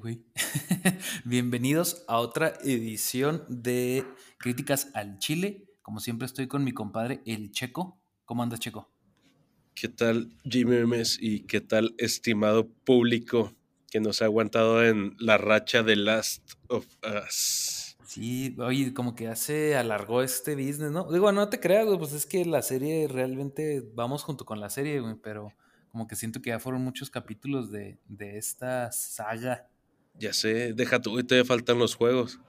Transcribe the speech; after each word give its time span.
Güey. 0.00 0.24
Bienvenidos 1.26 2.06
a 2.08 2.20
otra 2.20 2.54
edición 2.64 3.44
de 3.50 4.06
Críticas 4.38 4.88
al 4.94 5.18
Chile. 5.18 5.66
Como 5.82 6.00
siempre 6.00 6.24
estoy 6.24 6.46
con 6.48 6.64
mi 6.64 6.72
compadre 6.72 7.20
El 7.26 7.52
Checo. 7.52 8.00
¿Cómo 8.24 8.42
andas, 8.42 8.60
Checo? 8.60 8.90
¿Qué 9.74 9.88
tal, 9.88 10.38
Jimmy 10.44 10.76
Memes? 10.76 11.18
¿Y 11.20 11.40
qué 11.40 11.60
tal, 11.60 11.94
estimado 11.98 12.66
público 12.66 13.52
que 13.90 14.00
nos 14.00 14.22
ha 14.22 14.24
aguantado 14.24 14.82
en 14.82 15.16
la 15.18 15.36
racha 15.36 15.82
de 15.82 15.96
Last 15.96 16.50
of 16.68 16.86
Us? 17.04 17.98
Sí, 18.06 18.56
oye, 18.58 18.94
como 18.94 19.14
que 19.14 19.24
ya 19.24 19.36
se 19.36 19.76
alargó 19.76 20.22
este 20.22 20.54
business, 20.54 20.92
¿no? 20.92 21.12
Digo, 21.12 21.30
no 21.30 21.50
te 21.50 21.60
creas, 21.60 21.86
pues 21.98 22.14
es 22.14 22.24
que 22.24 22.46
la 22.46 22.62
serie 22.62 23.06
realmente 23.06 23.86
vamos 23.92 24.22
junto 24.22 24.46
con 24.46 24.60
la 24.60 24.70
serie, 24.70 25.00
güey, 25.00 25.16
pero 25.22 25.52
como 25.88 26.06
que 26.06 26.16
siento 26.16 26.40
que 26.40 26.48
ya 26.48 26.58
fueron 26.58 26.82
muchos 26.82 27.10
capítulos 27.10 27.70
de, 27.70 27.98
de 28.08 28.38
esta 28.38 28.90
saga. 28.92 29.69
Ya 30.14 30.32
sé, 30.32 30.72
deja 30.74 31.00
tú, 31.00 31.18
y 31.18 31.24
todavía 31.24 31.46
faltan 31.46 31.78
los 31.78 31.94
juegos. 31.94 32.40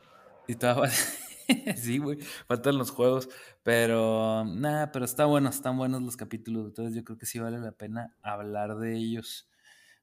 Y 0.48 0.56
sí, 1.78 1.98
güey, 1.98 2.18
faltan 2.48 2.78
los 2.78 2.92
juegos. 2.92 3.30
Pero, 3.64 4.46
nada, 4.46 4.92
pero 4.92 5.06
está 5.06 5.26
bueno, 5.26 5.50
están 5.50 5.78
buenos 5.78 6.02
los 6.02 6.18
capítulos. 6.18 6.68
Entonces 6.68 6.96
yo 6.96 7.04
creo 7.04 7.18
que 7.18 7.26
sí 7.26 7.40
vale 7.40 7.60
la 7.60 7.72
pena 7.72 8.16
hablar 8.22 8.78
de 8.78 8.98
ellos. 8.98 9.50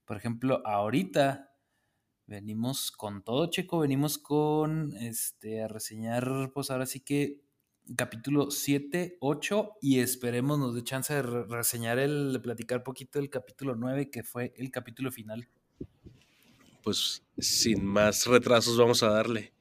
Por 0.04 0.16
ejemplo, 0.16 0.62
ahorita 0.64 1.50
venimos 2.26 2.90
con 2.92 3.22
todo, 3.22 3.50
Checo, 3.50 3.80
venimos 3.80 4.18
con, 4.18 4.94
este, 4.96 5.62
a 5.62 5.68
reseñar, 5.68 6.50
pues 6.54 6.70
ahora 6.70 6.86
sí 6.86 7.00
que 7.00 7.40
capítulo 7.96 8.50
7, 8.50 9.16
8 9.20 9.76
y 9.80 10.00
esperemos 10.00 10.58
nos 10.58 10.74
dé 10.74 10.84
chance 10.84 11.14
de 11.14 11.22
reseñar 11.22 11.98
el, 11.98 12.34
de 12.34 12.40
platicar 12.40 12.82
poquito 12.82 13.18
del 13.18 13.30
capítulo 13.30 13.76
9, 13.76 14.10
que 14.10 14.22
fue 14.22 14.52
el 14.56 14.70
capítulo 14.70 15.10
final 15.10 15.48
pues 16.88 17.22
sin 17.36 17.84
más 17.84 18.24
retrasos 18.26 18.78
vamos 18.78 19.02
a 19.02 19.10
darle. 19.10 19.52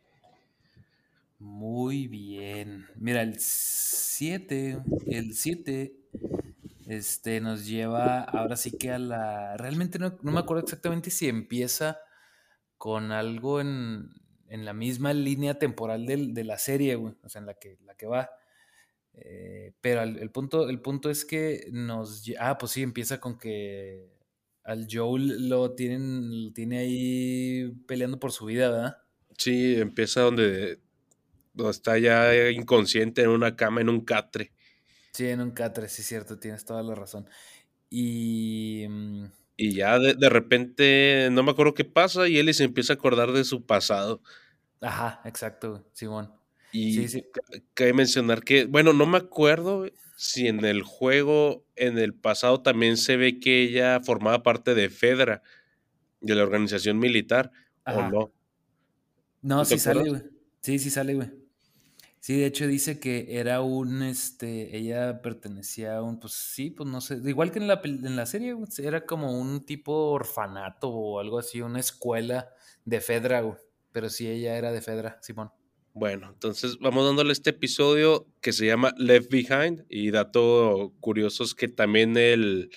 Muy 1.40 2.08
bien. 2.08 2.86
Mira, 2.96 3.22
el 3.22 3.36
7, 3.38 4.80
el 5.08 5.34
7 5.34 5.94
este, 6.88 7.42
nos 7.42 7.68
lleva 7.68 8.22
ahora 8.22 8.56
sí 8.56 8.72
que 8.78 8.92
a 8.92 8.98
la... 8.98 9.58
Realmente 9.58 10.00
no, 10.00 10.18
me 10.22 10.40
acuerdo 10.40 10.64
exactamente 10.64 11.10
si 11.10 11.28
empieza 11.28 12.00
con 12.78 13.12
algo 13.12 13.60
en, 13.60 14.10
en 14.48 14.64
la 14.64 14.72
misma 14.72 15.12
línea 15.12 15.60
temporal 15.60 16.06
de 16.06 16.44
la 16.46 16.58
serie, 16.58 16.96
güey, 16.96 17.14
o 17.24 17.28
sea, 17.28 17.42
en 17.42 17.48
la 17.48 17.56
que, 17.56 17.78
la 17.84 17.96
que 17.96 18.08
va. 18.08 18.30
Eh, 19.12 19.74
pero 19.82 20.02
el, 20.04 20.32
punto, 20.32 20.70
el 20.70 20.80
punto 20.80 21.10
es 21.10 21.26
que 21.26 21.68
nos... 21.74 22.24
Ah, 22.40 22.58
pues 22.58 22.72
sí, 22.72 22.84
empieza 22.84 23.20
con 23.20 23.38
que 23.38 24.16
al 24.68 24.86
Joel 24.92 25.48
lo 25.48 25.72
tienen, 25.72 26.52
tiene 26.54 26.80
ahí 26.80 27.72
peleando 27.88 28.20
por 28.20 28.34
su 28.34 28.46
vida, 28.46 28.70
¿verdad? 28.70 28.98
Sí, 29.38 29.76
empieza 29.78 30.22
donde, 30.22 30.82
está 31.70 31.98
ya 31.98 32.50
inconsciente 32.50 33.22
en 33.22 33.30
una 33.30 33.56
cama, 33.56 33.80
en 33.80 33.88
un 33.88 34.02
catre. 34.02 34.52
Sí, 35.14 35.26
en 35.26 35.40
un 35.40 35.52
catre, 35.52 35.88
sí, 35.88 36.04
cierto, 36.04 36.38
tienes 36.38 36.66
toda 36.66 36.84
la 36.84 36.96
razón. 36.96 37.30
Y. 37.90 38.86
Mm, 38.90 39.26
y 39.56 39.74
ya 39.74 39.98
de, 40.00 40.30
repente, 40.30 41.30
no 41.32 41.44
me 41.44 41.52
acuerdo 41.52 41.74
qué 41.74 41.86
pasa, 41.86 42.28
y 42.28 42.38
él 42.38 42.54
se 42.54 42.66
empieza 42.66 42.92
a 42.92 42.98
acordar 42.98 43.32
de 43.32 43.46
su 43.46 43.66
pasado. 43.66 44.22
Ajá, 44.82 45.22
exacto, 45.24 45.88
Simón. 45.94 46.34
Y 46.74 47.08
sí, 47.08 47.24
cabe 47.74 47.94
mencionar 47.94 48.44
que, 48.44 48.66
bueno, 48.66 48.92
no 48.92 49.06
me 49.06 49.18
acuerdo 49.18 49.86
si 50.18 50.48
en 50.48 50.66
el 50.66 50.82
juego, 50.82 51.64
en 51.76 52.00
el 52.00 52.16
pasado 52.16 52.64
también 52.64 52.98
se 52.98 53.18
ve 53.18 53.40
que 53.40 53.62
ella 53.62 54.02
formaba 54.04 54.42
parte 54.42 54.74
de 54.74 54.90
Fedra, 54.90 55.44
de 56.22 56.34
la 56.34 56.42
organización 56.42 56.98
militar, 56.98 57.52
o 57.86 58.02
no. 58.10 58.34
No, 59.44 59.64
sí 59.64 59.78
sale, 59.78 60.10
güey. 60.10 60.24
Sí, 60.60 60.80
sí 60.80 60.90
sale, 60.90 61.14
güey. 61.14 61.30
Sí, 62.20 62.36
de 62.40 62.48
hecho 62.48 62.66
dice 62.66 63.00
que 63.00 63.40
era 63.40 63.62
un, 63.62 64.02
este, 64.02 64.76
ella 64.76 65.22
pertenecía 65.22 65.98
a 65.98 66.02
un, 66.02 66.20
pues 66.20 66.34
sí, 66.34 66.72
pues 66.72 66.90
no 66.90 67.00
sé, 67.00 67.22
igual 67.24 67.52
que 67.52 67.60
en 67.60 67.68
la, 67.68 67.80
en 67.84 68.16
la 68.16 68.26
serie, 68.26 68.56
era 68.80 69.06
como 69.06 69.40
un 69.40 69.66
tipo 69.68 69.94
orfanato 70.10 70.90
o 70.90 71.20
algo 71.20 71.38
así, 71.38 71.62
una 71.62 71.80
escuela 71.80 72.50
de 72.86 73.02
Fedra, 73.02 73.42
güey. 73.42 73.58
Pero 73.92 74.10
sí, 74.10 74.28
ella 74.28 74.58
era 74.58 74.72
de 74.72 74.82
Fedra, 74.82 75.20
Simón. 75.22 75.52
Bueno, 75.98 76.30
entonces 76.32 76.78
vamos 76.80 77.08
dándole 77.08 77.34
este 77.34 77.50
episodio 77.50 78.28
que 78.40 78.54
se 78.54 78.68
llama 78.68 78.94
Left 78.98 79.32
Behind 79.32 79.84
y 79.90 80.12
dato 80.12 80.94
curioso 81.00 81.44
es 81.44 81.56
que 81.56 81.68
también 81.68 82.18
el, 82.18 82.70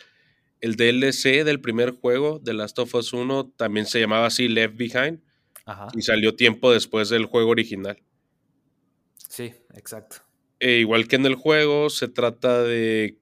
el 0.63 0.77
DLC 0.77 1.45
del 1.45 1.61
primer 1.61 1.91
juego 1.91 2.39
de 2.39 2.55
Last 2.55 2.79
of 2.79 2.95
Us 2.95 3.13
1 3.13 3.53
también 3.59 3.85
se 3.85 4.01
llamaba 4.01 4.25
así 4.25 4.49
Left 4.49 4.75
Behind 4.75 5.21
y 5.93 6.01
salió 6.01 6.35
tiempo 6.35 6.73
después 6.73 7.11
del 7.11 7.27
juego 7.27 7.51
original. 7.51 8.03
Sí, 9.17 9.53
exacto. 9.75 10.17
E 10.59 10.79
igual 10.79 11.07
que 11.07 11.17
en 11.17 11.27
el 11.27 11.35
juego, 11.35 11.91
se 11.91 12.09
trata 12.09 12.63
de 12.63 13.19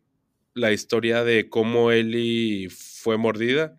la 0.54 0.70
historia 0.70 1.24
de 1.24 1.48
cómo 1.48 1.90
Ellie 1.90 2.68
fue 2.70 3.16
mordida. 3.16 3.76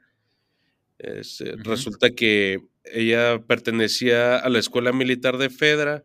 Eh, 1.00 1.22
resulta 1.64 2.10
que 2.10 2.60
ella 2.92 3.42
pertenecía 3.46 4.38
a 4.38 4.50
la 4.50 4.60
escuela 4.60 4.92
militar 4.92 5.38
de 5.38 5.50
Fedra 5.50 6.04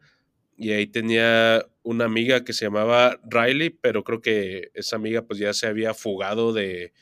y 0.56 0.71
ahí 0.71 0.87
tenía 0.87 1.67
una 1.83 2.05
amiga 2.05 2.45
que 2.45 2.53
se 2.53 2.65
llamaba 2.65 3.21
Riley, 3.25 3.71
pero 3.71 4.05
creo 4.05 4.21
que 4.21 4.71
esa 4.75 4.97
amiga 4.97 5.23
pues 5.23 5.39
ya 5.39 5.53
se 5.53 5.67
había 5.67 5.94
fugado 5.94 6.53
de, 6.53 6.93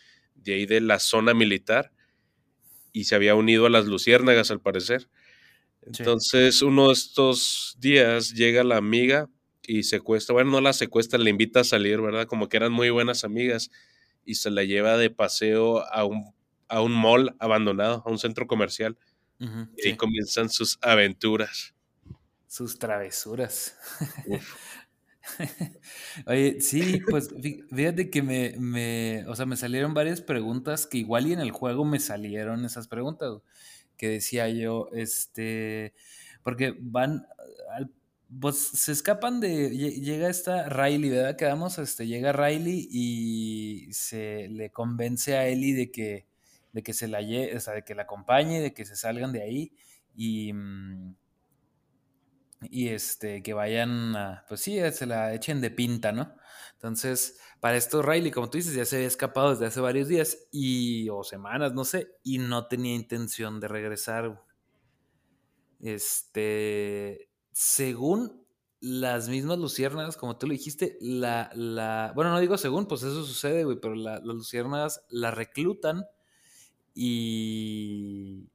ahí 0.46 0.66
de 0.66 0.80
la 0.80 0.98
zona 0.98 1.34
militar 1.34 1.92
y 2.92 3.04
se 3.04 3.14
había 3.14 3.34
unido 3.34 3.66
a 3.66 3.70
las 3.70 3.86
luciérnagas 3.86 4.50
al 4.50 4.60
parecer. 4.60 5.08
Entonces 5.82 6.62
uno 6.62 6.88
de 6.88 6.94
estos 6.94 7.76
días 7.78 8.32
llega 8.32 8.64
la 8.64 8.76
amiga 8.76 9.28
y 9.66 9.84
secuestra, 9.84 10.32
bueno, 10.32 10.50
no 10.50 10.60
la 10.60 10.72
secuestra, 10.72 11.18
le 11.18 11.30
invita 11.30 11.60
a 11.60 11.64
salir, 11.64 12.00
¿verdad? 12.00 12.26
Como 12.26 12.48
que 12.48 12.56
eran 12.56 12.72
muy 12.72 12.90
buenas 12.90 13.24
amigas 13.24 13.70
y 14.24 14.36
se 14.36 14.50
la 14.50 14.64
lleva 14.64 14.96
de 14.96 15.10
paseo 15.10 15.84
a 15.92 16.04
un, 16.04 16.34
a 16.68 16.80
un 16.80 16.92
mall 16.92 17.34
abandonado, 17.38 18.02
a 18.06 18.10
un 18.10 18.18
centro 18.18 18.46
comercial 18.46 18.96
y 19.76 19.88
ahí 19.88 19.96
comienzan 19.96 20.48
sus 20.48 20.78
aventuras. 20.82 21.74
Sus 22.46 22.78
travesuras. 22.78 23.76
Oye, 26.26 26.60
sí, 26.60 27.00
pues 27.08 27.30
fíjate 27.70 28.10
que 28.10 28.22
me, 28.22 28.54
me, 28.58 29.24
o 29.26 29.36
sea, 29.36 29.46
me 29.46 29.56
salieron 29.56 29.94
varias 29.94 30.20
preguntas 30.20 30.86
que 30.86 30.98
igual 30.98 31.26
y 31.26 31.32
en 31.32 31.40
el 31.40 31.50
juego 31.50 31.84
me 31.84 32.00
salieron 32.00 32.64
esas 32.64 32.88
preguntas 32.88 33.40
que 33.96 34.08
decía 34.08 34.48
yo, 34.48 34.88
este, 34.92 35.94
porque 36.42 36.76
van, 36.80 37.26
pues 38.40 38.56
se 38.56 38.92
escapan 38.92 39.40
de, 39.40 39.70
llega 39.70 40.28
esta 40.28 40.68
Riley, 40.68 41.10
¿verdad? 41.10 41.36
Quedamos, 41.36 41.78
este, 41.78 42.06
llega 42.06 42.32
Riley 42.32 42.88
y 42.90 43.88
se 43.92 44.48
le 44.48 44.70
convence 44.70 45.36
a 45.36 45.46
Ellie 45.46 45.74
de 45.74 45.90
que 45.90 46.26
de 46.72 46.82
que 46.82 46.92
se 46.92 47.08
la 47.08 47.20
o 47.20 47.60
sea, 47.60 47.74
de 47.74 47.84
que 47.84 47.94
la 47.94 48.02
acompañe, 48.02 48.60
de 48.60 48.74
que 48.74 48.84
se 48.84 48.96
salgan 48.96 49.32
de 49.32 49.42
ahí 49.42 49.72
y, 50.14 50.52
mm, 50.52 51.14
y 52.70 52.88
este, 52.88 53.42
que 53.42 53.54
vayan 53.54 54.16
a, 54.16 54.44
pues 54.48 54.60
sí, 54.60 54.78
se 54.92 55.06
la 55.06 55.34
echen 55.34 55.60
de 55.60 55.70
pinta, 55.70 56.12
¿no? 56.12 56.34
Entonces, 56.74 57.38
para 57.60 57.76
esto 57.76 58.02
Riley, 58.02 58.30
como 58.30 58.50
tú 58.50 58.58
dices, 58.58 58.74
ya 58.74 58.84
se 58.84 58.96
había 58.96 59.08
escapado 59.08 59.50
desde 59.50 59.66
hace 59.66 59.80
varios 59.80 60.08
días 60.08 60.48
y, 60.50 61.08
o 61.10 61.22
semanas, 61.22 61.74
no 61.74 61.84
sé, 61.84 62.16
y 62.22 62.38
no 62.38 62.66
tenía 62.66 62.94
intención 62.94 63.60
de 63.60 63.68
regresar. 63.68 64.42
Este, 65.80 67.28
según 67.52 68.44
las 68.80 69.28
mismas 69.28 69.58
luciernas, 69.58 70.16
como 70.16 70.36
tú 70.38 70.46
lo 70.46 70.52
dijiste, 70.52 70.98
la, 71.00 71.50
la, 71.54 72.12
bueno, 72.16 72.30
no 72.32 72.40
digo 72.40 72.58
según, 72.58 72.86
pues 72.86 73.02
eso 73.02 73.24
sucede, 73.24 73.64
güey, 73.64 73.78
pero 73.80 73.94
las 73.94 74.22
luciernas 74.24 75.04
la 75.08 75.30
reclutan 75.30 76.04
y. 76.94 78.48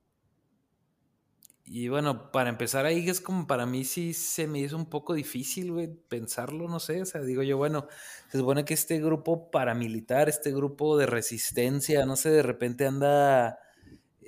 Y 1.69 1.89
bueno, 1.89 2.31
para 2.31 2.50
empezar 2.50 2.86
ahí 2.86 3.10
es 3.10 3.19
como 3.19 3.45
para 3.45 3.66
mí 3.66 3.84
sí 3.84 4.13
se 4.13 4.48
me 4.48 4.60
hizo 4.60 4.78
un 4.78 4.86
poco 4.86 5.13
difícil, 5.13 5.74
güey, 5.74 5.89
pensarlo, 6.07 6.69
no 6.69 6.80
sé, 6.80 7.01
o 7.01 7.06
sea, 7.06 7.19
digo 7.22 7.44
yo, 7.44 7.57
bueno, 7.57 7.88
se 8.31 8.38
supone 8.38 8.63
que 8.63 8.74
este 8.74 9.01
grupo 9.01 9.51
paramilitar, 9.51 10.30
este 10.30 10.54
grupo 10.54 10.98
de 10.98 11.07
resistencia, 11.07 12.06
no 12.06 12.16
sé, 12.16 12.30
de 12.30 12.42
repente 12.42 12.86
anda 12.86 13.60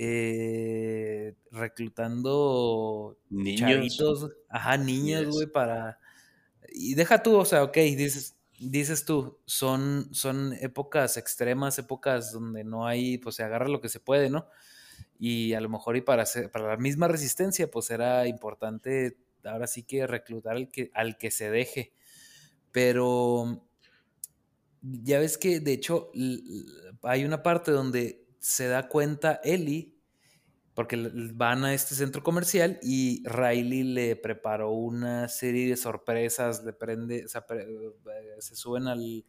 eh, 0.01 1.35
reclutando 1.51 3.17
niños, 3.29 4.29
ajá, 4.49 4.77
niños, 4.77 5.27
güey, 5.27 5.47
para... 5.47 5.99
Y 6.69 6.95
deja 6.95 7.23
tú, 7.23 7.37
o 7.37 7.45
sea, 7.45 7.63
ok, 7.63 7.75
dices, 7.75 8.38
dices 8.59 9.05
tú, 9.05 9.39
son, 9.45 10.13
son 10.13 10.53
épocas 10.53 11.17
extremas, 11.17 11.79
épocas 11.79 12.31
donde 12.31 12.63
no 12.63 12.85
hay, 12.85 13.17
pues 13.17 13.35
se 13.35 13.43
agarra 13.43 13.67
lo 13.67 13.81
que 13.81 13.89
se 13.89 13.99
puede, 13.99 14.29
¿no? 14.29 14.47
Y 15.17 15.53
a 15.53 15.61
lo 15.61 15.69
mejor 15.69 15.97
y 15.97 16.01
para, 16.01 16.23
hacer, 16.23 16.51
para 16.51 16.67
la 16.67 16.77
misma 16.77 17.07
resistencia, 17.07 17.69
pues 17.69 17.89
era 17.91 18.27
importante 18.27 19.17
ahora 19.43 19.67
sí 19.67 19.83
que 19.83 20.07
reclutar 20.07 20.55
al 20.55 20.69
que, 20.69 20.91
al 20.93 21.17
que 21.17 21.31
se 21.31 21.49
deje. 21.49 21.93
Pero 22.71 23.65
ya 24.81 25.19
ves 25.19 25.37
que 25.37 25.59
de 25.59 25.73
hecho 25.73 26.11
hay 27.03 27.25
una 27.25 27.43
parte 27.43 27.71
donde 27.71 28.25
se 28.39 28.67
da 28.67 28.87
cuenta 28.87 29.41
Eli, 29.43 29.98
porque 30.79 30.95
van 31.33 31.65
a 31.65 31.73
este 31.73 31.93
centro 31.93 32.23
comercial 32.23 32.79
y 32.81 33.21
Riley 33.27 33.83
le 33.83 34.15
preparó 34.15 34.71
una 34.71 35.27
serie 35.27 35.67
de 35.67 35.75
sorpresas, 35.75 36.63
le 36.63 36.71
prende, 36.71 37.27
se, 37.27 37.37
eh, 37.37 37.91
se 38.37 38.55
suben 38.55 38.87
al, 38.87 39.25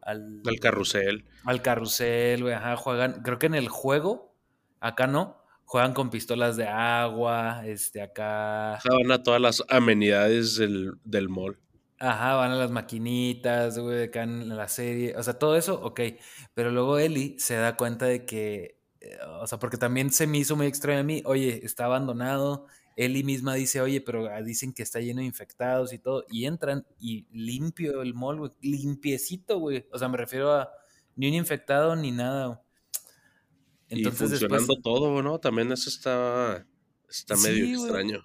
al, 0.00 0.40
al 0.46 0.58
carrusel. 0.58 1.26
Al 1.44 1.60
carrusel, 1.60 2.44
güey, 2.44 2.54
ajá, 2.54 2.76
juegan, 2.76 3.20
creo 3.22 3.38
que 3.38 3.44
en 3.44 3.56
el 3.56 3.68
juego, 3.68 4.34
acá 4.80 5.06
no, 5.06 5.36
juegan 5.66 5.92
con 5.92 6.08
pistolas 6.08 6.56
de 6.56 6.66
agua, 6.66 7.66
este, 7.66 8.00
acá... 8.00 8.78
Van 8.88 9.12
a 9.12 9.22
todas 9.22 9.42
las 9.42 9.62
amenidades 9.68 10.56
del, 10.56 10.94
del 11.04 11.28
mall. 11.28 11.58
Ajá, 11.98 12.36
van 12.36 12.52
a 12.52 12.56
las 12.56 12.70
maquinitas, 12.70 13.78
güey, 13.78 14.04
acá 14.04 14.22
en 14.22 14.48
la 14.48 14.68
serie, 14.68 15.14
o 15.14 15.22
sea, 15.22 15.34
todo 15.34 15.56
eso, 15.56 15.78
ok, 15.78 16.00
pero 16.54 16.70
luego 16.70 16.98
Ellie 16.98 17.36
se 17.38 17.56
da 17.56 17.76
cuenta 17.76 18.06
de 18.06 18.24
que, 18.24 18.75
o 19.40 19.46
sea, 19.46 19.58
porque 19.58 19.76
también 19.76 20.12
se 20.12 20.26
me 20.26 20.38
hizo 20.38 20.56
muy 20.56 20.66
extraño 20.66 21.00
a 21.00 21.04
mí, 21.04 21.22
oye, 21.24 21.64
está 21.64 21.84
abandonado, 21.86 22.66
Ellie 22.96 23.24
misma 23.24 23.54
dice, 23.54 23.80
oye, 23.80 24.00
pero 24.00 24.26
ah, 24.26 24.42
dicen 24.42 24.72
que 24.72 24.82
está 24.82 25.00
lleno 25.00 25.20
de 25.20 25.26
infectados 25.26 25.92
y 25.92 25.98
todo, 25.98 26.24
y 26.30 26.46
entran 26.46 26.86
y 26.98 27.26
limpio 27.30 28.02
el 28.02 28.14
mall, 28.14 28.38
güey, 28.38 28.52
limpiecito, 28.60 29.58
güey, 29.58 29.86
o 29.92 29.98
sea, 29.98 30.08
me 30.08 30.16
refiero 30.16 30.52
a 30.52 30.70
ni 31.16 31.28
un 31.28 31.34
infectado 31.34 31.96
ni 31.96 32.10
nada. 32.10 32.62
Entonces, 33.88 34.32
y 34.32 34.36
funcionando 34.36 34.80
todo, 34.80 35.22
¿no? 35.22 35.38
También 35.38 35.72
eso 35.72 35.88
está, 35.88 36.66
está 37.08 37.36
medio 37.36 37.82
extraño. 37.82 38.24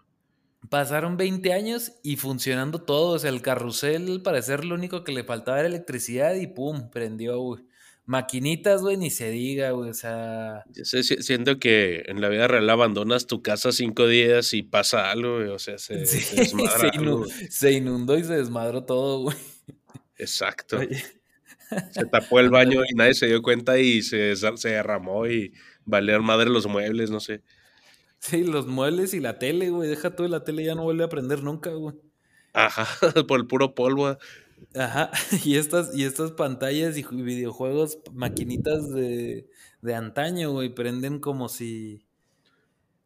Pasaron 0.69 1.17
20 1.17 1.53
años 1.53 1.93
y 2.03 2.17
funcionando 2.17 2.83
todo. 2.83 3.15
O 3.15 3.19
sea, 3.19 3.29
el 3.29 3.41
carrusel, 3.41 4.11
al 4.11 4.21
parecer, 4.21 4.65
lo 4.65 4.75
único 4.75 5.03
que 5.03 5.11
le 5.11 5.23
faltaba 5.23 5.59
era 5.59 5.67
electricidad 5.67 6.35
y 6.35 6.47
pum, 6.47 6.89
prendió, 6.89 7.39
güey. 7.39 7.63
Maquinitas, 8.05 8.81
güey, 8.81 8.97
ni 8.97 9.09
se 9.09 9.29
diga, 9.29 9.71
güey. 9.71 9.89
O 9.89 9.93
sea. 9.93 10.63
siento 10.83 11.59
que 11.59 12.03
en 12.07 12.21
la 12.21 12.29
vida 12.29 12.47
real 12.47 12.69
abandonas 12.69 13.27
tu 13.27 13.41
casa 13.41 13.71
cinco 13.71 14.07
días 14.07 14.53
y 14.53 14.63
pasa 14.63 15.11
algo, 15.11 15.37
güey. 15.37 15.49
O 15.49 15.59
sea, 15.59 15.77
se, 15.79 16.05
se 16.05 16.35
desmadra. 16.35 16.91
Se, 17.49 17.71
inundó, 17.71 18.17
y 18.17 18.23
se 18.23 18.35
desmadró 18.35 18.83
todo, 18.83 19.21
güey. 19.23 19.37
Exacto. 20.17 20.79
Se 21.91 22.05
tapó 22.05 22.39
el 22.39 22.49
baño 22.51 22.81
y 22.87 22.95
nadie 22.95 23.13
se 23.13 23.27
dio 23.27 23.41
cuenta 23.41 23.79
y 23.79 24.01
se, 24.01 24.35
se 24.35 24.69
derramó 24.69 25.27
y 25.27 25.53
valieron 25.85 26.25
madre 26.25 26.49
los 26.49 26.67
muebles, 26.67 27.09
no 27.09 27.19
sé. 27.19 27.41
Sí, 28.19 28.43
los 28.43 28.67
muebles 28.67 29.13
y 29.13 29.19
la 29.19 29.39
tele, 29.39 29.69
güey. 29.69 29.89
Deja 29.89 30.15
tú 30.15 30.27
la 30.27 30.43
tele, 30.43 30.63
ya 30.63 30.75
no 30.75 30.83
vuelve 30.83 31.03
a 31.03 31.09
prender 31.09 31.41
nunca, 31.43 31.71
güey. 31.71 31.95
Ajá, 32.53 32.87
por 33.27 33.39
el 33.39 33.47
puro 33.47 33.73
polvo. 33.73 34.17
Ajá, 34.75 35.11
y 35.45 35.57
estas, 35.57 35.95
y 35.95 36.03
estas 36.03 36.31
pantallas 36.31 36.97
y 36.97 37.03
videojuegos, 37.03 37.99
maquinitas 38.13 38.91
de, 38.91 39.47
de 39.81 39.95
antaño, 39.95 40.51
güey, 40.51 40.73
prenden 40.73 41.19
como 41.19 41.49
si. 41.49 42.05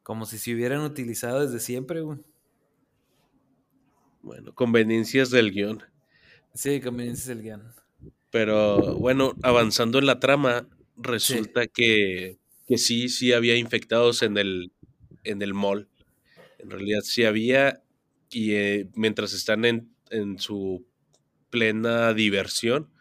como 0.04 0.26
si 0.26 0.38
se 0.38 0.54
hubieran 0.54 0.82
utilizado 0.82 1.42
desde 1.42 1.60
siempre, 1.60 2.02
güey. 2.02 2.20
Bueno, 4.22 4.54
conveniencias 4.56 5.30
del 5.30 5.52
guion. 5.52 5.84
Sí, 6.54 6.82
conveniencias 6.82 7.28
del 7.28 7.44
guion. 7.44 7.64
Pero 8.32 8.96
bueno, 8.96 9.34
avanzando 9.44 10.00
en 10.00 10.08
la 10.08 10.20
trama, 10.20 10.68
resulta 10.98 11.68
que, 11.68 12.38
que 12.68 12.78
sí, 12.78 13.08
sí 13.10 13.34
había 13.34 13.56
infectados 13.56 14.24
en 14.24 14.38
el, 14.38 14.72
en 15.24 15.42
el 15.42 15.54
mall. 15.54 15.88
En 16.60 16.72
realidad 16.72 17.02
sí 17.04 17.24
había, 17.24 17.84
y 18.32 18.54
eh, 18.54 18.90
mientras 18.96 19.34
están 19.34 19.64
en, 19.66 19.90
en, 20.10 20.40
su 20.40 20.84
plena 21.56 22.14
diversión, 22.14 22.92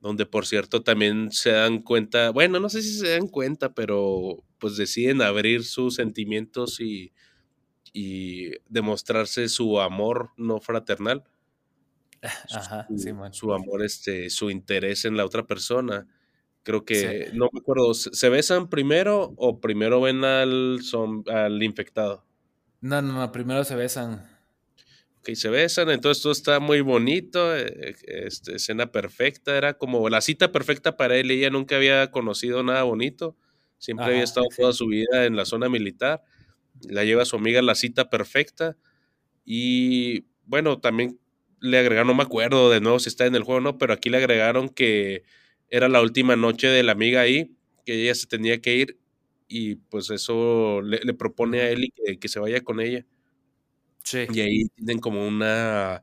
donde 0.00 0.26
por 0.26 0.46
cierto 0.46 0.84
también 0.84 1.32
se 1.32 1.50
dan 1.50 1.82
cuenta, 1.82 2.30
bueno, 2.30 2.60
no 2.60 2.68
sé 2.68 2.82
si 2.82 2.96
se 2.96 3.08
dan 3.08 3.26
cuenta, 3.26 3.74
pero 3.74 4.44
pues 4.60 4.76
deciden 4.76 5.22
abrir 5.22 5.64
sus 5.64 5.96
sentimientos 5.96 6.78
y, 6.78 7.12
y 7.92 8.50
demostrarse 8.68 9.48
su 9.48 9.80
amor 9.80 10.30
no 10.36 10.60
fraternal. 10.60 11.24
Ajá, 12.54 12.86
su, 12.88 12.96
sí, 12.96 13.10
su 13.32 13.52
amor, 13.52 13.82
este, 13.82 14.30
su 14.30 14.50
interés 14.50 15.04
en 15.04 15.16
la 15.16 15.24
otra 15.24 15.48
persona. 15.48 16.06
Creo 16.62 16.84
que, 16.84 17.30
no 17.34 17.48
me 17.52 17.58
acuerdo, 17.58 17.92
¿se 17.92 18.28
besan 18.28 18.68
primero 18.68 19.34
o 19.36 19.58
primero 19.58 20.00
ven 20.00 20.22
al, 20.24 20.78
al 21.26 21.62
infectado? 21.64 22.24
No, 22.80 23.02
no, 23.02 23.14
no, 23.14 23.32
primero 23.32 23.64
se 23.64 23.74
besan. 23.74 24.28
Ok, 25.20 25.34
se 25.34 25.50
besan, 25.50 25.90
entonces 25.90 26.22
todo 26.22 26.32
está 26.32 26.60
muy 26.60 26.80
bonito, 26.80 27.54
eh, 27.54 27.94
este, 28.06 28.56
escena 28.56 28.90
perfecta, 28.90 29.54
era 29.54 29.74
como 29.74 30.08
la 30.08 30.22
cita 30.22 30.50
perfecta 30.50 30.96
para 30.96 31.14
él, 31.18 31.30
ella 31.30 31.50
nunca 31.50 31.76
había 31.76 32.10
conocido 32.10 32.62
nada 32.62 32.84
bonito, 32.84 33.36
siempre 33.76 34.06
había 34.06 34.22
estado 34.22 34.46
toda 34.56 34.72
su 34.72 34.86
vida 34.86 35.26
en 35.26 35.36
la 35.36 35.44
zona 35.44 35.68
militar, 35.68 36.22
la 36.88 37.04
lleva 37.04 37.22
a 37.22 37.26
su 37.26 37.36
amiga 37.36 37.60
la 37.60 37.74
cita 37.74 38.08
perfecta 38.08 38.78
y 39.44 40.24
bueno, 40.46 40.80
también 40.80 41.20
le 41.60 41.78
agregaron, 41.78 42.08
no 42.08 42.14
me 42.14 42.22
acuerdo 42.22 42.70
de 42.70 42.80
nuevo 42.80 42.98
si 42.98 43.10
está 43.10 43.26
en 43.26 43.34
el 43.34 43.42
juego 43.42 43.58
o 43.58 43.60
no, 43.60 43.76
pero 43.76 43.92
aquí 43.92 44.08
le 44.08 44.16
agregaron 44.16 44.70
que 44.70 45.24
era 45.68 45.90
la 45.90 46.00
última 46.00 46.34
noche 46.34 46.68
de 46.68 46.82
la 46.82 46.92
amiga 46.92 47.20
ahí, 47.20 47.54
que 47.84 48.02
ella 48.02 48.14
se 48.14 48.26
tenía 48.26 48.62
que 48.62 48.74
ir 48.74 48.98
y 49.48 49.74
pues 49.76 50.08
eso 50.08 50.80
le, 50.80 51.12
propone 51.12 51.60
a 51.60 51.68
Eli 51.70 51.90
que, 51.90 52.18
que, 52.18 52.28
se 52.28 52.40
vaya 52.40 52.62
con 52.62 52.80
ella. 52.80 53.04
Sí. 54.04 54.26
Y 54.32 54.40
ahí 54.40 54.68
tienen 54.76 54.98
como 54.98 55.26
una, 55.26 56.02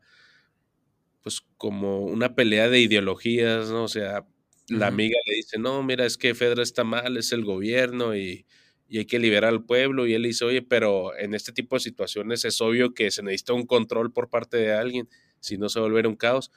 pues 1.21 1.41
como 1.57 2.01
una 2.05 2.35
pelea 2.35 2.69
de 2.69 2.79
ideologías, 2.81 3.69
¿no? 3.69 3.83
O 3.83 3.87
sea, 3.87 4.25
la 4.69 4.87
amiga 4.87 5.17
le 5.25 5.35
dice, 5.35 5.57
no, 5.59 5.83
mira, 5.83 6.05
es 6.05 6.17
que 6.17 6.35
Fedra 6.35 6.63
está 6.63 6.83
mal, 6.83 7.17
es 7.17 7.31
el 7.31 7.43
gobierno 7.45 8.15
y, 8.15 8.45
y 8.87 8.99
hay 8.99 9.05
que 9.05 9.19
liberar 9.19 9.49
al 9.53 9.65
pueblo. 9.65 10.07
Y 10.07 10.13
él 10.13 10.23
dice, 10.23 10.45
oye, 10.45 10.61
pero 10.61 11.17
en 11.17 11.33
este 11.33 11.51
tipo 11.53 11.75
de 11.75 11.81
situaciones 11.81 12.45
es 12.45 12.61
obvio 12.61 12.93
que 12.93 13.11
se 13.11 13.23
necesita 13.23 13.53
un 13.53 13.65
control 13.65 14.11
por 14.13 14.29
parte 14.29 14.57
de 14.57 14.73
alguien, 14.73 15.09
si 15.39 15.57
no 15.57 15.69
se 15.69 15.79
va 15.79 15.85
a 15.85 15.89
volver 15.89 16.07
un 16.07 16.15
caos. 16.15 16.51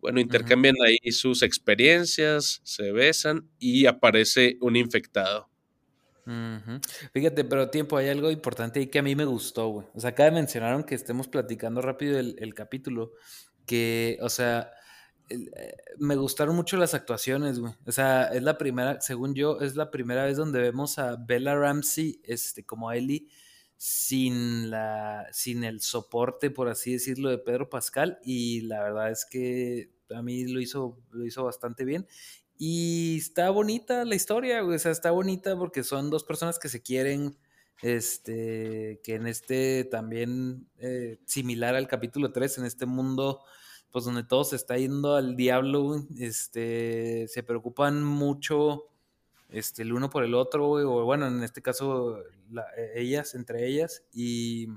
Bueno, 0.00 0.20
intercambian 0.20 0.76
ahí 0.84 1.12
sus 1.12 1.42
experiencias, 1.42 2.60
se 2.64 2.92
besan 2.92 3.48
y 3.58 3.86
aparece 3.86 4.58
un 4.60 4.76
infectado. 4.76 5.51
Fíjate, 7.12 7.44
pero 7.44 7.70
tiempo, 7.70 7.96
hay 7.96 8.08
algo 8.08 8.30
importante 8.30 8.80
ahí 8.80 8.86
que 8.86 8.98
a 8.98 9.02
mí 9.02 9.16
me 9.16 9.24
gustó, 9.24 9.68
güey. 9.68 9.86
O 9.94 10.00
sea, 10.00 10.10
acá 10.10 10.30
mencionaron 10.30 10.84
que 10.84 10.94
estemos 10.94 11.28
platicando 11.28 11.80
rápido 11.82 12.18
el, 12.18 12.54
capítulo, 12.54 13.12
que, 13.66 14.18
o 14.20 14.28
sea, 14.28 14.72
eh, 15.28 15.76
me 15.98 16.16
gustaron 16.16 16.54
mucho 16.54 16.76
las 16.76 16.94
actuaciones, 16.94 17.58
güey. 17.58 17.74
O 17.86 17.92
sea, 17.92 18.24
es 18.28 18.42
la 18.42 18.56
primera, 18.58 19.00
según 19.00 19.34
yo, 19.34 19.60
es 19.60 19.76
la 19.76 19.90
primera 19.90 20.24
vez 20.24 20.36
donde 20.36 20.60
vemos 20.60 20.98
a 20.98 21.16
Bella 21.16 21.56
Ramsey, 21.56 22.20
este, 22.24 22.64
como 22.64 22.92
Ellie, 22.92 23.28
sin, 23.76 24.70
la, 24.70 25.26
sin 25.32 25.64
el 25.64 25.80
soporte, 25.80 26.50
por 26.50 26.68
así 26.68 26.92
decirlo, 26.92 27.30
de 27.30 27.38
Pedro 27.38 27.68
Pascal. 27.68 28.20
Y 28.22 28.60
la 28.62 28.80
verdad 28.82 29.10
es 29.10 29.24
que 29.24 29.90
a 30.14 30.22
mí 30.22 30.46
lo 30.46 30.60
hizo, 30.60 30.98
lo 31.10 31.26
hizo 31.26 31.44
bastante 31.44 31.84
bien. 31.84 32.06
Y 32.64 33.16
está 33.16 33.50
bonita 33.50 34.04
la 34.04 34.14
historia, 34.14 34.64
o 34.64 34.78
sea, 34.78 34.92
está 34.92 35.10
bonita 35.10 35.58
porque 35.58 35.82
son 35.82 36.10
dos 36.10 36.22
personas 36.22 36.60
que 36.60 36.68
se 36.68 36.80
quieren, 36.80 37.36
este, 37.82 39.00
que 39.02 39.16
en 39.16 39.26
este 39.26 39.82
también, 39.82 40.68
eh, 40.78 41.18
similar 41.26 41.74
al 41.74 41.88
capítulo 41.88 42.30
3, 42.30 42.58
en 42.58 42.66
este 42.66 42.86
mundo, 42.86 43.42
pues 43.90 44.04
donde 44.04 44.22
todo 44.22 44.44
se 44.44 44.54
está 44.54 44.78
yendo 44.78 45.16
al 45.16 45.34
diablo, 45.34 46.06
este, 46.20 47.26
se 47.26 47.42
preocupan 47.42 48.04
mucho 48.04 48.84
este, 49.48 49.82
el 49.82 49.92
uno 49.92 50.08
por 50.08 50.22
el 50.22 50.34
otro, 50.34 50.70
o 50.70 51.04
bueno, 51.04 51.26
en 51.26 51.42
este 51.42 51.62
caso, 51.62 52.20
e, 52.76 52.92
ellas, 52.94 53.34
entre 53.34 53.66
ellas, 53.66 54.04
y 54.12 54.68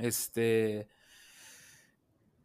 este, 0.00 0.88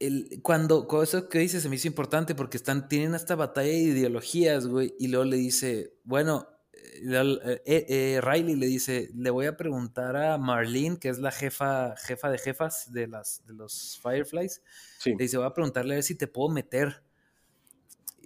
el, 0.06 0.40
cuando, 0.42 0.88
eso 1.02 1.30
que 1.30 1.40
dice 1.40 1.62
se 1.62 1.70
me 1.70 1.76
hizo 1.76 1.88
importante 1.88 2.36
porque 2.36 2.58
están, 2.58 2.88
tienen 2.88 3.16
esta 3.16 3.36
batalla 3.36 3.70
de 3.70 3.78
ideologías, 3.78 4.68
güey, 4.68 4.94
y 5.00 5.08
luego 5.08 5.26
le 5.26 5.38
dice, 5.38 5.94
bueno, 6.04 6.48
eh, 6.74 7.62
eh, 7.66 7.86
eh, 7.90 8.22
Riley 8.22 8.56
le 8.56 8.68
dice, 8.68 9.10
le 9.16 9.30
voy 9.30 9.46
a 9.46 9.58
preguntar 9.58 10.16
a 10.16 10.38
Marlene, 10.38 10.98
que 11.00 11.10
es 11.10 11.20
la 11.20 11.32
jefa, 11.32 11.96
jefa 11.98 12.30
de 12.30 12.38
jefas 12.38 12.92
de, 12.92 13.08
las, 13.08 13.46
de 13.46 13.54
los 13.54 14.00
Fireflies, 14.02 14.62
le 15.06 15.16
dice, 15.16 15.38
voy 15.38 15.48
a 15.48 15.54
preguntarle 15.54 15.94
a 15.94 15.98
ver 15.98 16.04
si 16.04 16.16
te 16.16 16.28
puedo 16.28 16.50
meter. 16.50 17.04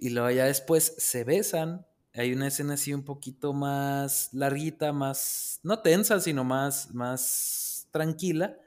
Y 0.00 0.10
luego 0.10 0.30
ya 0.30 0.44
después 0.44 0.94
se 0.96 1.24
besan 1.24 1.84
hay 2.18 2.32
una 2.32 2.48
escena 2.48 2.74
así 2.74 2.92
un 2.92 3.04
poquito 3.04 3.52
más 3.52 4.30
larguita, 4.32 4.92
más, 4.92 5.60
no 5.62 5.80
tensa, 5.80 6.20
sino 6.20 6.42
más, 6.42 6.92
más 6.92 7.86
tranquila. 7.92 8.58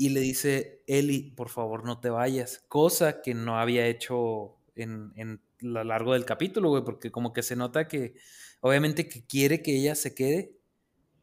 Y 0.00 0.10
le 0.10 0.20
dice, 0.20 0.82
Eli, 0.86 1.32
por 1.32 1.48
favor 1.48 1.84
no 1.84 2.00
te 2.00 2.10
vayas. 2.10 2.64
Cosa 2.68 3.20
que 3.22 3.34
no 3.34 3.58
había 3.58 3.86
hecho 3.86 4.56
en, 4.74 5.12
en 5.16 5.42
lo 5.58 5.84
largo 5.84 6.14
del 6.14 6.24
capítulo, 6.24 6.70
güey, 6.70 6.84
porque 6.84 7.10
como 7.10 7.32
que 7.32 7.42
se 7.42 7.56
nota 7.56 7.88
que, 7.88 8.14
obviamente 8.60 9.08
que 9.08 9.26
quiere 9.26 9.62
que 9.62 9.76
ella 9.76 9.94
se 9.94 10.14
quede, 10.14 10.56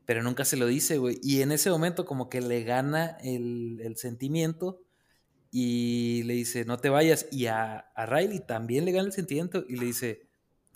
pero 0.05 0.21
nunca 0.23 0.45
se 0.45 0.57
lo 0.57 0.67
dice, 0.67 0.97
güey. 0.97 1.19
Y 1.23 1.41
en 1.41 1.51
ese 1.51 1.69
momento 1.69 2.05
como 2.05 2.29
que 2.29 2.41
le 2.41 2.63
gana 2.63 3.17
el, 3.23 3.79
el 3.81 3.97
sentimiento 3.97 4.83
y 5.51 6.23
le 6.23 6.35
dice, 6.35 6.65
no 6.65 6.77
te 6.77 6.89
vayas. 6.89 7.27
Y 7.31 7.47
a, 7.47 7.79
a 7.79 8.05
Riley 8.05 8.41
también 8.41 8.85
le 8.85 8.91
gana 8.91 9.07
el 9.07 9.13
sentimiento 9.13 9.65
y 9.67 9.77
le 9.77 9.85
dice, 9.85 10.27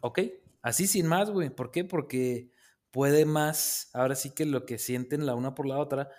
ok, 0.01 0.22
Así 0.62 0.88
sin 0.88 1.08
más, 1.08 1.29
güey. 1.29 1.50
¿Por 1.50 1.72
qué? 1.72 1.84
Porque 1.84 2.51
puede 2.91 3.25
más, 3.25 3.89
ahora 3.93 4.15
sí 4.15 4.31
que 4.31 4.46
lo 4.46 4.65
que 4.65 4.77
sienten 4.77 5.25
la 5.25 5.36
una 5.36 5.55
por 5.55 5.65
la 5.65 5.79
otra, 5.79 6.10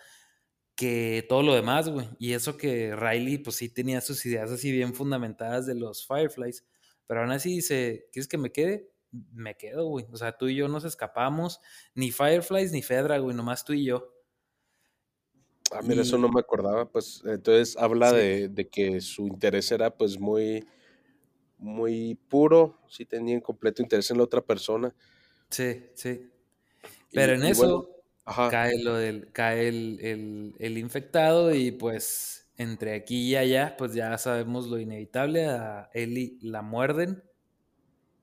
que 0.75 1.25
todo 1.29 1.43
lo 1.43 1.55
demás, 1.55 1.89
güey. 1.89 2.09
Y 2.19 2.33
eso 2.33 2.57
que 2.57 2.95
Riley, 2.97 3.39
pues 3.39 3.57
sí 3.57 3.69
tenía 3.69 4.01
sus 4.01 4.25
ideas 4.27 4.51
así 4.51 4.73
bien 4.73 4.95
fundamentadas 4.95 5.67
de 5.67 5.75
los 5.75 6.07
Fireflies, 6.07 6.65
pero 7.07 7.21
aún 7.21 7.31
así 7.31 7.57
dice, 7.57 8.09
¿quieres 8.13 8.29
que 8.29 8.39
me 8.39 8.53
quede? 8.53 8.91
Me 9.33 9.57
quedo, 9.57 9.87
güey. 9.87 10.07
O 10.11 10.17
sea, 10.17 10.37
tú 10.37 10.49
y 10.49 10.57
yo 10.57 10.69
nos 10.69 10.85
escapamos, 10.85 11.61
ni 11.95 12.11
Fireflies 12.11 12.73
ni 12.73 12.83
Fedra, 12.83 13.19
güey, 13.19 13.37
nomás 13.37 13.65
tú 13.65 13.73
y 13.75 13.85
yo. 13.85 14.13
Ah, 15.71 15.81
mira, 15.83 16.03
eso 16.03 16.19
no 16.19 16.29
me 16.29 16.41
acordaba, 16.41 16.91
pues 16.91 17.23
entonces 17.25 17.77
habla 17.79 18.13
de, 18.13 18.49
de, 18.49 18.69
que 18.69 19.01
su 19.01 19.27
interés 19.27 19.73
era 19.73 19.95
pues 19.95 20.19
muy, 20.19 20.67
muy 21.57 22.15
puro, 22.29 22.79
sí 22.89 23.07
tenía 23.07 23.41
completo 23.41 23.81
interés 23.81 24.11
en 24.11 24.19
la 24.19 24.25
otra 24.25 24.43
persona. 24.43 24.95
Sí, 25.49 25.83
sí. 25.95 26.31
Pero 27.11 27.35
en 27.35 27.45
eso 27.45 28.02
cae 28.25 28.83
lo 28.83 28.97
del, 28.97 29.31
cae 29.33 29.69
el, 29.69 30.55
el, 30.59 30.79
infectado 30.79 31.55
y 31.55 31.73
pues 31.73 32.49
entre 32.57 32.95
aquí 32.95 33.31
y 33.31 33.37
allá, 33.37 33.77
pues 33.77 33.95
ya 33.95 34.17
sabemos 34.19 34.69
lo 34.69 34.79
inevitable, 34.79 35.47
a 35.47 35.91
Ellie 35.93 36.39
la 36.41 36.63
muerden 36.63 37.23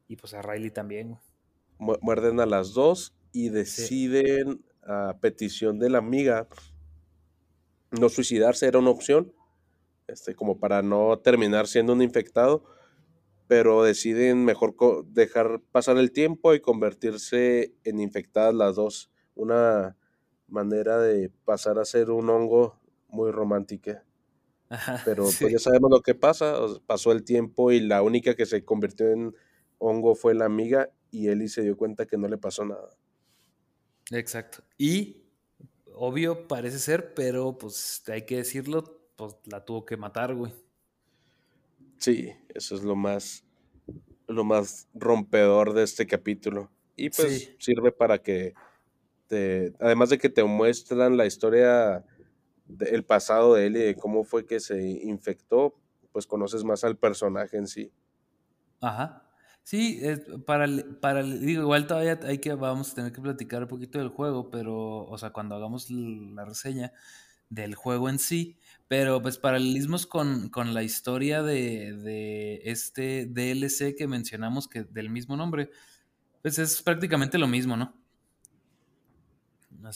y 0.08 0.16
pues 0.16 0.34
a 0.34 0.42
Riley 0.42 0.72
también. 0.72 1.18
Muerden 1.78 2.40
a 2.40 2.46
las 2.46 2.74
dos 2.74 3.14
y 3.32 3.50
deciden 3.50 4.64
a 4.84 5.18
petición 5.20 5.80
de 5.80 5.90
la 5.90 5.98
amiga 6.00 6.48
no 7.92 8.10
suicidarse 8.10 8.68
era 8.68 8.80
una 8.80 8.90
opción, 8.90 9.34
este, 10.08 10.36
como 10.36 10.60
para 10.60 10.82
no 10.82 11.20
terminar 11.20 11.68
siendo 11.68 11.94
un 11.94 12.02
infectado 12.02 12.64
pero 13.50 13.82
deciden 13.82 14.46
mejor 14.46 14.76
dejar 15.08 15.60
pasar 15.72 15.98
el 15.98 16.12
tiempo 16.12 16.54
y 16.54 16.60
convertirse 16.60 17.74
en 17.84 18.00
infectadas 18.00 18.54
las 18.54 18.76
dos. 18.76 19.10
Una 19.40 19.96
manera 20.48 21.00
de 21.00 21.32
pasar 21.46 21.80
a 21.80 21.86
ser 21.86 22.12
un 22.12 22.30
hongo 22.30 22.78
muy 23.08 23.32
romántica. 23.32 24.04
pero 25.06 25.24
pues 25.40 25.52
ya 25.52 25.60
sabemos 25.60 25.90
lo 25.90 26.02
que 26.02 26.16
pasa. 26.16 26.56
Pasó 26.86 27.12
el 27.12 27.24
tiempo 27.24 27.72
y 27.72 27.80
la 27.80 28.02
única 28.02 28.36
que 28.36 28.46
se 28.46 28.66
convirtió 28.66 29.08
en 29.08 29.34
hongo 29.78 30.16
fue 30.16 30.34
la 30.34 30.46
amiga 30.46 30.90
y 31.10 31.28
Eli 31.28 31.48
se 31.48 31.62
dio 31.62 31.78
cuenta 31.78 32.06
que 32.06 32.18
no 32.18 32.28
le 32.28 32.38
pasó 32.38 32.66
nada. 32.66 32.90
Exacto. 34.12 34.64
Y 34.78 35.24
obvio 35.94 36.48
parece 36.48 36.80
ser, 36.80 37.14
pero 37.14 37.58
pues 37.58 38.04
hay 38.08 38.24
que 38.26 38.38
decirlo, 38.38 39.02
pues 39.16 39.36
la 39.46 39.64
tuvo 39.64 39.86
que 39.86 39.98
matar, 39.98 40.36
güey. 40.36 40.54
Sí, 41.98 42.34
eso 42.54 42.76
es 42.76 42.84
lo 42.84 42.96
más, 42.96 43.44
lo 44.28 44.44
más 44.44 44.88
rompedor 44.94 45.74
de 45.74 45.84
este 45.84 46.08
capítulo. 46.08 46.72
Y 46.96 47.10
pues 47.10 47.56
sirve 47.60 47.92
para 47.92 48.22
que 48.22 48.54
te, 49.30 49.74
además 49.80 50.10
de 50.10 50.18
que 50.18 50.30
te 50.30 50.44
muestran 50.44 51.16
la 51.16 51.26
historia 51.26 52.04
del 52.66 53.06
pasado 53.06 53.54
de 53.54 53.68
él 53.68 53.78
y 53.78 53.80
de 53.80 53.96
cómo 53.96 54.24
fue 54.24 54.46
que 54.46 54.60
se 54.60 54.82
infectó, 55.04 55.76
pues 56.12 56.28
conoces 56.28 56.64
más 56.64 56.84
al 56.84 56.98
personaje 56.98 57.58
en 57.58 57.68
sí. 57.68 57.92
Ajá. 58.82 59.24
Sí, 59.64 60.02
para, 60.48 60.68
para, 61.00 61.22
digo, 61.22 61.62
igual 61.62 61.86
todavía 61.86 62.20
hay 62.24 62.40
que, 62.40 62.54
vamos 62.54 62.92
a 62.92 62.96
tener 62.96 63.12
que 63.12 63.22
platicar 63.22 63.62
un 63.62 63.68
poquito 63.68 64.00
del 64.00 64.10
juego, 64.10 64.50
pero, 64.50 65.06
o 65.06 65.18
sea, 65.20 65.30
cuando 65.30 65.56
hagamos 65.56 65.92
la 65.92 66.44
reseña 66.44 66.92
del 67.50 67.76
juego 67.76 68.10
en 68.10 68.18
sí, 68.18 68.58
pero 68.88 69.22
pues 69.22 69.38
paralelismos 69.38 70.08
con, 70.08 70.50
con 70.50 70.74
la 70.74 70.82
historia 70.82 71.44
de, 71.44 71.94
de, 71.94 72.62
este 72.66 73.28
DLC 73.28 73.96
que 73.96 74.08
mencionamos, 74.08 74.68
que 74.68 74.86
del 74.86 75.12
mismo 75.12 75.38
nombre, 75.38 75.70
pues 76.42 76.58
es 76.58 76.82
prácticamente 76.82 77.38
lo 77.38 77.48
mismo, 77.48 77.78
¿no? 77.78 77.94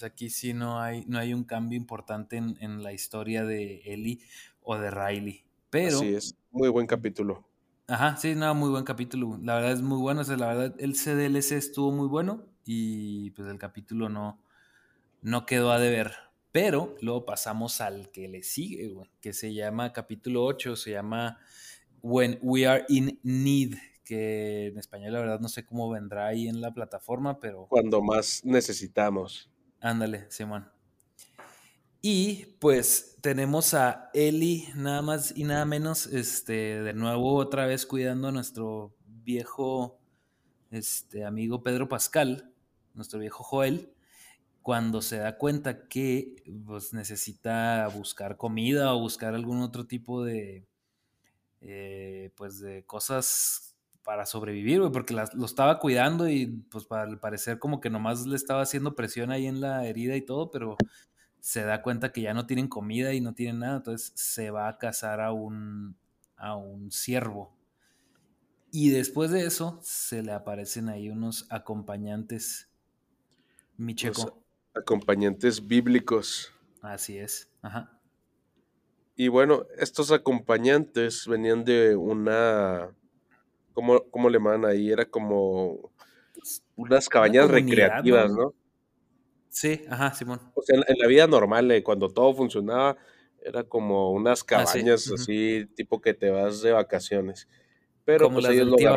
Aquí 0.03 0.29
sí 0.29 0.53
no 0.53 0.81
hay, 0.81 1.05
no 1.07 1.19
hay 1.19 1.33
un 1.33 1.43
cambio 1.43 1.77
importante 1.77 2.37
en, 2.37 2.57
en 2.59 2.83
la 2.83 2.93
historia 2.93 3.45
de 3.45 3.81
Ellie 3.85 4.19
o 4.61 4.77
de 4.77 4.91
Riley. 4.91 5.43
Pero. 5.69 5.99
Sí, 5.99 6.13
es 6.13 6.35
muy 6.51 6.69
buen 6.69 6.87
capítulo. 6.87 7.43
Ajá, 7.87 8.15
sí, 8.17 8.35
no, 8.35 8.53
muy 8.55 8.69
buen 8.69 8.83
capítulo. 8.83 9.39
La 9.41 9.55
verdad 9.55 9.71
es 9.71 9.81
muy 9.81 9.99
bueno. 9.99 10.21
O 10.21 10.23
sea, 10.23 10.37
la 10.37 10.47
verdad, 10.47 10.75
el 10.79 10.93
CDLC 10.93 11.53
estuvo 11.53 11.91
muy 11.91 12.07
bueno. 12.07 12.45
Y 12.65 13.31
pues 13.31 13.47
el 13.49 13.57
capítulo 13.57 14.07
no, 14.07 14.39
no 15.21 15.45
quedó 15.45 15.71
a 15.71 15.79
deber. 15.79 16.13
Pero 16.51 16.95
luego 17.01 17.25
pasamos 17.25 17.81
al 17.81 18.11
que 18.11 18.27
le 18.27 18.43
sigue, 18.43 18.89
güey, 18.89 19.09
que 19.19 19.33
se 19.33 19.53
llama 19.53 19.91
capítulo 19.91 20.45
8, 20.45 20.75
se 20.75 20.91
llama 20.91 21.39
When 22.03 22.37
We 22.43 22.67
Are 22.67 22.85
in 22.89 23.19
Need, 23.23 23.73
que 24.05 24.67
en 24.67 24.77
español 24.77 25.13
la 25.13 25.19
verdad 25.19 25.39
no 25.39 25.49
sé 25.49 25.65
cómo 25.65 25.89
vendrá 25.89 26.27
ahí 26.27 26.47
en 26.47 26.61
la 26.61 26.71
plataforma, 26.71 27.39
pero... 27.39 27.65
Cuando 27.69 28.03
más 28.03 28.45
necesitamos. 28.45 29.49
Ándale, 29.83 30.31
Simón. 30.31 30.71
Y 32.01 32.55
pues 32.59 33.17
tenemos 33.21 33.73
a 33.73 34.09
Eli, 34.13 34.69
nada 34.75 35.01
más 35.01 35.33
y 35.35 35.43
nada 35.43 35.65
menos, 35.65 36.07
este, 36.07 36.81
de 36.81 36.93
nuevo 36.93 37.35
otra 37.35 37.65
vez 37.65 37.85
cuidando 37.85 38.29
a 38.29 38.31
nuestro 38.31 38.95
viejo 39.05 39.99
este, 40.71 41.25
amigo 41.25 41.63
Pedro 41.63 41.89
Pascal, 41.89 42.53
nuestro 42.93 43.19
viejo 43.19 43.43
Joel, 43.43 43.93
cuando 44.61 45.01
se 45.01 45.17
da 45.17 45.37
cuenta 45.37 45.89
que 45.89 46.37
pues, 46.65 46.93
necesita 46.93 47.85
buscar 47.89 48.37
comida 48.37 48.93
o 48.93 49.01
buscar 49.01 49.35
algún 49.35 49.61
otro 49.61 49.85
tipo 49.85 50.23
de, 50.23 50.65
eh, 51.59 52.31
pues, 52.37 52.61
de 52.61 52.85
cosas 52.85 53.72
para 54.03 54.25
sobrevivir, 54.25 54.81
porque 54.91 55.13
lo 55.13 55.45
estaba 55.45 55.79
cuidando 55.79 56.27
y 56.29 56.47
pues 56.69 56.85
al 56.91 57.19
parecer 57.19 57.59
como 57.59 57.79
que 57.79 57.89
nomás 57.89 58.25
le 58.25 58.35
estaba 58.35 58.61
haciendo 58.61 58.95
presión 58.95 59.31
ahí 59.31 59.47
en 59.47 59.61
la 59.61 59.85
herida 59.85 60.15
y 60.15 60.21
todo, 60.21 60.51
pero 60.51 60.77
se 61.39 61.63
da 61.63 61.81
cuenta 61.81 62.11
que 62.11 62.21
ya 62.21 62.33
no 62.33 62.45
tienen 62.45 62.67
comida 62.67 63.13
y 63.13 63.21
no 63.21 63.33
tienen 63.33 63.59
nada, 63.59 63.77
entonces 63.77 64.11
se 64.15 64.51
va 64.51 64.67
a 64.67 64.77
cazar 64.77 65.21
a 65.21 65.31
un, 65.31 65.95
a 66.35 66.55
un 66.55 66.91
ciervo. 66.91 67.55
Y 68.71 68.89
después 68.89 69.31
de 69.31 69.45
eso 69.45 69.79
se 69.83 70.23
le 70.23 70.31
aparecen 70.31 70.89
ahí 70.89 71.09
unos 71.09 71.45
acompañantes, 71.49 72.69
Micheco 73.77 74.43
acompañantes 74.73 75.65
bíblicos. 75.65 76.51
Así 76.81 77.17
es. 77.17 77.49
Ajá. 77.61 77.99
Y 79.15 79.27
bueno, 79.27 79.65
estos 79.77 80.11
acompañantes 80.11 81.27
venían 81.27 81.63
de 81.63 81.95
una. 81.95 82.89
¿Cómo, 83.73 84.03
cómo 84.09 84.29
le 84.29 84.37
llaman 84.37 84.65
ahí? 84.65 84.91
Era 84.91 85.05
como 85.05 85.91
unas 86.75 87.09
cabañas 87.09 87.49
recreativas, 87.49 88.31
¿no? 88.31 88.53
Sí, 89.49 89.81
ajá, 89.89 90.13
Simón. 90.13 90.39
O 90.55 90.61
sea, 90.61 90.79
en, 90.87 90.97
la 90.97 91.07
vida 91.07 91.27
normal, 91.27 91.69
eh, 91.71 91.83
cuando 91.83 92.09
todo 92.09 92.33
funcionaba, 92.33 92.97
era 93.41 93.63
como 93.63 94.11
unas 94.11 94.41
ah, 94.41 94.45
cabañas 94.47 95.11
así, 95.11 95.67
tipo 95.75 96.01
que 96.01 96.13
te 96.13 96.29
vas 96.29 96.61
de 96.61 96.71
vacaciones. 96.71 97.47
Pero 98.05 98.25
como 98.25 98.39
pues 98.39 98.53
ellos 98.53 98.67
lo 98.67 98.75
tío 98.75 98.95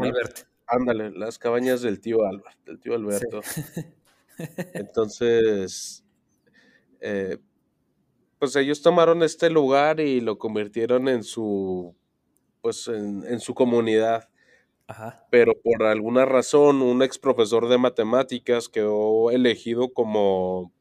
Ándale, 0.67 1.11
las 1.13 1.39
cabañas 1.39 1.83
del 1.83 2.01
tío 2.01 2.25
Albert, 2.25 2.59
del 2.65 2.81
tío 2.81 2.95
Alberto. 2.95 3.41
Entonces, 4.75 6.05
eh, 7.01 7.39
pues 8.39 8.57
ellos 8.57 8.83
tomaron 8.83 9.23
este 9.23 9.49
lugar 9.49 10.01
y 10.01 10.21
lo 10.21 10.39
convirtieron 10.39 11.09
en 11.09 11.23
su, 11.23 11.95
pues 12.61 12.89
en, 12.89 13.39
su 13.41 13.55
comunidad. 13.55 14.29
Pero 15.31 15.53
por 15.63 15.83
alguna 15.85 16.25
razón, 16.25 16.83
un 16.83 17.03
ex 17.03 17.19
profesor 17.19 17.69
de 17.69 17.79
matemáticas 17.79 18.69
quedó 18.69 19.31
elegido 19.31 19.93
como 19.93 20.73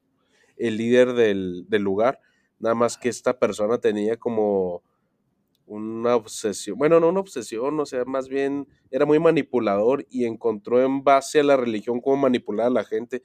el 0.57 0.77
líder 0.77 1.13
del, 1.13 1.65
del 1.67 1.81
lugar. 1.81 2.19
Nada 2.59 2.75
más 2.75 2.97
que 2.97 3.09
esta 3.09 3.37
persona 3.39 3.79
tenía 3.79 4.17
como 4.17 4.83
una 5.67 6.15
obsesión, 6.15 6.77
bueno, 6.77 6.99
no 6.99 7.09
una 7.09 7.21
obsesión, 7.21 7.79
o 7.79 7.85
sea, 7.87 8.05
más 8.05 8.29
bien 8.29 8.67
era 8.91 9.05
muy 9.05 9.19
manipulador 9.19 10.05
y 10.11 10.25
encontró 10.25 10.83
en 10.83 11.03
base 11.03 11.39
a 11.39 11.43
la 11.43 11.57
religión 11.57 12.01
cómo 12.01 12.17
manipular 12.17 12.67
a 12.67 12.69
la 12.69 12.83
gente 12.83 13.23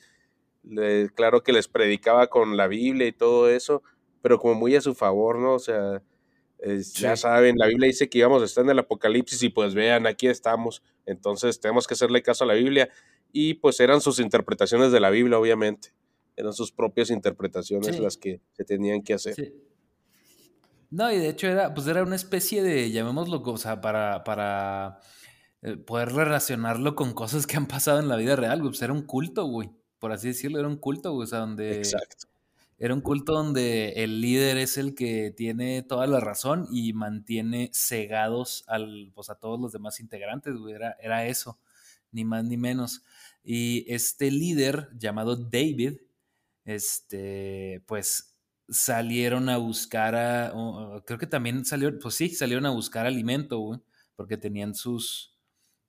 claro 1.14 1.42
que 1.42 1.52
les 1.52 1.68
predicaba 1.68 2.28
con 2.28 2.56
la 2.56 2.66
Biblia 2.68 3.06
y 3.06 3.12
todo 3.12 3.48
eso, 3.48 3.82
pero 4.22 4.38
como 4.38 4.54
muy 4.54 4.74
a 4.76 4.80
su 4.80 4.94
favor, 4.94 5.38
¿no? 5.38 5.54
O 5.54 5.58
sea, 5.58 6.02
ya 6.94 7.16
saben, 7.16 7.56
la 7.56 7.66
Biblia 7.66 7.86
dice 7.86 8.08
que 8.08 8.18
íbamos 8.18 8.42
a 8.42 8.44
estar 8.44 8.64
en 8.64 8.70
el 8.70 8.78
Apocalipsis 8.78 9.42
y 9.42 9.48
pues 9.48 9.74
vean, 9.74 10.06
aquí 10.06 10.26
estamos, 10.26 10.82
entonces 11.06 11.60
tenemos 11.60 11.86
que 11.86 11.94
hacerle 11.94 12.22
caso 12.22 12.44
a 12.44 12.46
la 12.46 12.54
Biblia. 12.54 12.88
Y 13.32 13.54
pues 13.54 13.78
eran 13.78 14.00
sus 14.00 14.18
interpretaciones 14.18 14.90
de 14.90 14.98
la 14.98 15.10
Biblia, 15.10 15.38
obviamente, 15.38 15.94
eran 16.36 16.52
sus 16.52 16.72
propias 16.72 17.10
interpretaciones 17.10 17.98
las 18.00 18.16
que 18.16 18.40
se 18.52 18.64
tenían 18.64 19.02
que 19.02 19.14
hacer. 19.14 19.54
No, 20.90 21.12
y 21.12 21.18
de 21.18 21.28
hecho 21.28 21.46
era, 21.46 21.72
pues 21.72 21.86
era 21.86 22.02
una 22.02 22.16
especie 22.16 22.62
de, 22.62 22.90
llamémoslo, 22.90 23.40
o 23.44 23.56
sea, 23.56 23.80
para, 23.80 24.24
para 24.24 24.98
eh, 25.62 25.76
poder 25.76 26.12
relacionarlo 26.12 26.96
con 26.96 27.14
cosas 27.14 27.46
que 27.46 27.56
han 27.56 27.68
pasado 27.68 28.00
en 28.00 28.08
la 28.08 28.16
vida 28.16 28.34
real, 28.34 28.60
pues 28.60 28.82
era 28.82 28.92
un 28.92 29.02
culto, 29.02 29.44
güey 29.44 29.70
por 30.00 30.12
así 30.12 30.28
decirlo, 30.28 30.58
era 30.58 30.66
un 30.66 30.78
culto, 30.78 31.14
o 31.14 31.26
sea, 31.26 31.40
donde... 31.40 31.76
Exacto. 31.76 32.26
Era 32.80 32.94
un 32.94 33.02
culto 33.02 33.34
donde 33.34 33.90
el 34.02 34.22
líder 34.22 34.56
es 34.58 34.78
el 34.78 34.94
que 34.94 35.30
tiene 35.36 35.82
toda 35.82 36.06
la 36.06 36.18
razón 36.18 36.66
y 36.72 36.94
mantiene 36.94 37.70
cegados 37.74 38.64
al, 38.68 39.12
pues, 39.14 39.30
a 39.30 39.34
todos 39.36 39.60
los 39.60 39.72
demás 39.72 40.00
integrantes, 40.00 40.56
güey. 40.56 40.74
Era, 40.74 40.96
era 41.00 41.26
eso. 41.26 41.58
ni 42.12 42.24
más 42.24 42.44
ni 42.44 42.56
menos. 42.56 43.02
Y 43.44 43.84
este 43.92 44.30
líder 44.30 44.88
llamado 44.98 45.36
David, 45.36 45.98
este, 46.64 47.82
pues 47.86 48.36
salieron 48.68 49.48
a 49.48 49.58
buscar 49.58 50.14
a, 50.16 50.52
creo 51.06 51.18
que 51.18 51.26
también 51.26 51.64
salieron, 51.64 51.98
pues 52.00 52.14
sí, 52.14 52.30
salieron 52.30 52.66
a 52.66 52.70
buscar 52.70 53.06
alimento, 53.06 53.58
güey, 53.58 53.80
porque 54.16 54.36
tenían 54.36 54.74
sus, 54.74 55.36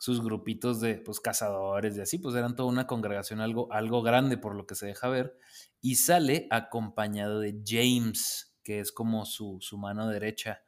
sus 0.01 0.19
grupitos 0.19 0.81
de 0.81 0.95
pues, 0.95 1.19
cazadores 1.19 1.95
y 1.95 2.01
así, 2.01 2.17
pues 2.17 2.33
eran 2.33 2.55
toda 2.55 2.69
una 2.69 2.87
congregación 2.87 3.39
algo, 3.39 3.71
algo 3.71 4.01
grande 4.01 4.35
por 4.35 4.55
lo 4.55 4.65
que 4.65 4.73
se 4.73 4.87
deja 4.87 5.09
ver, 5.09 5.37
y 5.79 5.97
sale 5.97 6.47
acompañado 6.49 7.39
de 7.39 7.61
James, 7.63 8.57
que 8.63 8.79
es 8.79 8.91
como 8.91 9.27
su, 9.27 9.59
su 9.61 9.77
mano 9.77 10.07
derecha. 10.07 10.63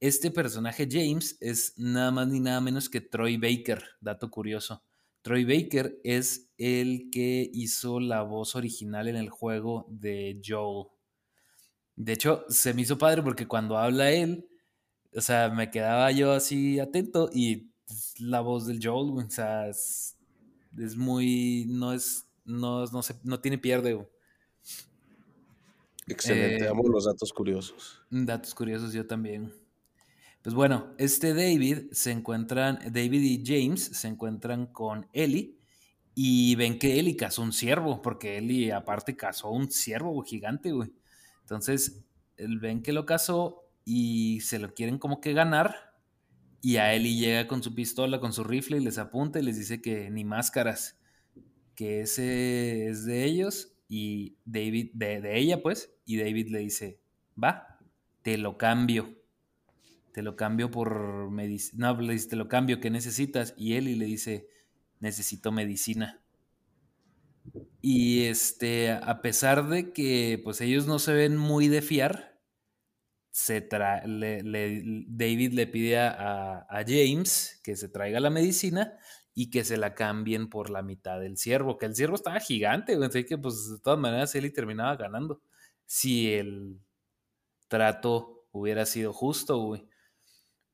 Este 0.00 0.30
personaje 0.30 0.88
James 0.90 1.36
es 1.42 1.74
nada 1.76 2.10
más 2.10 2.28
ni 2.28 2.40
nada 2.40 2.62
menos 2.62 2.88
que 2.88 3.02
Troy 3.02 3.36
Baker, 3.36 3.84
dato 4.00 4.30
curioso. 4.30 4.82
Troy 5.20 5.44
Baker 5.44 6.00
es 6.02 6.50
el 6.56 7.10
que 7.12 7.50
hizo 7.52 8.00
la 8.00 8.22
voz 8.22 8.56
original 8.56 9.08
en 9.08 9.16
el 9.16 9.28
juego 9.28 9.86
de 9.90 10.40
Joel. 10.42 10.86
De 11.96 12.14
hecho, 12.14 12.46
se 12.48 12.72
me 12.72 12.80
hizo 12.80 12.96
padre 12.96 13.22
porque 13.22 13.46
cuando 13.46 13.76
habla 13.76 14.10
él, 14.10 14.48
o 15.14 15.20
sea, 15.20 15.50
me 15.50 15.70
quedaba 15.70 16.10
yo 16.12 16.32
así 16.32 16.80
atento 16.80 17.28
y 17.30 17.73
la 18.18 18.40
voz 18.40 18.66
del 18.66 18.80
Joel, 18.82 19.26
o 19.26 19.30
sea, 19.30 19.68
es, 19.68 20.16
muy, 20.96 21.66
no 21.68 21.92
es, 21.92 22.26
no, 22.44 22.84
no, 22.86 23.02
se, 23.02 23.14
no 23.22 23.40
tiene 23.40 23.58
pierde. 23.58 24.06
Excelente, 26.06 26.64
eh, 26.64 26.68
amo 26.68 26.88
los 26.88 27.04
datos 27.04 27.32
curiosos. 27.32 28.02
Datos 28.10 28.54
curiosos 28.54 28.92
yo 28.92 29.06
también. 29.06 29.52
Pues 30.42 30.54
bueno, 30.54 30.94
este 30.98 31.32
David 31.32 31.92
se 31.92 32.10
encuentran, 32.10 32.78
David 32.92 33.22
y 33.22 33.42
James 33.44 33.82
se 33.82 34.08
encuentran 34.08 34.66
con 34.66 35.08
Ellie 35.14 35.56
y 36.14 36.54
ven 36.56 36.78
que 36.78 36.98
Ellie 36.98 37.16
cazó 37.16 37.40
un 37.40 37.52
ciervo, 37.52 38.02
porque 38.02 38.36
Ellie 38.36 38.72
aparte 38.72 39.16
cazó 39.16 39.50
un 39.50 39.70
ciervo 39.70 40.22
gigante, 40.22 40.72
güey. 40.72 40.92
Entonces, 41.40 42.04
ven 42.36 42.82
que 42.82 42.92
lo 42.92 43.06
cazó 43.06 43.64
y 43.84 44.40
se 44.40 44.58
lo 44.58 44.74
quieren 44.74 44.98
como 44.98 45.20
que 45.20 45.32
ganar. 45.32 45.93
Y 46.64 46.78
a 46.78 46.94
Ellie 46.94 47.18
llega 47.18 47.46
con 47.46 47.62
su 47.62 47.74
pistola, 47.74 48.20
con 48.20 48.32
su 48.32 48.42
rifle 48.42 48.78
y 48.78 48.80
les 48.80 48.98
apunta 48.98 49.38
y 49.38 49.42
les 49.42 49.58
dice 49.58 49.82
que 49.82 50.10
ni 50.10 50.24
máscaras, 50.24 50.98
que 51.74 52.00
ese 52.00 52.88
es 52.88 53.04
de 53.04 53.24
ellos 53.24 53.74
y 53.86 54.38
David, 54.44 54.92
de, 54.94 55.20
de 55.20 55.38
ella 55.38 55.62
pues, 55.62 55.94
y 56.06 56.16
David 56.16 56.48
le 56.48 56.60
dice, 56.60 57.00
va, 57.36 57.78
te 58.22 58.38
lo 58.38 58.56
cambio 58.56 59.14
te 60.14 60.22
lo 60.22 60.36
cambio 60.36 60.70
por 60.70 61.28
medicina. 61.32 61.92
No, 61.92 62.00
le 62.00 62.12
dice, 62.12 62.28
te 62.28 62.36
lo 62.36 62.48
cambio, 62.48 62.78
¿qué 62.78 62.88
necesitas? 62.88 63.52
Y 63.56 63.74
y 63.74 63.80
le 63.96 64.04
dice, 64.06 64.48
necesito 65.00 65.50
medicina. 65.50 66.22
Y 67.82 68.22
este, 68.26 68.92
a 68.92 69.20
pesar 69.22 69.68
de 69.68 69.92
que 69.92 70.40
pues 70.42 70.60
ellos 70.60 70.86
no 70.86 71.00
se 71.00 71.12
ven 71.12 71.36
muy 71.36 71.66
de 71.66 71.82
fiar, 71.82 72.33
se 73.34 73.66
David 73.68 75.54
le 75.54 75.66
pide 75.66 75.98
a, 75.98 76.84
James 76.86 77.60
que 77.64 77.74
se 77.74 77.88
traiga 77.88 78.20
la 78.20 78.30
medicina 78.30 78.96
y 79.34 79.50
que 79.50 79.64
se 79.64 79.76
la 79.76 79.92
cambien 79.96 80.48
por 80.48 80.70
la 80.70 80.82
mitad 80.82 81.18
del 81.18 81.36
ciervo, 81.36 81.76
que 81.76 81.86
el 81.86 81.96
ciervo 81.96 82.14
estaba 82.14 82.38
gigante, 82.38 82.96
así 83.04 83.24
que 83.24 83.36
pues 83.36 83.68
de 83.72 83.80
todas 83.80 83.98
maneras 83.98 84.36
él 84.36 84.52
terminaba 84.52 84.94
ganando 84.94 85.42
si 85.84 86.32
el 86.32 86.78
trato 87.66 88.46
hubiera 88.52 88.86
sido 88.86 89.12
justo, 89.12 89.58
güey. 89.58 89.88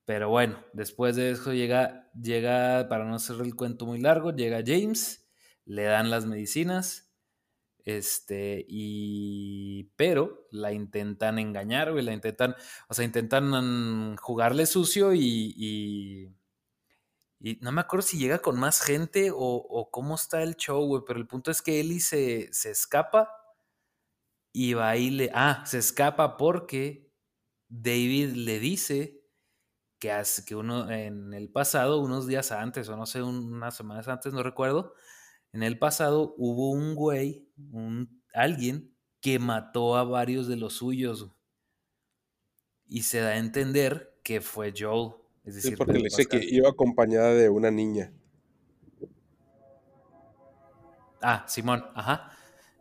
Pero 0.05 0.29
bueno, 0.29 0.63
después 0.73 1.15
de 1.15 1.31
eso 1.31 1.53
llega, 1.53 2.11
llega, 2.13 2.87
para 2.87 3.05
no 3.05 3.15
hacer 3.15 3.37
el 3.41 3.55
cuento 3.55 3.87
muy 3.87 3.99
largo, 3.99 4.35
llega 4.35 4.61
James, 4.63 5.27
le 5.65 5.85
dan 5.85 6.11
las 6.11 6.27
medicinas, 6.27 7.10
este, 7.85 8.65
y, 8.67 9.91
pero 9.95 10.47
la 10.51 10.71
intentan 10.71 11.39
engañar, 11.39 11.91
güey, 11.91 12.03
la 12.03 12.13
intentan, 12.13 12.55
o 12.87 12.93
sea, 12.93 13.05
intentan 13.05 14.17
jugarle 14.17 14.65
sucio 14.65 15.13
y, 15.13 15.53
y, 15.57 16.35
no 17.61 17.71
me 17.71 17.81
acuerdo 17.81 18.05
si 18.05 18.19
llega 18.19 18.39
con 18.39 18.59
más 18.59 18.81
gente 18.81 19.31
o, 19.33 19.89
cómo 19.91 20.15
está 20.15 20.43
el 20.43 20.55
show, 20.55 20.85
güey, 20.85 21.03
pero 21.07 21.19
el 21.19 21.27
punto 21.27 21.49
es 21.51 21.61
que 21.61 21.79
Ellie 21.79 21.99
se, 21.99 22.49
se 22.53 22.69
escapa 22.71 23.29
y 24.53 24.73
va 24.73 24.95
y 24.97 25.09
le, 25.11 25.31
ah, 25.33 25.63
se 25.65 25.79
escapa 25.79 26.37
porque 26.37 27.11
David 27.69 28.33
le 28.35 28.59
dice 28.59 29.21
que, 29.99 30.11
hace, 30.11 30.43
que 30.45 30.55
uno 30.55 30.91
en 30.91 31.33
el 31.33 31.49
pasado, 31.49 32.01
unos 32.01 32.27
días 32.27 32.51
antes, 32.51 32.89
o 32.89 32.97
no 32.97 33.05
sé, 33.05 33.21
unas 33.23 33.75
semanas 33.75 34.07
antes, 34.07 34.33
no 34.33 34.43
recuerdo, 34.43 34.93
en 35.53 35.63
el 35.63 35.77
pasado 35.77 36.33
hubo 36.37 36.71
un 36.71 36.95
güey, 36.95 37.47
un, 37.71 38.21
alguien 38.33 38.95
que 39.19 39.39
mató 39.39 39.95
a 39.95 40.03
varios 40.03 40.47
de 40.47 40.55
los 40.55 40.73
suyos. 40.73 41.29
Y 42.87 43.03
se 43.03 43.19
da 43.19 43.29
a 43.29 43.37
entender 43.37 44.19
que 44.23 44.41
fue 44.41 44.73
Joel. 44.77 45.13
Es 45.43 45.55
decir, 45.55 45.71
sí, 45.71 45.77
porque 45.77 45.93
le 45.93 46.03
dice 46.03 46.25
que 46.25 46.43
iba 46.43 46.69
acompañada 46.69 47.33
de 47.33 47.49
una 47.49 47.71
niña. 47.71 48.11
Ah, 51.21 51.45
Simón, 51.47 51.85
ajá. 51.95 52.31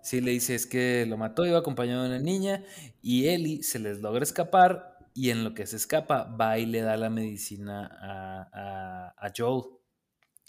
Sí, 0.03 0.21
le 0.21 0.31
dice 0.31 0.55
es 0.55 0.67
que 0.67 1.05
lo 1.07 1.17
mató, 1.17 1.47
iba 1.47 1.59
acompañado 1.59 2.05
de 2.05 2.09
una 2.09 2.19
niña 2.19 2.65
y 3.03 3.27
Eli 3.27 3.63
se 3.63 3.79
les 3.79 4.01
logra 4.01 4.23
escapar 4.23 4.97
y 5.13 5.31
en 5.31 5.45
lo 5.45 5.55
que 5.55 5.67
se 5.67 5.77
escapa 5.77 6.25
va 6.25 6.59
y 6.59 6.67
le 6.67 6.81
da 6.81 6.97
la 6.97 7.11
medicina 7.11 7.87
a, 8.01 9.15
a, 9.17 9.33
Joel. 9.37 9.65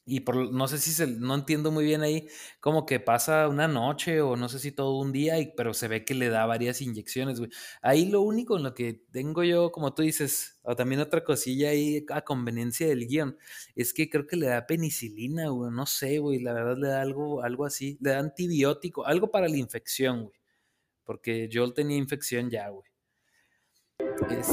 Y 0.03 0.21
por, 0.21 0.51
no 0.51 0.67
sé 0.67 0.79
si 0.79 0.91
se, 0.91 1.05
no 1.05 1.35
entiendo 1.35 1.71
muy 1.71 1.85
bien 1.85 2.01
ahí, 2.01 2.27
como 2.59 2.87
que 2.87 2.99
pasa 2.99 3.47
una 3.47 3.67
noche 3.67 4.19
o 4.21 4.35
no 4.35 4.49
sé 4.49 4.57
si 4.57 4.71
todo 4.71 4.97
un 4.99 5.11
día, 5.11 5.39
y, 5.39 5.53
pero 5.55 5.75
se 5.75 5.87
ve 5.87 6.03
que 6.03 6.15
le 6.15 6.29
da 6.29 6.45
varias 6.47 6.81
inyecciones, 6.81 7.39
güey. 7.39 7.51
Ahí 7.83 8.07
lo 8.07 8.21
único 8.21 8.57
en 8.57 8.63
lo 8.63 8.73
que 8.73 9.05
tengo 9.11 9.43
yo, 9.43 9.71
como 9.71 9.93
tú 9.93 10.01
dices, 10.01 10.59
o 10.63 10.75
también 10.75 11.01
otra 11.01 11.23
cosilla 11.23 11.69
ahí 11.69 12.03
a 12.09 12.21
conveniencia 12.21 12.87
del 12.87 13.07
guion, 13.07 13.37
es 13.75 13.93
que 13.93 14.09
creo 14.09 14.25
que 14.25 14.37
le 14.37 14.47
da 14.47 14.65
penicilina, 14.65 15.49
güey, 15.49 15.71
no 15.71 15.85
sé, 15.85 16.17
güey, 16.17 16.39
la 16.39 16.53
verdad 16.53 16.77
le 16.77 16.87
da 16.87 17.01
algo, 17.01 17.43
algo 17.43 17.65
así, 17.65 17.97
le 18.01 18.11
da 18.11 18.19
antibiótico, 18.19 19.05
algo 19.05 19.29
para 19.29 19.47
la 19.47 19.57
infección, 19.57 20.23
güey. 20.23 20.41
Porque 21.03 21.49
Joel 21.51 21.73
tenía 21.73 21.97
infección 21.97 22.49
ya, 22.49 22.69
güey. 22.69 22.89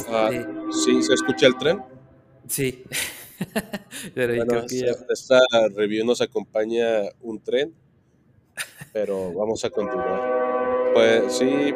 Ah, 0.08 0.30
este 0.32 0.52
sí, 0.72 1.02
¿se 1.02 1.14
escucha 1.14 1.46
el 1.46 1.56
tren? 1.56 1.82
Sí. 2.46 2.84
pero 4.14 4.36
bueno, 4.36 4.64
esta 4.68 5.40
review 5.74 6.04
nos 6.04 6.20
acompaña 6.20 7.02
un 7.20 7.42
tren, 7.42 7.74
pero 8.92 9.32
vamos 9.32 9.64
a 9.64 9.70
continuar. 9.70 10.92
Pues 10.94 11.36
sí, 11.36 11.72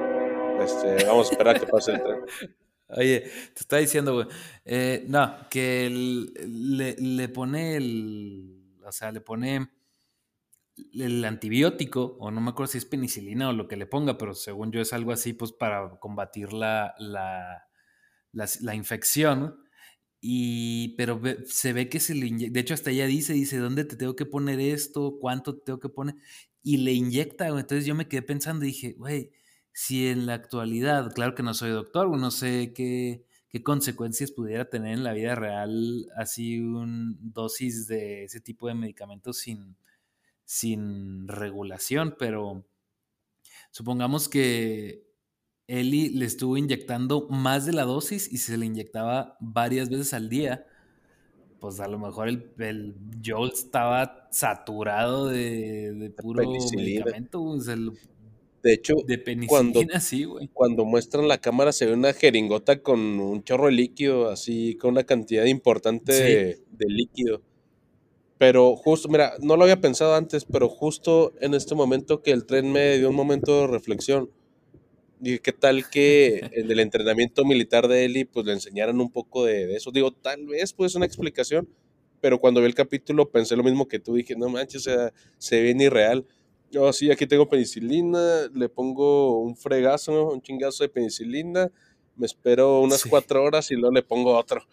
este, 0.61 1.05
vamos 1.07 1.29
a 1.29 1.33
esperar 1.33 1.61
que 1.61 1.67
pase 1.67 1.93
el 1.93 2.03
tren. 2.03 2.21
Oye, 2.95 3.21
te 3.21 3.61
está 3.61 3.79
diciendo, 3.79 4.15
güey. 4.15 4.27
Eh, 4.65 5.05
no, 5.09 5.49
que 5.51 5.89
le, 5.91 6.95
le, 6.97 7.29
pone 7.29 7.77
el. 7.77 8.79
O 8.85 8.93
sea, 8.93 9.11
le 9.13 9.23
pone 9.23 9.71
el 10.95 11.25
antibiótico, 11.25 12.17
o 12.19 12.31
no 12.31 12.41
me 12.41 12.51
acuerdo 12.51 12.73
si 12.73 12.79
es 12.79 12.85
penicilina 12.85 13.49
o 13.49 13.53
lo 13.53 13.69
que 13.69 13.77
le 13.77 13.87
ponga, 13.87 14.19
pero 14.19 14.35
según 14.35 14.73
yo 14.73 14.81
es 14.81 14.93
algo 14.93 15.13
así, 15.13 15.33
pues 15.33 15.53
para 15.53 15.99
combatir 16.01 16.53
la, 16.53 16.95
la, 16.99 17.67
la, 18.33 18.75
infección, 18.75 19.62
y, 20.25 20.95
pero 20.97 21.21
se 21.47 21.73
ve 21.73 21.89
que 21.89 21.99
se 21.99 22.15
le 22.15 22.27
inyecta, 22.27 22.55
de 22.55 22.61
hecho 22.61 22.75
hasta 22.75 22.93
ella 22.93 23.07
dice, 23.07 23.33
dice, 23.33 23.59
¿dónde 23.59 23.85
te 23.85 23.97
tengo 23.97 24.15
que 24.15 24.25
poner 24.25 24.61
esto? 24.61 25.19
¿Cuánto 25.21 25.57
te 25.57 25.65
tengo 25.65 25.81
que 25.81 25.89
poner? 25.89 26.15
Y 26.63 26.77
le 26.79 26.93
inyecta, 26.93 27.49
entonces 27.49 27.87
yo 27.87 27.97
me 27.97 28.07
quedé 28.07 28.23
pensando 28.23 28.65
y 28.65 28.69
dije, 28.69 28.93
güey, 28.93 29.33
si 29.73 30.07
en 30.07 30.27
la 30.27 30.35
actualidad, 30.35 31.13
claro 31.13 31.35
que 31.35 31.43
no 31.43 31.55
soy 31.55 31.71
doctor, 31.71 32.09
no 32.17 32.31
sé 32.31 32.73
qué, 32.73 33.25
qué 33.49 33.65
consecuencias 33.65 34.31
pudiera 34.31 34.71
tener 34.71 34.95
en 34.95 35.03
la 35.03 35.13
vida 35.13 35.35
real 35.35 36.07
así 36.17 36.61
un 36.61 37.19
dosis 37.21 37.89
de 37.89 38.25
ese 38.25 38.41
tipo 38.41 38.69
de 38.69 38.75
medicamentos 38.75 39.39
sin, 39.39 39.77
sin 40.45 41.27
regulación, 41.27 42.15
pero 42.17 42.65
supongamos 43.73 44.29
que 44.29 45.12
Eli 45.73 46.11
le 46.11 46.27
estuvo 46.27 46.59
inyectando 46.59 47.29
más 47.31 47.65
de 47.65 47.73
la 47.73 47.85
dosis 47.85 48.31
y 48.31 48.37
se 48.37 48.59
le 48.59 48.67
inyectaba 48.67 49.39
varias 49.41 49.89
veces 49.89 50.13
al 50.13 50.29
día, 50.29 50.67
pues 51.61 51.81
a 51.81 51.89
lo 51.89 51.99
mejor 51.99 52.29
el, 52.29 52.51
el 52.59 52.95
Joel 53.25 53.53
estaba 53.55 54.29
saturado 54.31 55.29
de, 55.29 56.13
puro 56.21 56.43
medicamento. 56.77 57.57
de 58.63 58.73
hecho, 58.75 58.97
de 59.07 59.17
penicilina, 59.17 59.99
sí, 59.99 60.25
güey. 60.25 60.51
Cuando 60.53 60.85
muestran 60.85 61.27
la 61.27 61.39
cámara 61.39 61.73
se 61.73 61.87
ve 61.87 61.95
una 61.95 62.13
jeringota 62.13 62.83
con 62.83 63.01
un 63.01 63.43
chorro 63.43 63.67
de 63.67 63.73
líquido, 63.73 64.29
así, 64.29 64.77
con 64.77 64.91
una 64.91 65.05
cantidad 65.05 65.47
importante 65.47 66.13
de, 66.13 66.87
líquido. 66.87 67.41
Pero 68.37 68.77
justo, 68.77 69.09
mira, 69.09 69.33
no 69.41 69.57
lo 69.57 69.63
había 69.63 69.81
pensado 69.81 70.17
antes, 70.17 70.45
pero 70.45 70.69
justo 70.69 71.33
en 71.41 71.55
este 71.55 71.75
momento 71.75 72.21
que 72.21 72.33
el 72.33 72.45
tren 72.45 72.71
me 72.71 72.99
dio 72.99 73.09
un 73.09 73.17
momento 73.17 73.63
de 73.63 73.69
reflexión 73.69 74.29
y 75.25 75.39
qué 75.39 75.53
tal 75.53 75.89
que 75.89 76.41
en 76.51 76.69
el 76.69 76.81
entrenamiento 76.81 77.45
militar 77.45 77.87
de 77.87 78.05
Eli, 78.05 78.25
pues 78.25 78.45
le 78.45 78.55
enseñaran 78.55 79.01
un 79.01 79.11
poco 79.11 79.45
de, 79.45 79.73
eso. 79.77 79.93
Digo, 79.93 80.11
tal 80.13 80.47
vez 80.47 80.73
pues 80.73 80.97
una 80.97 81.07
explicación, 81.07 81.69
pero 82.21 82.41
cuando 82.41 82.61
vi 82.61 82.67
el 82.67 82.75
capítulo 82.75 83.31
pensé 83.31 83.55
lo 83.55 83.63
mismo 83.63 83.87
que 83.87 84.01
tú, 84.01 84.17
dije, 84.17 84.35
no 84.35 84.49
manches, 84.49 84.89
o 84.89 84.91
sea, 84.91 85.13
se 85.39 85.63
ve 85.63 85.75
ni 85.75 85.89
real. 85.89 86.27
Yo 86.73 86.93
sí, 86.93 87.13
aquí 87.13 87.29
tengo 87.29 87.49
penicilina, 87.49 88.49
le 88.53 88.69
pongo 88.69 89.39
un 89.43 89.57
fregazo, 89.57 90.33
un 90.33 90.43
chingazo 90.43 90.83
de 90.83 90.89
penicilina, 90.89 91.71
me 92.17 92.27
espero 92.27 92.81
unas 92.81 93.05
cuatro 93.05 93.45
horas 93.45 93.71
y 93.71 93.75
luego 93.75 93.95
le 93.95 94.03
pongo 94.03 94.37
otro. 94.37 94.67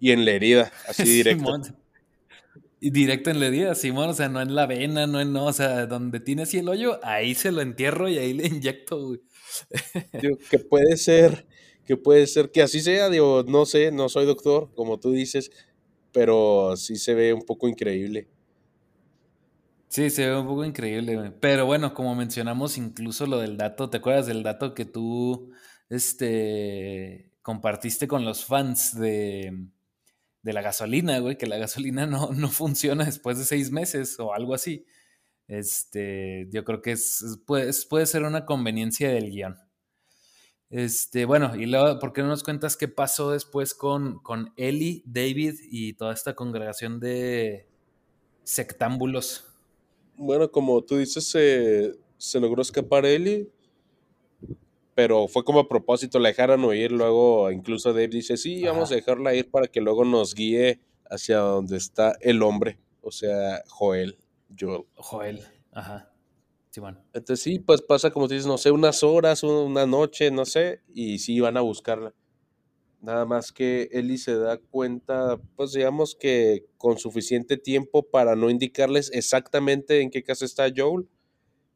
Y 0.00 0.12
en 0.12 0.24
la 0.24 0.30
herida, 0.30 0.72
así 0.88 1.02
directo. 1.04 1.60
Y 2.80 2.90
directo 2.90 3.28
en 3.28 3.40
la 3.40 3.48
herida, 3.48 3.74
Simón, 3.74 4.10
o 4.10 4.14
sea, 4.14 4.30
no 4.30 4.40
en 4.40 4.54
la 4.54 4.64
vena, 4.64 5.06
no 5.06 5.20
en, 5.20 5.32
no, 5.32 5.44
o 5.44 5.52
sea, 5.52 5.84
donde 5.84 6.20
tiene 6.20 6.42
así 6.42 6.58
el 6.58 6.68
hoyo, 6.70 7.00
ahí 7.02 7.34
se 7.34 7.52
lo 7.52 7.60
entierro 7.60 8.08
y 8.08 8.16
ahí 8.16 8.32
le 8.32 8.46
inyecto, 8.46 9.08
güey. 9.08 9.20
Que 10.50 10.58
puede 10.58 10.96
ser, 10.96 11.46
que 11.84 11.96
puede 11.96 12.26
ser 12.26 12.50
que 12.50 12.62
así 12.62 12.80
sea, 12.80 13.10
digo, 13.10 13.44
no 13.46 13.66
sé, 13.66 13.92
no 13.92 14.08
soy 14.08 14.26
doctor, 14.26 14.70
como 14.74 14.98
tú 15.00 15.12
dices, 15.12 15.50
pero 16.12 16.76
sí 16.76 16.96
se 16.96 17.14
ve 17.14 17.32
un 17.32 17.42
poco 17.42 17.68
increíble. 17.68 18.28
Sí, 19.88 20.10
se 20.10 20.28
ve 20.28 20.36
un 20.36 20.46
poco 20.46 20.64
increíble, 20.64 21.32
Pero 21.40 21.66
bueno, 21.66 21.94
como 21.94 22.16
mencionamos, 22.16 22.78
incluso 22.78 23.26
lo 23.26 23.38
del 23.38 23.56
dato, 23.56 23.90
¿te 23.90 23.98
acuerdas 23.98 24.26
del 24.26 24.42
dato 24.42 24.74
que 24.74 24.84
tú 24.84 25.52
este, 25.88 27.30
compartiste 27.42 28.08
con 28.08 28.24
los 28.24 28.44
fans 28.44 28.98
de, 28.98 29.68
de 30.42 30.52
la 30.52 30.62
gasolina, 30.62 31.20
güey? 31.20 31.38
Que 31.38 31.46
la 31.46 31.58
gasolina 31.58 32.06
no, 32.06 32.32
no 32.32 32.48
funciona 32.50 33.04
después 33.04 33.38
de 33.38 33.44
seis 33.44 33.70
meses 33.70 34.18
o 34.18 34.34
algo 34.34 34.54
así. 34.54 34.84
Este, 35.46 36.48
yo 36.50 36.64
creo 36.64 36.80
que 36.82 36.92
es, 36.92 37.38
puede, 37.46 37.70
puede 37.88 38.06
ser 38.06 38.22
una 38.22 38.46
conveniencia 38.46 39.10
del 39.10 39.30
guion. 39.30 39.56
Este, 40.70 41.24
bueno, 41.24 41.54
y 41.54 41.66
luego, 41.66 41.98
¿por 41.98 42.12
qué 42.12 42.22
no 42.22 42.28
nos 42.28 42.42
cuentas 42.42 42.76
qué 42.76 42.88
pasó 42.88 43.30
después 43.30 43.74
con, 43.74 44.18
con 44.20 44.52
Eli, 44.56 45.04
David 45.06 45.54
y 45.70 45.92
toda 45.92 46.12
esta 46.12 46.34
congregación 46.34 46.98
de 46.98 47.68
sectámbulos? 48.42 49.46
Bueno, 50.16 50.50
como 50.50 50.82
tú 50.82 50.96
dices, 50.96 51.24
se, 51.26 52.40
logró 52.40 52.62
escapar 52.62 53.06
Eli, 53.06 53.48
pero 54.94 55.28
fue 55.28 55.44
como 55.44 55.60
a 55.60 55.68
propósito, 55.68 56.18
la 56.18 56.30
dejaron 56.30 56.64
huir. 56.64 56.92
Luego, 56.92 57.50
incluso 57.50 57.92
David 57.92 58.10
dice: 58.10 58.36
Sí, 58.36 58.64
vamos 58.64 58.90
a 58.90 58.96
dejarla 58.96 59.34
ir 59.34 59.50
para 59.50 59.66
que 59.66 59.80
luego 59.80 60.04
nos 60.04 60.34
guíe 60.34 60.80
hacia 61.10 61.38
donde 61.38 61.76
está 61.76 62.16
el 62.20 62.42
hombre, 62.42 62.78
o 63.00 63.10
sea, 63.10 63.62
Joel. 63.68 64.18
Joel. 64.58 64.84
Joel, 64.96 65.40
ajá. 65.72 66.10
Sí, 66.70 66.80
bueno. 66.80 66.98
Entonces 67.12 67.40
sí, 67.40 67.60
pues 67.60 67.82
pasa 67.82 68.10
como 68.10 68.26
tú 68.26 68.34
dices, 68.34 68.48
no 68.48 68.58
sé, 68.58 68.72
unas 68.72 69.04
horas, 69.04 69.44
una 69.44 69.86
noche, 69.86 70.30
no 70.32 70.44
sé, 70.44 70.82
y 70.92 71.18
sí 71.20 71.38
van 71.38 71.56
a 71.56 71.60
buscarla. 71.60 72.12
Nada 73.00 73.26
más 73.26 73.52
que 73.52 73.88
Eli 73.92 74.18
se 74.18 74.36
da 74.36 74.56
cuenta, 74.58 75.38
pues 75.56 75.72
digamos 75.72 76.16
que 76.16 76.64
con 76.78 76.98
suficiente 76.98 77.58
tiempo 77.58 78.02
para 78.02 78.34
no 78.34 78.50
indicarles 78.50 79.10
exactamente 79.12 80.00
en 80.00 80.10
qué 80.10 80.22
casa 80.24 80.44
está 80.44 80.66
Joel 80.74 81.06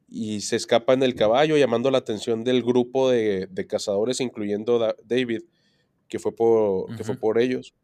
y 0.09 0.41
se 0.41 0.57
escapa 0.57 0.95
en 0.95 1.03
el 1.03 1.15
caballo 1.15 1.57
llamando 1.57 1.91
la 1.91 1.99
atención 1.99 2.43
del 2.43 2.63
grupo 2.63 3.11
de, 3.11 3.67
cazadores, 3.69 4.21
incluyendo 4.21 4.97
David, 5.05 5.43
que 6.09 6.19
fue 6.19 6.35
por, 6.35 6.97
que 6.97 7.05
fue 7.05 7.17
por 7.17 7.39
ellos. 7.39 7.75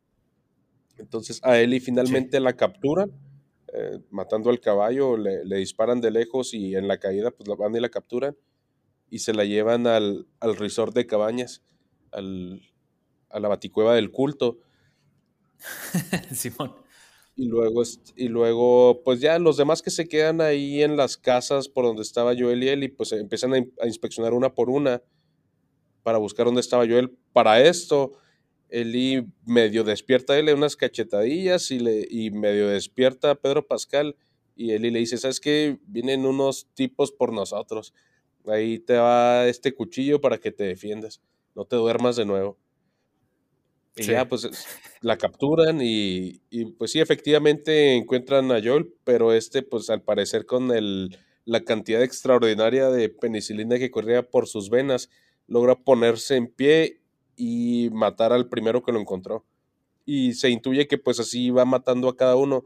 Entonces 0.96 1.38
a 1.44 1.58
Eli 1.58 1.80
finalmente 1.80 2.40
la 2.40 2.54
capturan 2.54 3.12
eh, 3.76 3.98
matando 4.10 4.50
al 4.50 4.60
caballo, 4.60 5.16
le, 5.16 5.56
disparan 5.56 6.00
de 6.00 6.12
lejos 6.12 6.54
y 6.54 6.76
en 6.76 6.86
la 6.86 6.98
caída 6.98 7.32
pues 7.32 7.48
la 7.48 7.56
van 7.56 7.74
y 7.74 7.80
la 7.80 7.88
capturan 7.88 8.36
y 9.10 9.18
se 9.18 9.34
la 9.34 9.44
llevan 9.44 9.88
al, 9.88 10.28
al 10.38 10.56
resort 10.56 10.94
de 10.94 11.06
cabañas, 11.06 11.62
al, 12.12 12.62
a 13.30 13.40
la 13.40 13.48
baticueva 13.48 13.94
del 13.94 14.12
culto. 14.12 14.58
Simón. 16.32 16.74
Y 17.34 17.46
luego, 17.48 17.82
y 18.14 18.28
luego, 18.28 19.02
pues 19.04 19.20
ya 19.20 19.40
los 19.40 19.56
demás 19.56 19.82
que 19.82 19.90
se 19.90 20.06
quedan 20.06 20.40
ahí 20.40 20.82
en 20.84 20.96
las 20.96 21.16
casas 21.16 21.68
por 21.68 21.84
donde 21.84 22.02
estaba 22.02 22.34
Joel 22.38 22.62
y 22.62 22.68
él, 22.68 22.84
y 22.84 22.88
pues 22.88 23.10
empiezan 23.10 23.54
a, 23.54 23.56
a 23.80 23.86
inspeccionar 23.88 24.34
una 24.34 24.54
por 24.54 24.70
una 24.70 25.02
para 26.04 26.18
buscar 26.18 26.46
dónde 26.46 26.60
estaba 26.60 26.86
Joel. 26.86 27.18
Para 27.32 27.60
esto, 27.60 28.12
Eli 28.74 29.26
medio 29.46 29.84
despierta 29.84 30.32
a 30.32 30.38
él 30.38 30.52
unas 30.52 30.74
cachetadillas 30.76 31.70
y, 31.70 31.78
le, 31.78 32.06
y 32.10 32.30
medio 32.30 32.68
despierta 32.68 33.30
a 33.30 33.34
Pedro 33.36 33.66
Pascal 33.66 34.16
y 34.56 34.72
Eli 34.72 34.90
le 34.90 34.98
dice, 34.98 35.16
¿sabes 35.16 35.40
qué? 35.40 35.78
Vienen 35.86 36.26
unos 36.26 36.66
tipos 36.74 37.12
por 37.12 37.32
nosotros. 37.32 37.94
Ahí 38.46 38.80
te 38.80 38.94
va 38.94 39.46
este 39.46 39.74
cuchillo 39.74 40.20
para 40.20 40.38
que 40.38 40.50
te 40.50 40.64
defiendas. 40.64 41.20
No 41.54 41.64
te 41.64 41.76
duermas 41.76 42.16
de 42.16 42.24
nuevo. 42.24 42.58
Y 43.96 44.06
ya, 44.06 44.28
pues 44.28 44.48
la 45.02 45.16
capturan 45.16 45.80
y, 45.80 46.40
y, 46.50 46.64
pues 46.72 46.90
sí, 46.90 47.00
efectivamente 47.00 47.94
encuentran 47.94 48.50
a 48.50 48.60
Joel, 48.60 48.92
pero 49.04 49.32
este, 49.32 49.62
pues 49.62 49.88
al 49.88 50.02
parecer 50.02 50.46
con 50.46 50.72
el, 50.72 51.16
la 51.44 51.62
cantidad 51.62 52.02
extraordinaria 52.02 52.90
de 52.90 53.08
penicilina 53.08 53.78
que 53.78 53.92
corría 53.92 54.28
por 54.28 54.48
sus 54.48 54.68
venas, 54.68 55.10
logra 55.46 55.76
ponerse 55.76 56.34
en 56.34 56.48
pie 56.48 57.03
y 57.36 57.90
matar 57.92 58.32
al 58.32 58.48
primero 58.48 58.82
que 58.82 58.92
lo 58.92 59.00
encontró. 59.00 59.44
Y 60.04 60.34
se 60.34 60.50
intuye 60.50 60.86
que 60.86 60.98
pues 60.98 61.18
así 61.20 61.50
va 61.50 61.64
matando 61.64 62.08
a 62.08 62.16
cada 62.16 62.36
uno 62.36 62.64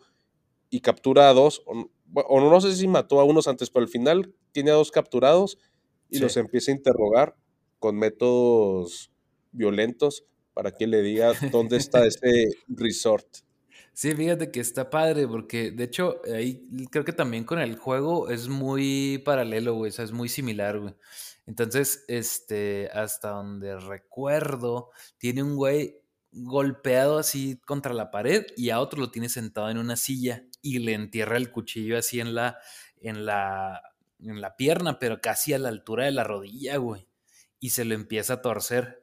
y 0.71 0.81
captura 0.81 1.31
a 1.31 1.35
dos, 1.35 1.63
o, 1.67 2.41
no 2.41 2.61
sé 2.61 2.75
si 2.75 2.89
mató 2.89 3.21
a 3.21 3.25
unos 3.25 3.49
antes, 3.49 3.71
pero 3.71 3.85
al 3.85 3.91
final 3.91 4.35
tiene 4.53 4.71
a 4.71 4.75
dos 4.75 4.91
capturados 4.91 5.59
y 6.11 6.19
los 6.19 6.37
empieza 6.37 6.73
a 6.73 6.75
interrogar 6.75 7.37
con 7.79 7.97
métodos 7.97 9.11
violentos 9.53 10.25
para 10.55 10.73
que 10.73 10.87
le 10.87 11.03
diga 11.03 11.33
dónde 11.53 11.77
está 11.77 12.07
ese 12.07 12.49
resort. 12.69 13.27
Sí, 13.93 14.13
fíjate 14.15 14.51
que 14.51 14.61
está 14.61 14.91
padre, 14.91 15.27
porque 15.27 15.71
de 15.73 15.85
hecho, 15.85 16.21
ahí 16.33 16.69
creo 16.91 17.05
que 17.05 17.13
también 17.13 17.45
con 17.45 17.59
el 17.59 17.77
juego 17.77 18.29
es 18.29 18.49
muy 18.49 19.21
paralelo, 19.25 19.75
güey, 19.75 19.91
o 19.91 19.93
sea, 19.93 20.05
es 20.05 20.13
muy 20.13 20.29
similar, 20.29 20.79
güey. 20.79 20.95
Entonces, 21.49 22.05
este, 22.09 22.91
hasta 22.93 23.31
donde 23.31 23.81
recuerdo, 23.81 24.91
tiene 25.17 25.43
un 25.43 25.57
güey 25.57 25.97
golpeado 26.31 27.19
así 27.19 27.59
contra 27.65 27.95
la 27.95 28.11
pared 28.11 28.45
y 28.55 28.69
a 28.69 28.81
otro 28.81 29.01
lo 29.01 29.11
tiene 29.11 29.31
sentado 29.31 29.71
en 29.71 29.79
una 29.79 29.97
silla 29.97 30.45
y 30.61 30.81
le 30.81 30.93
entierra 30.93 31.39
el 31.39 31.51
cuchillo 31.51 31.97
así 31.97 32.21
en 32.21 32.35
la, 32.35 32.59
en 33.01 33.25
la, 33.25 33.81
en 34.21 34.43
la 34.43 34.57
pierna, 34.57 34.99
pero 34.99 35.23
casi 35.23 35.55
a 35.55 35.59
la 35.59 35.71
altura 35.71 36.05
de 36.05 36.11
la 36.11 36.23
rodilla, 36.23 36.77
güey. 36.77 37.09
Y 37.59 37.71
se 37.71 37.87
lo 37.87 37.95
empieza 37.95 38.35
a 38.35 38.43
torcer. 38.43 39.03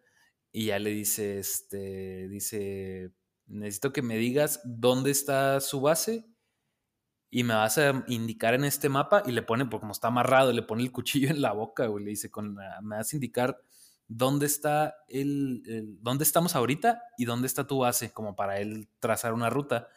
Y 0.51 0.67
ya 0.67 0.77
le 0.77 0.91
dice, 0.91 1.39
este, 1.39 2.27
dice, 2.27 3.09
necesito 3.47 3.91
que 3.91 4.03
me 4.03 4.17
digas 4.17 4.61
dónde 4.65 5.09
está 5.09 5.59
su 5.61 5.81
base 5.81 6.27
y 7.35 7.43
me 7.43 7.53
vas 7.53 7.77
a 7.77 8.05
indicar 8.07 8.53
en 8.53 8.63
este 8.63 8.87
mapa 8.87 9.21
y 9.25 9.33
le 9.33 9.41
pone, 9.41 9.65
porque 9.65 9.81
como 9.81 9.91
está 9.91 10.07
amarrado, 10.07 10.53
le 10.53 10.61
pone 10.61 10.83
el 10.83 10.93
cuchillo 10.93 11.29
en 11.29 11.41
la 11.41 11.51
boca, 11.51 11.85
güey, 11.87 12.05
le 12.05 12.11
dice, 12.11 12.31
con, 12.31 12.55
me 12.55 12.95
vas 12.95 13.11
a 13.11 13.15
indicar 13.17 13.59
dónde 14.07 14.45
está 14.45 14.95
el, 15.09 15.97
dónde 15.99 16.23
estamos 16.23 16.55
ahorita 16.55 17.01
y 17.17 17.25
dónde 17.25 17.47
está 17.47 17.67
tu 17.67 17.79
base, 17.79 18.13
como 18.13 18.37
para 18.37 18.61
él 18.61 18.87
trazar 19.01 19.33
una 19.33 19.49
ruta. 19.49 19.89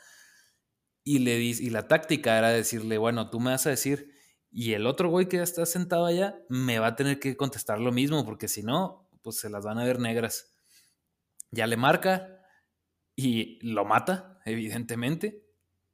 Y 1.05 1.21
le 1.21 1.37
dice, 1.37 1.63
y 1.63 1.71
la 1.71 1.87
táctica 1.87 2.37
era 2.37 2.49
decirle, 2.49 2.99
bueno, 2.99 3.31
tú 3.31 3.39
me 3.39 3.53
vas 3.53 3.69
a 3.69 3.71
decir, 3.71 4.11
y 4.51 4.73
el 4.73 4.85
otro 4.85 5.09
güey 5.09 5.29
que 5.29 5.37
ya 5.37 5.45
está 5.45 5.65
sentado 5.65 6.07
allá 6.07 6.41
me 6.49 6.81
va 6.81 6.89
a 6.89 6.97
tener 6.97 7.21
que 7.21 7.37
contestar 7.37 7.79
lo 7.79 7.93
mismo, 7.93 8.25
porque 8.25 8.49
si 8.49 8.65
no, 8.65 9.09
pues 9.23 9.37
se 9.37 9.49
las 9.49 9.65
van 9.65 9.79
a 9.79 9.85
ver 9.85 10.01
negras. 10.01 10.57
Ya 11.53 11.69
le 11.69 11.77
marca 11.77 12.41
y 13.15 13.65
lo 13.65 13.85
mata, 13.85 14.41
evidentemente. 14.45 15.48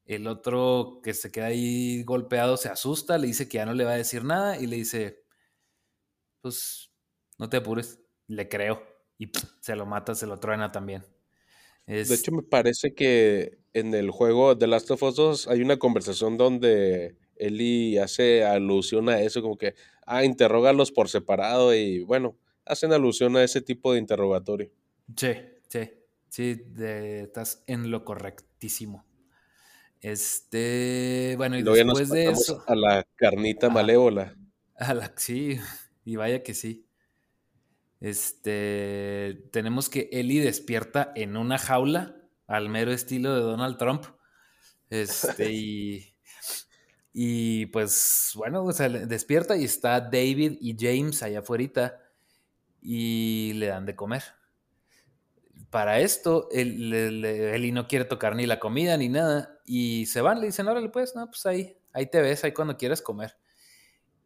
El 0.07 0.27
otro 0.27 1.01
que 1.03 1.15
se 1.15 1.31
queda 1.33 1.47
ahí 1.47 2.03
golpeado 2.05 2.57
se 2.57 2.69
asusta, 2.69 3.19
le 3.19 3.27
dice 3.29 3.49
que 3.49 3.57
ya 3.59 3.67
no 3.67 3.73
le 3.75 3.85
va 3.85 3.93
a 3.93 3.97
decir 3.97 4.25
nada 4.25 4.59
y 4.59 4.67
le 4.67 4.77
dice, 4.77 5.25
pues 6.41 6.91
no 7.39 7.49
te 7.49 7.59
apures, 7.59 8.01
le 8.27 8.49
creo. 8.49 8.83
Y 9.19 9.31
se 9.61 9.77
lo 9.77 9.87
mata, 9.87 10.15
se 10.15 10.27
lo 10.27 10.39
truena 10.39 10.73
también. 10.73 11.05
De 11.87 12.15
hecho, 12.15 12.33
me 12.33 12.43
parece 12.43 12.95
que 12.95 13.59
en 13.73 13.95
el 13.95 14.11
juego 14.11 14.55
de 14.55 14.67
Last 14.67 14.91
of 14.91 15.03
Us 15.03 15.17
2 15.17 15.49
hay 15.49 15.61
una 15.63 15.79
conversación 15.79 16.37
donde 16.37 17.17
Eli 17.37 17.99
hace 17.99 18.45
alusión 18.45 19.09
a 19.09 19.21
eso, 19.21 19.43
como 19.43 19.59
que, 19.59 19.75
ah, 20.07 20.25
interrogalos 20.25 20.93
por 20.93 21.09
separado 21.09 21.75
y 21.75 22.01
bueno, 22.01 22.37
hacen 22.65 22.93
alusión 22.93 23.37
a 23.37 23.45
ese 23.45 23.61
tipo 23.61 23.93
de 23.93 23.99
interrogatorio. 23.99 24.71
Sí, 25.17 25.35
sí, 25.69 25.91
sí, 26.29 26.63
estás 26.79 27.63
en 27.67 27.91
lo 27.91 28.05
correctísimo. 28.05 29.05
Este, 30.05 31.33
bueno, 31.39 31.57
y 31.57 31.63
después 31.63 32.11
de 32.11 32.27
eso. 32.27 32.63
A 32.67 32.75
la 32.75 33.07
carnita 33.17 33.71
malévola. 33.71 34.37
A 34.77 34.93
la, 34.93 35.11
sí, 35.17 35.59
y 36.05 36.17
vaya 36.17 36.43
que 36.43 36.53
sí. 36.53 36.87
Este, 38.01 39.49
tenemos 39.51 39.89
que 39.89 40.11
Ellie 40.13 40.43
despierta 40.43 41.11
en 41.17 41.39
una 41.39 41.57
jaula, 41.57 42.17
al 42.47 42.69
mero 42.69 42.93
estilo 42.93 43.35
de 43.35 43.41
Donald 43.41 43.79
Trump. 43.79 44.05
Este, 44.91 45.51
y, 45.53 46.15
y 47.15 47.65
pues, 47.67 48.33
bueno, 48.35 48.63
o 48.63 48.73
sea, 48.75 48.91
despierta 48.91 49.57
y 49.57 49.65
está 49.65 50.03
David 50.03 50.59
y 50.61 50.77
James 50.79 51.23
allá 51.23 51.39
afuera 51.39 51.99
y 52.83 53.55
le 53.55 53.69
dan 53.69 53.87
de 53.87 53.97
comer 53.97 54.23
para 55.71 55.99
esto, 55.99 56.49
Eli 56.53 57.73
no 57.73 57.89
quiere 57.89 58.05
tocar 58.05 58.37
ni 58.37 58.47
la 58.47 58.61
comida 58.61 58.97
ni 58.97 59.09
nada. 59.09 59.54
Y 59.65 60.07
se 60.07 60.21
van, 60.21 60.41
le 60.41 60.47
dicen, 60.47 60.69
órale, 60.69 60.89
pues, 60.91 61.15
no, 61.17 61.27
pues 61.27 61.47
ahí, 61.47 61.77
ahí 61.93 62.07
te 62.07 62.21
ves, 62.21 62.45
ahí 62.45 62.53
cuando 62.53 62.77
quieras 62.77 63.01
comer. 63.01 63.37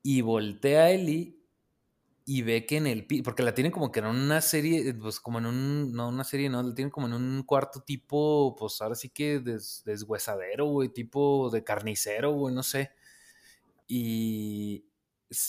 Y 0.02 0.20
voltea 0.20 0.90
Eli 0.90 1.38
y 2.30 2.42
ve 2.42 2.66
que 2.66 2.76
en 2.76 2.86
el 2.86 3.06
porque 3.24 3.42
la 3.42 3.54
tienen 3.54 3.72
como 3.72 3.90
que 3.90 4.00
en 4.00 4.06
una 4.06 4.42
serie, 4.42 4.92
pues 4.92 5.18
como 5.18 5.38
en 5.38 5.46
un, 5.46 5.92
no 5.94 6.10
una 6.10 6.24
serie, 6.24 6.50
no, 6.50 6.62
la 6.62 6.74
tienen 6.74 6.90
como 6.90 7.06
en 7.06 7.14
un 7.14 7.42
cuarto 7.42 7.80
tipo, 7.80 8.54
pues 8.58 8.82
ahora 8.82 8.94
sí 8.94 9.08
que 9.08 9.40
des, 9.40 9.82
deshuesadero, 9.86 10.66
güey, 10.66 10.90
tipo 10.90 11.48
de 11.50 11.64
carnicero, 11.64 12.32
güey, 12.32 12.54
no 12.54 12.62
sé. 12.62 12.90
Y 13.86 14.84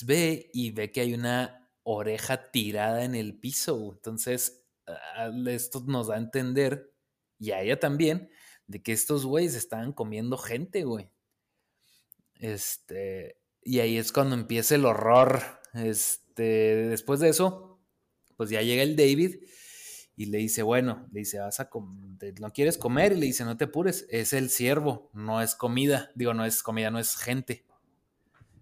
ve 0.05 0.49
y 0.53 0.71
ve 0.71 0.89
que 0.89 1.01
hay 1.01 1.13
una 1.13 1.69
oreja 1.83 2.49
tirada 2.49 3.03
en 3.03 3.13
el 3.15 3.37
piso, 3.37 3.91
entonces 3.93 4.65
ah, 4.87 5.31
esto 5.47 5.83
nos 5.85 6.07
da 6.07 6.15
a 6.15 6.19
entender, 6.19 6.93
y 7.39 7.51
a 7.51 7.61
ella 7.61 7.77
también, 7.77 8.29
de 8.69 8.81
que 8.83 8.93
estos 8.93 9.25
güeyes 9.25 9.55
estaban 9.55 9.91
comiendo 9.91 10.37
gente, 10.37 10.83
güey. 10.83 11.09
Este, 12.35 13.37
y 13.63 13.79
ahí 13.79 13.97
es 13.97 14.11
cuando 14.11 14.35
empieza 14.35 14.75
el 14.75 14.85
horror, 14.85 15.41
este 15.73 16.43
después 16.87 17.19
de 17.19 17.29
eso, 17.29 17.79
pues 18.37 18.51
ya 18.51 18.61
llega 18.61 18.83
el 18.83 18.95
David 18.95 19.37
y 20.15 20.25
le 20.27 20.37
dice, 20.37 20.61
bueno, 20.61 21.07
le 21.11 21.21
dice, 21.21 21.39
vas 21.39 21.59
a 21.59 21.69
no 22.39 22.53
quieres 22.53 22.77
comer 22.77 23.13
y 23.13 23.15
le 23.15 23.25
dice, 23.25 23.43
no 23.43 23.57
te 23.57 23.65
apures, 23.65 24.05
es 24.11 24.33
el 24.33 24.51
ciervo, 24.51 25.09
no 25.13 25.41
es 25.41 25.55
comida, 25.55 26.11
digo, 26.13 26.35
no 26.35 26.45
es 26.45 26.61
comida, 26.61 26.91
no 26.91 26.99
es 26.99 27.15
gente. 27.15 27.65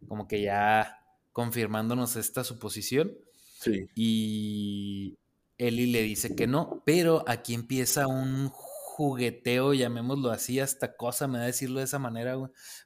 Como 0.08 0.28
que 0.28 0.42
ya 0.42 1.00
confirmándonos 1.34 2.16
esta 2.16 2.46
suposición. 2.46 3.12
Sí. 3.60 3.90
Y 3.94 5.18
Eli 5.58 5.88
le 5.88 6.02
dice 6.04 6.34
que 6.34 6.48
no, 6.48 6.82
pero 6.86 7.26
aquí 7.28 7.54
empieza 7.54 8.08
un 8.08 8.50
jugueteo, 8.98 9.76
llamémoslo 9.76 10.32
así, 10.32 10.60
hasta 10.60 10.96
cosa 10.96 11.28
me 11.28 11.38
da 11.38 11.46
decirlo 11.46 11.78
de 11.78 11.86
esa 11.86 12.00
manera, 12.00 12.36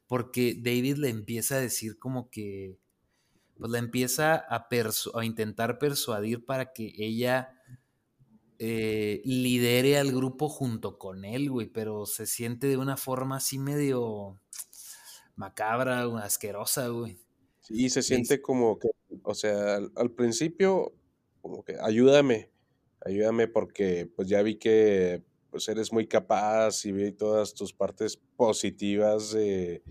porque 0.08 0.56
David 0.62 0.98
le 0.98 1.08
empieza 1.08 1.56
a 1.56 1.62
decir 1.62 1.98
como 1.98 2.30
que 2.30 2.78
pues 3.58 3.72
la 3.72 3.80
empieza 3.80 4.36
a, 4.36 4.68
a 5.14 5.26
intentar 5.26 5.80
persuadir 5.80 6.46
para 6.46 6.74
que 6.74 6.94
ella 6.98 7.54
eh, 8.60 9.22
lidere 9.24 9.98
al 9.98 10.12
grupo 10.12 10.50
junto 10.50 10.98
con 10.98 11.24
él, 11.24 11.50
güey, 11.50 11.68
pero 11.68 12.06
se 12.06 12.26
siente 12.26 12.68
de 12.68 12.76
una 12.76 12.98
forma 12.98 13.38
así 13.38 13.58
medio 13.58 14.38
macabra, 15.38 16.04
asquerosa, 16.18 16.90
güey. 16.90 17.22
Sí, 17.62 17.90
se 17.90 18.02
siente 18.02 18.42
como 18.42 18.80
que, 18.80 18.90
o 19.24 19.34
sea, 19.34 19.78
al, 19.78 20.12
principio, 20.12 20.92
como 21.42 21.64
que 21.64 21.78
ayúdame, 21.80 22.52
ayúdame 23.00 23.48
porque 23.48 24.12
pues 24.14 24.28
ya 24.28 24.42
vi 24.42 24.56
que 24.58 25.24
pues 25.52 25.68
eres 25.68 25.92
muy 25.92 26.08
capaz 26.08 26.86
y 26.86 26.92
vi 26.92 27.12
todas 27.12 27.54
tus 27.54 27.74
partes 27.74 28.18
positivas 28.36 29.32
de, 29.32 29.84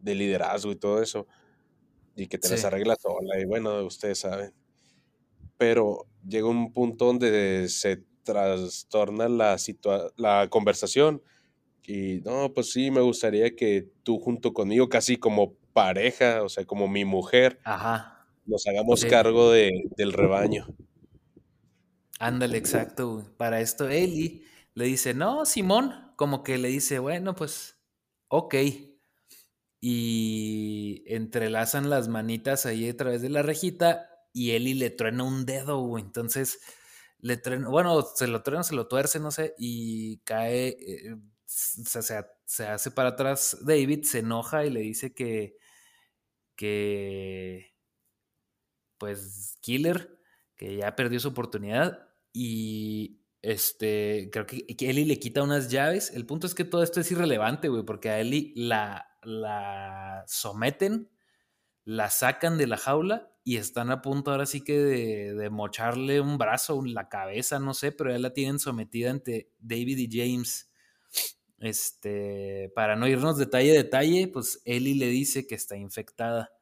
de 0.00 0.14
liderazgo 0.14 0.72
y 0.72 0.76
todo 0.76 1.00
eso 1.00 1.26
y 2.16 2.26
que 2.26 2.38
te 2.38 2.48
las 2.48 2.64
arreglas 2.64 2.98
sola 3.00 3.40
y 3.40 3.44
bueno, 3.44 3.82
ustedes 3.84 4.18
saben. 4.18 4.52
Pero 5.56 6.06
llega 6.26 6.48
un 6.48 6.72
punto 6.72 7.06
donde 7.06 7.68
se 7.68 8.04
trastorna 8.24 9.28
la, 9.28 9.56
la 10.16 10.48
conversación 10.50 11.22
y 11.86 12.20
no, 12.24 12.52
pues 12.52 12.72
sí, 12.72 12.90
me 12.90 13.00
gustaría 13.00 13.54
que 13.54 13.88
tú 14.02 14.18
junto 14.18 14.52
conmigo, 14.52 14.88
casi 14.88 15.16
como 15.16 15.54
pareja, 15.72 16.42
o 16.42 16.48
sea, 16.48 16.64
como 16.64 16.88
mi 16.88 17.04
mujer, 17.04 17.60
nos 18.46 18.66
hagamos 18.66 19.04
cargo 19.04 19.50
de, 19.50 19.70
del 19.96 20.12
rebaño. 20.12 20.66
Ándale, 22.18 22.56
exacto. 22.56 23.24
Para 23.36 23.60
esto 23.60 23.88
Eli 23.88 24.44
le 24.74 24.86
dice, 24.86 25.14
no, 25.14 25.46
Simón, 25.46 26.12
como 26.16 26.42
que 26.42 26.58
le 26.58 26.68
dice, 26.68 26.98
bueno, 26.98 27.34
pues, 27.34 27.78
ok 28.28 28.54
y 29.86 31.04
entrelazan 31.06 31.90
las 31.90 32.08
manitas 32.08 32.64
ahí 32.64 32.88
a 32.88 32.96
través 32.96 33.20
de 33.20 33.28
la 33.28 33.42
rejita 33.42 34.08
y 34.32 34.52
Eli 34.52 34.72
le 34.72 34.88
truena 34.88 35.24
un 35.24 35.44
dedo. 35.44 35.98
Entonces, 35.98 36.58
le 37.18 37.36
bueno, 37.68 38.00
se 38.00 38.26
lo 38.26 38.42
truena, 38.42 38.62
se 38.62 38.74
lo 38.74 38.88
tuerce, 38.88 39.20
no 39.20 39.30
sé, 39.30 39.54
y 39.58 40.20
cae, 40.20 40.68
eh, 40.68 41.16
se, 41.44 42.02
se, 42.46 42.66
hace 42.66 42.90
para 42.92 43.10
atrás 43.10 43.58
David, 43.60 44.04
se 44.04 44.20
enoja 44.20 44.64
y 44.64 44.70
le 44.70 44.80
dice 44.80 45.12
que, 45.12 45.58
que, 46.56 47.74
pues, 48.96 49.58
Killer, 49.60 50.18
que 50.56 50.76
ya 50.76 50.96
perdió 50.96 51.20
su 51.20 51.28
oportunidad 51.28 52.08
y 52.32 53.20
este, 53.44 54.30
creo 54.32 54.46
que, 54.46 54.64
Eli 54.80 55.04
le 55.04 55.18
quita 55.18 55.42
unas 55.42 55.70
llaves. 55.70 56.10
El 56.14 56.26
punto 56.26 56.46
es 56.46 56.54
que 56.54 56.64
todo 56.64 56.82
esto 56.82 57.00
es 57.00 57.10
irrelevante, 57.12 57.68
güey, 57.68 57.84
porque 57.84 58.10
a 58.10 58.20
Eli 58.20 58.52
la 58.56 59.14
la 59.24 60.24
someten, 60.26 61.10
la 61.84 62.10
sacan 62.10 62.58
de 62.58 62.66
la 62.66 62.76
jaula 62.76 63.30
y 63.44 63.56
están 63.56 63.90
a 63.90 64.00
punto 64.00 64.30
ahora 64.30 64.46
sí 64.46 64.62
que 64.62 64.78
de, 64.78 65.50
mocharle 65.50 66.20
un 66.20 66.38
brazo, 66.38 66.82
la 66.84 67.08
cabeza, 67.08 67.58
no 67.58 67.74
sé, 67.74 67.92
pero 67.92 68.10
ya 68.10 68.18
la 68.18 68.32
tienen 68.32 68.58
sometida 68.58 69.10
ante 69.10 69.50
David 69.58 69.98
y 69.98 70.08
James. 70.10 70.70
Este, 71.58 72.72
para 72.74 72.96
no 72.96 73.06
irnos 73.06 73.38
detalle 73.38 73.72
a 73.72 73.74
detalle, 73.74 74.28
pues 74.28 74.60
Ellie 74.64 74.94
le 74.94 75.06
dice 75.08 75.46
que 75.46 75.54
está 75.54 75.76
infectada. 75.76 76.52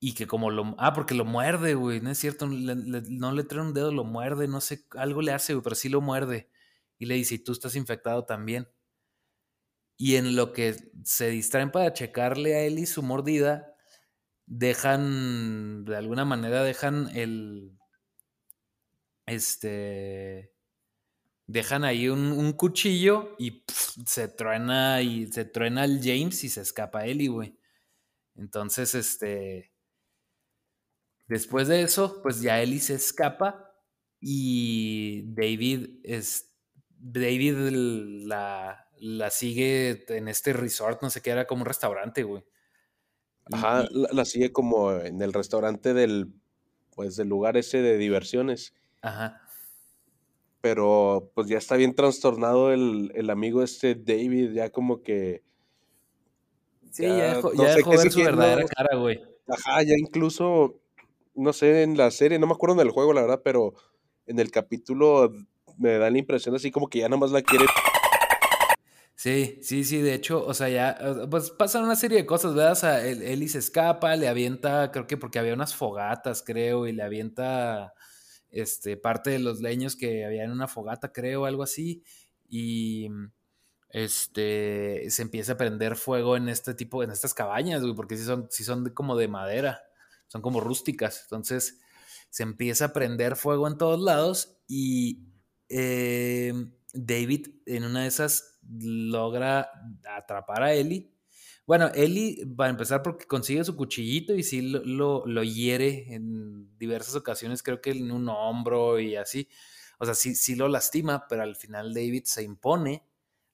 Y 0.00 0.14
que 0.14 0.26
como 0.26 0.50
lo... 0.50 0.74
Ah, 0.78 0.94
porque 0.94 1.14
lo 1.14 1.24
muerde, 1.24 1.74
güey. 1.74 2.00
No 2.00 2.10
es 2.10 2.18
cierto, 2.18 2.46
no 2.46 3.32
le 3.32 3.44
trae 3.44 3.62
un 3.62 3.74
dedo, 3.74 3.92
lo 3.92 4.04
muerde, 4.04 4.48
no 4.48 4.60
sé, 4.60 4.86
algo 4.96 5.22
le 5.22 5.32
hace, 5.32 5.54
güey, 5.54 5.62
pero 5.62 5.76
sí 5.76 5.88
lo 5.88 6.00
muerde. 6.00 6.50
Y 6.98 7.06
le 7.06 7.14
dice, 7.14 7.36
y 7.36 7.38
tú 7.38 7.52
estás 7.52 7.76
infectado 7.76 8.24
también. 8.24 8.68
Y 9.96 10.16
en 10.16 10.34
lo 10.34 10.52
que 10.52 10.76
se 11.04 11.28
distraen 11.28 11.70
para 11.70 11.92
checarle 11.92 12.54
a 12.54 12.62
Eli 12.62 12.86
su 12.86 13.02
mordida, 13.02 13.76
dejan, 14.46 15.84
de 15.84 15.96
alguna 15.96 16.24
manera 16.24 16.62
dejan 16.62 17.10
el, 17.14 17.78
este, 19.26 20.52
dejan 21.46 21.84
ahí 21.84 22.08
un, 22.08 22.52
cuchillo 22.54 23.36
y 23.38 23.64
se 24.06 24.28
truena 24.28 25.02
y 25.02 25.30
se 25.32 25.44
truena 25.44 25.84
el 25.84 26.00
James 26.02 26.42
y 26.44 26.48
se 26.48 26.62
escapa 26.62 27.06
Eli, 27.06 27.28
güey. 27.28 27.56
Entonces, 28.36 28.94
este, 28.94 29.69
después 31.30 31.68
de 31.68 31.82
eso, 31.82 32.20
pues 32.22 32.42
ya 32.42 32.60
Eli 32.60 32.80
se 32.80 32.94
escapa 32.94 33.72
y 34.20 35.22
David 35.32 36.00
es, 36.02 36.52
David 36.98 37.54
la, 38.26 38.88
la 38.98 39.30
sigue 39.30 40.04
en 40.08 40.26
este 40.26 40.52
resort, 40.52 41.00
no 41.02 41.08
sé 41.08 41.22
qué, 41.22 41.30
era 41.30 41.46
como 41.46 41.62
un 41.62 41.66
restaurante, 41.66 42.24
güey. 42.24 42.44
Ajá, 43.52 43.86
la, 43.90 44.24
sigue 44.24 44.52
como 44.52 44.92
en 44.92 45.22
el 45.22 45.32
restaurante 45.32 45.94
del, 45.94 46.32
pues, 46.94 47.14
del 47.14 47.28
lugar 47.28 47.56
ese 47.56 47.80
de 47.80 47.96
diversiones. 47.96 48.74
Ajá. 49.00 49.40
Pero, 50.60 51.30
pues, 51.34 51.48
ya 51.48 51.58
está 51.58 51.76
bien 51.76 51.94
trastornado 51.94 52.72
el, 52.72 53.30
amigo 53.30 53.62
este 53.62 53.94
David, 53.94 54.52
ya 54.52 54.70
como 54.70 55.02
que... 55.02 55.44
Sí, 56.90 57.04
ya, 57.04 57.36
dejó, 57.36 57.52
ya 57.54 57.76
ver 57.76 58.10
su 58.10 58.20
verdadera 58.20 58.66
cara, 58.66 58.96
güey. 58.96 59.22
Ajá, 59.46 59.82
ya 59.82 59.94
incluso, 59.96 60.79
no 61.40 61.52
sé, 61.52 61.82
en 61.82 61.96
la 61.96 62.10
serie, 62.10 62.38
no 62.38 62.46
me 62.46 62.52
acuerdo 62.52 62.76
del 62.76 62.90
juego, 62.90 63.12
la 63.12 63.22
verdad, 63.22 63.40
pero 63.44 63.74
en 64.26 64.38
el 64.38 64.50
capítulo 64.50 65.32
me 65.78 65.98
da 65.98 66.10
la 66.10 66.18
impresión 66.18 66.54
así 66.54 66.70
como 66.70 66.88
que 66.88 67.00
ya 67.00 67.08
nada 67.08 67.20
más 67.20 67.30
la 67.30 67.42
quiere 67.42 67.64
Sí, 69.20 69.58
sí, 69.60 69.84
sí, 69.84 69.98
de 70.00 70.14
hecho, 70.14 70.42
o 70.46 70.54
sea, 70.54 70.70
ya, 70.70 70.98
pues 71.30 71.50
pasan 71.50 71.84
una 71.84 71.94
serie 71.94 72.16
de 72.16 72.24
cosas, 72.24 72.54
¿verdad? 72.54 72.72
O 72.72 72.74
sea, 72.74 73.06
Eli 73.06 73.48
se 73.50 73.58
escapa, 73.58 74.16
le 74.16 74.28
avienta, 74.28 74.90
creo 74.90 75.06
que 75.06 75.18
porque 75.18 75.38
había 75.38 75.52
unas 75.52 75.74
fogatas, 75.74 76.42
creo, 76.42 76.86
y 76.86 76.92
le 76.92 77.02
avienta, 77.02 77.92
este, 78.50 78.96
parte 78.96 79.28
de 79.28 79.38
los 79.38 79.60
leños 79.60 79.94
que 79.94 80.24
había 80.24 80.44
en 80.44 80.52
una 80.52 80.68
fogata, 80.68 81.12
creo, 81.12 81.44
algo 81.44 81.62
así, 81.62 82.02
y, 82.48 83.10
este, 83.90 85.04
se 85.10 85.20
empieza 85.20 85.52
a 85.52 85.56
prender 85.58 85.96
fuego 85.96 86.34
en 86.38 86.48
este 86.48 86.72
tipo, 86.72 87.02
en 87.02 87.10
estas 87.10 87.34
cabañas, 87.34 87.82
güey, 87.82 87.94
porque 87.94 88.16
sí 88.16 88.24
son, 88.24 88.46
sí 88.48 88.64
son 88.64 88.88
como 88.88 89.16
de 89.16 89.28
madera, 89.28 89.82
son 90.30 90.40
como 90.40 90.60
rústicas, 90.60 91.24
entonces 91.24 91.80
se 92.30 92.44
empieza 92.44 92.86
a 92.86 92.92
prender 92.92 93.36
fuego 93.36 93.68
en 93.68 93.76
todos 93.76 94.00
lados 94.00 94.56
y... 94.66 95.26
Eh, 95.68 96.52
David 96.92 97.48
en 97.66 97.84
una 97.84 98.02
de 98.02 98.08
esas 98.08 98.58
logra 98.62 99.70
atrapar 100.16 100.62
a 100.62 100.72
Ellie. 100.72 101.12
Bueno, 101.66 101.90
Ellie 101.94 102.44
va 102.46 102.66
a 102.66 102.70
empezar 102.70 103.02
porque 103.02 103.26
consigue 103.26 103.64
su 103.64 103.76
cuchillito 103.76 104.34
y 104.34 104.42
sí 104.42 104.60
lo, 104.62 105.24
lo, 105.24 105.42
hiere 105.44 106.12
en 106.14 106.76
diversas 106.78 107.14
ocasiones, 107.14 107.62
creo 107.62 107.80
que 107.80 107.92
en 107.92 108.10
un 108.10 108.28
hombro 108.28 108.98
y 108.98 109.14
así. 109.16 109.48
O 109.98 110.04
sea, 110.04 110.14
sí, 110.14 110.34
sí 110.34 110.56
lo 110.56 110.68
lastima, 110.68 111.28
pero 111.28 111.42
al 111.42 111.54
final 111.54 111.94
David 111.94 112.24
se 112.24 112.42
impone, 112.42 113.04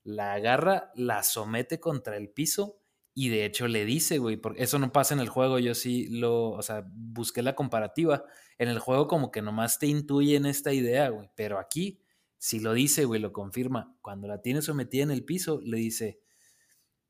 la 0.02 0.34
agarra, 0.34 0.92
la 0.94 1.22
somete 1.22 1.78
contra 1.78 2.16
el 2.16 2.30
piso 2.30 2.80
y 3.18 3.30
de 3.30 3.46
hecho 3.46 3.66
le 3.66 3.86
dice, 3.86 4.18
güey, 4.18 4.36
porque 4.36 4.62
eso 4.62 4.78
no 4.78 4.92
pasa 4.92 5.14
en 5.14 5.20
el 5.20 5.30
juego, 5.30 5.58
yo 5.58 5.74
sí 5.74 6.06
lo, 6.10 6.50
o 6.50 6.60
sea, 6.60 6.84
busqué 6.92 7.40
la 7.40 7.54
comparativa. 7.54 8.24
En 8.58 8.68
el 8.68 8.78
juego 8.78 9.08
como 9.08 9.30
que 9.30 9.40
nomás 9.40 9.78
te 9.78 9.86
intuyen 9.86 10.44
esta 10.44 10.74
idea, 10.74 11.08
güey, 11.08 11.30
pero 11.34 11.58
aquí 11.58 12.02
Si 12.36 12.60
lo 12.60 12.74
dice, 12.74 13.06
güey, 13.06 13.18
lo 13.18 13.32
confirma. 13.32 13.96
Cuando 14.02 14.28
la 14.28 14.42
tiene 14.42 14.60
sometida 14.60 15.02
en 15.04 15.10
el 15.10 15.24
piso, 15.24 15.62
le 15.62 15.78
dice, 15.78 16.20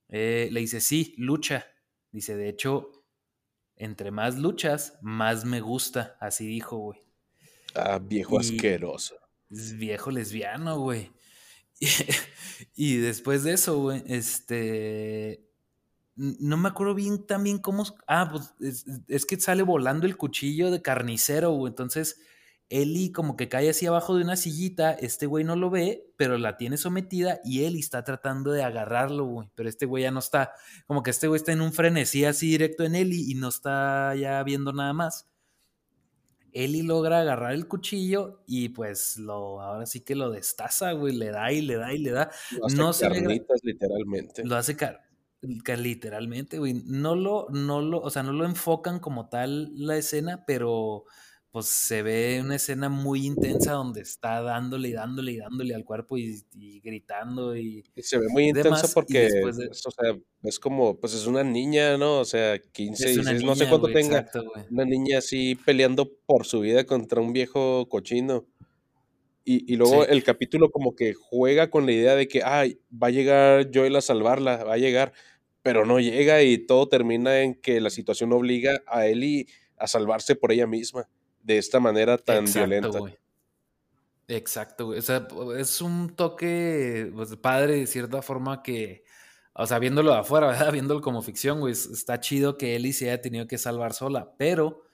eh, 0.09 0.49
le 0.53 0.61
dice, 0.61 0.81
sí, 0.81 1.12
lucha. 1.19 1.66
Dice, 2.12 2.37
de 2.37 2.51
hecho, 2.51 2.92
entre 3.75 4.12
más 4.12 4.38
luchas, 4.38 4.97
más 5.03 5.45
me 5.45 5.61
gusta. 5.61 6.16
Así 6.21 6.47
dijo, 6.47 6.77
güey. 6.79 7.01
Ah, 7.75 7.99
viejo 7.99 8.38
asqueroso. 8.38 9.16
Es 9.51 9.77
viejo 9.77 10.12
lesbiano, 10.12 10.79
güey. 10.79 11.11
Y, 12.77 12.97
después 12.99 13.42
de 13.42 13.55
eso, 13.55 13.81
güey, 13.81 14.05
este. 14.07 15.46
No 16.17 16.57
me 16.57 16.69
acuerdo 16.69 16.95
bien 16.95 17.27
también 17.27 17.59
cómo. 17.59 17.85
Ah, 18.07 18.29
pues 18.31 18.55
es, 18.61 18.87
es 19.09 19.27
que 19.27 19.39
sale 19.39 19.63
volando 19.63 20.07
el 20.07 20.17
cuchillo 20.17 20.71
de 20.71 20.83
carnicero, 20.83 21.51
güey. 21.53 21.71
Entonces 21.71 22.19
Eli 22.69 23.13
como 23.13 23.37
que 23.37 23.49
cae 23.49 23.71
así 23.71 23.87
abajo 23.87 24.17
de 24.17 24.25
una 24.25 24.37
sillita, 24.37 24.93
este 24.93 25.27
güey 25.27 25.45
no 25.45 25.55
lo 25.55 25.71
ve, 25.71 26.11
pero 26.17 26.37
la 26.37 26.57
tiene 26.57 26.77
sometida 26.77 27.41
y 27.45 27.63
Eli 27.63 27.79
está 27.79 28.03
tratando 28.03 28.51
de 28.51 28.65
agarrarlo, 28.65 29.25
güey. 29.25 29.49
Pero 29.55 29.69
este 29.69 29.87
güey 29.87 30.03
ya 30.03 30.11
no 30.11 30.19
está, 30.19 30.53
como 30.87 31.03
que 31.03 31.11
este 31.11 31.29
güey 31.29 31.37
está 31.37 31.53
en 31.53 31.61
un 31.61 31.73
frenesí 31.73 32.25
así 32.25 32.51
directo 32.51 32.83
en 32.83 32.97
Eli 32.97 33.31
y 33.31 33.35
no 33.35 33.49
está 33.49 34.15
ya 34.17 34.43
viendo 34.43 34.73
nada 34.73 34.93
más. 34.93 35.29
Eli 36.53 36.83
logra 36.83 37.21
agarrar 37.21 37.53
el 37.53 37.69
cuchillo 37.69 38.43
y 38.47 38.71
pues 38.71 39.19
lo, 39.19 39.61
ahora 39.61 39.87
sí 39.87 40.01
que 40.01 40.17
lo 40.17 40.31
destaza, 40.31 40.91
güey, 40.93 41.15
le 41.15 41.31
da 41.31 41.53
y 41.53 41.61
le 41.61 41.77
da 41.77 41.93
y 41.93 41.99
le 41.99 42.11
da. 42.11 42.31
Lo 42.59 42.89
hace 42.89 43.07
no 43.07 43.15
carnitas, 43.15 43.61
literalmente. 43.63 44.45
Lo 44.45 44.57
hace 44.57 44.77
car 44.77 45.07
literalmente, 45.42 46.59
güey. 46.59 46.75
No 46.85 47.14
lo, 47.14 47.49
no 47.51 47.81
lo, 47.83 48.01
o 48.01 48.11
sea, 48.11 48.22
no 48.22 48.33
lo 48.33 48.44
enfocan 48.44 49.01
como 49.01 49.29
tal 49.29 49.70
la 49.75 49.96
escena, 49.96 50.44
pero 50.46 51.05
pues 51.57 51.68
se 51.68 52.03
ve 52.03 52.42
una 52.44 52.57
escena 52.57 52.90
muy 52.90 53.25
intensa 53.25 53.72
donde 53.72 54.03
está 54.03 54.42
dándole 54.42 54.90
y 54.90 54.92
dándole 54.92 55.33
y 55.33 55.37
dándole 55.38 55.75
al 55.75 55.87
cuerpo 55.87 56.18
y, 56.18 56.44
gritando 56.85 57.57
y, 57.57 57.83
se 57.96 58.18
ve 58.18 58.29
muy 58.29 58.49
intensa 58.49 58.87
porque 58.92 59.31
pues, 59.40 59.87
o 59.87 59.90
sea, 59.90 60.18
es 60.42 60.59
como 60.59 61.01
pues 61.01 61.14
es 61.14 61.27
una 61.27 61.42
niña, 61.42 61.96
¿no? 61.96 62.20
O 62.20 62.27
sea, 62.27 62.59
15, 62.59 63.07
16, 63.07 63.42
no 63.42 63.55
sé 63.55 63.68
cuánto 63.70 63.88
tenga. 63.88 64.29
una 64.70 64.85
niña 64.85 65.16
así 65.16 65.55
peleando 65.55 66.12
por 66.27 66.44
su 66.44 66.61
vida 66.61 66.85
contra 66.85 67.22
un 67.22 67.33
viejo 67.33 67.88
cochino. 67.88 68.44
Y, 69.49 69.73
y 69.73 69.77
luego 69.77 70.05
el 70.05 70.25
capítulo 70.25 70.73
como 70.73 70.97
que 70.97 71.15
juega 71.15 71.71
con 71.71 71.87
la 71.87 71.93
idea 71.93 72.17
de 72.17 72.27
que, 72.27 72.43
ay, 72.45 72.81
va 72.93 73.07
a 73.07 73.11
llegar 73.11 73.71
Joel 73.73 73.95
a 73.95 74.01
salvarla, 74.01 74.65
va 74.65 74.75
a 74.75 74.79
llegar, 74.79 75.13
pero 75.63 75.87
no 75.87 76.01
llega 76.01 76.43
y 76.43 76.59
todo 76.59 76.89
termina 76.89 77.43
en 77.43 77.55
que 77.55 77.81
la 77.81 77.91
situación 77.91 78.33
obliga 78.33 78.83
a 78.87 79.07
Ellie 79.07 79.47
a 79.77 79.87
salvarse 79.87 80.35
por 80.35 80.51
ella 80.51 80.67
misma 80.67 81.09
de 81.43 81.59
esta 81.59 81.79
manera 81.79 82.19
tan 82.19 82.45
violenta. 82.45 82.99
Exacto, 84.29 84.87
güey. 84.87 84.99
O 84.99 85.03
sea, 85.03 85.29
es 85.57 85.81
un 85.81 86.17
toque 86.17 87.13
pues, 87.15 87.37
padre 87.37 87.77
de 87.77 87.87
cierta 87.87 88.23
forma 88.23 88.63
que, 88.63 89.05
o 89.55 89.67
sea, 89.67 89.79
viéndolo 89.79 90.11
de 90.11 90.19
afuera, 90.19 90.47
¿verdad? 90.49 90.73
Viéndolo 90.73 91.01
como 91.01 91.23
ficción, 91.23 91.61
güey, 91.61 91.73
está 91.73 92.19
chido 92.19 92.59
que 92.59 92.75
Ellie 92.75 92.93
se 92.93 93.11
haya 93.11 93.21
tenido 93.21 93.47
que 93.47 93.59
salvar 93.59 93.93
sola, 93.93 94.35
pero 94.37 94.86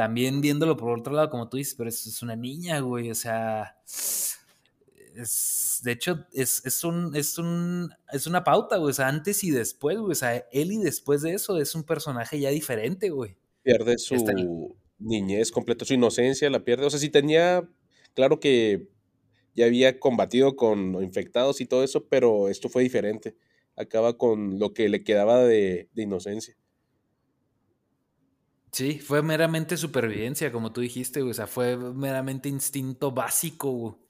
también 0.00 0.40
viéndolo 0.40 0.78
por 0.78 0.98
otro 0.98 1.12
lado, 1.12 1.28
como 1.28 1.50
tú 1.50 1.58
dices, 1.58 1.74
pero 1.74 1.90
es, 1.90 2.22
una 2.22 2.34
niña, 2.34 2.80
güey, 2.80 3.10
o 3.10 3.14
sea, 3.14 3.76
es, 3.84 5.80
de 5.84 5.92
hecho, 5.92 6.24
es, 6.32 6.64
es, 6.64 6.84
un, 6.84 7.14
es, 7.14 7.36
un, 7.36 7.92
es 8.10 8.26
una 8.26 8.42
pauta, 8.42 8.78
güey, 8.78 8.92
o 8.92 8.94
sea, 8.94 9.08
antes 9.08 9.44
y 9.44 9.50
después, 9.50 9.98
güey, 9.98 10.12
o 10.12 10.14
sea, 10.14 10.42
Ellie 10.52 10.78
después 10.78 11.20
de 11.20 11.34
eso 11.34 11.58
es 11.58 11.74
un 11.74 11.82
personaje 11.82 12.40
ya 12.40 12.48
diferente, 12.48 13.10
güey. 13.10 13.36
Pierde 13.62 13.98
su, 13.98 14.74
niñez 14.98 15.52
completo, 15.52 15.84
su 15.84 15.92
inocencia 15.92 16.48
la 16.48 16.64
pierde. 16.64 16.86
O 16.86 16.90
sea, 16.90 16.98
si 16.98 17.10
tenía, 17.10 17.68
claro 18.14 18.40
que 18.40 18.88
ya 19.54 19.66
había 19.66 20.00
combatido 20.00 20.56
con 20.56 20.94
infectados 21.02 21.60
y 21.60 21.66
todo 21.66 21.84
eso, 21.84 22.06
pero 22.08 22.48
esto 22.48 22.70
fue 22.70 22.82
diferente. 22.82 23.36
Acaba 23.76 24.16
con 24.16 24.58
lo 24.58 24.72
que 24.72 24.88
le 24.88 25.04
quedaba 25.04 25.44
de, 25.44 25.90
inocencia. 25.94 26.56
Sí, 28.80 28.98
fue 28.98 29.20
meramente 29.20 29.76
supervivencia, 29.76 30.50
como 30.50 30.72
tú 30.72 30.80
dijiste, 30.80 31.20
o 31.20 31.34
sea, 31.34 31.46
fue 31.46 31.76
meramente 31.76 32.48
instinto 32.48 33.12
básico. 33.12 34.00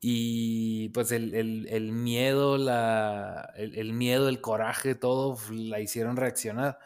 Y 0.00 0.88
pues 0.88 1.12
el, 1.12 1.92
miedo, 1.92 2.58
la, 2.58 3.52
el, 3.56 3.92
miedo, 3.92 4.28
el 4.28 4.40
coraje, 4.40 4.96
todo 4.96 5.38
la 5.52 5.78
hicieron 5.78 6.16
reaccionar. 6.16 6.80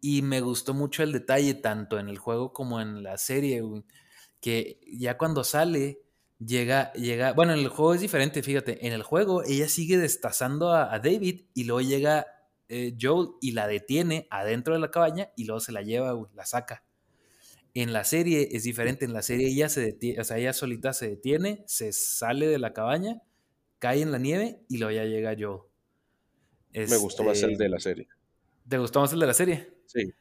Y 0.00 0.22
me 0.22 0.40
gustó 0.40 0.72
mucho 0.72 1.02
el 1.02 1.12
detalle, 1.12 1.52
tanto 1.52 1.98
en 1.98 2.08
el 2.08 2.16
juego 2.16 2.54
como 2.54 2.80
en 2.80 3.02
la 3.02 3.18
serie, 3.18 3.62
que 4.40 4.80
ya 4.90 5.18
cuando 5.18 5.44
sale, 5.44 6.00
llega, 6.38 6.94
llega, 6.94 7.34
bueno, 7.34 7.52
en 7.52 7.58
el 7.58 7.68
juego 7.68 7.92
es 7.92 8.00
diferente, 8.00 8.42
fíjate, 8.42 8.86
en 8.86 8.94
el 8.94 9.02
juego 9.02 9.42
ella 9.44 9.68
sigue 9.68 9.98
destazando 9.98 10.72
a, 10.72 10.98
David 10.98 11.42
y 11.52 11.64
luego 11.64 11.82
llega 11.82 12.26
eh, 12.74 12.96
Joel 12.98 13.32
y 13.42 13.52
la 13.52 13.68
detiene 13.68 14.26
adentro 14.30 14.72
de 14.72 14.80
la 14.80 14.90
cabaña 14.90 15.30
y 15.36 15.44
luego 15.44 15.60
se 15.60 15.72
la 15.72 15.82
lleva, 15.82 16.18
la 16.32 16.46
saca. 16.46 16.82
En 17.74 17.92
la 17.92 18.04
serie 18.04 18.48
es 18.52 18.62
diferente, 18.62 19.04
en 19.04 19.12
la 19.12 19.20
serie 19.20 19.48
ella 19.48 19.68
se 19.68 19.82
detiene, 19.82 20.18
o 20.18 20.24
sea, 20.24 20.38
ella 20.38 20.54
solita 20.54 20.94
se 20.94 21.10
detiene, 21.10 21.64
se 21.66 21.92
sale 21.92 22.46
de 22.46 22.58
la 22.58 22.72
cabaña, 22.72 23.20
cae 23.78 24.00
en 24.00 24.10
la 24.10 24.18
nieve 24.18 24.62
y 24.70 24.78
luego 24.78 24.90
ya 24.90 25.04
llega 25.04 25.36
Joel. 25.38 25.60
Me 26.72 26.96
gustó 26.96 27.24
más 27.24 27.42
el 27.42 27.50
este, 27.50 27.64
de 27.64 27.68
la 27.68 27.78
serie. 27.78 28.08
¿Te 28.66 28.78
gustó 28.78 29.02
más 29.02 29.12
el 29.12 29.20
de 29.20 29.26
la 29.26 29.34
serie? 29.34 29.68
Sí. 29.84 30.14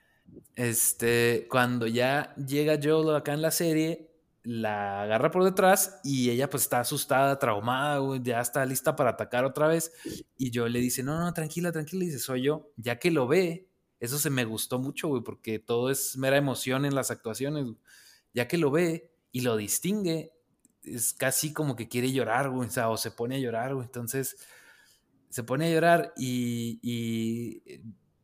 Este, 0.58 1.48
cuando 1.50 1.88
ya 1.88 2.36
llega 2.36 2.78
Joel 2.84 3.16
acá 3.16 3.32
en 3.32 3.42
la 3.42 3.52
serie, 3.52 4.11
la 4.44 5.04
agarra 5.04 5.30
por 5.32 5.44
detrás 5.44 6.00
y 6.04 6.30
ella 6.30 6.50
pues 6.50 6.64
está 6.64 6.80
asustada, 6.80 7.38
traumada, 7.38 8.00
ya 8.22 8.42
está 8.42 8.66
lista 8.66 8.96
para 8.96 9.12
atacar 9.12 9.46
otra 9.46 9.68
vez. 9.68 9.92
Y 10.38 10.52
yo 10.52 10.68
le 10.68 10.80
dice, 10.80 11.04
no, 11.04 11.20
no, 11.20 11.34
tranquila, 11.34 11.72
tranquila, 11.72 12.04
y 12.04 12.08
dice, 12.08 12.20
soy 12.20 12.44
yo. 12.44 12.72
Ya 12.78 13.00
que 13.00 13.12
lo 13.12 13.28
ve, 13.28 13.68
eso 14.00 14.18
se 14.18 14.30
me 14.30 14.46
gustó 14.46 14.80
mucho, 14.80 15.08
güey, 15.10 15.24
porque 15.24 15.60
todo 15.60 15.90
es 15.90 16.18
mera 16.18 16.38
emoción 16.38 16.86
en 16.86 16.96
las 16.96 17.12
actuaciones. 17.12 17.68
Ya 18.34 18.48
que 18.48 18.58
lo 18.58 18.72
ve 18.72 19.12
y 19.32 19.42
lo 19.42 19.58
distingue, 19.58 20.34
es 20.84 21.14
casi 21.14 21.54
como 21.54 21.76
que 21.76 21.88
quiere 21.88 22.12
llorar, 22.12 22.50
güey, 22.50 22.70
o, 22.70 22.90
o 22.92 22.98
se 22.98 23.12
pone 23.12 23.36
a 23.36 23.40
llorar, 23.40 23.76
güey. 23.76 23.86
Entonces, 23.86 24.38
se 25.30 25.44
pone 25.44 25.68
a 25.68 25.74
llorar 25.74 26.14
y, 26.18 26.80
y 26.82 27.82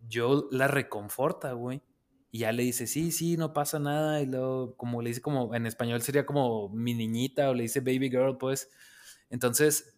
yo 0.07 0.47
la 0.51 0.67
reconforta, 0.67 1.53
güey. 1.53 1.81
Y 2.31 2.39
ya 2.39 2.51
le 2.51 2.63
dice, 2.63 2.87
sí, 2.87 3.11
sí, 3.11 3.37
no 3.37 3.53
pasa 3.53 3.79
nada. 3.79 4.21
Y 4.21 4.25
luego, 4.25 4.75
como 4.75 5.01
le 5.01 5.09
dice, 5.09 5.21
como 5.21 5.55
en 5.55 5.65
español 5.65 6.01
sería 6.01 6.25
como 6.25 6.69
mi 6.69 6.93
niñita 6.93 7.49
o 7.49 7.53
le 7.53 7.63
dice 7.63 7.79
baby 7.79 8.09
girl, 8.09 8.37
pues. 8.37 8.69
Entonces, 9.29 9.95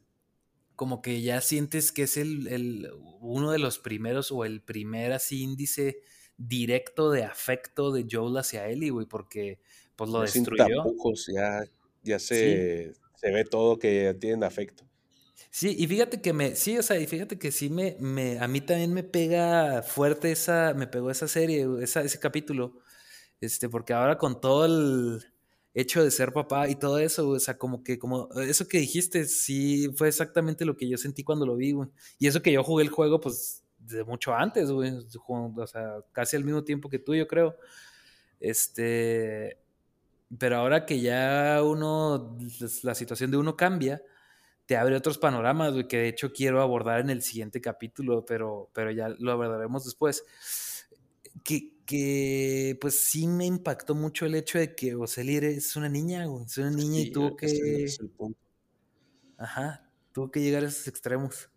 como 0.76 1.02
que 1.02 1.22
ya 1.22 1.42
sientes 1.42 1.92
que 1.92 2.04
es 2.04 2.18
el, 2.18 2.48
el 2.48 2.90
uno 3.20 3.52
de 3.52 3.60
los 3.60 3.80
primeros 3.80 4.32
o 4.32 4.46
el 4.46 4.62
primer 4.62 5.12
así 5.12 5.44
índice 5.44 6.02
directo 6.38 7.12
de 7.12 7.26
afecto 7.26 7.92
de 7.92 8.08
Joel 8.10 8.38
hacia 8.38 8.68
Ellie, 8.70 8.90
güey, 8.90 9.06
porque 9.06 9.60
pues 9.98 10.10
lo 10.10 10.22
destruyó. 10.22 10.84
ya, 11.36 11.66
ya 12.02 12.20
se, 12.20 12.94
se 13.16 13.32
ve 13.32 13.44
todo 13.44 13.78
que 13.78 14.16
tienen 14.20 14.46
afecto. 14.46 14.89
Sí, 15.52 15.76
y 15.78 15.88
fíjate 15.88 16.22
que 16.22 16.32
me, 16.32 16.56
sí, 16.56 16.78
o 16.78 16.84
sea, 16.84 17.00
y 17.00 17.08
fíjate 17.08 17.40
que 17.40 17.52
sí 17.52 17.70
me, 17.70 17.98
me, 18.00 18.40
a 18.40 18.48
mí 18.48 18.62
también 18.62 18.94
me 18.94 19.04
pega 19.04 19.82
fuerte 19.82 20.32
esa, 20.32 20.74
me 20.76 20.86
pegó 20.88 21.10
esa 21.10 21.28
serie, 21.28 21.68
ese 21.82 22.20
capítulo, 22.20 22.80
este, 23.42 23.68
porque 23.70 23.94
ahora 23.94 24.18
con 24.18 24.40
todo 24.42 24.66
el 24.66 25.26
hecho 25.74 26.04
de 26.04 26.12
ser 26.12 26.34
papá 26.34 26.68
y 26.70 26.76
todo 26.76 27.00
eso, 27.00 27.30
o 27.30 27.40
sea, 27.40 27.58
como 27.58 27.84
que, 27.84 27.98
como, 28.00 28.30
eso 28.42 28.68
que 28.68 28.80
dijiste, 28.80 29.26
sí, 29.26 29.90
fue 29.96 30.08
exactamente 30.10 30.66
lo 30.66 30.76
que 30.76 30.88
yo 30.90 30.98
sentí 30.98 31.24
cuando 31.24 31.46
lo 31.46 31.56
vi. 31.56 31.74
Y 32.20 32.28
eso 32.28 32.42
que 32.42 32.52
yo 32.52 32.64
jugué 32.64 32.84
el 32.84 32.90
juego, 32.90 33.20
pues, 33.20 33.64
de 33.80 34.04
mucho 34.04 34.34
antes, 34.34 34.72
güey, 34.72 34.92
o 35.28 35.68
sea, 35.68 36.04
casi 36.12 36.36
al 36.36 36.44
mismo 36.44 36.64
tiempo 36.64 36.90
que 36.90 37.00
tú, 37.00 37.16
yo 37.16 37.28
creo. 37.28 37.56
Este, 38.40 39.58
pero 40.38 40.58
ahora 40.58 40.86
que 40.86 41.00
ya 41.02 41.62
uno, 41.64 42.38
la 42.84 42.96
situación 42.96 43.32
de 43.32 43.38
uno 43.38 43.56
cambia, 43.56 44.02
te 44.70 44.78
abre 44.78 44.96
otros 44.96 45.18
panoramas, 45.18 45.74
que 45.86 45.98
de 45.98 46.10
hecho 46.10 46.32
quiero 46.32 46.62
abordar 46.62 47.00
en 47.00 47.10
el 47.10 47.24
siguiente 47.24 47.60
capítulo, 47.60 48.24
pero, 48.24 48.70
pero 48.72 48.92
ya 48.92 49.10
lo 49.10 49.32
abordaremos 49.32 49.84
después. 49.84 50.24
Que, 51.44 51.74
que 51.88 52.78
pues 52.80 52.94
sí 52.94 53.26
me 53.26 53.48
impactó 53.48 53.96
mucho 53.96 54.28
el 54.28 54.36
hecho 54.36 54.60
de 54.60 54.76
que 54.76 54.94
Oceli 54.94 55.38
es 55.38 55.76
una 55.76 55.90
niña, 55.90 56.24
es 56.46 56.58
una 56.60 56.70
niña 56.70 57.00
y 57.00 57.12
tuvo 57.12 57.36
que... 57.36 57.88
Ajá, 59.40 59.90
tuvo 60.12 60.30
que 60.30 60.40
llegar 60.40 60.64
a 60.64 60.68
esos 60.68 60.88
extremos. 60.88 61.50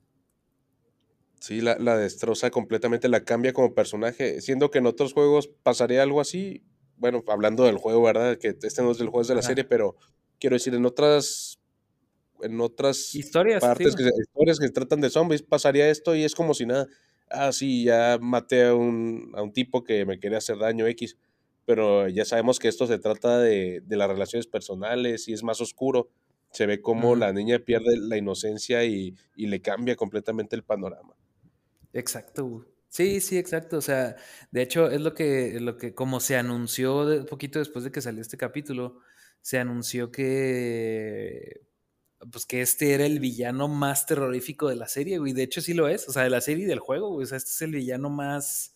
Sí, 1.38 1.60
la, 1.60 1.76
la, 1.78 1.98
destroza 1.98 2.50
completamente, 2.50 3.10
la 3.10 3.24
cambia 3.24 3.52
como 3.52 3.74
personaje, 3.74 4.40
siendo 4.40 4.70
que 4.70 4.78
en 4.78 4.86
otros 4.86 5.12
juegos 5.12 5.50
pasaría 5.62 6.02
algo 6.02 6.22
así, 6.22 6.64
bueno, 6.96 7.22
hablando 7.28 7.64
del 7.64 7.76
juego, 7.76 8.04
¿verdad? 8.04 8.38
Que 8.38 8.56
este 8.58 8.80
no 8.80 8.90
es 8.90 8.96
del 8.96 9.08
juego, 9.08 9.20
es 9.20 9.28
de 9.28 9.34
la 9.34 9.42
serie, 9.42 9.64
pero 9.64 9.96
quiero 10.38 10.56
decir, 10.56 10.72
en 10.74 10.86
otras 10.86 11.58
en 12.42 12.60
otras 12.60 13.14
historias, 13.14 13.60
partes, 13.60 13.94
que, 13.96 14.04
historias 14.04 14.58
que 14.58 14.68
tratan 14.70 15.00
de 15.00 15.10
zombies, 15.10 15.42
pasaría 15.42 15.88
esto 15.88 16.14
y 16.14 16.24
es 16.24 16.34
como 16.34 16.54
si 16.54 16.66
nada. 16.66 16.86
Ah, 17.30 17.52
sí, 17.52 17.84
ya 17.84 18.18
maté 18.20 18.64
a 18.66 18.74
un, 18.74 19.32
a 19.34 19.42
un 19.42 19.52
tipo 19.52 19.82
que 19.84 20.04
me 20.04 20.20
quería 20.20 20.38
hacer 20.38 20.58
daño 20.58 20.86
X, 20.86 21.16
pero 21.64 22.08
ya 22.08 22.24
sabemos 22.24 22.58
que 22.58 22.68
esto 22.68 22.86
se 22.86 22.98
trata 22.98 23.38
de, 23.38 23.80
de 23.84 23.96
las 23.96 24.08
relaciones 24.08 24.46
personales 24.46 25.28
y 25.28 25.32
es 25.32 25.42
más 25.42 25.60
oscuro. 25.60 26.10
Se 26.50 26.66
ve 26.66 26.82
como 26.82 27.16
la 27.16 27.32
niña 27.32 27.58
pierde 27.60 27.96
la 27.96 28.18
inocencia 28.18 28.84
y, 28.84 29.16
y 29.36 29.46
le 29.46 29.62
cambia 29.62 29.96
completamente 29.96 30.54
el 30.54 30.62
panorama. 30.62 31.14
Exacto. 31.94 32.66
Sí, 32.88 33.20
sí, 33.22 33.38
exacto. 33.38 33.78
O 33.78 33.80
sea, 33.80 34.16
de 34.50 34.60
hecho, 34.60 34.90
es 34.90 35.00
lo 35.00 35.14
que, 35.14 35.58
lo 35.60 35.78
que, 35.78 35.94
como 35.94 36.20
se 36.20 36.36
anunció 36.36 37.06
de- 37.06 37.20
un 37.20 37.26
poquito 37.26 37.58
después 37.58 37.84
de 37.84 37.90
que 37.90 38.02
salió 38.02 38.20
este 38.20 38.36
capítulo, 38.36 38.98
se 39.40 39.58
anunció 39.58 40.10
que, 40.12 41.62
pues 42.30 42.46
que 42.46 42.60
este 42.62 42.94
era 42.94 43.04
el 43.06 43.18
villano 43.20 43.68
más 43.68 44.06
terrorífico 44.06 44.68
de 44.68 44.76
la 44.76 44.86
serie, 44.88 45.18
güey. 45.18 45.32
De 45.32 45.42
hecho, 45.42 45.60
sí 45.60 45.74
lo 45.74 45.88
es. 45.88 46.08
O 46.08 46.12
sea, 46.12 46.22
de 46.22 46.30
la 46.30 46.40
serie 46.40 46.64
y 46.64 46.68
del 46.68 46.78
juego, 46.78 47.10
güey. 47.10 47.24
O 47.24 47.26
sea, 47.26 47.38
este 47.38 47.50
es 47.50 47.62
el 47.62 47.72
villano 47.72 48.10
más, 48.10 48.74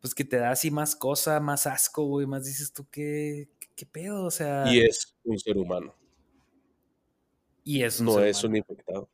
pues 0.00 0.14
que 0.14 0.24
te 0.24 0.36
da 0.36 0.50
así 0.50 0.70
más 0.70 0.94
cosa, 0.96 1.40
más 1.40 1.66
asco, 1.66 2.04
güey. 2.04 2.26
Más 2.26 2.44
dices 2.44 2.72
tú, 2.72 2.86
¿qué, 2.90 3.48
qué, 3.58 3.68
qué 3.74 3.86
pedo? 3.86 4.24
O 4.24 4.30
sea, 4.30 4.64
Y 4.72 4.80
es 4.80 5.16
un 5.24 5.38
ser 5.38 5.56
humano, 5.56 5.94
y 7.64 7.82
es 7.82 8.00
un 8.00 8.06
no 8.06 8.14
ser 8.14 8.28
es 8.28 8.42
un 8.44 8.50
humano. 8.50 8.64
infectado. 8.68 9.08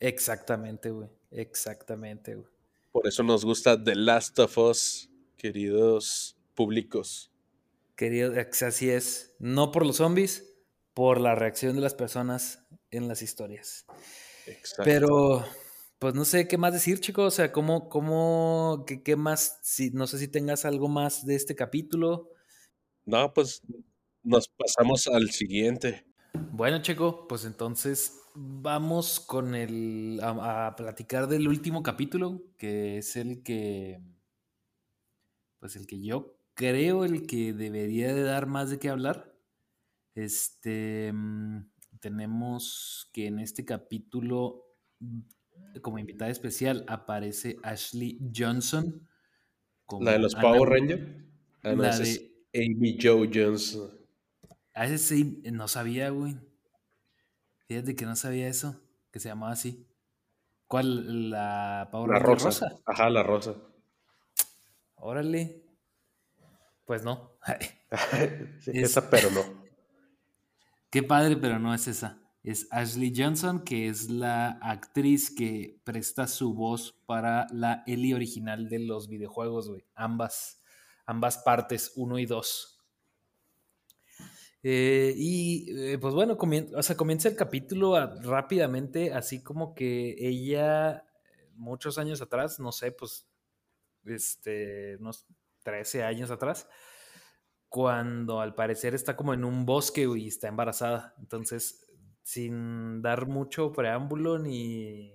Exactamente, 0.00 0.90
güey. 0.90 1.08
Exactamente, 1.30 2.34
güey. 2.34 2.48
Por 2.92 3.06
eso 3.06 3.22
nos 3.22 3.44
gusta 3.44 3.82
The 3.82 3.94
Last 3.94 4.38
of 4.38 4.56
Us, 4.58 5.10
queridos 5.36 6.36
públicos. 6.54 7.30
Querido, 7.94 8.34
ex- 8.34 8.62
así 8.62 8.90
es. 8.90 9.34
No 9.38 9.70
por 9.72 9.84
los 9.86 9.96
zombies, 9.96 10.54
por 10.94 11.20
la 11.20 11.34
reacción 11.34 11.76
de 11.76 11.82
las 11.82 11.94
personas 11.94 12.65
en 12.90 13.08
las 13.08 13.22
historias. 13.22 13.86
Exacto. 14.46 14.84
Pero, 14.84 15.44
pues 15.98 16.14
no 16.14 16.24
sé 16.24 16.46
qué 16.48 16.58
más 16.58 16.72
decir, 16.72 17.00
chicos. 17.00 17.34
O 17.34 17.36
sea, 17.36 17.52
cómo, 17.52 17.88
cómo, 17.88 18.84
qué, 18.86 19.02
qué 19.02 19.16
más, 19.16 19.58
si, 19.62 19.90
no 19.90 20.06
sé 20.06 20.18
si 20.18 20.28
tengas 20.28 20.64
algo 20.64 20.88
más 20.88 21.24
de 21.26 21.34
este 21.34 21.54
capítulo. 21.54 22.30
No, 23.04 23.32
pues 23.32 23.62
nos 24.22 24.48
pasamos 24.48 25.06
al 25.06 25.30
siguiente. 25.30 26.06
Bueno, 26.52 26.82
Checo, 26.82 27.26
pues 27.28 27.44
entonces 27.44 28.20
vamos 28.34 29.20
con 29.20 29.54
el 29.54 30.20
a, 30.22 30.66
a 30.66 30.76
platicar 30.76 31.28
del 31.28 31.48
último 31.48 31.82
capítulo, 31.82 32.42
que 32.58 32.98
es 32.98 33.16
el 33.16 33.42
que, 33.42 34.00
pues 35.58 35.76
el 35.76 35.86
que 35.86 36.02
yo 36.02 36.36
creo 36.56 37.04
el 37.04 37.26
que 37.26 37.52
debería 37.52 38.12
de 38.14 38.22
dar 38.22 38.46
más 38.46 38.70
de 38.70 38.78
qué 38.78 38.88
hablar. 38.88 39.32
Este, 40.14 41.12
mm, 41.12 41.70
tenemos 42.10 43.10
que 43.12 43.26
en 43.26 43.40
este 43.40 43.64
capítulo, 43.64 44.64
mm, 45.00 45.20
como 45.82 45.98
invitada 45.98 46.30
especial, 46.30 46.84
aparece 46.86 47.56
Ashley 47.64 48.20
Johnson. 48.34 49.08
La 50.00 50.12
de 50.12 50.18
los 50.20 50.34
Anna 50.36 50.42
Power 50.42 50.68
Rangers. 50.68 51.02
Ah, 51.64 51.72
no, 51.72 51.82
la 51.82 51.90
es 51.90 51.98
de- 52.52 52.64
Amy 52.64 52.96
Joe 53.00 53.28
Johnson. 53.32 53.90
A 54.74 54.84
ese 54.86 54.98
sí, 54.98 55.42
no 55.52 55.66
sabía, 55.66 56.10
güey. 56.10 56.36
Fíjate 57.66 57.96
que 57.96 58.04
no 58.06 58.14
sabía 58.14 58.46
eso, 58.46 58.80
que 59.10 59.18
se 59.18 59.28
llamaba 59.30 59.52
así. 59.52 59.84
¿Cuál? 60.68 61.30
La 61.30 61.88
Power 61.90 62.10
La 62.12 62.18
Ranger 62.20 62.44
rosa. 62.44 62.78
Ajá, 62.86 63.10
la 63.10 63.22
rosa. 63.24 63.56
Órale. 64.94 65.64
Pues 66.84 67.02
no. 67.02 67.32
Sí, 68.60 68.70
Es- 68.74 68.90
Esa, 68.92 69.10
pero 69.10 69.28
no. 69.32 69.65
Qué 70.90 71.02
padre, 71.02 71.36
pero 71.36 71.58
no 71.58 71.74
es 71.74 71.88
esa. 71.88 72.20
Es 72.42 72.68
Ashley 72.70 73.12
Johnson, 73.16 73.64
que 73.64 73.88
es 73.88 74.08
la 74.08 74.50
actriz 74.62 75.34
que 75.34 75.80
presta 75.84 76.26
su 76.28 76.54
voz 76.54 76.92
para 77.06 77.46
la 77.52 77.82
Ellie 77.86 78.14
original 78.14 78.68
de 78.68 78.78
los 78.80 79.08
videojuegos, 79.08 79.68
güey. 79.68 79.84
Ambas, 79.94 80.62
ambas 81.06 81.38
partes, 81.38 81.92
uno 81.96 82.18
y 82.18 82.26
dos. 82.26 82.78
Eh, 84.62 85.12
y 85.16 85.66
eh, 85.92 85.98
pues 85.98 86.14
bueno, 86.14 86.36
comien- 86.36 86.72
o 86.76 86.82
sea, 86.82 86.96
comienza 86.96 87.28
el 87.28 87.36
capítulo 87.36 87.94
rápidamente, 88.22 89.12
así 89.12 89.42
como 89.42 89.74
que 89.74 90.16
ella, 90.18 91.04
muchos 91.54 91.98
años 91.98 92.20
atrás, 92.20 92.58
no 92.58 92.72
sé, 92.72 92.90
pues, 92.92 93.28
este, 94.06 94.96
unos 94.98 95.26
13 95.64 96.04
años 96.04 96.30
atrás, 96.30 96.68
cuando 97.68 98.40
al 98.40 98.54
parecer 98.54 98.94
está 98.94 99.16
como 99.16 99.34
en 99.34 99.44
un 99.44 99.66
bosque 99.66 100.06
y 100.16 100.28
está 100.28 100.48
embarazada. 100.48 101.14
Entonces, 101.18 101.86
sin 102.22 103.02
dar 103.02 103.26
mucho 103.28 103.72
preámbulo 103.72 104.38
ni 104.38 105.12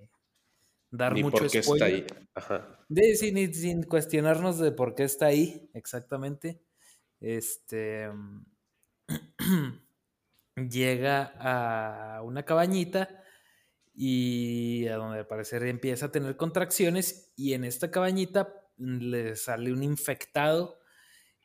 dar 0.90 1.14
Ni 1.14 1.22
mucho 1.22 1.44
por 1.44 1.50
qué 1.50 1.58
está 1.58 1.62
spoiler. 1.62 1.86
ahí. 1.86 2.06
Ajá. 2.34 2.78
De, 2.88 3.16
sí, 3.16 3.32
ni- 3.32 3.52
sin 3.54 3.82
cuestionarnos 3.84 4.58
de 4.58 4.72
por 4.72 4.94
qué 4.94 5.04
está 5.04 5.26
ahí 5.26 5.70
exactamente. 5.74 6.62
Este 7.20 8.10
llega 10.56 11.32
a 11.38 12.22
una 12.22 12.44
cabañita 12.44 13.22
y 13.94 14.86
a 14.88 14.96
donde 14.96 15.20
al 15.20 15.26
parecer 15.26 15.64
empieza 15.64 16.06
a 16.06 16.12
tener 16.12 16.36
contracciones 16.36 17.32
y 17.36 17.54
en 17.54 17.64
esta 17.64 17.90
cabañita 17.90 18.54
le 18.78 19.36
sale 19.36 19.72
un 19.72 19.82
infectado 19.82 20.78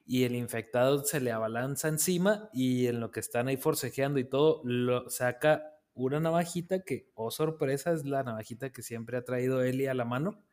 y 0.08 0.24
el 0.24 0.36
infectado 0.36 1.04
se 1.04 1.20
le 1.20 1.32
abalanza 1.32 1.90
encima 1.90 2.50
y 2.54 2.88
en 2.88 3.02
lo 3.02 3.12
que 3.12 3.20
están 3.20 3.50
ahí 3.50 3.58
forcejeando 3.58 4.20
y 4.20 4.24
todo, 4.24 4.62
lo 4.64 5.10
saca 5.10 5.74
una 5.94 6.22
navajita 6.22 6.84
que, 6.84 7.12
oh 7.14 7.30
sorpresa, 7.30 7.92
es 7.92 8.06
la 8.06 8.24
navajita 8.24 8.72
que 8.72 8.84
siempre 8.84 9.18
ha 9.18 9.26
traído 9.26 9.62
Eli 9.62 9.88
a 9.88 9.94
la 9.94 10.06
mano. 10.06 10.46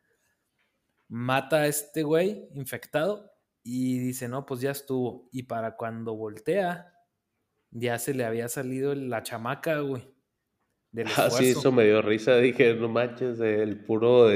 Mata 1.06 1.58
a 1.58 1.66
este 1.68 2.02
güey 2.02 2.48
infectado 2.54 3.30
y 3.62 3.98
dice, 3.98 4.26
no, 4.28 4.44
pues 4.44 4.60
ya 4.60 4.72
estuvo. 4.72 5.28
Y 5.30 5.44
para 5.44 5.76
cuando 5.76 6.16
voltea, 6.16 6.92
ya 7.70 7.98
se 8.00 8.12
le 8.12 8.24
había 8.24 8.48
salido 8.48 8.94
la 8.96 9.22
chamaca, 9.22 9.78
güey. 9.80 10.02
Del 10.90 11.06
Ah, 11.16 11.30
sí, 11.30 11.50
eso 11.50 11.70
me 11.70 11.84
dio 11.84 12.02
risa. 12.02 12.36
Dije, 12.38 12.74
no 12.74 12.88
manches, 12.88 13.38
el 13.38 13.84
puro 13.84 14.30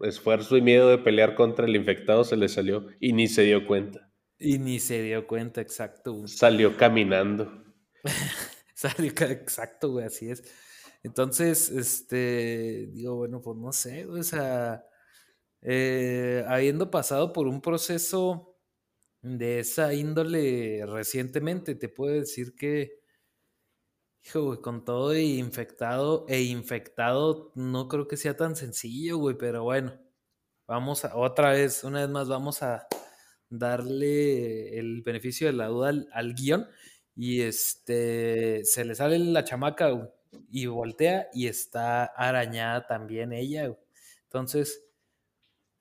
esfuerzo 0.00 0.58
y 0.58 0.62
miedo 0.62 0.90
de 0.90 0.98
pelear 0.98 1.34
contra 1.34 1.64
el 1.64 1.76
infectado 1.76 2.24
se 2.24 2.36
le 2.36 2.48
salió 2.48 2.88
y 3.00 3.14
ni 3.14 3.28
se 3.28 3.42
dio 3.42 3.66
cuenta. 3.66 4.07
Y 4.38 4.58
ni 4.58 4.78
se 4.78 5.02
dio 5.02 5.26
cuenta, 5.26 5.60
exacto. 5.60 6.12
güey. 6.14 6.28
Salió 6.28 6.76
caminando. 6.76 7.64
Salió 8.74 9.10
exacto, 9.10 9.90
güey, 9.90 10.06
así 10.06 10.30
es. 10.30 10.42
Entonces, 11.02 11.70
este, 11.70 12.88
digo, 12.92 13.16
bueno, 13.16 13.40
pues 13.40 13.56
no 13.56 13.72
sé, 13.72 14.04
güey, 14.04 14.20
o 14.20 14.24
sea, 14.24 14.84
eh, 15.62 16.44
habiendo 16.48 16.90
pasado 16.90 17.32
por 17.32 17.46
un 17.46 17.60
proceso 17.60 18.56
de 19.22 19.60
esa 19.60 19.94
índole 19.94 20.84
recientemente, 20.86 21.74
te 21.74 21.88
puedo 21.88 22.14
decir 22.14 22.54
que, 22.56 23.00
hijo, 24.24 24.42
güey, 24.44 24.60
con 24.60 24.84
todo 24.84 25.12
e 25.12 25.22
infectado 25.22 26.26
e 26.28 26.42
infectado, 26.42 27.52
no 27.54 27.88
creo 27.88 28.08
que 28.08 28.16
sea 28.16 28.36
tan 28.36 28.56
sencillo, 28.56 29.18
güey, 29.18 29.36
pero 29.36 29.64
bueno, 29.64 29.98
vamos 30.66 31.04
a, 31.04 31.16
otra 31.16 31.50
vez, 31.52 31.84
una 31.84 32.00
vez 32.00 32.10
más, 32.10 32.28
vamos 32.28 32.62
a 32.62 32.86
darle 33.50 34.78
el 34.78 35.02
beneficio 35.02 35.46
de 35.46 35.52
la 35.54 35.66
duda 35.68 35.88
al, 35.90 36.08
al 36.12 36.34
guion 36.34 36.66
y 37.16 37.40
este, 37.40 38.64
se 38.64 38.84
le 38.84 38.94
sale 38.94 39.18
la 39.18 39.44
chamaca 39.44 39.90
güey, 39.90 40.08
y 40.50 40.66
voltea 40.66 41.28
y 41.32 41.46
está 41.46 42.04
arañada 42.04 42.86
también 42.86 43.32
ella. 43.32 43.66
güey. 43.68 43.78
Entonces, 44.24 44.84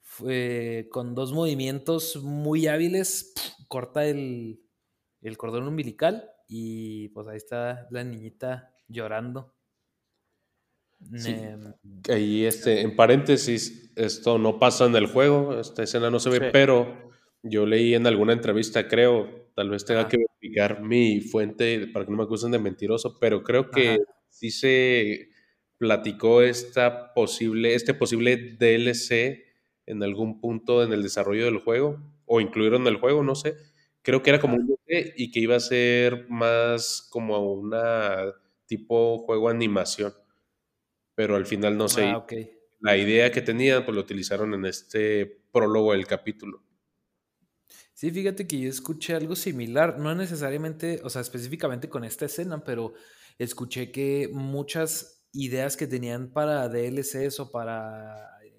fue, 0.01 0.87
con 0.91 1.13
dos 1.13 1.33
movimientos 1.33 2.15
muy 2.23 2.67
hábiles, 2.67 3.33
corta 3.67 4.05
el, 4.05 4.61
el 5.21 5.37
cordón 5.37 5.67
umbilical 5.67 6.29
y 6.47 7.09
pues 7.09 7.27
ahí 7.27 7.37
está 7.37 7.87
la 7.91 8.03
niñita 8.03 8.73
llorando. 8.87 9.53
Sí. 11.15 11.35
Ahí, 12.09 12.45
este, 12.45 12.81
en 12.81 12.95
paréntesis, 12.95 13.91
esto 13.95 14.39
no 14.39 14.57
pasa 14.57 14.85
en 14.85 14.95
el 14.95 15.05
juego, 15.05 15.59
esta 15.59 15.83
escena 15.83 16.09
no 16.09 16.19
se 16.19 16.29
ve, 16.31 16.37
Sí. 16.37 16.43
pero 16.51 17.11
yo 17.43 17.65
leí 17.65 17.93
en 17.93 18.07
alguna 18.07 18.33
entrevista, 18.33 18.87
creo, 18.87 19.49
tal 19.55 19.69
vez 19.69 19.85
tenga 19.85 20.01
Ajá. 20.01 20.09
que 20.09 20.17
verificar 20.17 20.81
mi 20.81 21.21
fuente 21.21 21.87
para 21.87 22.05
que 22.05 22.11
no 22.11 22.17
me 22.17 22.23
acusen 22.23 22.51
de 22.51 22.59
mentiroso, 22.59 23.17
pero 23.19 23.43
creo 23.43 23.69
que 23.71 23.89
Ajá. 23.89 24.03
sí 24.29 24.51
se 24.51 25.29
platicó 25.77 26.41
esta 26.41 27.13
posible, 27.13 27.75
este 27.75 27.93
posible 27.93 28.55
DLC 28.59 29.45
en 29.85 30.03
algún 30.03 30.39
punto 30.41 30.83
en 30.83 30.91
el 30.91 31.03
desarrollo 31.03 31.45
del 31.45 31.59
juego, 31.59 31.99
o 32.25 32.41
incluirlo 32.41 32.77
en 32.77 32.87
el 32.87 32.97
juego, 32.97 33.23
no 33.23 33.35
sé. 33.35 33.55
Creo 34.01 34.21
que 34.21 34.29
era 34.31 34.39
como 34.39 34.55
un 34.55 34.67
DLC 34.67 35.13
y 35.15 35.31
que 35.31 35.39
iba 35.39 35.55
a 35.55 35.59
ser 35.59 36.27
más 36.29 37.07
como 37.09 37.53
una 37.53 38.33
tipo 38.65 39.19
juego 39.19 39.49
animación, 39.49 40.13
pero 41.15 41.35
al 41.35 41.45
final 41.45 41.77
no 41.77 41.87
sé. 41.87 42.03
Ah. 42.03 42.25
La 42.79 42.95
idea 42.97 43.31
que 43.31 43.41
tenían, 43.41 43.85
pues 43.85 43.95
lo 43.95 44.01
utilizaron 44.01 44.53
en 44.53 44.65
este 44.65 45.25
prólogo 45.51 45.93
del 45.93 46.05
capítulo. 46.05 46.63
Sí, 47.97 48.11
fíjate 48.11 48.45
que 48.47 48.59
yo 48.59 48.69
escuché 48.69 49.15
algo 49.15 49.35
similar, 49.35 49.97
no 49.97 50.13
necesariamente, 50.13 51.01
o 51.03 51.09
sea, 51.09 51.21
específicamente 51.21 51.89
con 51.89 52.03
esta 52.03 52.25
escena, 52.25 52.63
pero 52.63 52.93
escuché 53.39 53.91
que 53.91 54.29
muchas 54.31 55.25
ideas 55.33 55.75
que 55.75 55.87
tenían 55.87 56.31
para 56.31 56.69
DLCs 56.69 57.39
o 57.39 57.49
para 57.51 58.37
eh, 58.45 58.53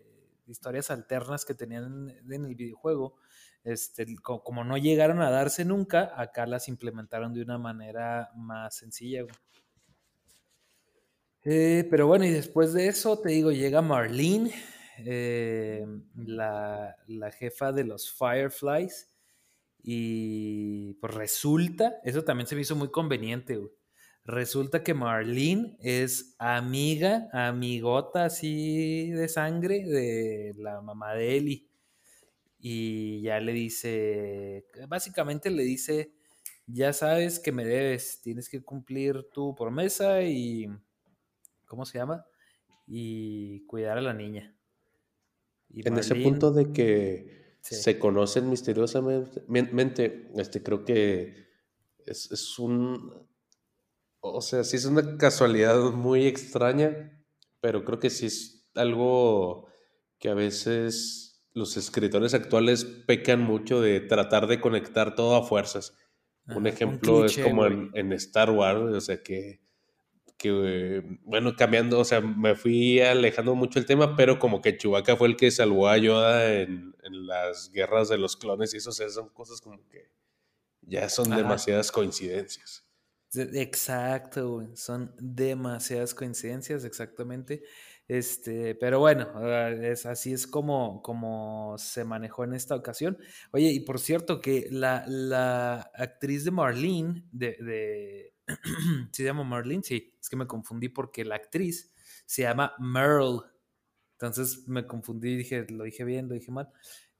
historias 0.48 0.90
alternas 0.90 1.44
que 1.44 1.54
tenían 1.54 2.10
en, 2.28 2.44
el 2.46 2.56
videojuego, 2.56 3.14
este, 3.62 4.06
co- 4.16 4.42
como 4.42 4.64
no 4.64 4.76
llegaron 4.76 5.20
a 5.22 5.30
darse 5.30 5.64
nunca, 5.64 6.12
acá 6.20 6.44
las 6.46 6.66
implementaron 6.66 7.32
de 7.32 7.42
una 7.42 7.58
manera 7.58 8.30
más 8.34 8.74
sencilla. 8.76 9.24
Eh, 11.44 11.86
pero 11.90 12.06
bueno, 12.06 12.24
y 12.24 12.30
después 12.30 12.72
de 12.72 12.88
eso, 12.88 13.18
te 13.20 13.30
digo, 13.30 13.52
llega 13.52 13.80
Marlene, 13.80 14.52
eh, 14.98 15.86
la, 16.16 16.96
la 17.06 17.30
jefa 17.30 17.72
de 17.72 17.84
los 17.84 18.10
Fireflies, 18.12 19.10
y 19.90 20.92
pues 21.00 21.14
resulta, 21.14 21.98
eso 22.04 22.22
también 22.22 22.46
se 22.46 22.54
me 22.54 22.60
hizo 22.60 22.76
muy 22.76 22.90
conveniente, 22.90 23.56
güey. 23.56 23.72
Resulta 24.22 24.84
que 24.84 24.92
Marlene 24.92 25.78
es 25.80 26.34
amiga, 26.38 27.30
amigota 27.32 28.26
así 28.26 29.08
de 29.12 29.28
sangre 29.28 29.86
de 29.86 30.52
la 30.58 30.82
mamá 30.82 31.14
de 31.14 31.38
Ellie. 31.38 31.68
Y 32.58 33.22
ya 33.22 33.40
le 33.40 33.54
dice, 33.54 34.66
básicamente 34.88 35.48
le 35.48 35.62
dice, 35.62 36.12
ya 36.66 36.92
sabes 36.92 37.40
que 37.40 37.52
me 37.52 37.64
debes, 37.64 38.20
tienes 38.20 38.50
que 38.50 38.62
cumplir 38.62 39.30
tu 39.32 39.54
promesa 39.54 40.20
y, 40.20 40.68
¿cómo 41.64 41.86
se 41.86 41.96
llama? 41.96 42.26
Y 42.86 43.64
cuidar 43.64 43.96
a 43.96 44.02
la 44.02 44.12
niña. 44.12 44.54
Y 45.70 45.88
En 45.88 45.96
ese 45.96 46.14
punto 46.14 46.50
de 46.50 46.74
que 46.74 47.37
sí, 47.62 47.74
se 47.76 47.98
conocen 47.98 48.48
misteriosamente, 48.50 49.44
men- 49.48 49.70
mente, 49.72 50.30
este, 50.36 50.62
creo 50.62 50.84
que 50.84 51.46
es, 52.06 52.30
es 52.30 52.58
un, 52.58 53.26
o 54.20 54.40
sea, 54.40 54.64
sí 54.64 54.76
es 54.76 54.84
una 54.84 55.16
casualidad 55.16 55.78
muy 55.92 56.26
extraña, 56.26 57.22
pero 57.60 57.84
creo 57.84 57.98
que 57.98 58.10
sí 58.10 58.26
es 58.26 58.68
algo 58.74 59.68
que 60.18 60.28
a 60.28 60.34
veces 60.34 61.44
los 61.52 61.76
escritores 61.76 62.34
actuales 62.34 62.84
pecan 62.84 63.40
mucho 63.40 63.80
de 63.80 64.00
tratar 64.00 64.46
de 64.46 64.60
conectar 64.60 65.14
todo 65.14 65.36
a 65.36 65.44
fuerzas. 65.46 65.96
Un 66.50 66.66
ejemplo 66.66 67.24
es 67.24 67.38
como 67.38 67.66
en, 67.66 67.90
en 67.94 68.12
Star 68.14 68.50
Wars, 68.50 68.80
o 68.94 69.00
sea, 69.00 69.22
que, 69.22 69.60
que, 70.38 71.02
bueno, 71.24 71.56
cambiando, 71.56 71.98
o 72.00 72.04
sea, 72.04 72.20
me 72.20 72.54
fui 72.54 73.00
alejando 73.00 73.54
mucho 73.56 73.78
el 73.78 73.86
tema, 73.86 74.16
pero 74.16 74.38
como 74.38 74.62
que 74.62 74.76
Chewbacca 74.78 75.16
fue 75.16 75.28
el 75.28 75.36
que 75.36 75.50
salvó 75.50 75.88
a 75.88 75.98
Yoda 75.98 76.54
en, 76.54 76.94
en 77.02 77.26
las 77.26 77.70
guerras 77.72 78.08
de 78.08 78.18
los 78.18 78.36
clones 78.36 78.72
y 78.74 78.78
eso, 78.78 78.90
o 78.90 78.92
sea, 78.92 79.08
son 79.10 79.28
cosas 79.30 79.60
como 79.60 79.86
que 79.88 80.10
ya 80.82 81.08
son 81.08 81.32
Ajá. 81.32 81.42
demasiadas 81.42 81.92
coincidencias. 81.92 82.84
De- 83.32 83.60
Exacto, 83.62 84.50
güey. 84.54 84.76
Son 84.76 85.14
demasiadas 85.18 86.14
coincidencias, 86.14 86.84
exactamente. 86.84 87.62
Este, 88.06 88.74
pero 88.74 89.00
bueno, 89.00 89.28
ah, 89.34 89.70
es, 89.70 90.06
así 90.06 90.32
es 90.32 90.46
como, 90.46 91.02
como 91.02 91.74
se 91.78 92.04
manejó 92.04 92.44
en 92.44 92.54
esta 92.54 92.74
ocasión. 92.74 93.18
Oye, 93.52 93.70
y 93.70 93.80
por 93.80 93.98
cierto, 94.00 94.40
que 94.40 94.68
la, 94.70 95.04
la 95.06 95.90
actriz 95.94 96.44
de 96.44 96.50
Marlene, 96.52 97.24
de, 97.32 97.56
de 97.60 98.34
¿sí 98.34 98.37
se 99.12 99.24
llama 99.24 99.44
Marlene? 99.44 99.82
Sí, 99.82 100.14
es 100.20 100.28
que 100.28 100.36
me 100.36 100.46
confundí 100.46 100.88
porque 100.88 101.24
la 101.24 101.36
actriz 101.36 101.92
se 102.26 102.42
llama 102.42 102.74
Meryl. 102.78 103.40
Entonces 104.12 104.66
me 104.66 104.86
confundí 104.86 105.36
dije, 105.36 105.66
lo 105.70 105.84
dije 105.84 106.04
bien, 106.04 106.28
lo 106.28 106.34
dije 106.34 106.50
mal. 106.50 106.68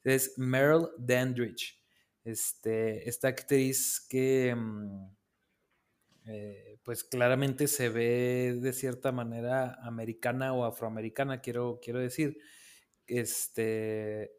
Es 0.05 0.37
Meryl 0.39 0.89
Dandridge. 0.99 1.83
Este, 2.25 3.09
esta 3.09 3.29
actriz 3.29 4.07
que. 4.09 4.55
mm, 4.55 5.19
eh, 6.31 6.79
pues 6.83 7.05
claramente 7.05 7.69
se 7.69 7.89
ve 7.89 8.59
de 8.61 8.73
cierta 8.75 9.13
manera 9.13 9.79
americana 9.83 10.53
o 10.53 10.65
afroamericana, 10.65 11.41
quiero, 11.41 11.81
quiero 11.83 12.01
decir. 12.01 12.39
Este, 13.07 14.33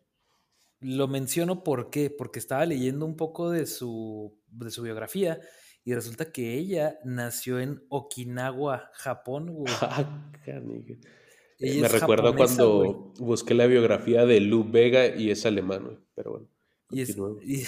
lo 0.80 1.08
menciono 1.08 1.64
porque 1.64 2.16
estaba 2.36 2.66
leyendo 2.66 3.06
un 3.06 3.16
poco 3.16 3.50
de 3.50 3.66
su, 3.66 4.40
de 4.48 4.70
su 4.70 4.84
biografía 4.84 5.40
y 5.86 5.94
resulta 5.96 6.32
que 6.32 6.54
ella 6.56 7.00
nació 7.04 7.60
en 7.60 7.84
Okinawa, 7.90 8.92
Japón, 8.94 9.48
güey. 9.54 9.74
Ah. 9.82 10.32
Eh, 11.62 11.82
me 11.82 11.88
recuerdo 11.90 12.34
güey. 12.34 12.38
cuando 12.38 13.14
busqué 13.20 13.54
la 13.54 13.66
biografía 13.68 14.26
de 14.26 14.40
Lou 14.40 14.64
Vega 14.70 15.08
y 15.16 15.30
es 15.32 15.46
alemán, 15.46 15.84
güey, 15.84 15.98
pero 16.16 16.32
bueno, 16.32 16.48
Y 16.92 17.02
es... 17.02 17.18
y- 17.44 17.64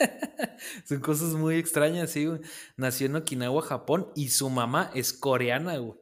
Son 0.84 1.00
cosas 1.00 1.34
muy 1.34 1.56
extrañas, 1.56 2.10
sí, 2.10 2.26
güey. 2.26 2.40
Nació 2.76 3.06
en 3.06 3.16
Okinawa, 3.16 3.62
Japón, 3.62 4.10
y 4.16 4.28
su 4.30 4.48
mamá 4.50 4.90
es 4.94 5.12
coreana, 5.12 5.76
güey. 5.78 5.98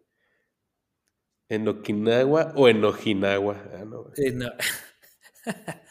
¿En 1.51 1.67
Okinawa 1.67 2.53
o 2.57 2.69
en 2.69 2.85
Ojinawa? 2.85 3.63
Ah, 3.75 3.85
no. 3.85 4.11
Eh, 4.17 4.33
no. 4.33 4.51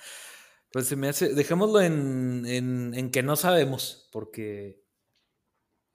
Pues 0.72 0.88
se 0.88 0.96
me 0.98 1.08
hace, 1.08 1.34
dejémoslo 1.34 1.82
en, 1.82 2.46
en, 2.46 2.94
en 2.94 3.10
que 3.10 3.24
no 3.24 3.36
sabemos, 3.38 4.10
porque 4.12 4.84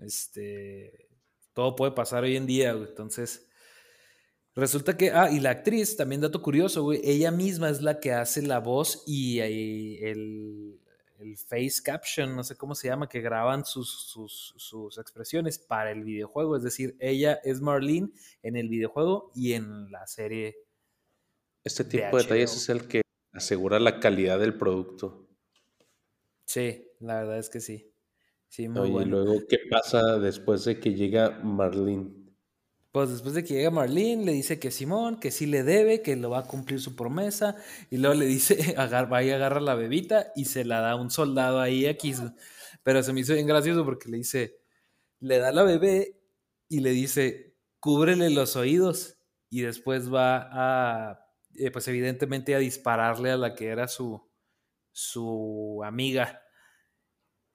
este, 0.05 1.09
todo 1.53 1.77
puede 1.77 1.93
pasar 1.93 2.25
hoy 2.25 2.37
en 2.37 2.47
día, 2.47 2.73
güey. 2.73 2.89
Entonces, 2.89 3.49
resulta 4.55 4.97
que, 4.97 5.11
ah, 5.11 5.31
y 5.31 5.41
la 5.41 5.51
actriz, 5.51 5.97
también 5.97 6.21
dato 6.21 6.43
curioso, 6.43 6.83
güey, 6.83 7.01
ella 7.05 7.31
misma 7.31 7.71
es 7.71 7.83
la 7.83 8.01
que 8.01 8.13
hace 8.13 8.43
la 8.43 8.59
voz 8.59 9.05
y, 9.07 9.39
el, 9.41 10.81
el 11.19 11.37
face 11.37 11.83
caption, 11.83 12.35
no 12.35 12.45
sé 12.45 12.57
cómo 12.57 12.75
se 12.75 12.89
llama, 12.89 13.09
que 13.09 13.21
graban 13.21 13.65
sus, 13.65 13.91
sus, 13.91 14.55
sus 14.57 14.99
expresiones 14.99 15.59
para 15.59 15.93
el 15.93 16.05
videojuego. 16.05 16.57
Es 16.57 16.63
decir, 16.63 16.97
ella 16.99 17.41
es 17.45 17.61
Marlene 17.61 18.11
en 18.43 18.57
el 18.57 18.69
videojuego 18.69 19.31
y 19.35 19.53
en 19.53 19.91
la 19.91 20.07
serie 20.07 20.57
Este 21.65 21.85
de 21.85 21.91
tipo 21.91 22.17
de 22.17 22.23
detalles 22.23 22.51
HBO. 22.51 22.57
es 22.57 22.69
el 22.69 22.89
que 22.89 23.03
asegura 23.33 23.79
la 23.79 24.01
calidad 24.01 24.39
del 24.39 24.57
producto. 24.57 25.29
Sí, 26.45 26.87
la 27.01 27.21
verdad 27.21 27.39
es 27.39 27.49
que 27.49 27.61
sí. 27.61 27.92
Sí, 28.53 28.69
muy 28.69 28.91
Oye, 28.91 29.07
y 29.07 29.09
luego, 29.09 29.47
¿qué 29.49 29.61
pasa 29.71 30.19
después 30.19 30.67
de 30.67 30.79
que 30.79 30.93
llega 30.93 31.41
Marlene? 31.43 32.11
Pues 32.91 33.09
después 33.09 33.33
de 33.33 33.45
que 33.45 33.55
llega 33.55 33.71
Marlene, 33.71 34.27
le 34.27 34.33
dice 34.33 34.61
que 34.61 34.71
Simón, 34.71 35.19
que 35.19 35.31
sí 35.31 35.47
le 35.47 35.63
debe, 35.63 36.03
que 36.03 36.17
lo 36.17 36.29
va 36.29 36.41
a 36.41 36.47
cumplir 36.47 36.79
su 36.79 36.95
promesa. 36.95 37.57
Y 37.89 37.97
luego 37.97 38.15
le 38.15 38.27
dice, 38.27 38.75
agar, 38.77 39.11
va 39.11 39.23
y 39.23 39.31
agarra 39.31 39.59
la 39.59 39.75
bebita 39.75 40.33
y 40.37 40.45
se 40.45 40.67
la 40.67 40.81
da 40.81 40.91
a 40.91 40.97
un 40.97 41.11
soldado 41.11 41.61
ahí 41.61 41.87
X. 41.87 42.25
Pero 42.83 43.03
se 43.03 43.15
me 43.15 43.21
hizo 43.21 43.33
bien 43.33 43.47
gracioso 43.47 43.87
porque 43.87 44.11
le 44.11 44.19
dice, 44.19 44.59
le 45.21 45.39
da 45.39 45.51
la 45.51 45.63
bebé 45.63 46.21
y 46.69 46.81
le 46.81 46.91
dice, 46.91 47.57
cúbrele 47.81 48.29
los 48.29 48.57
oídos. 48.57 49.17
Y 49.49 49.63
después 49.63 50.13
va 50.13 50.51
a, 50.53 51.27
eh, 51.55 51.71
pues 51.71 51.89
evidentemente 51.89 52.55
a 52.55 52.59
dispararle 52.59 53.31
a 53.31 53.39
la 53.39 53.55
que 53.55 53.69
era 53.69 53.89
su, 53.89 54.23
su 54.91 55.81
amiga. 55.83 56.42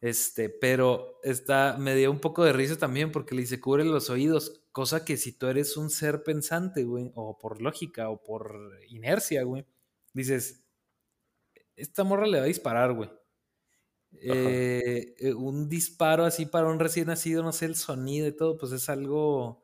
Este, 0.07 0.49
pero 0.49 1.19
está, 1.21 1.75
me 1.77 1.93
dio 1.93 2.11
un 2.11 2.19
poco 2.19 2.45
de 2.45 2.53
risa 2.53 2.77
también 2.77 3.11
porque 3.11 3.35
le 3.35 3.41
dice 3.41 3.59
cubre 3.59 3.83
los 3.83 4.09
oídos, 4.09 4.61
cosa 4.71 5.03
que 5.03 5.17
si 5.17 5.33
tú 5.33 5.47
eres 5.47 5.75
un 5.75 5.89
ser 5.89 6.23
pensante, 6.23 6.85
güey, 6.85 7.11
o 7.15 7.37
por 7.37 7.61
lógica 7.61 8.09
o 8.09 8.23
por 8.23 8.79
inercia, 8.87 9.43
güey, 9.43 9.65
dices, 10.13 10.63
esta 11.75 12.05
morra 12.05 12.25
le 12.25 12.37
va 12.37 12.45
a 12.45 12.47
disparar, 12.47 12.93
güey. 12.93 13.09
Eh, 14.13 15.15
eh, 15.19 15.33
un 15.33 15.67
disparo 15.67 16.23
así 16.23 16.45
para 16.45 16.67
un 16.67 16.79
recién 16.79 17.07
nacido, 17.07 17.43
no 17.43 17.51
sé, 17.51 17.65
el 17.65 17.75
sonido 17.75 18.27
y 18.27 18.31
todo, 18.31 18.57
pues 18.57 18.71
es 18.71 18.87
algo, 18.87 19.61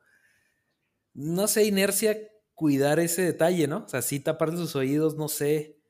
no 1.14 1.48
sé, 1.48 1.64
inercia, 1.64 2.18
cuidar 2.54 3.00
ese 3.00 3.22
detalle, 3.22 3.66
¿no? 3.66 3.84
O 3.86 3.88
sea, 3.88 4.02
sí 4.02 4.20
taparle 4.20 4.58
sus 4.58 4.76
oídos, 4.76 5.16
no 5.16 5.28
sé, 5.28 5.80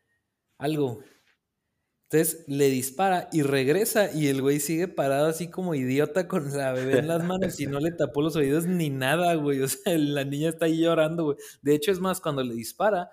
algo. 0.59 1.00
Entonces 2.15 2.45
le 2.47 2.71
dispara 2.71 3.29
y 3.33 3.43
regresa 3.43 4.12
y 4.12 4.29
el 4.29 4.41
güey 4.41 4.61
sigue 4.61 4.87
parado 4.87 5.27
así 5.27 5.49
como 5.49 5.75
idiota 5.75 6.29
con 6.29 6.57
la 6.57 6.71
bebé 6.71 7.01
en 7.01 7.09
las 7.09 7.25
manos 7.25 7.59
y 7.59 7.67
no 7.67 7.81
le 7.81 7.91
tapó 7.91 8.23
los 8.23 8.37
oídos 8.37 8.67
ni 8.67 8.89
nada, 8.89 9.35
güey. 9.35 9.61
O 9.61 9.67
sea, 9.67 9.99
la 9.99 10.25
niña 10.25 10.51
está 10.51 10.67
ahí 10.67 10.81
llorando, 10.81 11.25
güey. 11.25 11.39
De 11.61 11.75
hecho, 11.75 11.91
es 11.91 11.99
más, 11.99 12.21
cuando 12.21 12.45
le 12.45 12.55
dispara, 12.55 13.11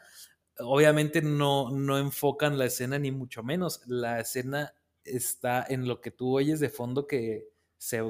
obviamente 0.60 1.24
no, 1.24 1.72
no 1.72 1.98
enfocan 1.98 2.60
la 2.60 2.66
escena 2.66 3.00
ni 3.00 3.12
mucho 3.12 3.42
menos. 3.42 3.82
La 3.88 4.20
escena 4.20 4.76
está 5.04 5.66
en 5.68 5.88
lo 5.88 6.00
que 6.00 6.12
tú 6.12 6.38
oyes 6.38 6.60
de 6.60 6.70
fondo 6.70 7.08
que, 7.08 7.48
se, 7.80 8.04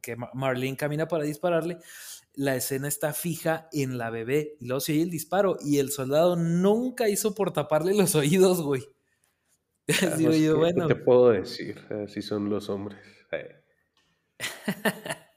que 0.00 0.16
Marlene 0.32 0.78
camina 0.78 1.06
para 1.06 1.24
dispararle. 1.24 1.76
La 2.32 2.56
escena 2.56 2.88
está 2.88 3.12
fija 3.12 3.68
en 3.72 3.98
la 3.98 4.08
bebé 4.08 4.56
y 4.58 4.68
luego 4.68 4.80
se 4.80 4.92
oye 4.92 5.02
el 5.02 5.10
disparo 5.10 5.58
y 5.60 5.80
el 5.80 5.90
soldado 5.90 6.36
nunca 6.36 7.10
hizo 7.10 7.34
por 7.34 7.52
taparle 7.52 7.92
los 7.94 8.14
oídos, 8.14 8.62
güey. 8.62 8.88
Yo, 10.18 10.30
¿qué, 10.30 10.74
qué 10.74 10.82
te 10.86 10.96
puedo 10.96 11.30
decir? 11.30 11.78
Así 12.04 12.22
son 12.22 12.48
los 12.50 12.68
hombres. 12.68 13.00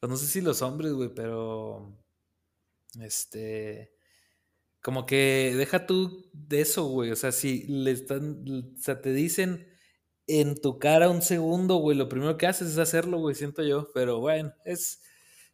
Pues 0.00 0.10
no 0.10 0.16
sé 0.16 0.26
si 0.26 0.40
los 0.40 0.62
hombres, 0.62 0.92
güey, 0.94 1.14
pero 1.14 1.96
este, 3.00 3.92
como 4.82 5.06
que 5.06 5.54
deja 5.56 5.86
tú 5.86 6.28
de 6.32 6.62
eso, 6.62 6.84
güey, 6.86 7.12
o 7.12 7.16
sea, 7.16 7.32
si 7.32 7.64
le 7.68 7.92
están, 7.92 8.44
o 8.48 8.80
sea, 8.80 9.00
te 9.00 9.12
dicen 9.12 9.68
en 10.26 10.60
tu 10.60 10.78
cara 10.80 11.08
un 11.08 11.22
segundo, 11.22 11.76
güey, 11.76 11.96
lo 11.96 12.08
primero 12.08 12.36
que 12.36 12.48
haces 12.48 12.70
es 12.72 12.78
hacerlo, 12.78 13.18
güey, 13.18 13.36
siento 13.36 13.62
yo, 13.62 13.92
pero 13.94 14.18
bueno, 14.20 14.52
es, 14.64 15.02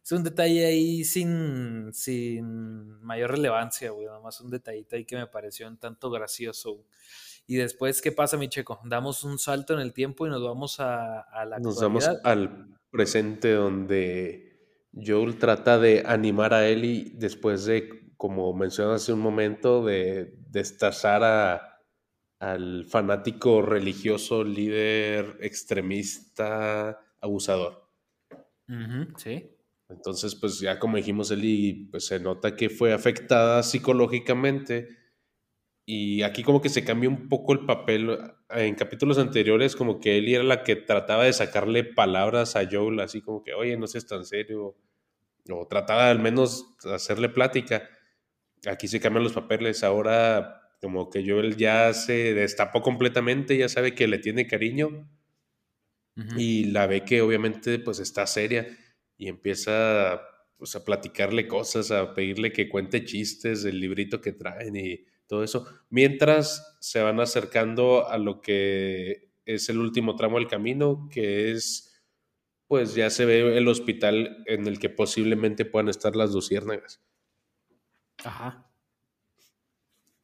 es 0.03 0.11
un 0.11 0.23
detalle 0.23 0.65
ahí 0.65 1.03
sin, 1.05 1.93
sin 1.93 2.89
mayor 3.03 3.31
relevancia, 3.31 3.91
güey, 3.91 4.07
nomás 4.07 4.41
un 4.41 4.49
detallito 4.49 4.95
ahí 4.95 5.05
que 5.05 5.15
me 5.15 5.27
pareció 5.27 5.67
un 5.67 5.77
tanto 5.77 6.09
gracioso. 6.09 6.73
güey. 6.73 6.87
Y 7.49 7.55
después, 7.55 7.99
¿qué 8.03 8.11
pasa, 8.11 8.37
mi 8.37 8.47
checo? 8.47 8.79
Damos 8.85 9.23
un 9.23 9.39
salto 9.39 9.73
en 9.73 9.79
el 9.79 9.91
tiempo 9.91 10.27
y 10.27 10.29
nos 10.29 10.43
vamos 10.43 10.79
a, 10.79 11.21
a 11.21 11.45
la 11.45 11.57
Nos 11.57 11.81
vamos 11.81 12.07
al 12.23 12.77
presente 12.91 13.53
donde 13.53 14.85
Joel 14.93 15.39
trata 15.39 15.79
de 15.79 16.03
animar 16.05 16.53
a 16.53 16.67
Ellie 16.67 17.13
después 17.15 17.65
de, 17.65 18.13
como 18.17 18.53
mencionas 18.53 19.01
hace 19.01 19.13
un 19.13 19.21
momento, 19.21 19.83
de 19.83 20.35
destazar 20.51 21.23
a, 21.23 21.81
al 22.39 22.85
fanático 22.85 23.63
religioso, 23.63 24.43
líder 24.43 25.39
extremista, 25.41 26.99
abusador. 27.19 27.89
sí. 29.17 29.55
Entonces, 29.89 30.35
pues 30.35 30.59
ya 30.59 30.77
como 30.77 30.97
dijimos, 30.97 31.31
Ellie 31.31 31.87
pues, 31.89 32.05
se 32.05 32.19
nota 32.19 32.55
que 32.55 32.69
fue 32.69 32.93
afectada 32.93 33.63
psicológicamente 33.63 34.98
y 35.91 36.21
aquí 36.21 36.43
como 36.43 36.61
que 36.61 36.69
se 36.69 36.83
cambia 36.83 37.09
un 37.09 37.29
poco 37.29 37.51
el 37.51 37.65
papel. 37.65 38.15
En 38.51 38.75
capítulos 38.75 39.17
anteriores 39.17 39.75
como 39.75 39.99
que 39.99 40.17
Ellie 40.17 40.35
era 40.35 40.43
la 40.43 40.61
que 40.61 40.75
trataba 40.75 41.23
de 41.23 41.33
sacarle 41.33 41.83
palabras 41.83 42.55
a 42.55 42.69
Joel, 42.69 42.99
así 42.99 43.21
como 43.21 43.41
que, 43.41 43.55
oye, 43.55 43.75
no 43.75 43.87
seas 43.87 44.05
tan 44.05 44.23
serio. 44.23 44.77
O 45.49 45.67
trataba 45.67 46.11
al 46.11 46.19
menos 46.19 46.77
de 46.83 46.93
hacerle 46.93 47.27
plática. 47.27 47.89
Aquí 48.67 48.87
se 48.87 48.99
cambian 48.99 49.23
los 49.23 49.33
papeles. 49.33 49.83
Ahora 49.83 50.61
como 50.79 51.09
que 51.09 51.27
Joel 51.27 51.57
ya 51.57 51.91
se 51.93 52.35
destapó 52.35 52.83
completamente, 52.83 53.57
ya 53.57 53.67
sabe 53.67 53.95
que 53.95 54.07
le 54.07 54.19
tiene 54.19 54.45
cariño. 54.45 55.09
Y 56.37 56.65
la 56.65 56.85
ve 56.85 57.03
que 57.03 57.23
obviamente 57.23 57.79
pues 57.79 57.97
está 57.97 58.27
seria 58.27 58.67
y 59.17 59.27
empieza 59.27 60.21
pues, 60.55 60.75
a 60.75 60.85
platicarle 60.85 61.47
cosas, 61.47 61.89
a 61.89 62.13
pedirle 62.13 62.53
que 62.53 62.69
cuente 62.69 63.05
chistes 63.05 63.63
del 63.63 63.79
librito 63.79 64.21
que 64.21 64.33
traen 64.33 64.75
y 64.75 65.05
todo 65.29 65.43
eso, 65.43 65.67
mientras 65.91 66.75
se 66.81 67.01
van 67.03 67.19
acercando 67.19 68.09
a 68.09 68.17
lo 68.17 68.41
que 68.41 69.29
es 69.45 69.69
el 69.69 69.77
último 69.77 70.15
tramo 70.15 70.39
del 70.39 70.47
camino, 70.47 71.07
que 71.11 71.51
es, 71.51 72.01
pues 72.67 72.95
ya 72.95 73.11
se 73.11 73.25
ve 73.25 73.55
el 73.55 73.67
hospital 73.67 74.43
en 74.47 74.65
el 74.65 74.79
que 74.79 74.89
posiblemente 74.89 75.65
puedan 75.65 75.87
estar 75.87 76.15
las 76.15 76.31
luciérnagas. 76.31 76.99
Ajá. 78.23 78.71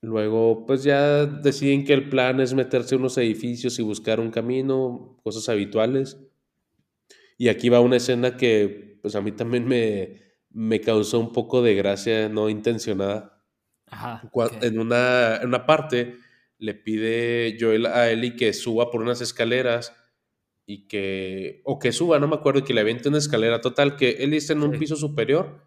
Luego, 0.01 0.65
pues 0.65 0.83
ya 0.83 1.27
deciden 1.27 1.85
que 1.85 1.93
el 1.93 2.09
plan 2.09 2.39
es 2.39 2.55
meterse 2.55 2.95
a 2.95 2.97
unos 2.97 3.17
edificios 3.19 3.77
y 3.77 3.83
buscar 3.83 4.19
un 4.19 4.31
camino, 4.31 5.19
cosas 5.23 5.49
habituales. 5.49 6.17
Y 7.37 7.49
aquí 7.49 7.69
va 7.69 7.79
una 7.79 7.97
escena 7.97 8.37
que, 8.37 8.97
pues 9.03 9.15
a 9.15 9.21
mí 9.21 9.31
también 9.31 9.67
me, 9.67 10.21
me 10.49 10.81
causó 10.81 11.19
un 11.19 11.31
poco 11.31 11.61
de 11.61 11.75
gracia 11.75 12.27
no 12.27 12.49
intencionada 12.49 13.34
en, 14.61 14.79
una, 14.79 15.37
en 15.37 15.47
una 15.47 15.65
parte 15.65 16.17
le 16.57 16.73
pide 16.73 17.57
Joel 17.59 17.85
a 17.85 18.09
Ellie 18.09 18.35
que 18.35 18.53
suba 18.53 18.89
por 18.89 19.01
unas 19.01 19.21
escaleras 19.21 19.93
y 20.65 20.87
que, 20.87 21.61
o 21.63 21.79
que 21.79 21.91
suba, 21.91 22.19
no 22.19 22.27
me 22.27 22.35
acuerdo, 22.35 22.63
que 22.63 22.73
le 22.73 22.81
aviente 22.81 23.09
una 23.09 23.19
escalera. 23.19 23.61
Total, 23.61 23.95
que 23.95 24.23
Ellie 24.23 24.37
está 24.37 24.53
en 24.53 24.63
un 24.63 24.77
piso 24.79 24.95
superior 24.95 25.63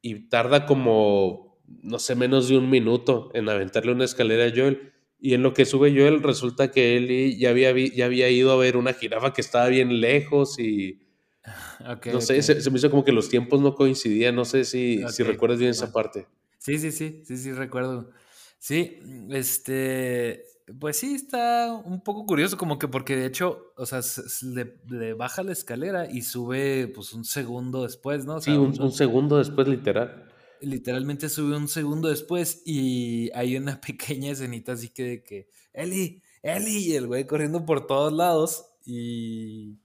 y 0.00 0.28
tarda 0.28 0.66
como, 0.66 1.60
no 1.66 1.98
sé, 1.98 2.14
menos 2.14 2.48
de 2.48 2.56
un 2.56 2.70
minuto 2.70 3.30
en 3.34 3.48
aventarle 3.48 3.92
una 3.92 4.04
escalera 4.04 4.44
a 4.44 4.52
Joel. 4.54 4.92
Y 5.18 5.34
en 5.34 5.42
lo 5.42 5.54
que 5.54 5.64
sube 5.64 5.90
Joel 5.90 6.22
resulta 6.22 6.70
que 6.70 6.96
Ellie 6.96 7.36
ya 7.36 7.50
había, 7.50 7.72
ya 7.72 8.04
había 8.04 8.28
ido 8.30 8.52
a 8.52 8.56
ver 8.56 8.76
una 8.76 8.92
jirafa 8.92 9.32
que 9.32 9.40
estaba 9.40 9.68
bien 9.68 10.00
lejos 10.00 10.58
y... 10.58 11.00
no 12.12 12.20
sé, 12.20 12.42
se, 12.42 12.70
me 12.70 12.78
hizo 12.78 12.90
como 12.90 13.04
que 13.04 13.12
los 13.12 13.28
tiempos 13.28 13.60
no 13.60 13.74
coincidían, 13.74 14.34
no 14.34 14.44
sé 14.44 14.64
si, 14.64 15.00
si 15.08 15.22
recuerdas 15.22 15.58
bien 15.58 15.70
esa 15.70 15.92
parte. 15.92 16.26
Sí, 16.66 16.80
sí, 16.80 16.90
sí, 16.90 17.22
sí, 17.24 17.36
sí, 17.36 17.52
recuerdo. 17.52 18.10
Sí, 18.58 18.98
este, 19.30 20.42
pues 20.80 20.96
sí, 20.96 21.14
está 21.14 21.72
un 21.72 22.02
poco 22.02 22.26
curioso, 22.26 22.56
como 22.56 22.76
que 22.76 22.88
porque 22.88 23.14
de 23.14 23.26
hecho, 23.26 23.72
o 23.76 23.86
sea, 23.86 24.00
le, 24.88 25.14
baja 25.14 25.44
la 25.44 25.52
escalera 25.52 26.10
y 26.10 26.22
sube 26.22 26.88
pues 26.88 27.12
un 27.12 27.24
segundo 27.24 27.84
después, 27.84 28.24
¿no? 28.24 28.40
sí, 28.40 28.50
un, 28.50 28.90
segundo 28.90 29.38
después, 29.38 29.68
literal. 29.68 30.28
Literalmente 30.60 31.28
sube 31.28 31.56
un 31.56 31.68
segundo 31.68 32.08
después 32.08 32.62
y 32.66 33.30
hay 33.32 33.56
una 33.56 33.80
pequeña 33.86 34.32
escenita 34.32 34.72
así 34.72 34.88
que 34.88 35.04
de 35.04 35.22
que, 35.22 35.48
Eli, 35.72 36.20
Eli, 36.42 36.78
y 36.78 36.96
el 36.96 37.06
güey 37.06 37.28
corriendo 37.28 37.64
por 37.64 37.86
todos 37.86 38.12
lados 38.12 38.72
y 38.84 39.78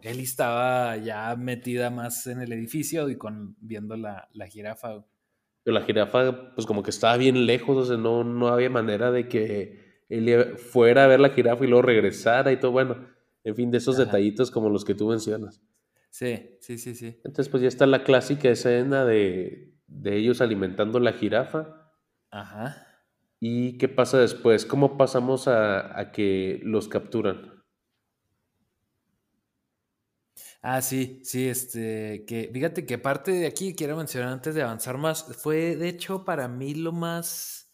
Eli 0.00 0.22
estaba 0.22 0.96
ya 0.98 1.34
metida 1.34 1.90
más 1.90 2.28
en 2.28 2.40
el 2.40 2.52
edificio 2.52 3.10
y 3.10 3.18
con 3.18 3.56
viendo 3.58 3.96
la, 3.96 4.28
la 4.32 4.46
jirafa. 4.46 5.04
Pero 5.64 5.78
la 5.78 5.84
jirafa, 5.84 6.54
pues 6.54 6.66
como 6.66 6.82
que 6.82 6.90
estaba 6.90 7.16
bien 7.16 7.46
lejos, 7.46 7.76
o 7.76 7.84
sea, 7.84 7.96
no, 7.96 8.24
no 8.24 8.48
había 8.48 8.70
manera 8.70 9.10
de 9.12 9.28
que 9.28 10.02
él 10.08 10.56
fuera 10.56 11.04
a 11.04 11.06
ver 11.06 11.20
la 11.20 11.30
jirafa 11.30 11.64
y 11.64 11.68
luego 11.68 11.82
regresara 11.82 12.52
y 12.52 12.58
todo. 12.58 12.72
Bueno, 12.72 13.06
en 13.44 13.54
fin, 13.54 13.70
de 13.70 13.78
esos 13.78 13.96
detallitos 13.96 14.50
como 14.50 14.68
los 14.68 14.84
que 14.84 14.94
tú 14.94 15.08
mencionas. 15.08 15.62
Sí, 16.10 16.58
sí, 16.60 16.78
sí, 16.78 16.94
sí. 16.94 17.20
Entonces, 17.24 17.48
pues 17.48 17.62
ya 17.62 17.68
está 17.68 17.86
la 17.86 18.04
clásica 18.04 18.50
escena 18.50 19.04
de, 19.04 19.74
de 19.86 20.16
ellos 20.16 20.40
alimentando 20.40 21.00
la 21.00 21.12
jirafa. 21.12 21.90
Ajá. 22.30 22.86
¿Y 23.40 23.78
qué 23.78 23.88
pasa 23.88 24.18
después? 24.18 24.66
¿Cómo 24.66 24.96
pasamos 24.96 25.48
a, 25.48 25.98
a 25.98 26.12
que 26.12 26.60
los 26.62 26.88
capturan? 26.88 27.51
Ah, 30.64 30.80
sí, 30.80 31.20
sí, 31.24 31.48
este, 31.48 32.24
que 32.24 32.48
fíjate 32.52 32.86
que 32.86 32.96
parte 32.96 33.32
de 33.32 33.46
aquí 33.48 33.74
quiero 33.74 33.96
mencionar 33.96 34.28
antes 34.32 34.54
de 34.54 34.62
avanzar 34.62 34.96
más, 34.96 35.24
fue 35.42 35.74
de 35.74 35.88
hecho 35.88 36.24
para 36.24 36.46
mí 36.46 36.74
lo 36.74 36.92
más, 36.92 37.68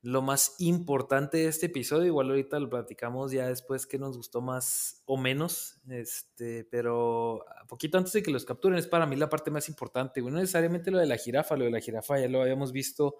lo 0.00 0.22
más 0.22 0.54
importante 0.58 1.36
de 1.38 1.48
este 1.48 1.66
episodio, 1.66 2.06
igual 2.06 2.30
ahorita 2.30 2.58
lo 2.60 2.70
platicamos 2.70 3.30
ya 3.30 3.48
después 3.48 3.86
que 3.86 3.98
nos 3.98 4.16
gustó 4.16 4.40
más 4.40 5.02
o 5.04 5.18
menos, 5.18 5.82
este, 5.90 6.64
pero 6.64 7.44
poquito 7.68 7.98
antes 7.98 8.14
de 8.14 8.22
que 8.22 8.30
los 8.30 8.46
capturen 8.46 8.78
es 8.78 8.86
para 8.86 9.04
mí 9.04 9.16
la 9.16 9.28
parte 9.28 9.50
más 9.50 9.68
importante, 9.68 10.22
no 10.22 10.30
necesariamente 10.30 10.90
lo 10.90 10.98
de 10.98 11.06
la 11.06 11.18
jirafa, 11.18 11.56
lo 11.58 11.66
de 11.66 11.72
la 11.72 11.80
jirafa 11.80 12.18
ya 12.18 12.28
lo 12.28 12.40
habíamos 12.40 12.72
visto 12.72 13.16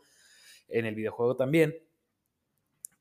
en 0.69 0.87
el 0.87 0.95
videojuego 0.95 1.37
también, 1.37 1.75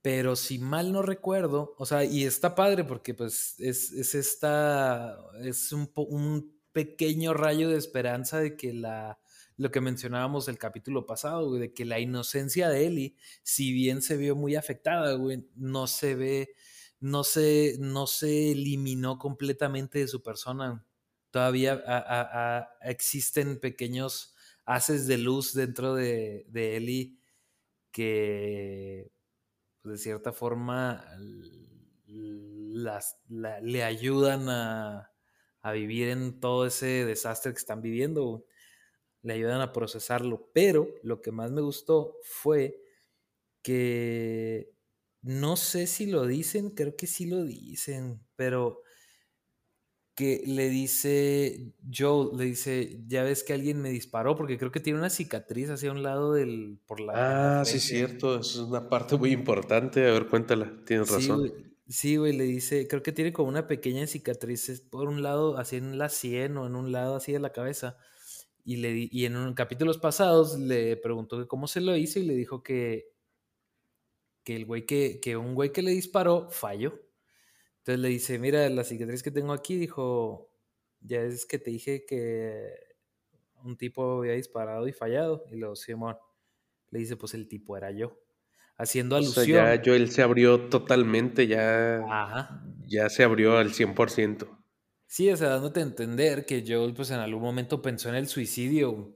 pero 0.03 0.35
si 0.35 0.59
mal 0.59 0.91
no 0.91 1.01
recuerdo, 1.01 1.75
o 1.77 1.85
sea, 1.85 2.03
y 2.03 2.25
está 2.25 2.55
padre 2.55 2.83
porque 2.83 3.13
pues 3.13 3.55
es, 3.59 3.93
es 3.93 4.15
esta, 4.15 5.17
es 5.41 5.71
un, 5.71 5.89
un, 5.95 6.53
pequeño 6.73 7.33
rayo 7.33 7.69
de 7.69 7.77
esperanza 7.77 8.39
de 8.39 8.57
que 8.57 8.73
la, 8.73 9.19
lo 9.57 9.71
que 9.71 9.79
mencionábamos 9.79 10.49
el 10.49 10.57
capítulo 10.57 11.05
pasado, 11.05 11.53
de 11.53 11.71
que 11.73 11.85
la 11.85 11.99
inocencia 11.99 12.67
de 12.67 12.85
Ellie, 12.87 13.15
si 13.43 13.71
bien 13.71 14.01
se 14.01 14.17
vio 14.17 14.35
muy 14.35 14.55
afectada, 14.55 15.13
güey, 15.13 15.47
no 15.55 15.87
se 15.87 16.15
ve, 16.15 16.49
no 16.99 17.23
se, 17.23 17.77
no 17.79 18.05
se 18.05 18.51
eliminó 18.51 19.17
completamente 19.19 19.99
de 19.99 20.07
su 20.09 20.21
persona. 20.21 20.85
Todavía 21.31 21.81
existen 22.81 23.57
pequeños 23.59 24.35
haces 24.65 25.07
de 25.07 25.17
luz 25.17 25.53
dentro 25.53 25.95
de, 25.95 26.45
de 26.49 26.75
Ellie 26.75 27.19
que 27.91 29.13
de 29.83 29.97
cierta 29.97 30.31
forma 30.31 31.05
las, 32.07 33.19
le 33.27 33.83
ayudan 33.83 34.49
a, 34.49 35.09
vivir 35.73 36.09
en 36.09 36.39
todo 36.41 36.65
ese 36.65 37.05
desastre 37.05 37.53
que 37.53 37.57
están 37.57 37.81
viviendo, 37.81 38.45
le 39.21 39.33
ayudan 39.33 39.61
a 39.61 39.71
procesarlo. 39.71 40.49
Pero 40.53 40.87
lo 41.03 41.21
que 41.21 41.31
más 41.31 41.51
me 41.51 41.61
gustó 41.61 42.17
fue 42.23 42.81
que 43.61 44.73
no 45.21 45.55
sé 45.55 45.87
si 45.87 46.07
lo 46.07 46.27
dicen, 46.27 46.71
creo 46.71 46.97
que 46.97 47.07
sí 47.07 47.27
lo 47.27 47.43
dicen, 47.45 48.25
pero 48.35 48.82
que 50.15 50.43
le 50.45 50.69
dice, 50.69 51.73
Joe, 51.91 52.29
le 52.37 52.45
dice, 52.45 53.01
ya 53.07 53.23
ves 53.23 53.43
que 53.43 53.53
alguien 53.53 53.81
me 53.81 53.89
disparó, 53.89 54.35
porque 54.35 54.57
creo 54.57 54.71
que 54.71 54.79
tiene 54.79 54.99
una 54.99 55.09
cicatriz 55.09 55.69
hacia 55.69 55.91
un 55.91 56.03
lado 56.03 56.33
del, 56.33 56.79
por 56.85 56.99
la... 56.99 57.61
Ah, 57.61 57.65
sí, 57.65 57.79
cierto, 57.79 58.39
es 58.39 58.55
una 58.55 58.89
parte 58.89 59.17
muy 59.17 59.31
importante, 59.31 60.07
a 60.07 60.11
ver, 60.11 60.27
cuéntala, 60.27 60.71
tienes 60.85 61.09
razón. 61.09 61.51
sí, 61.87 62.17
güey, 62.17 62.33
le 62.33 62.43
dice, 62.43 62.87
creo 62.87 63.01
que 63.01 63.11
tiene 63.11 63.33
como 63.33 63.49
una 63.49 63.65
pequeña 63.65 64.05
cicatriz 64.05 64.81
por 64.91 65.07
un 65.07 65.23
lado, 65.23 65.57
así 65.57 65.77
en 65.77 65.97
la 65.97 66.09
sien 66.09 66.57
o 66.57 66.67
en 66.67 66.75
un 66.75 66.91
lado 66.91 67.15
así 67.15 67.31
de 67.31 67.39
la 67.39 67.51
cabeza. 67.51 67.97
Y, 68.63 68.77
le, 68.77 69.09
y 69.11 69.25
en 69.25 69.35
un, 69.35 69.55
capítulos 69.55 69.97
pasados 69.97 70.57
le 70.57 70.95
preguntó 70.95 71.47
cómo 71.47 71.67
se 71.67 71.81
lo 71.81 71.97
hizo 71.97 72.19
y 72.19 72.23
le 72.23 72.35
dijo 72.35 72.63
que, 72.63 73.09
que 74.43 74.55
el 74.55 74.65
güey 74.65 74.85
que, 74.85 75.19
que 75.19 75.35
un 75.35 75.55
güey 75.55 75.73
que 75.73 75.81
le 75.81 75.91
disparó 75.91 76.49
falló. 76.49 76.93
Entonces 77.83 77.99
le 77.99 78.07
dice, 78.07 78.39
mira, 78.39 78.69
la 78.69 78.85
cicatriz 78.85 79.21
que 79.21 79.31
tengo 79.31 79.51
aquí, 79.51 79.75
dijo, 79.75 80.49
ya 81.01 81.19
es 81.19 81.45
que 81.45 81.59
te 81.59 81.69
dije 81.69 82.05
que 82.05 82.69
un 83.61 83.75
tipo 83.75 84.19
había 84.19 84.31
disparado 84.35 84.87
y 84.87 84.93
fallado. 84.93 85.43
Y 85.51 85.57
luego 85.57 85.75
Simón 85.75 86.15
le 86.91 86.99
dice, 86.99 87.17
pues 87.17 87.33
el 87.33 87.49
tipo 87.49 87.75
era 87.75 87.91
yo. 87.91 88.17
Haciendo 88.77 89.17
alusión. 89.17 89.43
O 89.43 89.45
sea, 89.45 89.83
ya 89.83 89.93
él 89.95 90.09
se 90.11 90.21
abrió 90.21 90.69
totalmente, 90.69 91.45
ya, 91.45 92.01
ya 92.87 93.09
se 93.09 93.23
abrió 93.25 93.57
al 93.57 93.73
100%. 93.73 94.47
Sí, 95.05 95.29
o 95.29 95.35
sea, 95.35 95.49
dándote 95.49 95.81
a 95.81 95.83
entender 95.83 96.45
que 96.45 96.63
Joel 96.65 96.93
pues 96.93 97.11
en 97.11 97.19
algún 97.19 97.41
momento 97.41 97.81
pensó 97.81 98.07
en 98.07 98.15
el 98.15 98.29
suicidio. 98.29 99.13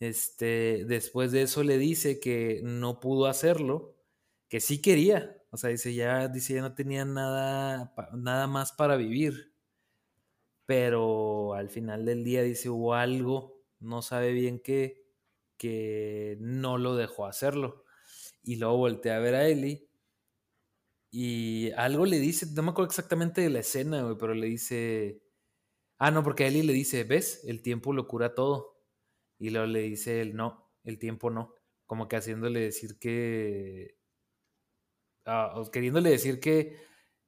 Este, 0.00 0.86
después 0.86 1.30
de 1.30 1.42
eso 1.42 1.62
le 1.62 1.76
dice 1.76 2.20
que 2.20 2.62
no 2.64 3.00
pudo 3.00 3.26
hacerlo, 3.26 3.98
que 4.48 4.60
sí 4.60 4.80
quería, 4.80 5.37
o 5.50 5.56
sea, 5.56 5.70
dice, 5.70 5.94
ya, 5.94 6.28
dice, 6.28 6.54
ya 6.54 6.62
no 6.62 6.74
tenía 6.74 7.04
nada, 7.04 7.94
nada 8.14 8.46
más 8.46 8.72
para 8.72 8.96
vivir. 8.96 9.52
pero 10.66 11.54
al 11.54 11.70
final 11.70 12.04
del 12.04 12.24
día 12.24 12.42
dice 12.42 12.68
hubo 12.70 12.94
algo, 12.94 13.62
no 13.80 14.02
sabe 14.02 14.32
bien 14.32 14.60
qué, 14.60 15.06
que 15.56 16.36
no 16.40 16.78
lo 16.78 16.96
dejó 16.96 17.26
hacerlo. 17.26 17.84
Y 18.42 18.56
luego 18.56 18.76
voltea 18.78 19.16
a 19.16 19.20
ver 19.20 19.34
a 19.34 19.48
Ellie 19.48 19.88
y 21.10 21.70
algo 21.72 22.06
le 22.06 22.18
dice, 22.18 22.46
no 22.54 22.62
me 22.62 22.70
acuerdo 22.70 22.90
exactamente 22.90 23.40
de 23.40 23.50
la 23.50 23.60
escena, 23.60 24.02
güey, 24.02 24.16
pero 24.18 24.34
le 24.34 24.46
dice, 24.46 25.22
ah, 25.98 26.10
no, 26.10 26.22
porque 26.24 26.44
a 26.44 26.48
Ellie 26.48 26.64
le 26.64 26.72
dice, 26.74 27.04
ves, 27.04 27.42
el 27.46 27.62
tiempo 27.62 27.92
lo 27.92 28.08
cura 28.08 28.34
todo. 28.34 28.78
Y 29.38 29.50
luego 29.50 29.66
le 29.68 29.82
dice 29.82 30.20
él, 30.22 30.36
no, 30.36 30.70
el 30.84 30.98
tiempo 30.98 31.30
no. 31.30 31.54
Como 31.86 32.08
que 32.08 32.16
haciéndole 32.16 32.60
decir 32.60 32.98
que, 32.98 33.97
ah, 35.28 35.62
queriéndole 35.72 36.10
decir 36.10 36.40
que 36.40 36.76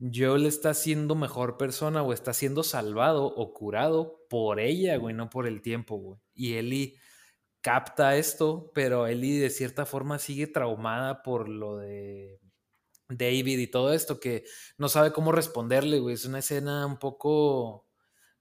Joel 0.00 0.46
está 0.46 0.74
siendo 0.74 1.14
mejor 1.14 1.58
persona 1.58 2.02
o 2.02 2.12
está 2.12 2.32
siendo 2.32 2.62
salvado 2.62 3.26
o 3.26 3.52
curado 3.52 4.24
por 4.30 4.60
ella, 4.60 4.96
güey, 4.96 5.14
no 5.14 5.28
por 5.30 5.46
el 5.46 5.62
tiempo, 5.62 5.96
güey. 5.96 6.20
Y 6.34 6.54
Ellie 6.54 6.96
capta 7.60 8.16
esto, 8.16 8.72
pero 8.74 9.06
Ellie 9.06 9.40
de 9.40 9.50
cierta 9.50 9.86
forma 9.86 10.18
sigue 10.18 10.46
traumada 10.46 11.22
por 11.22 11.48
lo 11.48 11.76
de 11.76 12.40
David 13.10 13.58
y 13.58 13.66
todo 13.66 13.92
esto, 13.92 14.20
que 14.20 14.44
no 14.78 14.88
sabe 14.88 15.12
cómo 15.12 15.32
responderle, 15.32 15.98
güey. 16.00 16.14
Es 16.14 16.24
una 16.24 16.38
escena 16.40 16.86
un 16.86 16.98
poco 16.98 17.86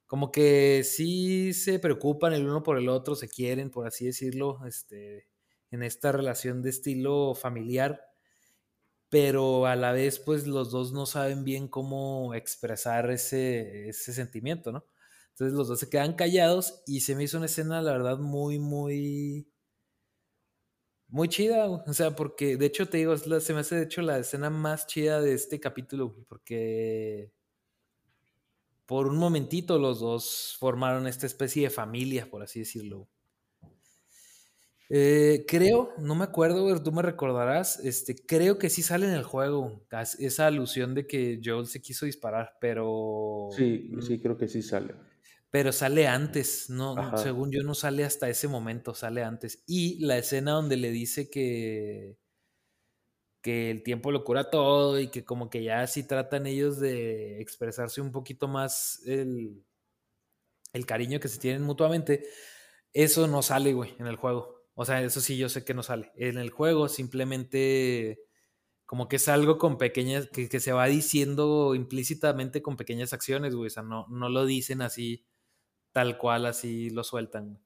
como 0.08 0.32
que 0.32 0.84
sí 0.84 1.54
se 1.54 1.80
preocupan 1.80 2.34
el 2.34 2.48
uno 2.48 2.64
por 2.64 2.78
el 2.78 2.90
otro, 2.90 3.16
se 3.16 3.30
quieren, 3.30 3.70
por 3.70 3.88
así 3.88 4.06
decirlo, 4.06 4.66
este, 4.66 5.28
en 5.72 5.84
esta 5.84 6.12
relación 6.12 6.62
de 6.64 6.72
estilo 6.72 7.36
familiar, 7.36 8.09
pero 9.10 9.66
a 9.66 9.76
la 9.76 9.92
vez, 9.92 10.20
pues 10.20 10.48
los 10.48 10.72
dos 10.72 10.92
no 10.94 11.06
saben 11.06 11.44
bien 11.44 11.68
cómo 11.68 12.34
expresar 12.36 13.10
ese, 13.12 13.90
ese 13.90 14.14
sentimiento, 14.14 14.72
¿no? 14.72 14.86
Entonces 15.32 15.58
los 15.58 15.68
dos 15.68 15.80
se 15.80 15.90
quedan 15.90 16.14
callados 16.16 16.84
y 16.88 17.02
se 17.02 17.16
me 17.16 17.24
hizo 17.24 17.38
una 17.38 17.48
escena, 17.48 17.82
la 17.82 17.92
verdad, 17.94 18.20
muy, 18.20 18.60
muy 18.60 19.48
muy 21.08 21.28
chida, 21.28 21.68
o 21.70 21.94
sea, 21.94 22.16
porque 22.16 22.56
de 22.58 22.66
hecho 22.68 22.88
te 22.88 22.98
digo, 23.00 23.18
se 23.18 23.54
me 23.54 23.60
hace 23.62 23.76
de 23.76 23.84
hecho 23.84 24.02
la 24.02 24.20
escena 24.20 24.50
más 24.50 24.86
chida 24.88 25.22
de 25.22 25.34
este 25.34 25.60
capítulo, 25.60 26.16
porque 26.28 27.34
por 28.86 29.08
un 29.08 29.18
momentito 29.18 29.78
los 29.80 30.00
dos 30.02 30.58
formaron 30.60 31.08
esta 31.08 31.26
especie 31.26 31.64
de 31.64 31.70
familia, 31.70 32.30
por 32.30 32.44
así 32.44 32.60
decirlo. 32.60 33.08
Eh, 34.90 35.46
creo, 35.48 35.94
no 36.00 36.16
me 36.16 36.24
acuerdo, 36.24 36.82
tú 36.82 36.92
me 36.92 37.04
recordarás, 37.04 37.80
este, 37.80 38.16
creo 38.16 38.58
que 38.58 38.70
sí 38.70 38.82
sale 38.82 39.06
en 39.06 39.14
el 39.14 39.24
juego 39.24 39.86
esa 40.18 40.48
alusión 40.48 40.96
de 40.96 41.06
que 41.06 41.40
Joel 41.44 41.68
se 41.68 41.82
quiso 41.82 42.06
disparar, 42.06 42.58
pero... 42.60 43.50
Sí, 43.56 43.92
sí, 44.02 44.20
creo 44.20 44.38
que 44.38 44.48
sí 44.48 44.62
sale 44.62 44.96
pero 45.52 45.72
sale 45.72 46.06
antes, 46.08 46.70
no, 46.70 47.18
según 47.18 47.52
yo 47.52 47.64
no 47.64 47.74
sale 47.74 48.04
hasta 48.04 48.30
ese 48.30 48.48
momento, 48.48 48.94
sale 48.94 49.24
antes. 49.24 49.64
Y 49.66 49.98
la 50.06 50.20
escena 50.20 50.52
donde 50.52 50.78
le 50.78 50.92
dice 50.92 51.32
que 51.32 52.20
que 53.42 53.72
el 53.72 53.84
tiempo 53.84 54.12
lo 54.12 54.24
cura 54.24 54.50
todo 54.50 55.00
y 55.00 55.08
que 55.10 55.24
como 55.24 55.50
que 55.50 55.64
ya 55.64 55.86
sí 55.88 56.04
tratan 56.04 56.46
ellos 56.46 56.80
de 56.80 57.42
expresarse 57.42 58.02
un 58.02 58.12
poquito 58.12 58.48
más 58.48 59.02
el, 59.06 59.64
el 60.74 60.86
cariño 60.86 61.20
que 61.20 61.28
se 61.28 61.40
tienen 61.40 61.64
mutuamente, 61.64 62.28
eso 62.94 63.28
no 63.28 63.42
sale, 63.42 63.74
güey, 63.74 63.96
en 64.00 64.08
el 64.08 64.18
juego. 64.18 64.59
O 64.82 64.86
sea, 64.86 65.04
eso 65.04 65.20
sí 65.20 65.38
yo 65.38 65.50
sé 65.50 65.66
que 65.66 65.74
no 65.74 65.84
sale. 65.84 66.10
En 66.16 66.38
el 66.38 66.52
juego 66.52 66.88
simplemente 66.88 68.22
como 68.86 69.10
que 69.10 69.18
es 69.18 69.28
algo 69.28 69.58
con 69.58 69.78
pequeñas, 69.78 70.30
que, 70.30 70.48
se 70.48 70.72
va 70.72 70.86
diciendo 70.86 71.76
implícitamente 71.76 72.62
con 72.62 72.78
pequeñas 72.78 73.12
acciones, 73.12 73.54
güey. 73.54 73.68
O 73.68 73.70
sea, 73.70 73.84
no, 73.84 74.08
no 74.08 74.30
lo 74.30 74.46
dicen 74.46 74.82
así 74.82 75.26
tal 75.92 76.18
cual 76.18 76.46
así 76.46 76.92
lo 76.92 77.04
sueltan. 77.04 77.60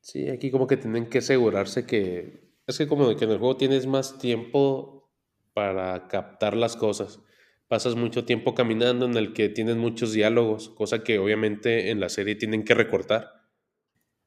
Sí, 0.00 0.28
aquí 0.28 0.50
como 0.50 0.66
que 0.66 0.78
tienen 0.78 1.08
que 1.08 1.18
asegurarse 1.18 1.86
que 1.86 2.56
es 2.66 2.76
que 2.76 2.88
como 2.88 3.14
que 3.14 3.24
en 3.24 3.30
el 3.30 3.38
juego 3.38 3.56
tienes 3.56 3.86
más 3.86 4.18
tiempo 4.18 5.12
para 5.52 6.08
captar 6.08 6.56
las 6.56 6.74
cosas. 6.74 7.20
Pasas 7.68 7.94
mucho 7.94 8.24
tiempo 8.24 8.52
caminando 8.52 9.06
en 9.06 9.16
el 9.16 9.32
que 9.32 9.48
tienes 9.48 9.76
muchos 9.76 10.12
diálogos, 10.12 10.70
cosa 10.70 11.04
que 11.04 11.20
obviamente 11.20 11.90
en 11.90 12.00
la 12.00 12.08
serie 12.08 12.34
tienen 12.34 12.64
que 12.64 12.74
recortar. 12.74 13.37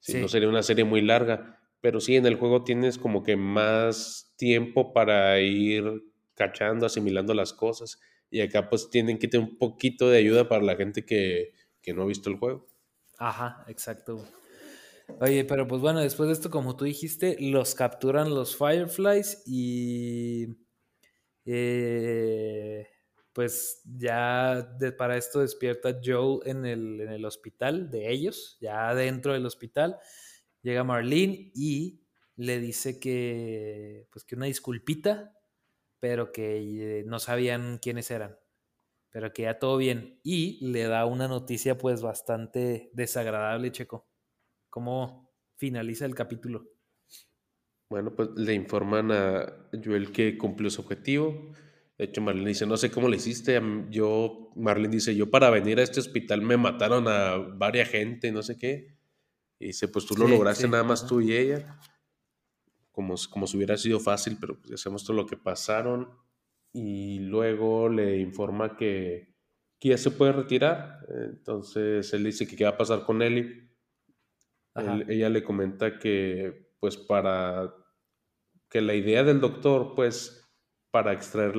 Si 0.01 0.19
no 0.19 0.27
sería 0.27 0.49
una 0.49 0.63
serie 0.63 0.83
muy 0.83 1.01
larga, 1.01 1.59
pero 1.79 1.99
sí 1.99 2.15
en 2.15 2.25
el 2.25 2.35
juego 2.35 2.63
tienes 2.63 2.97
como 2.97 3.23
que 3.23 3.37
más 3.37 4.33
tiempo 4.35 4.93
para 4.93 5.39
ir 5.39 6.03
cachando, 6.33 6.85
asimilando 6.85 7.33
las 7.33 7.53
cosas. 7.53 7.99
Y 8.29 8.41
acá 8.41 8.67
pues 8.67 8.89
tienen 8.89 9.19
que 9.19 9.27
tener 9.27 9.47
un 9.47 9.57
poquito 9.57 10.09
de 10.09 10.17
ayuda 10.17 10.49
para 10.49 10.63
la 10.63 10.75
gente 10.75 11.05
que, 11.05 11.53
que 11.81 11.93
no 11.93 12.01
ha 12.01 12.07
visto 12.07 12.29
el 12.29 12.37
juego. 12.37 12.67
Ajá, 13.19 13.63
exacto. 13.67 14.27
Oye, 15.19 15.45
pero 15.45 15.67
pues 15.67 15.81
bueno, 15.81 15.99
después 15.99 16.27
de 16.27 16.33
esto, 16.33 16.49
como 16.49 16.75
tú 16.75 16.85
dijiste, 16.85 17.37
los 17.39 17.75
capturan 17.75 18.33
los 18.33 18.55
Fireflies 18.55 19.43
y 19.45 20.47
eh, 21.45 22.87
pues 23.33 23.81
ya 23.85 24.77
para 24.97 25.17
esto 25.17 25.39
despierta 25.39 25.99
Joe 26.03 26.39
en 26.45 26.65
el, 26.65 27.01
en 27.01 27.11
el, 27.11 27.25
hospital 27.25 27.89
de 27.89 28.11
ellos, 28.11 28.57
ya 28.59 28.93
dentro 28.93 29.33
del 29.33 29.45
hospital. 29.45 29.97
Llega 30.61 30.83
Marlene 30.83 31.51
y 31.55 32.01
le 32.35 32.59
dice 32.59 32.99
que, 32.99 34.07
pues 34.11 34.25
que 34.25 34.35
una 34.35 34.45
disculpita, 34.47 35.37
pero 35.99 36.31
que 36.31 36.99
eh, 36.99 37.03
no 37.05 37.19
sabían 37.19 37.77
quiénes 37.77 38.11
eran 38.11 38.37
pero 39.11 39.33
que 39.33 39.43
ya 39.43 39.59
todo 39.59 39.77
bien. 39.77 40.19
Y 40.23 40.65
le 40.65 40.83
da 40.83 41.05
una 41.05 41.27
noticia 41.27 41.77
pues 41.77 42.01
bastante 42.01 42.89
desagradable, 42.93 43.71
Checo. 43.71 44.07
¿Cómo 44.69 45.29
finaliza 45.57 46.05
el 46.05 46.15
capítulo? 46.15 46.65
Bueno, 47.89 48.15
pues 48.15 48.29
le 48.37 48.53
informan 48.53 49.11
a 49.11 49.69
Joel 49.83 50.13
que 50.13 50.37
cumplió 50.37 50.69
su 50.69 50.81
objetivo. 50.81 51.51
De 52.01 52.05
hecho, 52.05 52.19
Marlene 52.19 52.49
dice, 52.49 52.65
no 52.65 52.77
sé 52.77 52.89
cómo 52.89 53.07
le 53.07 53.17
hiciste. 53.17 53.61
Yo, 53.91 54.51
Marlene 54.55 54.95
dice, 54.95 55.15
yo 55.15 55.29
para 55.29 55.51
venir 55.51 55.77
a 55.77 55.83
este 55.83 55.99
hospital 55.99 56.41
me 56.41 56.57
mataron 56.57 57.07
a 57.07 57.37
varias 57.37 57.89
gente, 57.89 58.31
no 58.31 58.41
sé 58.41 58.57
qué. 58.57 58.97
Y 59.59 59.67
dice, 59.67 59.87
pues 59.87 60.07
tú 60.07 60.15
lo 60.15 60.27
lograste 60.27 60.67
nada 60.67 60.83
más 60.83 61.05
tú 61.05 61.21
y 61.21 61.37
ella. 61.37 61.79
Como, 62.91 63.13
como 63.29 63.45
si 63.45 63.55
hubiera 63.55 63.77
sido 63.77 63.99
fácil, 63.99 64.37
pero 64.41 64.59
pues 64.59 64.73
hacemos 64.73 65.03
todo 65.03 65.15
lo 65.15 65.27
que 65.27 65.37
pasaron 65.37 66.09
y 66.73 67.19
luego 67.19 67.87
le 67.87 68.17
informa 68.17 68.75
que, 68.75 69.35
ya 69.79 69.95
se 69.95 70.09
puede 70.09 70.31
retirar. 70.31 71.05
Entonces 71.07 72.11
él 72.15 72.23
dice 72.23 72.47
que 72.47 72.55
qué 72.55 72.63
va 72.63 72.71
a 72.71 72.77
pasar 72.77 73.03
con 73.05 73.21
Ellie. 73.21 73.69
ella 75.07 75.29
le 75.29 75.43
comenta 75.43 75.99
que 75.99 76.73
pues 76.79 76.97
para 76.97 77.71
que 78.69 78.81
la 78.81 78.95
idea 78.95 79.23
del 79.23 79.39
doctor 79.39 79.93
pues 79.93 80.40
para 80.91 81.13
extraer 81.13 81.55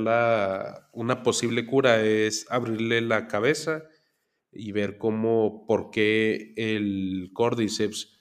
una 0.93 1.23
posible 1.23 1.67
cura 1.67 2.03
es 2.03 2.47
abrirle 2.51 3.01
la 3.01 3.27
cabeza 3.27 3.85
y 4.53 4.73
ver 4.73 4.99
cómo, 4.99 5.65
por 5.67 5.91
qué 5.91 6.53
el 6.57 7.31
cordyceps 7.33 8.21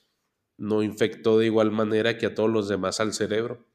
no 0.57 0.83
infectó 0.83 1.37
de 1.37 1.47
igual 1.47 1.71
manera 1.71 2.17
que 2.17 2.27
a 2.27 2.33
todos 2.33 2.49
los 2.49 2.69
demás 2.69 2.99
al 2.99 3.13
cerebro. 3.13 3.67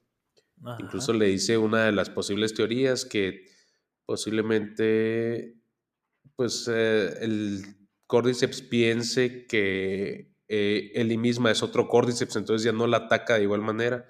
Incluso 0.78 1.12
le 1.12 1.26
dice 1.26 1.58
una 1.58 1.84
de 1.84 1.92
las 1.92 2.08
posibles 2.08 2.54
teorías 2.54 3.04
que 3.04 3.44
posiblemente 4.06 5.56
pues 6.34 6.68
eh, 6.72 7.12
el 7.20 7.62
Cordyceps 8.06 8.62
piense 8.62 9.46
que 9.46 10.32
eh, 10.48 10.92
él 10.94 11.16
misma 11.18 11.50
es 11.50 11.62
otro 11.62 11.88
Cordyceps, 11.88 12.36
entonces 12.36 12.64
ya 12.64 12.72
no 12.72 12.86
la 12.86 12.98
ataca 12.98 13.36
de 13.36 13.42
igual 13.42 13.62
manera. 13.62 14.06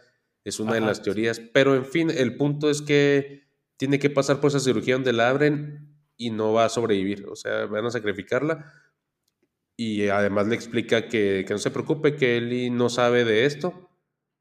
Es 0.47 0.61
una 0.61 0.75
de 0.75 0.81
las 0.81 1.03
teorías. 1.03 1.41
Pero 1.41 1.75
en 1.75 1.85
fin, 1.85 2.11
el 2.11 2.37
punto 2.37 2.71
es 2.71 2.81
que 2.81 3.49
tiene 3.77 3.99
que 3.99 4.11
pasar 4.11 4.41
por 4.41 4.49
esa 4.49 4.61
cirugía 4.61 4.95
donde 4.95 5.13
la 5.13 5.29
abren 5.29 5.95
y 6.17 6.31
no 6.31 6.53
va 6.53 6.65
a 6.65 6.69
sobrevivir. 6.69 7.27
O 7.29 7.37
sea, 7.37 7.67
van 7.67 7.85
a 7.85 7.91
sacrificarla. 7.91 8.73
Y 9.77 10.09
además 10.09 10.47
le 10.47 10.55
explica 10.55 11.09
que, 11.09 11.45
que 11.47 11.53
no 11.53 11.59
se 11.59 11.71
preocupe, 11.71 12.17
que 12.17 12.39
Eli 12.39 12.71
no 12.71 12.89
sabe 12.89 13.25
de 13.25 13.45
esto 13.45 13.87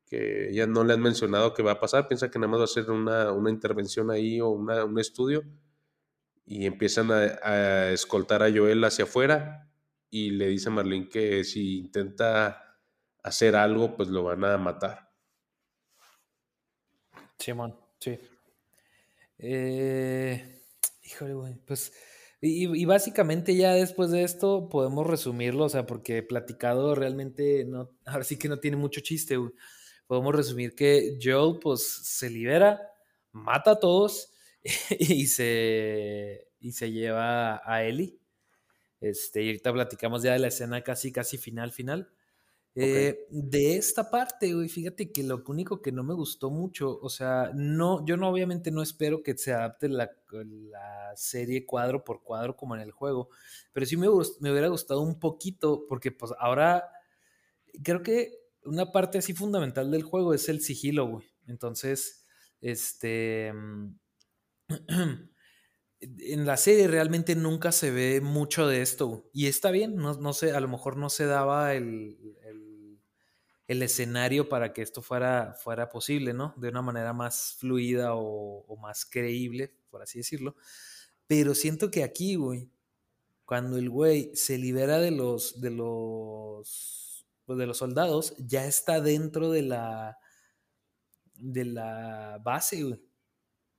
que 0.05 0.51
ya 0.53 0.67
no 0.67 0.83
le 0.83 0.93
han 0.93 1.01
mencionado 1.01 1.53
que 1.53 1.63
va 1.63 1.73
a 1.73 1.79
pasar, 1.79 2.07
piensa 2.07 2.29
que 2.29 2.39
nada 2.39 2.51
más 2.51 2.59
va 2.59 2.65
a 2.65 2.67
ser 2.67 2.91
una, 2.91 3.49
intervención 3.49 4.11
ahí 4.11 4.39
o 4.39 4.49
un 4.49 4.99
estudio 4.99 5.43
y 6.45 6.65
empiezan 6.65 7.11
a, 7.11 7.89
escoltar 7.89 8.43
a 8.43 8.51
Joel 8.51 8.83
hacia 8.83 9.05
afuera 9.05 9.67
y 10.09 10.31
le 10.31 10.47
dice 10.47 10.69
a 10.69 10.71
Marlene 10.71 11.09
que 11.09 11.43
si 11.43 11.79
intenta 11.79 12.79
hacer 13.23 13.55
algo, 13.55 13.95
pues 13.97 14.09
lo 14.09 14.23
van 14.23 14.45
a 14.45 14.57
matar. 14.57 15.04
Simón, 17.39 17.75
sí. 17.99 18.17
Eh, 19.37 20.61
híjole, 21.03 21.33
güey, 21.33 21.55
pues... 21.65 21.93
Y, 22.41 22.85
básicamente 22.85 23.55
ya 23.55 23.73
después 23.73 24.11
de 24.11 24.23
esto 24.23 24.69
podemos 24.69 25.07
resumirlo, 25.07 25.65
o 25.65 25.69
sea, 25.69 25.87
porque 25.87 26.21
platicado 26.21 26.93
realmente 26.93 27.65
no, 27.65 27.89
ahora 28.05 28.23
sí 28.23 28.37
que 28.37 28.49
no 28.49 28.59
tiene 28.59 28.77
mucho 28.77 29.01
chiste, 29.01 29.37
güey 29.37 29.51
podemos 30.07 30.35
resumir 30.35 30.75
que 30.75 31.17
Joel 31.21 31.59
pues 31.59 31.81
se 32.03 32.29
libera, 32.29 32.81
mata 33.31 33.71
a 33.71 33.79
todos 33.79 34.33
y 34.99 35.27
se, 35.27 36.47
y 36.59 36.71
se 36.71 36.91
lleva 36.91 37.61
a 37.65 37.83
Ellie. 37.83 38.19
Este, 39.01 39.43
y 39.43 39.47
ahorita 39.47 39.73
platicamos 39.73 40.23
ya 40.23 40.33
de 40.33 40.39
la 40.39 40.47
escena 40.47 40.81
casi, 40.81 41.11
casi 41.11 41.37
final, 41.37 41.71
final. 41.71 42.09
Eh, 42.77 43.25
de 43.29 43.77
esta 43.77 44.09
parte, 44.09 44.53
güey, 44.53 44.67
fíjate 44.67 45.09
que 45.09 45.23
lo 45.23 45.41
único 45.47 45.81
que 45.81 45.93
no 45.93 46.03
me 46.03 46.13
gustó 46.13 46.49
mucho, 46.49 46.99
o 46.99 47.09
sea, 47.09 47.51
no, 47.55 48.05
yo 48.05 48.17
no 48.17 48.27
obviamente 48.27 48.69
no 48.69 48.81
espero 48.81 49.23
que 49.23 49.37
se 49.37 49.53
adapte 49.53 49.87
la, 49.87 50.11
serie 51.15 51.65
cuadro 51.65 52.03
por 52.03 52.21
cuadro 52.21 52.57
como 52.57 52.75
en 52.75 52.81
el 52.81 52.91
juego, 52.91 53.29
pero 53.71 53.85
sí 53.85 53.95
me, 53.95 54.07
me 54.41 54.51
hubiera 54.51 54.67
gustado 54.67 54.99
un 54.99 55.17
poquito, 55.17 55.85
porque 55.87 56.11
pues 56.11 56.33
ahora 56.37 56.83
creo 57.81 58.03
que 58.03 58.33
una 58.65 58.91
parte 58.91 59.19
así 59.19 59.33
fundamental 59.33 59.89
del 59.91 60.03
juego 60.03 60.33
es 60.33 60.49
el 60.49 60.59
sigilo, 60.59 61.07
güey. 61.07 61.25
Entonces, 61.47 62.25
este... 62.59 63.53
en 65.99 66.45
la 66.45 66.57
serie 66.57 66.87
realmente 66.87 67.35
nunca 67.35 67.71
se 67.71 67.91
ve 67.91 68.21
mucho 68.21 68.67
de 68.67 68.81
esto. 68.81 69.29
Y 69.33 69.47
está 69.47 69.71
bien, 69.71 69.95
no, 69.95 70.13
no 70.15 70.33
sé, 70.33 70.51
a 70.51 70.59
lo 70.59 70.67
mejor 70.67 70.97
no 70.97 71.09
se 71.09 71.25
daba 71.25 71.73
el, 71.73 72.17
el, 73.67 73.81
escenario 73.81 74.49
para 74.49 74.73
que 74.73 74.81
esto 74.81 75.01
fuera, 75.01 75.53
fuera 75.53 75.89
posible, 75.89 76.33
¿no? 76.33 76.53
De 76.57 76.69
una 76.69 76.81
manera 76.81 77.13
más 77.13 77.55
fluida 77.59 78.15
o, 78.15 78.77
más 78.81 79.05
creíble, 79.05 79.75
por 79.89 80.01
así 80.01 80.19
decirlo. 80.19 80.55
Pero 81.27 81.55
siento 81.55 81.91
que 81.91 82.03
aquí, 82.03 82.35
güey, 82.35 82.69
cuando 83.45 83.77
el 83.77 83.89
güey 83.89 84.35
se 84.35 84.57
libera 84.57 84.99
de 84.99 85.11
los, 85.11 85.61
de 85.61 85.71
los, 85.71 87.25
pues, 87.45 87.59
de 87.59 87.67
los 87.67 87.77
soldados, 87.77 88.35
ya 88.37 88.65
está 88.65 89.01
dentro 89.01 89.51
de 89.51 89.63
la, 89.63 90.17
de 91.35 91.65
la 91.65 92.39
base, 92.43 92.83
güey. 92.83 93.01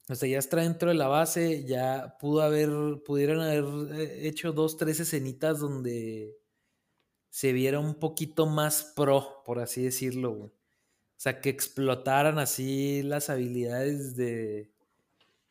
O 0.08 0.14
sea, 0.14 0.28
ya 0.28 0.38
está 0.38 0.58
dentro 0.58 0.90
de 0.90 0.94
la 0.94 1.08
base, 1.08 1.64
ya 1.64 2.16
pudo 2.20 2.42
haber, 2.42 2.70
pudieron 3.04 3.40
haber 3.40 3.64
eh, 4.00 4.28
hecho 4.28 4.52
dos, 4.52 4.76
tres 4.76 5.00
escenitas 5.00 5.58
donde 5.58 6.36
se 7.30 7.52
viera 7.52 7.78
un 7.80 7.94
poquito 7.94 8.46
más 8.46 8.92
pro, 8.96 9.42
por 9.44 9.58
así 9.60 9.82
decirlo, 9.82 10.32
güey. 10.32 10.50
O 10.50 11.18
sea, 11.18 11.40
que 11.40 11.50
explotaran 11.50 12.38
así 12.38 13.02
las 13.02 13.30
habilidades 13.30 14.16
de, 14.16 14.70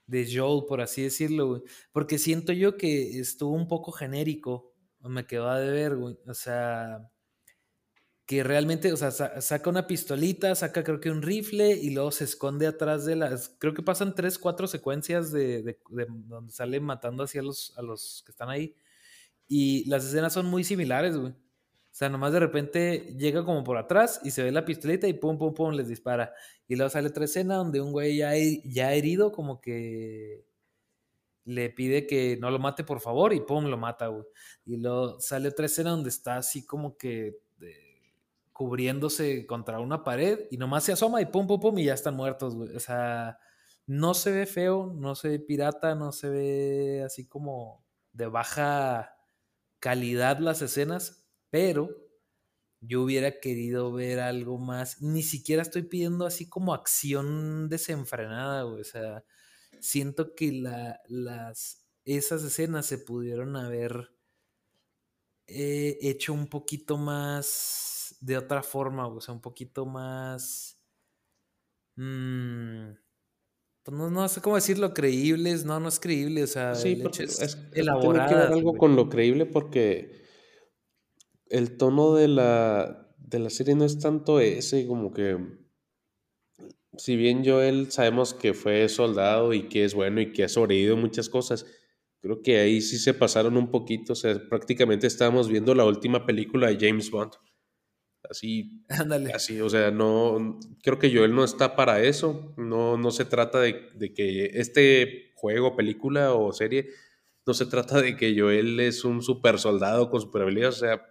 de 0.08 0.30
Joel, 0.32 0.66
por 0.68 0.82
así 0.82 1.04
decirlo, 1.04 1.48
güey. 1.48 1.62
Porque 1.92 2.20
siento 2.20 2.54
yo 2.54 2.78
que 2.78 3.20
estuvo 3.20 3.54
un 3.54 3.68
poco 3.68 3.92
genérico, 3.92 4.74
me 5.02 5.26
quedó 5.28 5.50
a 5.50 5.60
deber, 5.60 5.96
güey. 5.96 6.18
O 6.28 6.34
sea, 6.34 7.10
que 8.26 8.44
realmente, 8.44 8.92
o 8.92 8.98
sea, 8.98 9.12
saca 9.12 9.70
una 9.70 9.86
pistolita, 9.88 10.56
saca 10.56 10.84
creo 10.84 11.00
que 11.00 11.12
un 11.12 11.22
rifle 11.22 11.72
y 11.76 11.92
luego 11.92 12.12
se 12.12 12.24
esconde 12.24 12.66
atrás 12.66 13.06
de 13.06 13.16
las, 13.16 13.56
creo 13.60 13.74
que 13.74 13.84
pasan 13.84 14.16
tres, 14.16 14.40
cuatro 14.40 14.68
secuencias 14.68 15.32
de, 15.32 15.80
donde 15.90 16.52
sale 16.52 16.80
matando 16.80 17.24
así 17.24 17.38
a 17.38 17.44
los, 17.44 17.78
a 17.78 17.84
los 17.84 18.24
que 18.26 18.32
están 18.32 18.50
ahí. 18.50 18.76
Y 19.48 19.88
las 19.90 20.06
escenas 20.06 20.34
son 20.34 20.48
muy 20.48 20.64
similares, 20.64 21.18
güey. 21.18 21.36
Sea, 21.96 22.10
nomás 22.10 22.34
de 22.34 22.42
repente 22.42 23.16
llega 23.18 23.46
como 23.46 23.64
por 23.64 23.78
atrás 23.78 24.20
y 24.22 24.32
se 24.32 24.44
ve 24.44 24.52
la 24.52 24.66
pistolita 24.66 25.08
y 25.08 25.14
pum, 25.14 25.38
pum, 25.38 25.54
pum, 25.54 25.72
les 25.72 25.88
dispara. 25.88 26.34
Y 26.68 26.76
luego 26.76 26.90
sale 26.90 27.08
otra 27.08 27.24
escena 27.24 27.56
donde 27.56 27.80
un 27.80 27.94
güey 27.94 28.18
ya, 28.18 28.34
ya 28.66 28.92
herido 28.94 29.32
como 29.32 29.62
que 29.62 30.44
le 31.46 31.70
pide 31.70 32.06
que 32.06 32.38
no 32.42 32.52
lo 32.52 32.60
mate 32.60 32.84
por 32.84 33.00
favor 33.00 33.32
y 33.32 33.40
pum, 33.40 33.68
lo 33.68 33.78
mata, 33.78 34.08
güey. 34.08 34.26
Y 34.66 34.76
luego 34.76 35.22
sale 35.22 35.48
otra 35.48 35.68
escena 35.68 35.92
donde 35.92 36.10
está 36.10 36.36
así 36.36 36.66
como 36.66 36.98
que 36.98 37.40
cubriéndose 38.52 39.46
contra 39.46 39.80
una 39.80 40.04
pared 40.04 40.48
y 40.52 40.58
nomás 40.58 40.84
se 40.84 40.92
asoma 40.92 41.22
y 41.22 41.28
pum, 41.28 41.48
pum, 41.48 41.62
pum 41.62 41.80
y 41.80 41.86
ya 41.86 41.94
están 41.94 42.16
muertos, 42.18 42.56
güey. 42.58 42.76
O 42.76 42.80
sea, 42.82 43.40
no 43.88 44.14
se 44.16 44.32
ve 44.32 44.46
feo, 44.46 44.92
no 44.94 45.16
se 45.16 45.30
ve 45.30 45.40
pirata, 45.40 45.96
no 45.96 46.12
se 46.12 46.28
ve 46.28 47.04
así 47.06 47.26
como 47.26 47.86
de 48.12 48.28
baja 48.28 49.16
calidad 49.80 50.40
las 50.40 50.62
escenas, 50.62 51.25
pero 51.56 51.90
yo 52.82 53.02
hubiera 53.02 53.40
querido 53.40 53.94
ver 53.94 54.20
algo 54.20 54.58
más. 54.58 55.02
Ni 55.02 55.24
siquiera 55.24 55.62
estoy 55.62 55.84
pidiendo 55.84 56.26
así 56.26 56.50
como 56.50 56.74
acción 56.74 57.70
desenfrenada, 57.70 58.64
güey. 58.64 58.82
O 58.82 58.84
sea, 58.84 59.24
siento 59.80 60.36
que 60.36 60.52
la, 60.52 61.00
las, 61.08 61.88
esas 62.04 62.44
escenas 62.44 62.88
se 62.88 62.98
pudieron 62.98 63.56
haber 63.56 64.12
eh, 65.48 65.98
hecho 66.02 66.34
un 66.34 66.48
poquito 66.48 66.98
más 66.98 68.18
de 68.20 68.38
otra 68.38 68.62
forma, 68.62 69.08
o 69.08 69.22
sea, 69.22 69.34
un 69.34 69.42
poquito 69.42 69.86
más... 69.86 70.78
Mmm, 71.96 72.90
no, 73.94 74.10
no, 74.10 74.28
sé 74.28 74.42
cómo 74.42 74.56
decirlo, 74.56 74.94
creíbles, 74.94 75.64
no, 75.64 75.80
no 75.80 75.88
es 75.88 76.02
creíble, 76.02 76.44
o 76.44 76.48
sea, 76.48 76.76
sí, 76.76 77.02
el 77.02 77.08
es, 77.08 77.40
es 77.40 77.58
elaborado. 77.72 78.28
que 78.28 78.36
ver 78.36 78.52
algo 78.52 78.76
con 78.76 78.98
lo 78.98 79.08
creíble 79.08 79.46
porque 79.46 80.25
el 81.50 81.78
tono 81.78 82.16
de 82.16 82.28
la, 82.28 83.14
de 83.18 83.40
la 83.40 83.50
serie 83.50 83.76
no 83.76 83.86
es 83.86 84.00
tanto 84.00 84.40
ese, 84.40 84.88
como 84.88 85.14
que 85.14 85.38
si 86.98 87.16
bien 87.16 87.44
Joel 87.46 87.92
sabemos 87.92 88.34
que 88.34 88.54
fue 88.54 88.88
soldado 88.90 89.54
y 89.54 89.68
que 89.68 89.84
es 89.84 89.94
bueno 89.94 90.22
y 90.22 90.32
que 90.32 90.44
ha 90.44 90.50
sobrevivido 90.50 90.98
muchas 90.98 91.30
cosas, 91.30 91.66
creo 92.22 92.42
que 92.42 92.60
ahí 92.60 92.82
sí 92.82 92.98
se 92.98 93.14
pasaron 93.14 93.58
un 93.58 93.70
poquito, 93.70 94.14
o 94.14 94.16
sea, 94.16 94.42
prácticamente 94.50 95.08
estábamos 95.08 95.50
viendo 95.50 95.76
la 95.76 95.86
última 95.86 96.26
película 96.26 96.68
de 96.68 96.88
James 96.88 97.12
Bond. 97.12 97.34
Así, 98.30 98.84
así, 99.34 99.62
o 99.62 99.70
sea, 99.70 99.92
no, 99.92 100.60
creo 100.82 100.98
que 100.98 101.16
Joel 101.16 101.36
no 101.36 101.44
está 101.44 101.76
para 101.76 102.02
eso, 102.02 102.54
no, 102.58 102.98
no 102.98 103.12
se 103.12 103.26
trata 103.26 103.60
de, 103.60 104.14
que 104.16 104.52
este 104.54 105.32
juego, 105.36 105.76
película 105.76 106.34
o 106.34 106.52
serie, 106.52 106.90
no 107.46 107.54
se 107.54 107.68
trata 107.68 108.02
de 108.02 108.16
que 108.16 108.36
Joel 108.38 108.80
es 108.80 109.06
un 109.06 109.22
super 109.22 109.60
soldado 109.60 110.10
con 110.10 110.22
super 110.22 110.42
habilidades, 110.42 110.78
o 110.78 110.80
sea, 110.80 111.06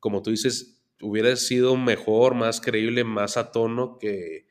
como 0.00 0.22
tú 0.22 0.30
dices, 0.30 0.82
hubiera 1.00 1.34
sido 1.36 1.76
mejor, 1.76 2.34
más 2.34 2.60
creíble, 2.60 3.04
más 3.04 3.36
a 3.36 3.52
tono 3.52 3.98
que 3.98 4.46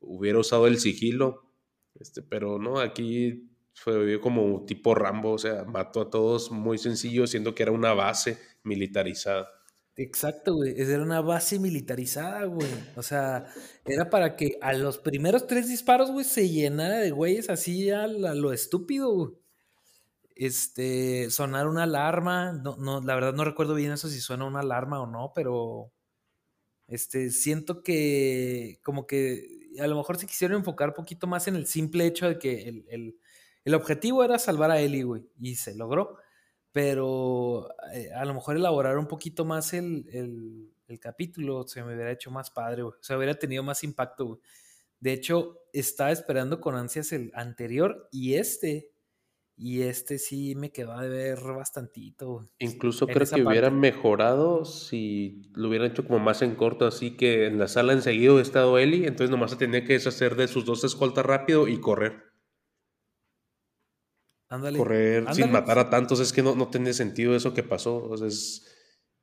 hubiera 0.00 0.38
usado 0.38 0.66
el 0.66 0.78
sigilo, 0.78 1.50
este, 1.98 2.22
pero 2.22 2.58
no, 2.58 2.78
aquí 2.78 3.50
fue 3.74 4.20
como 4.20 4.64
tipo 4.64 4.94
Rambo, 4.94 5.32
o 5.32 5.38
sea, 5.38 5.64
mató 5.64 6.02
a 6.02 6.10
todos 6.10 6.50
muy 6.50 6.78
sencillo, 6.78 7.26
siendo 7.26 7.54
que 7.54 7.62
era 7.62 7.72
una 7.72 7.94
base 7.94 8.38
militarizada. 8.64 9.48
Exacto, 9.96 10.54
güey. 10.54 10.74
Era 10.80 11.02
una 11.02 11.20
base 11.20 11.58
militarizada, 11.58 12.44
güey. 12.44 12.68
O 12.96 13.02
sea, 13.02 13.46
era 13.84 14.08
para 14.08 14.36
que 14.36 14.56
a 14.62 14.72
los 14.72 14.98
primeros 14.98 15.46
tres 15.46 15.68
disparos, 15.68 16.10
güey, 16.10 16.24
se 16.24 16.48
llenara 16.48 16.98
de 16.98 17.10
güeyes 17.10 17.50
así 17.50 17.90
a, 17.90 18.06
lo 18.06 18.52
estúpido, 18.52 19.12
güey. 19.12 19.32
Este, 20.44 21.30
sonar 21.30 21.68
una 21.68 21.84
alarma. 21.84 22.52
No, 22.52 22.76
no, 22.76 23.00
la 23.00 23.14
verdad 23.14 23.34
no 23.34 23.44
recuerdo 23.44 23.74
bien 23.74 23.92
eso 23.92 24.08
si 24.08 24.20
suena 24.20 24.44
una 24.44 24.60
alarma 24.60 25.00
o 25.00 25.06
no, 25.06 25.32
pero 25.34 25.92
este, 26.88 27.30
siento 27.30 27.82
que 27.82 28.80
como 28.82 29.06
que 29.06 29.70
a 29.80 29.86
lo 29.86 29.96
mejor 29.96 30.18
se 30.18 30.26
quisieron 30.26 30.58
enfocar 30.58 30.90
un 30.90 30.94
poquito 30.94 31.26
más 31.26 31.48
en 31.48 31.56
el 31.56 31.66
simple 31.66 32.06
hecho 32.06 32.28
de 32.28 32.38
que 32.38 32.68
el, 32.68 32.84
el, 32.90 33.18
el 33.64 33.74
objetivo 33.74 34.24
era 34.24 34.38
salvar 34.38 34.70
a 34.70 34.80
Ellie, 34.80 35.04
güey, 35.04 35.22
y 35.40 35.56
se 35.56 35.74
logró 35.74 36.18
pero 36.72 37.68
eh, 37.92 38.10
a 38.12 38.24
lo 38.24 38.34
mejor 38.34 38.56
elaborar 38.56 38.98
un 38.98 39.06
poquito 39.06 39.44
más 39.44 39.74
el, 39.74 40.06
el, 40.88 41.00
capítulo 41.00 41.66
se 41.66 41.82
me 41.82 41.94
hubiera 41.94 42.12
hecho 42.12 42.30
más 42.30 42.50
padre, 42.50 42.82
güey. 42.82 42.94
O 42.98 43.02
sea, 43.02 43.16
hubiera 43.16 43.34
tenido 43.34 43.62
más 43.62 43.82
impacto, 43.82 44.26
güey. 44.26 44.40
De 45.00 45.12
hecho, 45.14 45.58
estaba 45.72 46.12
esperando 46.12 46.60
con 46.60 46.74
ansias 46.74 47.12
el 47.12 47.32
anterior 47.34 48.08
y 48.12 48.34
este. 48.34 48.91
Y 49.56 49.82
este 49.82 50.18
sí 50.18 50.54
me 50.54 50.72
quedó 50.72 50.98
de 50.98 51.08
ver 51.08 51.38
bastantito. 51.40 52.50
Incluso 52.58 53.06
creo 53.06 53.26
que 53.26 53.42
hubiera 53.42 53.70
mejorado 53.70 54.64
si 54.64 55.42
lo 55.54 55.68
hubieran 55.68 55.90
hecho 55.90 56.04
como 56.06 56.18
más 56.18 56.42
en 56.42 56.54
corto, 56.54 56.86
así 56.86 57.16
que 57.16 57.46
en 57.46 57.58
la 57.58 57.68
sala 57.68 57.92
enseguida 57.92 58.38
ha 58.38 58.42
estado 58.42 58.78
Eli, 58.78 59.04
entonces 59.06 59.30
nomás 59.30 59.50
se 59.50 59.56
tenía 59.58 59.84
que 59.84 59.92
deshacer 59.92 60.36
de 60.36 60.48
sus 60.48 60.64
dos 60.64 60.84
escoltas 60.84 61.24
rápido 61.26 61.68
y 61.68 61.78
correr 61.80 62.32
correr 64.76 65.24
sin 65.34 65.50
matar 65.50 65.78
a 65.78 65.90
tantos, 65.90 66.20
es 66.20 66.32
que 66.32 66.42
no, 66.42 66.54
no 66.54 66.68
tiene 66.68 66.92
sentido 66.92 67.34
eso 67.34 67.54
que 67.54 67.62
pasó. 67.62 68.14
es, 68.24 68.68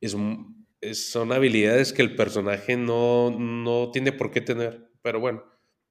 es, 0.00 1.10
son 1.10 1.32
habilidades 1.32 1.92
que 1.92 2.02
el 2.02 2.16
personaje 2.16 2.76
no, 2.76 3.30
no 3.30 3.90
tiene 3.92 4.12
por 4.12 4.30
qué 4.30 4.40
tener, 4.40 4.90
pero 5.02 5.20
bueno. 5.20 5.44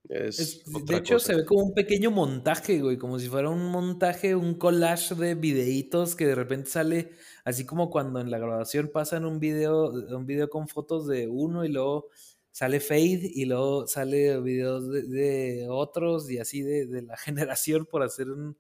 Es 0.08 0.64
de 0.66 0.98
hecho, 0.98 1.20
se 1.20 1.36
ve 1.36 1.46
como 1.46 1.66
un 1.66 1.74
pequeño 1.74 2.10
montaje, 2.10 2.80
güey, 2.82 2.98
como 2.98 3.20
si 3.20 3.28
fuera 3.28 3.50
un 3.50 3.70
montaje, 3.70 4.34
un 4.36 4.56
collage 4.56 5.14
de 5.14 5.36
videitos 5.36 6.16
que 6.16 6.26
de 6.26 6.36
repente 6.36 6.70
sale, 6.70 7.12
así 7.44 7.66
como 7.66 7.90
cuando 7.92 8.20
en 8.20 8.32
la 8.32 8.40
grabación 8.40 8.90
pasan 8.92 9.26
un 9.26 9.40
video, 9.40 9.92
un 9.92 10.26
video 10.26 10.50
con 10.50 10.68
fotos 10.68 11.06
de 11.08 11.28
uno 11.28 11.64
y 11.64 11.70
luego 11.70 12.08
sale 12.52 12.80
Fade 12.80 13.30
y 13.36 13.46
luego 13.46 13.86
sale 13.88 14.40
videos 14.40 14.90
de, 14.90 15.04
de 15.04 15.68
otros 15.70 16.30
y 16.32 16.40
así 16.40 16.62
de, 16.64 16.88
de 16.88 17.02
la 17.04 17.18
generación 17.18 17.86
por 17.86 18.02
hacer 18.02 18.30
un, 18.32 18.58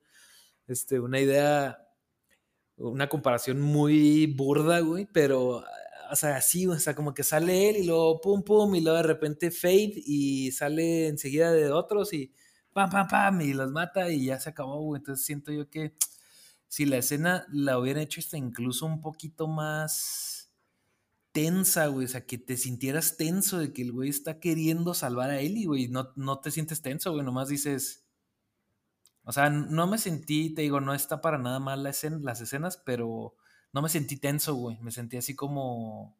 este, 0.67 0.99
una 0.99 1.19
idea, 1.19 1.79
una 2.77 3.09
comparación 3.09 3.61
muy 3.61 4.27
burda, 4.27 4.81
güey, 4.81 5.07
pero, 5.11 5.63
o 6.11 6.15
sea, 6.15 6.37
así, 6.37 6.67
o 6.67 6.77
sea, 6.79 6.95
como 6.95 7.13
que 7.13 7.23
sale 7.23 7.69
él 7.69 7.77
y 7.77 7.85
luego 7.85 8.21
pum, 8.21 8.43
pum, 8.43 8.75
y 8.75 8.81
luego 8.81 8.97
de 8.97 9.03
repente 9.03 9.51
fade 9.51 9.93
y 9.95 10.51
sale 10.51 11.07
enseguida 11.07 11.51
de 11.51 11.71
otros 11.71 12.13
y 12.13 12.33
pam, 12.73 12.89
pam, 12.89 13.07
pam, 13.07 13.41
y 13.41 13.53
los 13.53 13.71
mata 13.71 14.09
y 14.09 14.25
ya 14.25 14.39
se 14.39 14.49
acabó, 14.49 14.81
güey. 14.81 14.99
Entonces 14.99 15.25
siento 15.25 15.51
yo 15.51 15.69
que 15.69 15.95
si 16.67 16.85
la 16.85 16.97
escena 16.97 17.45
la 17.51 17.79
hubieran 17.79 18.03
hecho 18.03 18.21
incluso 18.37 18.85
un 18.85 19.01
poquito 19.01 19.47
más 19.47 20.51
tensa, 21.31 21.87
güey. 21.87 22.05
O 22.05 22.07
sea, 22.09 22.25
que 22.25 22.37
te 22.37 22.57
sintieras 22.57 23.17
tenso 23.17 23.59
de 23.59 23.73
que 23.73 23.81
el 23.81 23.91
güey 23.91 24.09
está 24.09 24.39
queriendo 24.39 24.93
salvar 24.93 25.29
a 25.31 25.39
Ellie, 25.39 25.65
güey. 25.65 25.87
No, 25.87 26.11
no 26.15 26.39
te 26.39 26.51
sientes 26.51 26.81
tenso, 26.81 27.11
güey. 27.11 27.23
Nomás 27.25 27.49
dices. 27.49 28.05
O 29.23 29.31
sea, 29.31 29.49
no 29.49 29.87
me 29.87 29.97
sentí, 29.99 30.53
te 30.53 30.63
digo, 30.63 30.81
no 30.81 30.93
está 30.93 31.21
para 31.21 31.37
nada 31.37 31.59
mal 31.59 31.83
la 31.83 31.91
las 32.21 32.41
escenas, 32.41 32.77
pero 32.77 33.35
no 33.73 33.81
me 33.81 33.89
sentí 33.89 34.17
tenso, 34.17 34.55
güey. 34.55 34.77
Me 34.81 34.91
sentí 34.91 35.17
así 35.17 35.35
como. 35.35 36.17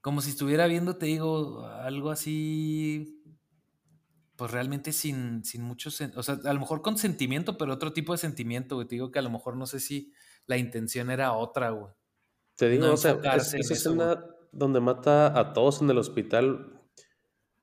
Como 0.00 0.20
si 0.20 0.30
estuviera 0.30 0.66
viendo, 0.66 0.96
te 0.96 1.06
digo, 1.06 1.64
algo 1.64 2.10
así 2.10 3.24
pues 4.36 4.50
realmente 4.50 4.92
sin, 4.92 5.44
sin 5.44 5.62
mucho, 5.62 5.90
o 5.90 6.22
sea, 6.22 6.38
a 6.44 6.52
lo 6.52 6.60
mejor 6.60 6.82
con 6.82 6.98
sentimiento, 6.98 7.56
pero 7.56 7.72
otro 7.72 7.92
tipo 7.92 8.12
de 8.12 8.18
sentimiento, 8.18 8.74
güey. 8.74 8.88
Te 8.88 8.96
digo 8.96 9.10
que 9.12 9.20
a 9.20 9.22
lo 9.22 9.30
mejor 9.30 9.56
no 9.56 9.66
sé 9.66 9.78
si 9.80 10.12
la 10.46 10.56
intención 10.56 11.10
era 11.10 11.32
otra, 11.32 11.70
güey. 11.70 11.92
Te 12.56 12.68
digo, 12.68 12.92
o 12.92 12.96
sea, 12.96 13.18
esa 13.36 13.56
escena 13.58 14.24
donde 14.52 14.80
mata 14.80 15.38
a 15.38 15.52
todos 15.52 15.82
en 15.82 15.90
el 15.90 15.98
hospital, 15.98 16.80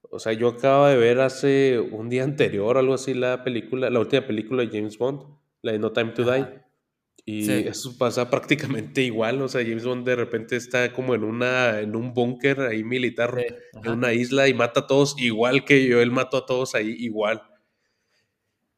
o 0.10 0.20
sea, 0.20 0.34
yo 0.34 0.50
acabo 0.50 0.86
de 0.86 0.98
ver 0.98 1.20
hace 1.20 1.80
un 1.80 2.10
día 2.10 2.24
anterior, 2.26 2.78
algo 2.78 2.94
así, 2.94 3.14
la 3.14 3.44
película, 3.44 3.90
la 3.90 4.00
última 4.00 4.26
película 4.26 4.64
de 4.64 4.70
James 4.70 4.98
Bond, 4.98 5.24
la 5.62 5.74
de 5.74 5.80
No 5.80 5.92
Time 5.92 6.12
to 6.12 6.24
Die. 6.24 6.48
Y 7.26 7.50
eso 7.50 7.98
pasa 7.98 8.30
prácticamente 8.30 9.02
igual, 9.02 9.42
o 9.42 9.48
sea, 9.48 9.62
James 9.62 9.86
Bond 9.86 10.06
de 10.06 10.16
repente 10.16 10.56
está 10.56 10.92
como 10.92 11.14
en 11.14 11.24
una 11.24 11.80
en 11.80 11.96
un 11.96 12.14
búnker 12.14 12.62
ahí 12.62 12.84
militar 12.84 13.46
en 13.84 13.92
una 13.92 14.14
isla 14.14 14.48
y 14.48 14.54
mata 14.54 14.82
a 14.82 14.88
todos 14.88 15.16
igual 15.20 15.64
que 15.64 15.86
yo, 15.88 16.02
él 16.02 16.12
mató 16.12 16.38
a 16.38 16.46
todos 16.46 16.74
ahí 16.74 16.96
igual. 16.98 17.42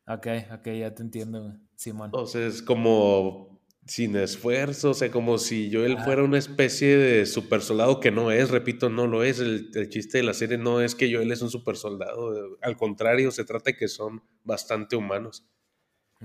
Ok, 0.08 0.28
ok, 0.52 0.68
ya 0.68 0.94
te 0.94 1.04
entiendo, 1.04 1.56
Simón. 1.76 2.08
Entonces, 2.08 2.62
como 2.62 3.62
sin 3.86 4.16
esfuerzo, 4.16 4.92
o 4.92 4.94
sea, 4.94 5.10
como 5.12 5.38
si 5.38 5.70
yo 5.70 5.86
él 5.86 5.98
fuera 6.00 6.24
una 6.24 6.38
especie 6.38 6.98
de 6.98 7.26
super 7.26 7.62
soldado 7.62 8.00
que 8.00 8.12
no 8.12 8.32
es, 8.32 8.50
repito, 8.50 8.90
no 8.90 9.08
lo 9.08 9.24
es. 9.24 9.40
El, 9.40 9.72
el, 9.74 9.90
chiste 9.90 10.18
de 10.18 10.24
la 10.26 10.34
serie 10.34 10.58
no 10.58 10.82
es 10.82 10.96
que 10.96 11.10
yo 11.10 11.22
él 11.22 11.32
es 11.32 11.42
un 11.42 11.50
super 11.50 11.78
soldado, 11.78 12.58
al 12.62 12.76
contrario, 12.76 13.32
se 13.32 13.46
trata 13.46 13.72
de 13.72 13.78
que 13.78 13.88
son 13.88 14.22
bastante 14.44 14.98
humanos. 14.98 15.46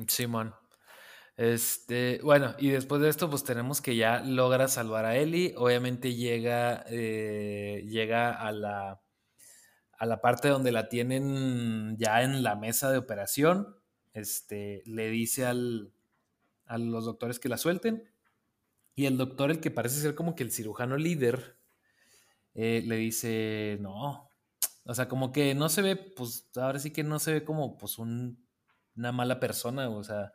Simón. 0.07 0.55
Este, 1.39 2.19
bueno, 2.25 2.57
y 2.59 2.71
después 2.71 3.01
de 3.01 3.09
esto, 3.09 3.31
pues 3.31 3.45
tenemos 3.45 3.81
que 3.81 3.95
ya 3.95 4.19
logra 4.25 4.67
salvar 4.67 5.05
a 5.05 5.17
Ellie. 5.17 5.55
Obviamente 5.57 6.17
llega, 6.17 6.85
eh, 6.89 7.87
llega 7.89 8.33
a 8.33 8.51
la, 8.51 9.01
a 9.93 10.07
la 10.07 10.21
parte 10.21 10.49
donde 10.49 10.73
la 10.73 10.89
tienen 10.89 11.97
ya 11.97 12.23
en 12.23 12.43
la 12.43 12.57
mesa 12.57 12.91
de 12.91 12.99
operación. 12.99 13.77
Este, 14.15 14.83
le 14.85 15.11
dice 15.11 15.47
al, 15.47 15.93
a 16.67 16.77
los 16.77 17.05
doctores 17.05 17.39
que 17.39 17.49
la 17.49 17.57
suelten. 17.57 18.11
Y 18.97 19.07
el 19.07 19.17
doctor, 19.17 19.53
el 19.53 19.61
que 19.61 19.71
parece 19.71 20.01
ser 20.01 20.17
como 20.17 20.35
que 20.35 20.43
el 20.43 20.51
cirujano 20.51 20.97
líder, 20.97 21.57
eh, 22.55 22.83
le 22.85 22.97
dice, 22.97 23.79
no. 23.81 24.29
O 24.87 24.93
sea, 24.93 25.07
como 25.07 25.31
que 25.31 25.55
no 25.55 25.69
se 25.69 25.83
ve, 25.83 25.95
pues 25.95 26.51
ahora 26.57 26.81
sí 26.81 26.91
que 26.91 27.05
no 27.05 27.21
se 27.21 27.33
ve 27.33 27.45
como 27.45 27.79
pues 27.79 27.97
un, 27.99 28.45
una 28.97 29.13
mala 29.13 29.39
persona. 29.39 29.89
O 29.89 30.03
sea, 30.03 30.33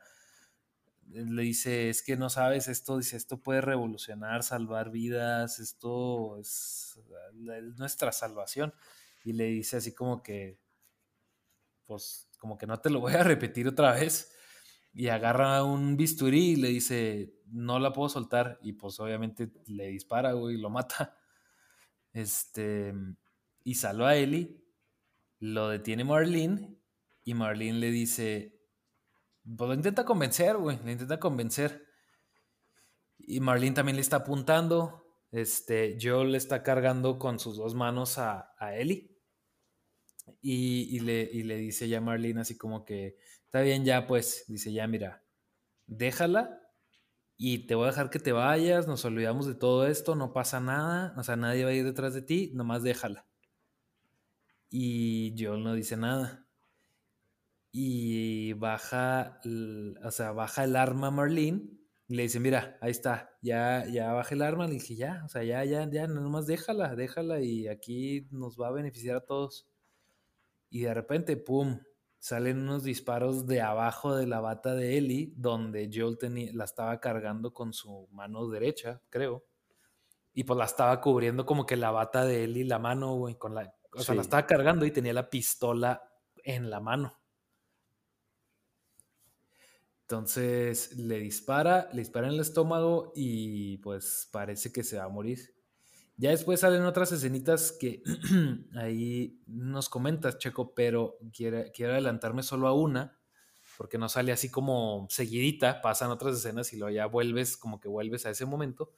le 1.10 1.44
dice, 1.44 1.90
es 1.90 2.02
que 2.02 2.18
no 2.18 2.30
sabes 2.30 2.68
esto, 2.68 2.98
dice, 2.98 3.18
esto 3.18 3.42
puede 3.42 3.62
revolucionar, 3.62 4.44
salvar 4.44 4.92
vidas, 4.92 5.60
esto 5.60 6.38
es, 6.38 7.00
nuestra 7.78 8.12
salvación. 8.12 8.74
Y 9.24 9.34
le 9.34 9.46
dice 9.46 9.78
así 9.78 9.94
como 9.94 10.24
que, 10.24 10.60
pues 11.86 12.30
como 12.40 12.58
que 12.58 12.68
no 12.68 12.80
te 12.80 12.90
lo 12.90 13.00
voy 13.00 13.14
a 13.14 13.24
repetir 13.24 13.68
otra 13.68 13.94
vez. 13.94 14.32
Y 14.94 15.08
agarra 15.08 15.64
un 15.64 15.98
bisturí 15.98 16.52
y 16.52 16.56
le 16.56 16.70
dice, 16.70 17.36
no 17.48 17.80
la 17.80 17.94
puedo 17.94 18.10
soltar. 18.10 18.60
Y 18.62 18.74
pues 18.74 19.00
obviamente 19.00 19.52
le 19.68 19.88
dispara, 19.88 20.34
güey, 20.34 20.56
y 20.56 20.62
lo 20.62 20.70
mata. 20.70 21.18
Este, 22.12 22.94
y 23.64 23.76
salva 23.76 24.10
a 24.10 24.16
Ellie, 24.16 24.64
lo 25.40 25.70
detiene 25.70 26.04
Marlene 26.04 26.78
y 27.24 27.34
Marlene 27.34 27.80
le 27.80 27.92
dice, 27.92 28.63
pues 29.44 29.68
lo 29.68 29.74
intenta 29.74 30.06
convencer, 30.06 30.58
güey. 30.58 30.80
Le 30.84 30.94
intenta 30.94 31.20
convencer. 31.20 31.86
Y 33.18 33.40
Marlene 33.40 33.76
también 33.76 33.96
le 33.96 34.02
está 34.02 34.18
apuntando. 34.18 35.06
Este, 35.32 35.98
Joel 36.02 36.32
le 36.32 36.38
está 36.38 36.64
cargando 36.64 37.20
con 37.20 37.40
sus 37.40 37.58
dos 37.58 37.76
manos 37.76 38.18
a, 38.18 38.54
a 38.58 38.76
Ellie. 38.76 39.12
Y, 40.42 41.00
le, 41.02 41.34
le 41.34 41.58
dice 41.58 41.90
ya 41.90 42.00
Marlene 42.00 42.42
así 42.42 42.58
como 42.58 42.86
que, 42.86 43.18
está 43.44 43.62
bien 43.62 43.84
ya, 43.84 44.08
pues, 44.08 44.46
dice 44.48 44.72
ya, 44.72 44.88
mira, 44.88 45.24
déjala 45.86 46.62
y 47.36 47.66
te 47.68 47.76
voy 47.76 47.86
a 47.86 47.88
dejar 47.88 48.10
que 48.10 48.20
te 48.20 48.32
vayas, 48.32 48.88
nos 48.88 49.04
olvidamos 49.04 49.48
de 49.48 49.56
todo 49.56 49.86
esto, 49.86 50.16
no 50.16 50.32
pasa 50.32 50.62
nada, 50.62 51.14
o 51.18 51.24
sea, 51.24 51.36
nadie 51.36 51.66
va 51.66 51.72
a 51.72 51.74
ir 51.74 51.84
detrás 51.84 52.14
de 52.14 52.22
ti, 52.22 52.52
nomás 52.54 52.84
déjala. 52.84 53.26
Y 54.70 55.36
Joel 55.38 55.64
no 55.64 55.74
dice 55.74 55.98
nada 55.98 56.43
y 57.76 58.54
baja, 58.54 59.42
o 60.06 60.12
sea, 60.12 60.32
baja 60.32 60.64
el 60.64 60.76
arma 60.76 61.10
Marlene 61.10 61.72
y 62.08 62.16
le 62.16 62.24
dice, 62.24 62.40
mira, 62.40 62.78
ahí 62.82 62.92
está, 62.92 63.36
ya, 63.42 63.84
ya 63.88 64.14
baja 64.14 64.36
el 64.36 64.44
arma. 64.44 64.68
Le 64.68 64.76
dije, 64.76 64.96
ya, 64.96 65.24
o 65.26 65.28
sea, 65.28 65.44
ya, 65.44 65.66
ya, 65.66 65.90
ya, 65.90 66.06
nomás 66.06 66.46
déjala, 66.46 66.96
déjala 66.96 67.42
y 67.42 67.68
aquí 67.68 68.28
nos 68.30 68.62
va 68.62 68.68
a 68.68 68.72
beneficiar 68.72 69.16
a 69.16 69.26
todos. 69.26 69.68
Y 70.70 70.82
de 70.82 70.94
repente, 70.94 71.36
pum, 71.36 71.80
salen 72.20 72.60
unos 72.60 72.84
disparos 72.84 73.48
de 73.48 73.62
abajo 73.62 74.16
de 74.16 74.28
la 74.28 74.40
bata 74.40 74.76
de 74.76 75.00
Ellie, 75.00 75.34
donde 75.36 75.90
Joel 75.92 76.20
la 76.54 76.66
estaba 76.66 77.00
cargando 77.00 77.54
con 77.56 77.74
su 77.74 78.08
mano 78.12 78.50
derecha, 78.50 79.02
creo. 79.10 79.46
Y 80.32 80.44
pues 80.44 80.60
la 80.60 80.66
estaba 80.66 81.02
cubriendo 81.02 81.44
como 81.44 81.66
que 81.66 81.76
la 81.76 81.90
bata 81.90 82.24
de 82.24 82.44
Ellie, 82.44 82.66
la 82.66 82.78
mano, 82.78 83.16
güey, 83.16 83.34
con 83.34 83.56
la... 83.56 83.74
O 83.96 84.02
sea, 84.02 84.14
la 84.14 84.22
estaba 84.22 84.46
cargando 84.46 84.86
y 84.86 84.92
tenía 84.92 85.14
la 85.14 85.28
pistola 85.28 86.04
en 86.44 86.70
la 86.70 86.80
mano. 86.80 87.23
Entonces 90.04 90.98
le 90.98 91.20
dispara, 91.20 91.90
le 91.94 92.00
dispara 92.00 92.28
en 92.28 92.34
el 92.34 92.40
estómago 92.42 93.14
y 93.16 93.78
pues 93.78 94.28
parece 94.32 94.72
que 94.72 94.84
se 94.84 94.98
va 94.98 95.06
a 95.06 95.10
morir. 95.10 95.54
Ya 96.18 96.30
después 96.30 96.60
salen 96.60 96.84
otras 96.84 97.12
escenitas 97.12 97.72
que 97.72 98.04
ahí 98.76 99.42
nos 99.48 99.90
comentas, 99.90 100.38
Checo, 100.38 100.76
pero 100.76 101.18
quiero, 101.36 101.64
quiero 101.74 101.94
adelantarme 101.94 102.44
solo 102.44 102.68
a 102.68 102.74
una, 102.74 103.18
porque 103.78 103.98
no 103.98 104.10
sale 104.10 104.32
así 104.32 104.50
como 104.50 105.08
seguidita, 105.10 105.82
pasan 105.82 106.12
otras 106.12 106.38
escenas 106.38 106.72
y 106.74 106.78
luego 106.78 106.94
ya 106.94 107.08
vuelves, 107.08 107.58
como 107.58 107.80
que 107.80 107.88
vuelves 107.88 108.26
a 108.26 108.30
ese 108.30 108.46
momento. 108.46 108.92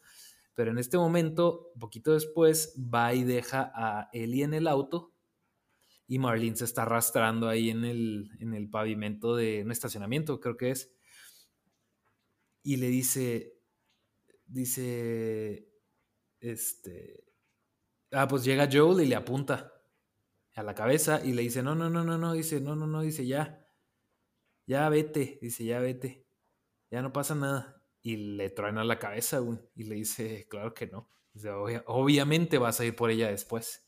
Pero 0.55 0.71
en 0.71 0.77
este 0.77 0.97
momento, 0.97 1.71
poquito 1.79 2.13
después, 2.13 2.75
va 2.77 3.13
y 3.13 3.23
deja 3.23 3.71
a 3.73 4.09
Ellie 4.11 4.43
en 4.43 4.53
el 4.53 4.67
auto 4.67 5.14
y 6.07 6.19
Marlene 6.19 6.55
se 6.55 6.65
está 6.65 6.83
arrastrando 6.83 7.47
ahí 7.47 7.69
en 7.69 7.83
el, 7.85 8.29
en 8.39 8.53
el 8.53 8.69
pavimento 8.69 9.35
de 9.35 9.63
un 9.63 9.71
estacionamiento, 9.71 10.39
creo 10.39 10.57
que 10.57 10.71
es 10.71 10.95
y 12.65 12.77
le 12.77 12.87
dice, 12.87 13.61
dice, 14.47 15.69
este, 16.39 17.23
ah, 18.11 18.27
pues 18.27 18.43
llega 18.43 18.67
Joel 18.69 19.05
y 19.05 19.07
le 19.07 19.15
apunta 19.15 19.71
a 20.55 20.63
la 20.63 20.73
cabeza 20.73 21.23
y 21.23 21.33
le 21.33 21.43
dice, 21.43 21.61
no, 21.61 21.75
no, 21.75 21.91
no, 21.91 22.03
no, 22.03 22.17
no, 22.17 22.33
dice, 22.33 22.59
no, 22.59 22.75
no, 22.75 22.87
no, 22.87 23.03
dice, 23.03 23.27
ya, 23.27 23.63
ya 24.65 24.89
vete, 24.89 25.37
dice, 25.43 25.63
ya 25.63 25.79
vete, 25.79 26.25
ya 26.89 27.03
no 27.03 27.13
pasa 27.13 27.35
nada. 27.35 27.83
Y 28.01 28.17
le 28.17 28.49
truena 28.49 28.83
la 28.83 28.97
cabeza, 28.97 29.41
y 29.75 29.83
le 29.83 29.95
dice, 29.95 30.47
claro 30.49 30.73
que 30.73 30.87
no. 30.87 31.11
Dice, 31.33 31.51
obviamente 31.85 32.57
vas 32.57 32.79
a 32.79 32.85
ir 32.85 32.95
por 32.95 33.11
ella 33.11 33.29
después. 33.29 33.87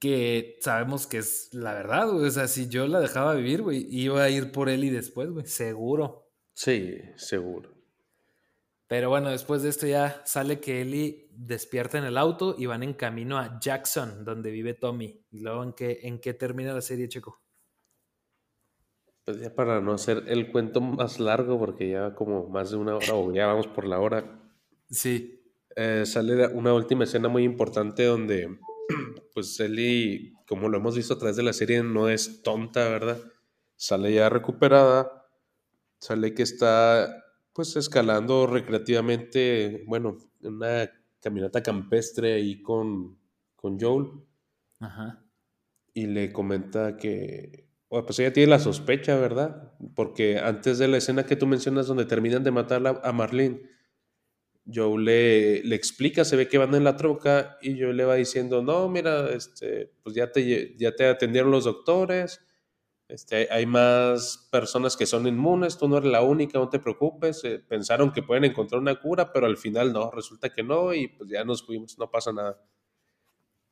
Que 0.00 0.58
sabemos 0.60 1.06
que 1.06 1.18
es 1.18 1.50
la 1.52 1.74
verdad, 1.74 2.10
güey. 2.10 2.26
O 2.26 2.30
sea, 2.30 2.48
si 2.48 2.68
yo 2.68 2.88
la 2.88 2.98
dejaba 2.98 3.34
vivir, 3.34 3.62
güey, 3.62 3.86
iba 3.90 4.22
a 4.22 4.30
ir 4.30 4.50
por 4.50 4.68
él 4.68 4.82
y 4.82 4.90
después, 4.90 5.30
güey, 5.30 5.46
seguro. 5.46 6.26
Sí, 6.54 6.98
seguro. 7.16 7.70
Pero 8.90 9.08
bueno, 9.08 9.30
después 9.30 9.62
de 9.62 9.68
esto 9.68 9.86
ya 9.86 10.20
sale 10.24 10.58
que 10.58 10.80
Ellie 10.80 11.28
despierta 11.30 11.96
en 11.96 12.04
el 12.04 12.18
auto 12.18 12.56
y 12.58 12.66
van 12.66 12.82
en 12.82 12.94
camino 12.94 13.38
a 13.38 13.60
Jackson, 13.60 14.24
donde 14.24 14.50
vive 14.50 14.74
Tommy. 14.74 15.24
¿Y 15.30 15.38
luego 15.38 15.62
en 15.62 15.74
qué, 15.74 16.00
en 16.02 16.18
qué 16.18 16.34
termina 16.34 16.74
la 16.74 16.80
serie, 16.80 17.08
Checo? 17.08 17.40
Pues 19.24 19.40
ya 19.40 19.54
para 19.54 19.80
no 19.80 19.92
hacer 19.92 20.24
el 20.26 20.50
cuento 20.50 20.80
más 20.80 21.20
largo, 21.20 21.56
porque 21.56 21.88
ya 21.90 22.16
como 22.16 22.48
más 22.48 22.72
de 22.72 22.78
una 22.78 22.96
hora 22.96 23.14
o 23.14 23.32
ya 23.32 23.46
vamos 23.46 23.68
por 23.68 23.86
la 23.86 24.00
hora. 24.00 24.40
Sí. 24.90 25.40
Eh, 25.76 26.02
sale 26.04 26.48
una 26.48 26.74
última 26.74 27.04
escena 27.04 27.28
muy 27.28 27.44
importante 27.44 28.04
donde 28.04 28.58
pues 29.34 29.58
Ellie, 29.60 30.34
como 30.46 30.68
lo 30.68 30.78
hemos 30.78 30.96
visto 30.96 31.14
a 31.14 31.18
través 31.18 31.36
de 31.36 31.42
la 31.42 31.52
serie, 31.52 31.82
no 31.82 32.08
es 32.08 32.42
tonta, 32.42 32.88
¿verdad? 32.88 33.18
Sale 33.76 34.12
ya 34.12 34.28
recuperada 34.28 35.20
Sale 36.00 36.32
que 36.34 36.42
está 36.42 37.24
pues 37.52 37.76
escalando 37.76 38.46
recreativamente, 38.46 39.84
bueno, 39.86 40.16
una 40.42 40.90
caminata 41.20 41.62
campestre 41.62 42.34
ahí 42.34 42.62
con, 42.62 43.18
con 43.54 43.78
Joel. 43.78 44.06
Ajá. 44.78 45.22
Y 45.92 46.06
le 46.06 46.32
comenta 46.32 46.96
que 46.96 47.68
pues 47.88 48.18
ella 48.20 48.32
tiene 48.32 48.50
la 48.50 48.60
sospecha, 48.60 49.16
¿verdad? 49.16 49.74
Porque 49.94 50.38
antes 50.38 50.78
de 50.78 50.88
la 50.88 50.96
escena 50.96 51.26
que 51.26 51.36
tú 51.36 51.46
mencionas 51.46 51.86
donde 51.86 52.06
terminan 52.06 52.44
de 52.44 52.52
matar 52.52 53.00
a 53.02 53.12
Marlene, 53.12 53.62
Joe 54.66 55.00
le, 55.00 55.62
le 55.64 55.74
explica, 55.74 56.24
se 56.24 56.36
ve 56.36 56.48
que 56.48 56.58
van 56.58 56.74
en 56.74 56.84
la 56.84 56.96
troca 56.96 57.58
y 57.60 57.80
Joe 57.80 57.92
le 57.92 58.04
va 58.04 58.14
diciendo, 58.14 58.62
no, 58.62 58.88
mira, 58.88 59.30
este, 59.30 59.92
pues 60.02 60.14
ya 60.14 60.30
te, 60.30 60.76
ya 60.76 60.94
te 60.94 61.06
atendieron 61.06 61.50
los 61.50 61.64
doctores, 61.64 62.40
este, 63.10 63.48
hay 63.50 63.66
más 63.66 64.48
personas 64.52 64.96
que 64.96 65.04
son 65.04 65.26
inmunes, 65.26 65.76
tú 65.76 65.88
no 65.88 65.98
eres 65.98 66.10
la 66.10 66.22
única, 66.22 66.60
no 66.60 66.68
te 66.68 66.78
preocupes, 66.78 67.42
eh, 67.42 67.58
pensaron 67.58 68.12
que 68.12 68.22
pueden 68.22 68.44
encontrar 68.44 68.80
una 68.80 69.00
cura, 69.00 69.32
pero 69.32 69.46
al 69.46 69.56
final 69.56 69.92
no, 69.92 70.12
resulta 70.12 70.50
que 70.50 70.62
no 70.62 70.94
y 70.94 71.08
pues 71.08 71.28
ya 71.28 71.42
nos 71.44 71.66
fuimos, 71.66 71.98
no 71.98 72.08
pasa 72.08 72.32
nada. 72.32 72.62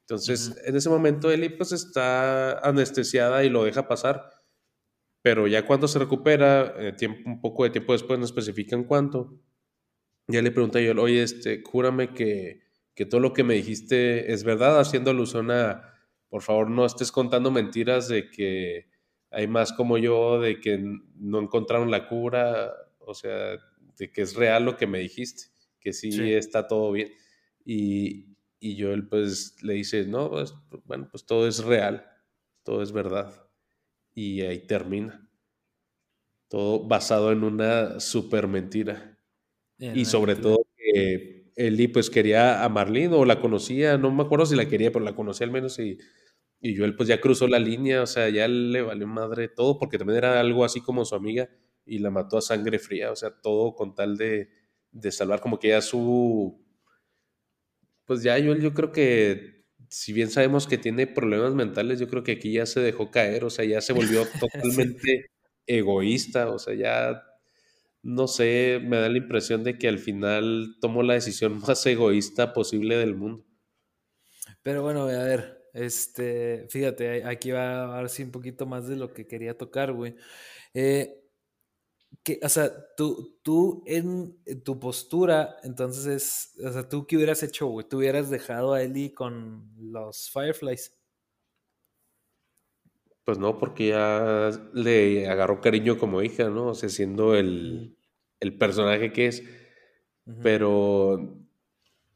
Entonces, 0.01 0.57
en 0.65 0.75
ese 0.75 0.89
momento 0.89 1.31
Eli 1.31 1.51
pues 1.51 1.71
está 1.71 2.59
anestesiada 2.61 3.45
y 3.45 3.51
lo 3.51 3.63
deja 3.63 3.87
pasar, 3.87 4.29
pero 5.23 5.47
ya 5.47 5.65
cuando 5.65 5.87
se 5.87 6.01
recupera, 6.01 6.75
eh, 6.77 6.93
tiempo, 6.95 7.29
un 7.29 7.41
poco 7.41 7.63
de 7.63 7.71
tiempo 7.71 7.93
después, 7.93 8.19
no 8.19 8.25
especifican 8.25 8.85
cuánto, 8.85 9.39
ya 10.29 10.43
le 10.43 10.51
pregunté 10.51 10.85
yo, 10.85 10.93
oye, 11.01 11.23
este, 11.23 11.63
júrame 11.63 12.13
que, 12.13 12.61
que 12.95 13.07
todo 13.07 13.21
lo 13.21 13.33
que 13.33 13.45
me 13.45 13.55
dijiste 13.55 14.33
es 14.33 14.45
verdad, 14.45 14.79
haciendo 14.79 15.11
alusión 15.11 15.51
a, 15.51 15.95
por 16.29 16.43
favor, 16.43 16.71
no 16.71 16.85
estés 16.85 17.11
contando 17.11 17.51
mentiras 17.51 18.09
de 18.09 18.31
que 18.31 18.91
hay 19.31 19.47
más 19.47 19.73
como 19.73 19.97
yo, 19.97 20.41
de 20.41 20.61
que 20.61 20.79
no 21.17 21.41
encontraron 21.41 21.91
la 21.91 22.09
cura, 22.09 22.73
o 22.99 23.15
sea, 23.15 23.57
de 23.97 24.13
que 24.13 24.23
es 24.23 24.37
real 24.37 24.65
lo 24.65 24.77
que 24.77 24.87
me 24.87 24.99
dijiste, 24.99 25.45
que 25.81 25.93
sí, 25.93 26.33
está 26.33 26.69
todo 26.69 26.93
bien. 26.93 27.13
Y, 27.65 28.37
y 28.61 28.77
yo 28.77 28.93
él 28.93 29.09
pues 29.09 29.63
le 29.63 29.75
dice, 29.75 30.07
no, 30.07 30.31
pues, 30.31 30.55
bueno, 30.85 31.09
pues 31.11 31.25
todo 31.25 31.49
es 31.49 31.65
real, 31.65 32.07
todo 32.65 32.83
es 32.83 32.93
verdad. 32.93 33.49
Y 34.15 34.43
ahí 34.43 34.59
termina. 34.67 35.31
Todo 36.49 36.87
basado 36.87 37.33
en 37.33 37.45
una 37.45 38.01
super 38.01 38.49
mentira 38.49 39.18
y 39.79 40.05
sobre 40.05 40.37
todo 40.37 40.67
que 40.77 41.53
Eli 41.57 41.89
pues 41.89 42.11
quería 42.11 42.65
a 42.65 42.69
Marlene 42.69 43.15
o 43.15 43.25
la 43.25 43.41
conocía, 43.41 43.99
no 43.99 44.11
me 44.13 44.23
acuerdo 44.23 44.47
si 44.47 44.57
la 44.57 44.69
quería, 44.69 44.93
pero 44.93 45.05
la 45.05 45.15
conocía 45.15 45.47
al 45.47 45.53
menos 45.53 45.79
y, 45.79 45.99
y 46.61 46.77
Joel 46.77 46.97
pues 46.97 47.09
ya 47.09 47.21
cruzó 47.21 47.49
la 47.49 47.59
línea, 47.59 48.03
o 48.03 48.07
sea, 48.07 48.29
ya 48.29 48.49
le 48.49 48.83
valió 48.83 49.07
madre 49.07 49.49
todo 49.49 49.79
porque 49.79 49.99
también 49.99 50.19
era 50.19 50.41
algo 50.41 50.65
así 50.65 50.81
como 50.81 51.05
su 51.05 51.15
amiga 51.15 51.49
y 51.85 51.99
la 51.99 52.11
mató 52.11 52.39
a 52.39 52.43
sangre 52.43 52.79
fría, 52.79 53.11
o 53.13 53.17
sea, 53.17 53.31
todo 53.41 53.75
con 53.75 53.95
tal 53.95 54.17
de, 54.17 54.51
de 54.93 55.13
salvar 55.13 55.41
como 55.41 55.59
que 55.59 55.69
ya 55.69 55.81
su... 55.81 56.65
Pues 58.05 58.23
ya 58.23 58.39
Joel 58.43 58.61
yo 58.63 58.73
creo 58.73 58.91
que 58.93 59.65
si 59.91 60.13
bien 60.13 60.31
sabemos 60.31 60.67
que 60.67 60.79
tiene 60.79 61.07
problemas 61.07 61.55
mentales, 61.55 61.99
yo 61.99 62.09
creo 62.09 62.23
que 62.23 62.33
aquí 62.33 62.53
ya 62.53 62.67
se 62.67 62.81
dejó 62.81 63.11
caer, 63.11 63.45
o 63.45 63.51
sea, 63.51 63.65
ya 63.65 63.81
se 63.81 63.93
volvió 63.93 64.25
totalmente 64.41 65.31
egoísta, 65.67 66.49
o 66.51 66.59
sea, 66.59 66.75
ya 66.75 67.23
no 68.03 68.27
sé, 68.29 68.81
me 68.83 68.99
da 68.99 69.09
la 69.09 69.19
impresión 69.19 69.65
de 69.65 69.79
que 69.79 69.89
al 69.89 69.99
final 69.99 70.77
tomó 70.81 71.03
la 71.03 71.15
decisión 71.15 71.61
más 71.67 71.85
egoísta 71.87 72.53
posible 72.53 72.97
del 72.97 73.17
mundo. 73.17 73.45
Pero 74.63 74.83
bueno, 74.83 75.03
a 75.03 75.07
ver, 75.07 75.59
este, 75.73 76.67
fíjate, 76.71 77.25
aquí 77.25 77.51
va 77.51 77.97
a 77.97 78.01
ver 78.01 78.09
si 78.09 78.23
un 78.23 78.31
poquito 78.31 78.67
más 78.67 78.89
de 78.89 78.97
lo 78.97 79.13
que 79.13 79.27
quería 79.27 79.57
tocar, 79.57 79.93
güey. 79.93 80.17
Eh, 80.75 81.15
que, 82.23 82.41
o 82.43 82.49
sea, 82.49 82.73
tú, 82.97 83.39
tú 83.43 83.83
en, 83.87 84.43
tu 84.65 84.81
postura, 84.81 85.57
entonces 85.63 86.07
es, 86.07 86.65
o 86.65 86.73
sea, 86.73 86.89
¿tú 86.89 87.07
qué 87.07 87.17
hubieras 87.17 87.43
hecho, 87.43 87.67
güey? 87.67 87.87
¿Tú 87.89 87.99
hubieras 87.99 88.31
dejado 88.31 88.75
a 88.75 88.83
Ellie 88.83 89.15
con 89.15 89.71
los 89.79 90.31
Fireflies? 90.31 90.98
Pues 93.29 93.37
no, 93.37 93.59
porque 93.59 93.89
ya 93.89 94.51
le 94.73 95.29
agarró 95.29 95.61
cariño 95.61 95.99
como 95.99 96.23
hija, 96.23 96.49
¿no? 96.49 96.69
O 96.69 96.75
sea, 96.75 96.89
siendo 96.89 97.35
el, 97.35 97.99
personaje 98.59 99.13
que 99.13 99.27
es. 99.27 99.43
Pero 100.43 101.39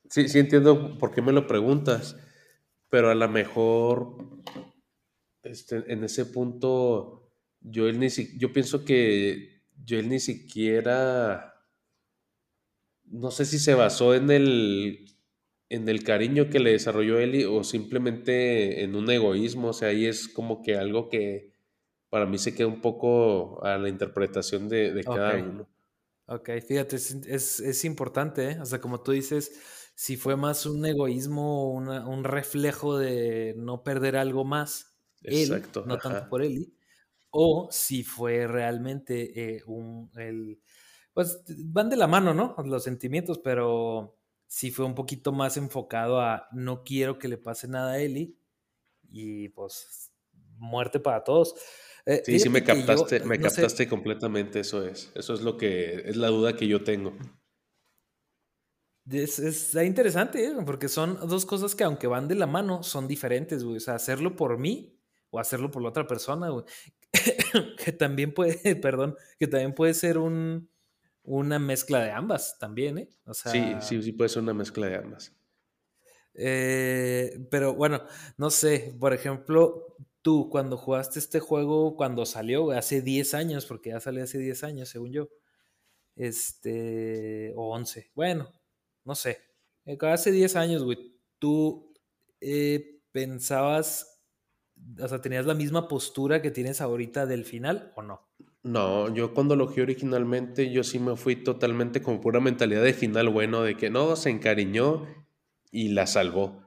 sí, 0.08 0.30
sí 0.30 0.38
entiendo 0.38 0.96
por 0.96 1.12
qué 1.12 1.20
me 1.20 1.32
lo 1.32 1.46
preguntas. 1.46 2.16
Pero 2.88 3.10
a 3.10 3.14
lo 3.14 3.28
mejor 3.28 4.40
este, 5.42 5.84
en 5.92 6.02
ese 6.02 6.24
punto 6.24 7.30
yo, 7.60 7.88
él 7.88 8.00
ni 8.00 8.08
yo 8.38 8.50
pienso 8.54 8.82
que 8.82 9.64
yo 9.84 9.98
él 9.98 10.08
ni 10.08 10.18
siquiera, 10.18 11.62
no 13.04 13.30
sé 13.30 13.44
si 13.44 13.58
se 13.58 13.74
basó 13.74 14.14
en 14.14 14.30
el 14.30 15.11
en 15.72 15.88
el 15.88 16.04
cariño 16.04 16.50
que 16.50 16.60
le 16.60 16.72
desarrolló 16.72 17.18
Eli 17.18 17.44
o 17.44 17.64
simplemente 17.64 18.84
en 18.84 18.94
un 18.94 19.10
egoísmo. 19.10 19.68
O 19.68 19.72
sea, 19.72 19.88
ahí 19.88 20.06
es 20.06 20.28
como 20.28 20.62
que 20.62 20.76
algo 20.76 21.08
que 21.08 21.52
para 22.10 22.26
mí 22.26 22.36
se 22.36 22.54
queda 22.54 22.66
un 22.66 22.82
poco 22.82 23.64
a 23.64 23.78
la 23.78 23.88
interpretación 23.88 24.68
de, 24.68 25.02
cada 25.02 25.36
uno. 25.36 25.68
Ok, 26.26 26.50
fíjate, 26.66 26.96
es, 26.96 27.84
importante, 27.84 28.50
¿eh? 28.50 28.60
O 28.60 28.66
sea, 28.66 28.80
como 28.80 29.02
tú 29.02 29.12
dices, 29.12 29.90
si 29.94 30.16
fue 30.16 30.36
más 30.36 30.66
un 30.66 30.84
egoísmo, 30.84 31.72
un 31.72 32.24
reflejo 32.24 32.98
de 32.98 33.54
no 33.56 33.82
perder 33.82 34.16
algo 34.16 34.44
más, 34.44 34.92
Exacto, 35.22 35.84
no 35.86 35.98
tanto 35.98 36.28
por 36.28 36.42
Eli, 36.42 36.74
o 37.30 37.68
si 37.70 38.02
fue 38.02 38.46
realmente 38.46 39.54
eh, 39.54 39.62
un, 39.66 40.10
el, 40.16 40.60
pues 41.14 41.42
van 41.64 41.88
de 41.88 41.96
la 41.96 42.06
mano, 42.06 42.34
¿no? 42.34 42.54
Los 42.64 42.84
sentimientos, 42.84 43.38
pero 43.38 44.18
sí 44.52 44.70
fue 44.70 44.84
un 44.84 44.94
poquito 44.94 45.32
más 45.32 45.56
enfocado 45.56 46.20
a 46.20 46.46
no 46.52 46.84
quiero 46.84 47.18
que 47.18 47.26
le 47.26 47.38
pase 47.38 47.68
nada 47.68 47.92
a 47.92 47.98
Eli 47.98 48.38
y 49.10 49.48
pues 49.48 50.12
muerte 50.58 51.00
para 51.00 51.24
todos. 51.24 51.54
Eh, 52.04 52.22
sí, 52.26 52.38
sí 52.38 52.50
me 52.50 52.62
captaste, 52.62 53.20
me 53.20 53.40
captaste 53.40 53.88
completamente, 53.88 54.60
eso 54.60 54.86
es. 54.86 55.10
Eso 55.14 55.32
es 55.32 55.40
lo 55.40 55.56
que 55.56 56.02
es 56.04 56.16
la 56.16 56.28
duda 56.28 56.54
que 56.54 56.68
yo 56.68 56.84
tengo. 56.84 57.16
Es, 59.10 59.38
es 59.38 59.74
interesante, 59.74 60.44
¿eh? 60.44 60.52
porque 60.66 60.88
son 60.88 61.18
dos 61.26 61.46
cosas 61.46 61.74
que 61.74 61.84
aunque 61.84 62.06
van 62.06 62.28
de 62.28 62.34
la 62.34 62.46
mano, 62.46 62.82
son 62.82 63.08
diferentes, 63.08 63.64
güey. 63.64 63.78
O 63.78 63.80
sea, 63.80 63.94
hacerlo 63.94 64.36
por 64.36 64.58
mí 64.58 65.00
o 65.30 65.38
hacerlo 65.38 65.70
por 65.70 65.80
la 65.80 65.88
otra 65.88 66.06
persona, 66.06 66.50
güey. 66.50 66.66
que 67.82 67.92
también 67.92 68.34
puede, 68.34 68.76
perdón, 68.76 69.16
que 69.38 69.46
también 69.46 69.74
puede 69.74 69.94
ser 69.94 70.18
un, 70.18 70.68
una 71.24 71.58
mezcla 71.58 72.00
de 72.00 72.10
ambas 72.10 72.58
también, 72.58 72.98
¿eh? 72.98 73.08
sí, 73.32 73.74
sí, 73.80 74.02
sí 74.02 74.12
puede 74.12 74.28
ser 74.28 74.42
una 74.42 74.54
mezcla 74.54 74.86
de 74.86 74.96
ambas. 74.96 75.32
Eh, 76.34 77.46
pero 77.50 77.74
bueno, 77.74 78.02
no 78.36 78.50
sé, 78.50 78.94
por 78.98 79.12
ejemplo, 79.12 79.96
tú 80.22 80.48
cuando 80.50 80.76
jugaste 80.76 81.18
este 81.18 81.40
juego, 81.40 81.96
cuando 81.96 82.24
salió, 82.26 82.70
hace 82.70 83.02
10 83.02 83.34
años, 83.34 83.66
porque 83.66 83.90
ya 83.90 84.00
salió 84.00 84.24
hace 84.24 84.38
10 84.38 84.64
años, 84.64 84.88
según 84.88 85.12
yo, 85.12 85.28
este, 86.16 87.52
o 87.56 87.74
11, 87.74 88.10
bueno, 88.14 88.50
no 89.04 89.14
sé, 89.14 89.40
eh, 89.84 89.98
hace 90.02 90.30
10 90.30 90.56
años, 90.56 90.84
güey, 90.84 91.16
tú 91.38 91.92
eh, 92.40 93.00
pensabas, 93.12 94.22
o 95.00 95.08
sea, 95.08 95.20
tenías 95.20 95.46
la 95.46 95.54
misma 95.54 95.88
postura 95.88 96.40
que 96.40 96.50
tienes 96.50 96.80
ahorita 96.80 97.26
del 97.26 97.44
final 97.44 97.92
o 97.96 98.02
no? 98.02 98.28
No, 98.64 99.12
yo 99.12 99.34
cuando 99.34 99.56
lo 99.56 99.66
jugué 99.66 99.82
originalmente, 99.82 100.70
yo 100.70 100.84
sí 100.84 101.00
me 101.00 101.16
fui 101.16 101.36
totalmente 101.36 102.00
con 102.00 102.20
pura 102.20 102.38
mentalidad 102.38 102.82
de 102.82 102.94
final 102.94 103.28
bueno, 103.28 103.62
de 103.62 103.76
que 103.76 103.90
no, 103.90 104.14
se 104.14 104.30
encariñó 104.30 105.06
y 105.72 105.88
la 105.88 106.06
salvó. 106.06 106.62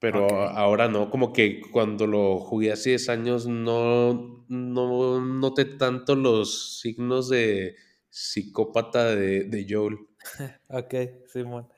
Pero 0.00 0.28
ahora 0.28 0.88
no, 0.88 1.10
como 1.10 1.32
que 1.32 1.60
cuando 1.72 2.06
lo 2.06 2.38
jugué 2.38 2.72
hace 2.72 2.90
10 2.90 3.08
años 3.08 3.46
no, 3.46 4.44
no 4.48 5.20
noté 5.20 5.64
tanto 5.64 6.14
los 6.14 6.80
signos 6.80 7.28
de 7.28 7.74
psicópata 8.08 9.14
de, 9.14 9.44
de 9.44 9.66
Joel. 9.68 9.98
ok, 10.68 10.94
Simón. 11.26 11.68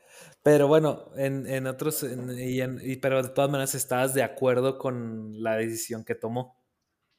Pero 0.43 0.69
bueno, 0.69 1.11
en, 1.17 1.67
otros, 1.67 2.03
y 2.03 2.97
pero 2.97 3.23
de 3.23 3.29
todas 3.29 3.51
maneras 3.51 3.75
estabas 3.75 4.15
de 4.15 4.23
acuerdo 4.23 4.79
con 4.79 5.43
la 5.43 5.57
decisión 5.57 6.05
que 6.05 6.15
tomó, 6.15 6.63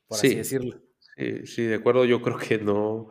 por 0.08 0.18
así 0.18 0.36
decirlo. 0.36 0.82
Sí, 1.18 1.46
sí, 1.46 1.64
de 1.64 1.76
acuerdo, 1.76 2.06
yo 2.06 2.22
creo 2.22 2.38
que 2.38 2.58
no. 2.58 3.10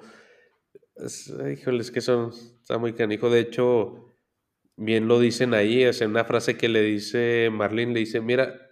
Es, 0.97 1.33
híjoles, 1.53 1.91
que 1.91 2.01
son, 2.01 2.31
está 2.61 2.79
muy 2.79 2.93
canijo. 2.95 3.31
De 3.31 3.41
hecho, 3.41 4.17
bien 4.77 5.09
lo 5.09 5.21
dicen 5.21 5.55
ahí, 5.55 5.83
es 5.83 6.01
una 6.01 6.25
frase 6.25 6.57
que 6.57 6.69
le 6.69 6.83
dice 6.83 7.51
Marlene, 7.53 7.95
le 7.95 8.01
dice, 8.01 8.21
mira, 8.21 8.71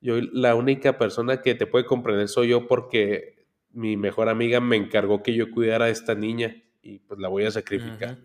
yo 0.00 0.20
la 0.32 0.54
única 0.54 0.96
persona 0.98 1.42
que 1.42 1.54
te 1.54 1.66
puede 1.66 1.84
comprender 1.84 2.28
soy 2.28 2.48
yo 2.48 2.66
porque 2.66 3.46
mi 3.70 3.96
mejor 3.96 4.28
amiga 4.28 4.60
me 4.60 4.76
encargó 4.76 5.22
que 5.22 5.34
yo 5.34 5.50
cuidara 5.50 5.86
a 5.86 5.90
esta 5.90 6.14
niña 6.14 6.62
y 6.82 7.00
pues 7.00 7.20
la 7.20 7.28
voy 7.28 7.44
a 7.44 7.50
sacrificar. 7.50 8.18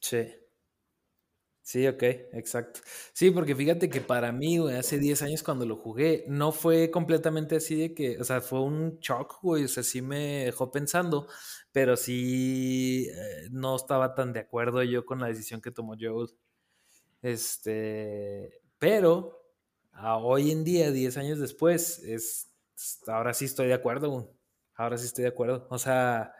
Sí. 0.00 0.26
Sí, 1.68 1.86
ok, 1.86 2.02
exacto. 2.32 2.80
Sí, 3.12 3.30
porque 3.30 3.54
fíjate 3.54 3.90
que 3.90 4.00
para 4.00 4.32
mí, 4.32 4.56
hace 4.70 4.98
10 4.98 5.20
años 5.20 5.42
cuando 5.42 5.66
lo 5.66 5.76
jugué, 5.76 6.24
no 6.26 6.50
fue 6.50 6.90
completamente 6.90 7.56
así 7.56 7.76
de 7.76 7.92
que, 7.92 8.18
o 8.18 8.24
sea, 8.24 8.40
fue 8.40 8.62
un 8.62 8.98
shock, 9.00 9.42
güey, 9.42 9.64
o 9.64 9.68
sea, 9.68 9.82
sí 9.82 10.00
me 10.00 10.46
dejó 10.46 10.72
pensando, 10.72 11.26
pero 11.70 11.94
sí 11.98 13.06
eh, 13.10 13.48
no 13.50 13.76
estaba 13.76 14.14
tan 14.14 14.32
de 14.32 14.40
acuerdo 14.40 14.82
yo 14.82 15.04
con 15.04 15.20
la 15.20 15.26
decisión 15.26 15.60
que 15.60 15.70
tomó 15.70 15.94
Joe. 16.00 16.28
Este, 17.20 18.62
pero 18.78 19.42
hoy 20.22 20.50
en 20.52 20.64
día, 20.64 20.90
10 20.90 21.18
años 21.18 21.38
después, 21.38 21.98
es 22.00 22.50
ahora 23.08 23.34
sí 23.34 23.44
estoy 23.44 23.66
de 23.66 23.74
acuerdo, 23.74 24.10
güey. 24.10 24.26
Ahora 24.74 24.96
sí 24.96 25.04
estoy 25.04 25.24
de 25.24 25.28
acuerdo. 25.30 25.66
O 25.70 25.78
sea, 25.78 26.32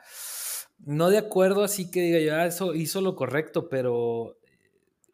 no 0.79 1.11
de 1.11 1.19
acuerdo 1.19 1.65
así 1.65 1.91
que 1.91 2.01
diga 2.01 2.21
yo, 2.21 2.35
ah, 2.37 2.47
eso 2.47 2.75
hizo 2.75 3.03
lo 3.03 3.15
correcto, 3.15 3.69
pero 3.69 4.39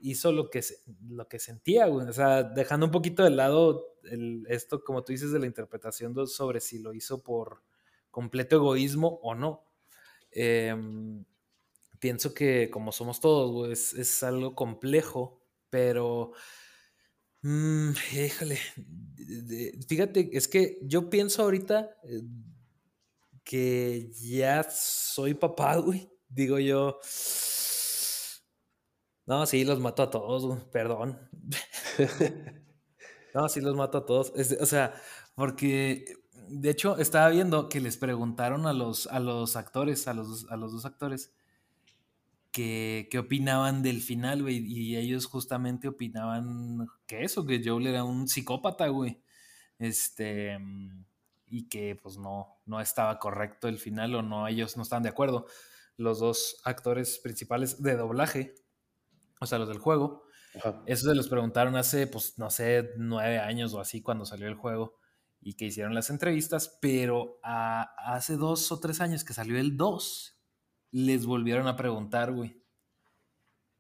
hizo 0.05 0.33
lo 0.33 0.51
que, 0.51 0.63
lo 1.09 1.29
que 1.29 1.39
sentía, 1.39 1.87
güey. 1.87 2.07
O 2.07 2.13
sea, 2.13 2.43
dejando 2.43 2.87
un 2.87 2.93
poquito 2.93 3.25
de 3.25 3.31
lado 3.31 3.97
el, 4.05 4.47
esto, 4.49 4.85
como 4.85 5.03
tú 5.03 5.13
dices, 5.13 5.33
de 5.33 5.39
la 5.39 5.47
interpretación 5.47 6.15
sobre 6.27 6.61
si 6.61 6.79
lo 6.79 6.93
hizo 6.93 7.23
por 7.23 7.63
completo 8.11 8.57
egoísmo 8.57 9.19
o 9.23 9.35
no. 9.35 9.65
Em, 10.31 11.25
pienso 11.99 12.35
que 12.35 12.69
como 12.71 12.93
somos 12.93 13.21
todos, 13.21 13.51
güey, 13.51 13.73
es, 13.73 14.23
algo 14.23 14.55
complejo, 14.55 15.43
pero... 15.71 16.33
Mmm, 17.43 17.93
fíjate, 17.93 18.59
es 20.33 20.49
que 20.49 20.79
yo 20.83 21.11
pienso 21.11 21.43
ahorita 21.43 21.97
eh, 22.05 22.23
que 23.43 24.11
ya 24.13 24.63
soy 24.65 25.35
papá, 25.35 25.77
güey. 25.77 26.11
Digo 26.29 26.59
yo, 26.59 26.99
no, 29.27 29.47
sí, 29.47 29.65
los 29.65 29.81
mato 29.81 30.03
a 30.03 30.11
todos, 30.11 30.65
perdón. 30.65 31.19
no, 33.35 33.49
sí, 33.49 33.61
los 33.61 33.75
mato 33.75 33.99
a 33.99 34.07
todos. 34.07 34.33
o 34.61 34.67
sea, 34.67 34.95
porque 35.35 36.05
de 36.49 36.71
hecho 36.71 36.99
estaba 36.99 37.31
viendo 37.31 37.69
que 37.69 37.81
les 37.81 37.97
preguntaron 37.97 38.67
a 38.67 38.75
los, 38.75 39.07
a 39.07 39.21
los 39.21 39.57
actores, 39.57 40.07
a 40.09 40.15
los, 40.15 40.47
a 40.51 40.57
los 40.57 40.73
dos 40.73 40.85
actores, 40.85 41.33
que, 42.53 43.09
qué 43.11 43.19
opinaban 43.19 43.83
del 43.83 44.03
final, 44.03 44.43
güey. 44.43 44.59
Y 44.59 44.97
ellos 44.97 45.27
justamente 45.27 45.89
opinaban 45.89 46.87
que 47.07 47.25
eso, 47.25 47.47
que 47.47 47.63
Joel 47.65 47.87
era 47.87 48.05
un 48.05 48.29
psicópata, 48.29 48.89
güey. 48.89 49.23
Este. 49.79 50.59
Y 51.47 51.69
que 51.69 51.97
pues 51.97 52.19
no, 52.19 52.59
no 52.67 52.81
estaba 52.81 53.19
correcto 53.19 53.69
el 53.69 53.79
final 53.79 54.15
o 54.15 54.23
no, 54.23 54.49
ellos 54.49 54.77
no 54.77 54.83
estaban 54.83 55.03
de 55.03 55.09
acuerdo. 55.09 55.47
Los 55.97 56.19
dos 56.19 56.61
actores 56.65 57.19
principales 57.19 57.83
de 57.83 57.97
doblaje 57.97 58.55
o 59.45 59.47
sea, 59.47 59.59
los 59.59 59.69
del 59.69 59.79
juego. 59.79 60.25
Eso 60.87 61.09
se 61.09 61.15
los 61.15 61.29
preguntaron 61.29 61.77
hace, 61.77 62.07
pues, 62.07 62.39
no 62.39 62.51
sé, 62.51 62.91
nueve 62.97 63.39
años 63.39 63.75
o 63.75 63.81
así 63.81 64.03
cuando 64.03 64.25
salió 64.25 64.49
el 64.49 64.55
juego 64.55 64.99
y 65.45 65.55
que 65.55 65.67
hicieron 65.67 65.95
las 65.95 66.09
entrevistas, 66.09 66.79
pero 66.81 67.39
hace 67.43 68.37
dos 68.37 68.73
o 68.73 68.81
tres 68.81 69.03
años 69.03 69.25
que 69.25 69.35
salió 69.35 69.59
el 69.59 69.77
2, 69.77 70.41
les 70.93 71.27
volvieron 71.27 71.67
a 71.67 71.77
preguntar, 71.77 72.33
güey. 72.33 72.63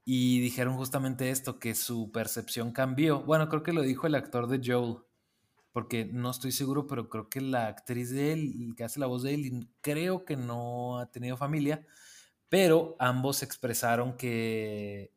Y 0.04 0.40
dijeron 0.40 0.76
justamente 0.76 1.30
esto, 1.30 1.58
que 1.58 1.74
su 1.74 2.12
percepción 2.12 2.72
cambió. 2.72 3.22
Bueno, 3.22 3.48
creo 3.48 3.62
que 3.62 3.72
lo 3.72 3.80
dijo 3.80 4.06
el 4.06 4.14
actor 4.14 4.46
de 4.46 4.60
Joel, 4.62 4.98
porque 5.72 6.04
no 6.04 6.30
estoy 6.30 6.52
seguro, 6.52 6.86
pero 6.86 7.08
creo 7.08 7.30
que 7.30 7.40
la 7.40 7.68
actriz 7.68 8.10
de 8.10 8.34
él, 8.34 8.74
que 8.76 8.84
hace 8.84 9.00
la 9.00 9.06
voz 9.06 9.22
de 9.22 9.32
él, 9.32 9.70
creo 9.80 10.26
que 10.26 10.36
no 10.36 10.98
ha 10.98 11.10
tenido 11.10 11.38
familia, 11.38 11.86
pero 12.50 12.94
ambos 12.98 13.42
expresaron 13.42 14.18
que 14.18 15.13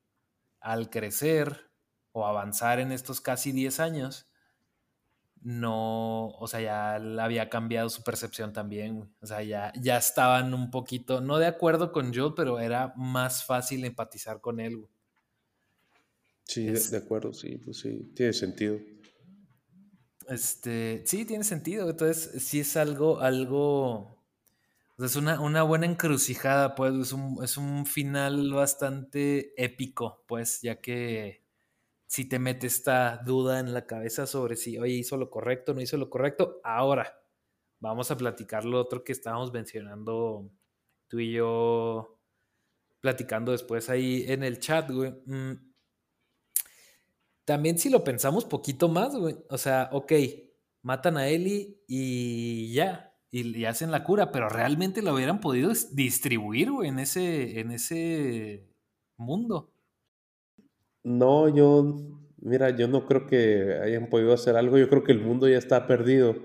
al 0.67 0.89
crecer 0.89 1.69
o 2.11 2.25
avanzar 2.25 2.79
en 2.79 2.91
estos 2.91 3.21
casi 3.21 3.51
10 3.51 3.79
años, 3.79 4.27
no, 5.41 6.29
o 6.29 6.47
sea, 6.47 6.61
ya 6.61 6.95
había 7.23 7.49
cambiado 7.49 7.89
su 7.89 8.03
percepción 8.03 8.51
también, 8.53 9.09
O 9.21 9.27
sea, 9.27 9.43
ya, 9.43 9.71
ya 9.79 9.97
estaban 9.97 10.53
un 10.53 10.71
poquito, 10.71 11.21
no 11.21 11.37
de 11.37 11.45
acuerdo 11.45 11.91
con 11.91 12.13
Joe, 12.13 12.33
pero 12.35 12.59
era 12.59 12.93
más 12.97 13.45
fácil 13.45 13.85
empatizar 13.85 14.41
con 14.41 14.59
él, 14.59 14.87
Sí, 16.47 16.65
de, 16.65 16.97
acuerdo, 16.97 17.33
sí, 17.33 17.57
pues 17.57 17.79
sí, 17.79 18.09
tiene 18.15 18.31
sentido. 18.31 18.79
Este, 20.29 21.03
sí, 21.05 21.25
tiene 21.25 21.43
sentido. 21.43 21.89
Entonces, 21.89 22.41
sí 22.41 22.61
es 22.61 22.77
algo, 22.77 23.19
algo, 23.19 24.16
es 24.97 25.15
una, 25.15 25.39
una, 25.41 25.63
buena 25.63 25.85
encrucijada, 25.85 26.75
pues, 26.75 26.93
es 26.95 27.13
un, 27.13 27.43
es 27.43 27.57
un 27.57 27.85
final 27.85 28.51
bastante 28.53 29.53
épico, 29.63 30.23
pues, 30.27 30.61
ya 30.61 30.81
que 30.81 31.43
si 32.07 32.25
te 32.25 32.39
mete 32.39 32.67
esta 32.67 33.17
duda 33.25 33.59
en 33.59 33.73
la 33.73 33.85
cabeza 33.85 34.25
sobre 34.25 34.55
si, 34.55 34.77
oye, 34.79 34.93
hizo 34.93 35.17
lo 35.17 35.29
correcto, 35.29 35.73
no 35.73 35.81
hizo 35.81 35.97
lo 35.97 36.09
correcto. 36.09 36.61
Ahora, 36.63 37.21
vamos 37.79 38.09
a 38.11 38.17
platicar 38.17 38.65
lo 38.65 38.79
otro 38.79 39.03
que 39.03 39.11
estábamos 39.11 39.51
mencionando 39.53 40.49
tú 41.07 41.19
y 41.19 41.33
yo, 41.33 42.19
platicando 43.01 43.51
después 43.51 43.89
ahí 43.89 44.25
en 44.27 44.43
el 44.43 44.59
chat, 44.59 44.89
güey. 44.91 45.11
Mm, 45.25 45.53
también 47.45 47.77
si 47.77 47.89
lo 47.89 48.03
pensamos 48.03 48.45
poquito 48.45 48.89
más, 48.89 49.15
güey. 49.15 49.37
O 49.49 49.57
sea, 49.57 49.89
ok, 49.91 50.13
matan 50.81 51.17
a 51.17 51.27
Eli 51.27 51.83
y 51.87 52.73
ya, 52.73 53.06
y, 53.31 53.65
hacen 53.65 53.91
la 53.91 54.03
cura, 54.03 54.31
pero 54.31 54.49
realmente 54.49 55.01
lo 55.01 55.13
hubieran 55.13 55.39
podido 55.41 55.71
distribuir, 55.91 56.69
en 56.83 56.99
ese, 56.99 57.59
en 57.59 57.71
ese 57.71 58.65
mundo. 59.17 59.71
No, 61.03 61.49
yo, 61.49 61.95
mira, 62.37 62.69
yo 62.71 62.87
no 62.87 63.05
creo 63.05 63.25
que 63.27 63.79
hayan 63.83 64.09
podido 64.09 64.33
hacer 64.33 64.55
algo, 64.55 64.77
yo 64.77 64.89
creo 64.89 65.03
que 65.03 65.11
el 65.11 65.21
mundo 65.21 65.47
ya 65.47 65.57
está 65.57 65.87
perdido. 65.87 66.35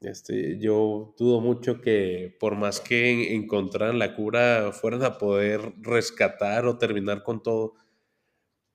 Este, 0.00 0.58
yo 0.58 1.14
dudo 1.16 1.40
mucho 1.40 1.80
que 1.80 2.36
por 2.40 2.56
más 2.56 2.80
que 2.80 3.34
encontraran 3.34 4.00
la 4.00 4.16
cura, 4.16 4.72
fueran 4.72 5.04
a 5.04 5.18
poder 5.18 5.74
rescatar 5.80 6.66
o 6.66 6.78
terminar 6.78 7.22
con 7.22 7.42
todo. 7.42 7.74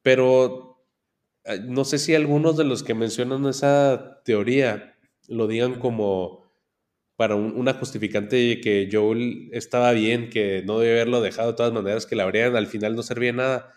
Pero 0.02 0.86
eh, 1.44 1.60
no 1.66 1.84
sé 1.84 1.98
si 1.98 2.16
algunos 2.16 2.56
de 2.56 2.64
los 2.64 2.84
que 2.84 2.94
mencionan 2.94 3.46
esa 3.46 4.22
teoría 4.24 4.96
lo 5.28 5.48
digan 5.48 5.80
como 5.80 6.47
para 7.18 7.36
una 7.36 7.74
justificante 7.74 8.36
de 8.36 8.62
que 8.62 8.88
Joel 8.92 9.50
estaba 9.52 9.92
bien, 9.92 10.30
que 10.30 10.64
no 10.66 10.80
debe 10.80 10.94
haberlo 10.94 11.20
dejado 11.20 11.50
de 11.50 11.58
todas 11.58 11.74
maneras, 11.74 12.06
que 12.06 12.16
la 12.16 12.24
habrían 12.24 12.56
al 12.56 12.68
final 12.68 12.96
no 12.96 13.02
servía 13.02 13.34
nada, 13.34 13.74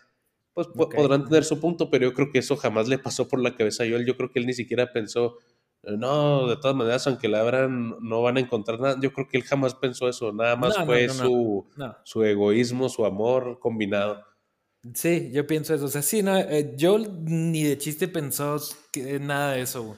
pues 0.52 0.68
podrán 0.68 1.24
tener 1.24 1.44
su 1.44 1.58
punto, 1.58 1.90
pero 1.90 2.08
yo 2.08 2.14
creo 2.14 2.30
que 2.30 2.38
eso 2.38 2.56
jamás 2.56 2.86
le 2.86 2.98
pasó 2.98 3.28
por 3.28 3.40
la 3.40 3.56
cabeza 3.56 3.84
a 3.84 3.88
Joel. 3.88 4.04
Yo 4.04 4.16
creo 4.16 4.30
que 4.30 4.40
él 4.40 4.46
ni 4.46 4.52
siquiera 4.52 4.92
pensó, 4.92 5.38
no, 5.82 6.48
de 6.48 6.56
todas 6.56 6.76
maneras, 6.76 7.06
aunque 7.06 7.28
la 7.28 7.40
abran, 7.40 7.96
no 8.00 8.20
van 8.20 8.36
a 8.36 8.40
encontrar 8.40 8.78
nada. 8.78 8.98
Yo 9.00 9.10
creo 9.14 9.26
que 9.26 9.38
él 9.38 9.44
jamás 9.44 9.74
pensó 9.74 10.06
eso, 10.06 10.34
nada 10.34 10.56
más 10.56 10.76
fue 10.84 11.08
su, 11.08 11.66
su 12.04 12.22
egoísmo, 12.22 12.90
su 12.90 13.06
amor 13.06 13.58
combinado. 13.58 14.22
Sí, 14.94 15.30
yo 15.32 15.46
pienso 15.46 15.74
eso. 15.74 15.86
O 15.86 15.88
sea, 15.88 16.02
sí, 16.02 16.22
no, 16.22 16.36
eh, 16.36 16.76
Joel 16.78 17.24
ni 17.24 17.62
de 17.62 17.78
chiste 17.78 18.06
pensó 18.06 18.60
que, 18.92 19.18
nada 19.18 19.52
de 19.52 19.62
eso, 19.62 19.96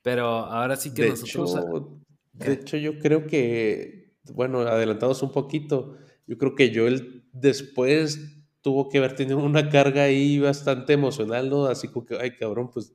pero 0.00 0.26
ahora 0.28 0.76
sí 0.76 0.94
que 0.94 1.08
nosotros. 1.08 1.88
De 2.34 2.52
hecho, 2.52 2.76
yo 2.76 2.98
creo 2.98 3.26
que, 3.26 4.16
bueno, 4.32 4.60
adelantados 4.60 5.22
un 5.22 5.32
poquito, 5.32 5.96
yo 6.26 6.36
creo 6.36 6.54
que 6.54 6.72
Joel 6.74 7.24
después 7.32 8.18
tuvo 8.60 8.88
que 8.88 8.98
haber 8.98 9.14
tenido 9.14 9.38
una 9.38 9.68
carga 9.68 10.04
ahí 10.04 10.38
bastante 10.38 10.94
emocional, 10.94 11.48
¿no? 11.48 11.66
Así 11.66 11.88
como 11.88 12.06
que, 12.06 12.16
ay, 12.18 12.36
cabrón, 12.36 12.70
pues, 12.72 12.94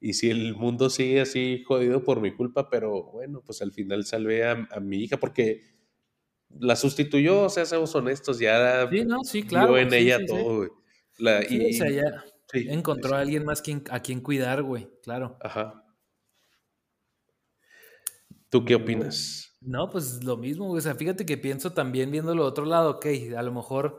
y 0.00 0.12
si 0.14 0.28
el 0.28 0.54
mundo 0.54 0.90
sigue 0.90 1.22
así 1.22 1.62
jodido 1.66 2.04
por 2.04 2.20
mi 2.20 2.34
culpa, 2.34 2.68
pero 2.68 3.04
bueno, 3.12 3.40
pues 3.44 3.62
al 3.62 3.72
final 3.72 4.04
salvé 4.04 4.44
a, 4.44 4.66
mi 4.80 4.98
hija 4.98 5.18
porque 5.18 5.62
la 6.58 6.76
sustituyó, 6.76 7.44
o 7.44 7.48
sea, 7.48 7.64
seamos 7.64 7.94
honestos, 7.94 8.38
ya 8.38 8.88
sí, 8.90 9.04
no, 9.04 9.24
sí, 9.24 9.44
claro, 9.44 9.78
en 9.78 9.94
ella 9.94 10.18
todo, 10.26 10.56
güey. 10.58 10.70
y, 11.48 11.74
o 11.74 11.78
sea, 11.78 11.90
ya 11.90 12.24
encontró 12.52 13.16
a 13.16 13.20
alguien 13.20 13.44
más 13.44 13.62
quien, 13.62 13.82
a 13.88 14.00
quien 14.00 14.20
cuidar, 14.20 14.62
güey, 14.62 14.88
claro. 15.02 15.38
Ajá. 15.40 15.83
¿Tú 18.54 18.64
qué 18.64 18.76
opinas? 18.76 19.52
No, 19.60 19.90
pues 19.90 20.22
lo 20.22 20.36
mismo, 20.36 20.70
o 20.70 20.80
sea, 20.80 20.94
fíjate 20.94 21.26
que 21.26 21.36
pienso 21.36 21.72
también 21.72 22.12
viéndolo 22.12 22.44
de 22.44 22.48
otro 22.50 22.64
lado, 22.64 22.90
ok, 22.92 23.06
a 23.36 23.42
lo 23.42 23.52
mejor 23.52 23.98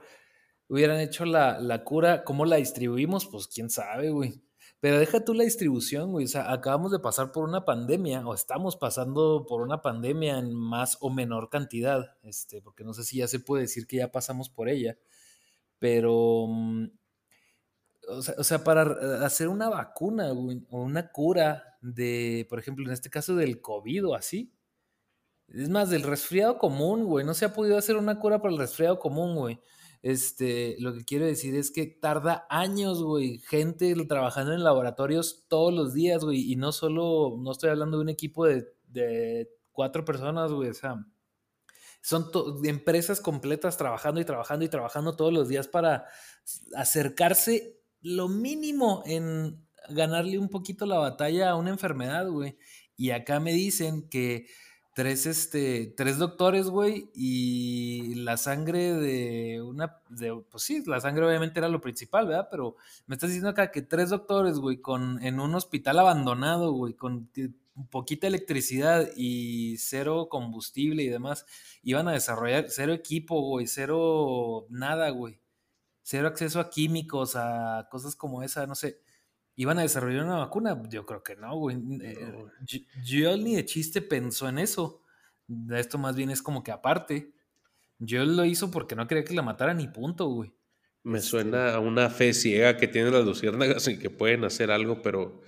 hubieran 0.69 1.01
hecho 1.01 1.25
la, 1.25 1.59
la 1.59 1.83
cura, 1.83 2.23
¿cómo 2.23 2.45
la 2.45 2.55
distribuimos? 2.55 3.25
Pues 3.25 3.47
quién 3.47 3.69
sabe, 3.69 4.11
güey. 4.11 4.41
Pero 4.79 4.97
deja 4.97 5.25
tú 5.25 5.33
la 5.33 5.43
distribución, 5.43 6.13
güey. 6.13 6.23
O 6.23 6.29
sea, 6.29 6.53
acabamos 6.53 6.93
de 6.93 6.99
pasar 6.99 7.33
por 7.33 7.43
una 7.43 7.65
pandemia, 7.65 8.25
o 8.25 8.33
estamos 8.33 8.77
pasando 8.77 9.45
por 9.45 9.59
una 9.59 9.81
pandemia 9.81 10.39
en 10.39 10.53
más 10.53 10.99
o 11.01 11.09
menor 11.09 11.49
cantidad, 11.49 12.15
este, 12.23 12.61
porque 12.61 12.85
no 12.85 12.93
sé 12.93 13.03
si 13.03 13.17
ya 13.17 13.27
se 13.27 13.41
puede 13.41 13.63
decir 13.63 13.87
que 13.87 13.97
ya 13.97 14.09
pasamos 14.13 14.47
por 14.49 14.69
ella, 14.69 14.97
pero, 15.79 16.47
mm, 16.47 16.85
o 18.07 18.43
sea, 18.43 18.63
para 18.63 19.25
hacer 19.25 19.47
una 19.47 19.69
vacuna, 19.69 20.31
o 20.31 20.81
una 20.81 21.11
cura 21.11 21.77
de, 21.81 22.45
por 22.49 22.59
ejemplo, 22.59 22.85
en 22.85 22.91
este 22.91 23.09
caso 23.09 23.35
del 23.35 23.61
COVID 23.61 24.07
o 24.07 24.15
así. 24.15 24.53
Es 25.47 25.69
más, 25.69 25.89
del 25.89 26.03
resfriado 26.03 26.57
común, 26.57 27.05
güey. 27.05 27.25
No 27.25 27.33
se 27.33 27.45
ha 27.45 27.53
podido 27.53 27.77
hacer 27.77 27.97
una 27.97 28.19
cura 28.19 28.41
para 28.41 28.53
el 28.53 28.59
resfriado 28.59 28.99
común, 28.99 29.35
güey. 29.35 29.59
Este, 30.01 30.75
lo 30.79 30.93
que 30.93 31.05
quiero 31.05 31.25
decir 31.25 31.55
es 31.55 31.71
que 31.71 31.85
tarda 31.85 32.45
años, 32.49 33.03
güey. 33.03 33.39
Gente 33.39 33.93
trabajando 34.07 34.53
en 34.53 34.63
laboratorios 34.63 35.45
todos 35.47 35.73
los 35.73 35.93
días, 35.93 36.23
güey. 36.23 36.51
Y 36.51 36.55
no 36.55 36.71
solo, 36.71 37.35
no 37.39 37.51
estoy 37.51 37.69
hablando 37.69 37.97
de 37.97 38.03
un 38.03 38.09
equipo 38.09 38.45
de, 38.45 38.65
de 38.87 39.49
cuatro 39.71 40.03
personas, 40.03 40.51
güey. 40.51 40.69
O 40.69 40.73
sea, 40.73 41.05
son 42.01 42.29
empresas 42.63 43.19
completas 43.19 43.77
trabajando 43.77 44.21
y 44.21 44.25
trabajando 44.25 44.65
y 44.65 44.69
trabajando 44.69 45.15
todos 45.15 45.33
los 45.33 45.47
días 45.47 45.67
para 45.67 46.05
acercarse 46.75 47.79
lo 48.05 48.29
mínimo 48.29 49.01
en 49.07 49.65
ganarle 49.89 50.37
un 50.37 50.47
poquito 50.49 50.85
la 50.85 50.99
batalla 50.99 51.49
a 51.49 51.55
una 51.55 51.71
enfermedad, 51.71 52.29
güey. 52.29 52.55
Y 52.95 53.09
acá 53.09 53.39
me 53.39 53.51
dicen 53.51 54.07
que 54.09 54.45
tres, 54.93 55.25
este, 55.25 55.87
tres 55.97 56.19
doctores, 56.19 56.67
güey, 56.67 57.09
y 57.15 58.13
la 58.15 58.37
sangre 58.37 58.93
de 58.93 59.59
una, 59.63 59.97
de, 60.09 60.39
pues 60.51 60.63
sí, 60.63 60.83
la 60.85 61.01
sangre 61.01 61.25
obviamente 61.25 61.59
era 61.59 61.67
lo 61.67 61.81
principal, 61.81 62.27
¿verdad? 62.27 62.47
Pero 62.51 62.75
me 63.07 63.15
estás 63.15 63.29
diciendo 63.31 63.49
acá 63.49 63.71
que 63.71 63.81
tres 63.81 64.11
doctores, 64.11 64.59
güey, 64.59 64.77
con, 64.81 65.21
en 65.23 65.39
un 65.39 65.55
hospital 65.55 65.97
abandonado, 65.97 66.73
güey, 66.73 66.93
con 66.93 67.31
poquita 67.89 68.27
electricidad 68.27 69.09
y 69.15 69.77
cero 69.79 70.27
combustible 70.29 71.01
y 71.01 71.09
demás, 71.09 71.47
iban 71.81 72.07
a 72.07 72.13
desarrollar 72.13 72.67
cero 72.69 72.93
equipo, 72.93 73.41
güey, 73.41 73.65
cero 73.65 74.67
nada, 74.69 75.09
güey, 75.09 75.39
cero 76.05 76.27
acceso 76.27 76.59
a 76.59 76.69
químicos, 76.69 77.35
a 77.35 77.87
cosas 77.89 78.15
como 78.15 78.43
esa, 78.43 78.67
no 78.67 78.75
sé 78.75 79.01
¿Iban 79.57 79.79
a 79.79 79.83
desarrollar 79.83 80.25
una 80.25 80.37
vacuna? 80.37 80.81
Yo 80.89 81.05
creo 81.05 81.23
que 81.23 81.35
no, 81.37 81.55
güey. 81.55 81.77
Eh, 82.01 82.15
yo 83.05 83.37
ni 83.37 83.55
de 83.55 83.63
chiste 83.63 84.01
pensó 84.01 84.49
en 84.49 84.59
eso. 84.59 85.01
Esto 85.73 85.97
más 85.97 86.15
bien 86.15 86.29
es 86.29 86.41
como 86.41 86.61
que 86.61 86.71
aparte. 86.71 87.33
Yo 87.97 88.25
lo 88.25 88.43
hizo 88.43 88.69
porque 88.69 88.95
no 88.95 89.07
quería 89.07 89.23
que 89.23 89.33
la 89.33 89.41
matara 89.41 89.73
ni 89.73 89.87
punto, 89.87 90.27
güey. 90.27 90.53
Me 91.03 91.19
este 91.19 91.29
suena 91.29 91.73
a 91.73 91.79
una 91.79 92.09
fe 92.09 92.33
ciega 92.33 92.75
que 92.75 92.89
tienen 92.89 93.13
las 93.13 93.23
luciérnagas 93.23 93.87
y 93.87 93.97
que 93.97 94.09
pueden 94.09 94.43
hacer 94.43 94.71
algo, 94.71 95.01
pero. 95.01 95.41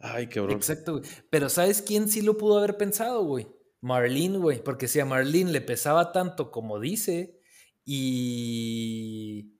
Ay, 0.00 0.26
qué 0.26 0.36
cabrón. 0.36 0.56
Exacto, 0.56 0.98
güey. 0.98 1.04
Pero 1.30 1.48
¿sabes 1.48 1.80
quién 1.80 2.08
sí 2.08 2.22
lo 2.22 2.36
pudo 2.36 2.58
haber 2.58 2.76
pensado, 2.76 3.22
güey? 3.22 3.46
Marlene, 3.80 4.38
güey. 4.38 4.64
Porque 4.64 4.88
si 4.88 4.98
a 4.98 5.04
Marlene 5.04 5.52
le 5.52 5.60
pesaba 5.60 6.10
tanto 6.10 6.50
como 6.50 6.80
dice, 6.80 7.40
y 7.84 9.57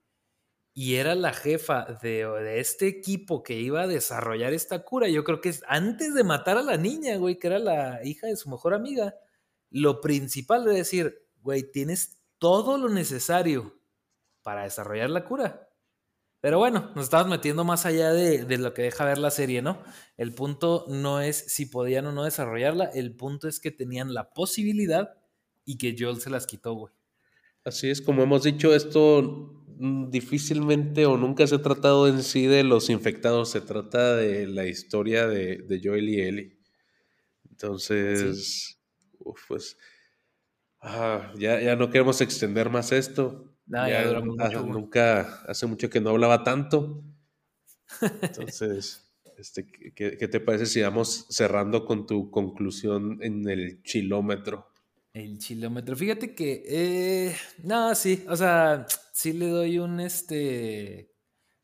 y 0.79 0.95
era 0.95 1.13
la 1.13 1.33
jefa 1.33 1.99
de, 2.01 2.57
este 2.57 2.87
equipo 2.87 3.43
que 3.43 3.59
iba 3.59 3.81
a 3.81 3.87
desarrollar 3.87 4.53
esta 4.53 4.85
cura. 4.85 5.09
Yo 5.09 5.25
creo 5.25 5.41
que 5.41 5.53
antes 5.67 6.13
de 6.13 6.23
matar 6.23 6.57
a 6.57 6.63
la 6.63 6.77
niña, 6.77 7.17
güey, 7.17 7.37
que 7.37 7.47
era 7.47 7.59
la 7.59 7.99
hija 8.05 8.27
de 8.27 8.37
su 8.37 8.49
mejor 8.49 8.73
amiga, 8.73 9.13
lo 9.69 9.99
principal 9.99 10.63
de 10.63 10.75
decir, 10.75 11.27
güey, 11.41 11.69
tienes 11.69 12.21
todo 12.37 12.77
lo 12.77 12.87
necesario 12.87 13.77
para 14.41 14.63
desarrollar 14.63 15.09
la 15.09 15.25
cura. 15.25 15.67
Pero 16.39 16.59
bueno, 16.59 16.93
nos 16.95 17.03
estamos 17.03 17.27
metiendo 17.27 17.65
más 17.65 17.85
allá 17.85 18.13
de, 18.13 18.45
de, 18.45 18.57
lo 18.57 18.73
que 18.73 18.83
deja 18.83 19.03
ver 19.03 19.17
la 19.17 19.31
serie, 19.31 19.61
¿no? 19.61 19.83
El 20.15 20.33
punto 20.33 20.85
no 20.87 21.19
es 21.19 21.35
si 21.35 21.65
podían 21.65 22.05
o 22.05 22.13
no 22.13 22.23
desarrollarla, 22.23 22.85
el 22.85 23.17
punto 23.17 23.49
es 23.49 23.59
que 23.59 23.71
tenían 23.71 24.13
la 24.13 24.31
posibilidad 24.31 25.17
y 25.65 25.77
que 25.77 25.93
Joel 25.99 26.21
se 26.21 26.29
las 26.29 26.47
quitó, 26.47 26.73
güey. 26.75 26.93
Así 27.65 27.89
es, 27.89 28.01
como 28.01 28.23
hemos 28.23 28.43
dicho, 28.43 28.73
esto 28.73 29.58
difícilmente 29.79 31.05
o 31.05 31.15
nunca 31.15 31.47
se 31.47 31.55
ha 31.55 31.61
tratado 31.61 32.07
en 32.07 32.21
sí 32.21 32.45
de 32.47 32.63
los 32.63 32.89
infectados, 32.89 33.49
se 33.49 33.61
trata 33.61 34.15
de 34.15 34.45
la 34.45 34.67
historia 34.67 35.25
de, 35.25 35.81
Joel 35.81 36.09
y 36.09 36.19
Ellie. 36.19 36.59
Entonces, 37.49 38.77
pues 39.47 39.77
ah, 40.81 41.31
ya, 41.37 41.61
ya, 41.61 41.77
no 41.77 41.89
queremos 41.89 42.19
extender 42.19 42.69
más 42.69 42.91
esto. 42.91 43.55
ya, 43.67 44.19
nunca, 44.19 45.43
hace 45.47 45.65
mucho 45.65 45.89
que 45.89 46.01
no 46.01 46.09
hablaba 46.09 46.43
tanto. 46.43 47.01
Entonces, 48.21 49.09
este, 49.37 49.65
¿qué, 49.95 50.17
¿qué, 50.17 50.27
te 50.27 50.41
parece 50.41 50.65
si 50.65 50.81
vamos 50.81 51.25
cerrando 51.29 51.85
con 51.85 52.05
tu 52.05 52.29
conclusión 52.29 53.19
en 53.21 53.47
el 53.47 53.81
chilómetro? 53.83 54.68
El 55.19 55.37
chilómetro. 55.37 55.95
Fíjate 55.95 56.33
que, 56.33 56.63
eh, 56.65 57.35
no, 57.63 57.93
sí, 57.93 58.23
o 58.29 58.35
sea, 58.37 58.85
sí 59.11 59.33
le 59.33 59.49
doy 59.49 59.77
un, 59.77 59.99
este, 59.99 61.11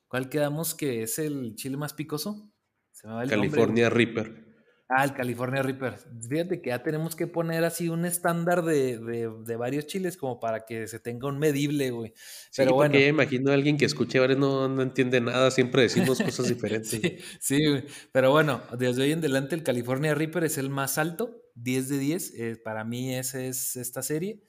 ¿cuál 0.07 0.29
quedamos 0.29 0.75
que 0.75 1.03
es 1.03 1.19
el 1.19 1.55
chile 1.55 1.77
más 1.77 1.93
picoso? 1.93 2.51
Se 2.91 3.07
me 3.07 3.13
va 3.13 3.23
el 3.23 3.29
California 3.29 3.89
Reaper. 3.89 4.44
Ah, 4.87 5.03
el 5.03 5.13
California 5.13 5.63
Reaper. 5.63 5.95
Fíjate 6.29 6.61
que 6.61 6.69
ya 6.69 6.83
tenemos 6.83 7.15
que 7.15 7.25
poner 7.25 7.63
así 7.63 7.89
un 7.89 8.05
estándar 8.05 8.63
de, 8.63 8.99
de, 8.99 9.55
varios 9.55 9.87
chiles 9.87 10.15
como 10.15 10.39
para 10.39 10.63
que 10.63 10.87
se 10.87 10.99
tenga 10.99 11.27
un 11.27 11.39
medible, 11.39 11.89
güey. 11.89 12.13
Pero 12.55 12.69
sí, 12.69 12.73
bueno. 12.75 12.91
Porque 12.91 13.07
imagino 13.07 13.49
a 13.49 13.55
alguien 13.55 13.77
que 13.77 13.85
escuche 13.85 14.19
ahora 14.19 14.35
no, 14.35 14.69
no 14.69 14.83
entiende 14.83 15.21
nada, 15.21 15.49
siempre 15.49 15.81
decimos 15.81 16.21
cosas 16.21 16.49
diferentes. 16.49 17.01
sí, 17.39 17.65
güey. 17.67 17.83
Pero 18.11 18.29
bueno, 18.29 18.61
desde 18.77 19.01
hoy 19.01 19.11
en 19.11 19.19
adelante 19.19 19.55
el 19.55 19.63
California 19.63 20.13
Reaper 20.13 20.43
es 20.43 20.59
el 20.59 20.69
más 20.69 20.99
alto, 20.99 21.41
10 21.55 21.89
de 21.89 21.97
10. 21.97 22.33
Eh, 22.35 22.61
para 22.63 22.83
mí 22.83 23.15
esa 23.15 23.41
es 23.41 23.75
esta 23.77 24.03
serie. 24.03 24.43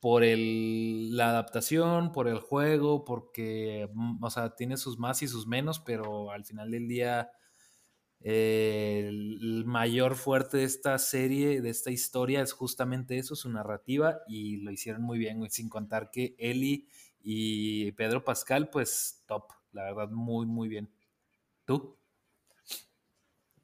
Por 0.00 0.24
el, 0.24 1.16
la 1.16 1.30
adaptación, 1.30 2.10
por 2.10 2.26
el 2.26 2.40
juego, 2.40 3.04
porque, 3.04 3.88
mm, 3.94 4.24
o 4.24 4.30
sea, 4.30 4.56
tiene 4.56 4.78
sus 4.78 4.98
más 4.98 5.22
y 5.22 5.28
sus 5.28 5.46
menos, 5.46 5.78
pero 5.78 6.32
al 6.32 6.44
final 6.44 6.72
del 6.72 6.88
día 6.88 7.30
el 8.28 9.62
mayor 9.66 10.16
fuerte 10.16 10.56
de 10.56 10.64
esta 10.64 10.98
serie, 10.98 11.60
de 11.60 11.70
esta 11.70 11.92
historia, 11.92 12.42
es 12.42 12.52
justamente 12.52 13.18
eso, 13.18 13.36
su 13.36 13.48
narrativa, 13.50 14.18
y 14.26 14.56
lo 14.56 14.72
hicieron 14.72 15.02
muy 15.02 15.16
bien, 15.16 15.48
sin 15.48 15.68
contar 15.68 16.10
que 16.10 16.34
Eli 16.36 16.88
y 17.22 17.92
Pedro 17.92 18.24
Pascal, 18.24 18.68
pues 18.68 19.22
top, 19.26 19.44
la 19.70 19.84
verdad, 19.84 20.10
muy, 20.10 20.44
muy 20.44 20.68
bien. 20.68 20.90
¿Tú? 21.66 21.96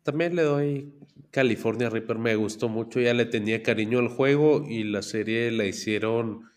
También 0.05 0.37
le 0.37 0.43
doy 0.43 0.95
California 1.33 1.91
Reaper, 1.91 2.19
me 2.19 2.37
gustó 2.37 2.69
mucho, 2.69 3.01
ya 3.01 3.15
le 3.15 3.27
tenía 3.27 3.65
cariño 3.65 3.99
al 3.99 4.09
juego 4.09 4.65
y 4.69 4.85
la 4.85 5.03
serie 5.03 5.51
la 5.51 5.65
hicieron 5.65 6.53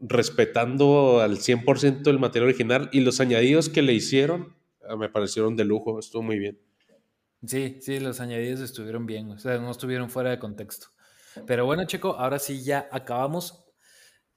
respetando 0.00 1.20
al 1.20 1.38
100% 1.38 2.08
el 2.08 2.18
material 2.18 2.48
original 2.48 2.90
y 2.92 3.00
los 3.00 3.20
añadidos 3.20 3.68
que 3.68 3.82
le 3.82 3.92
hicieron 3.92 4.56
ah, 4.88 4.96
me 4.96 5.08
parecieron 5.08 5.54
de 5.54 5.64
lujo, 5.64 6.00
estuvo 6.00 6.22
muy 6.22 6.40
bien. 6.40 6.58
Sí, 7.46 7.78
sí, 7.80 8.00
los 8.00 8.20
añadidos 8.20 8.60
estuvieron 8.60 9.06
bien, 9.06 9.30
o 9.30 9.38
sea, 9.38 9.58
no 9.58 9.70
estuvieron 9.70 10.10
fuera 10.10 10.30
de 10.30 10.38
contexto. 10.38 10.88
Pero 11.46 11.64
bueno, 11.64 11.84
Checo, 11.84 12.16
ahora 12.16 12.38
sí 12.38 12.62
ya 12.62 12.88
acabamos. 12.90 13.66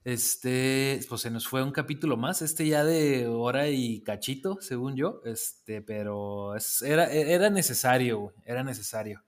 Este, 0.04 1.00
pues 1.08 1.22
se 1.22 1.30
nos 1.30 1.48
fue 1.48 1.62
un 1.62 1.72
capítulo 1.72 2.18
más, 2.18 2.42
este 2.42 2.68
ya 2.68 2.84
de 2.84 3.26
hora 3.26 3.70
y 3.70 4.02
cachito, 4.02 4.58
según 4.60 4.96
yo, 4.96 5.22
este, 5.24 5.80
pero 5.80 6.54
era, 6.82 7.10
era 7.10 7.48
necesario, 7.48 8.34
era 8.44 8.62
necesario. 8.62 9.24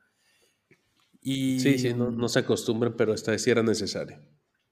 Y, 1.23 1.61
sí, 1.61 1.79
sí, 1.79 1.95
no, 1.95 2.11
no 2.11 2.29
se 2.29 2.41
acostumbren, 2.41 2.95
pero 2.95 3.15
esta 3.15 3.31
vez 3.31 3.43
sí 3.43 3.51
era 3.51 3.63
necesario. 3.63 4.21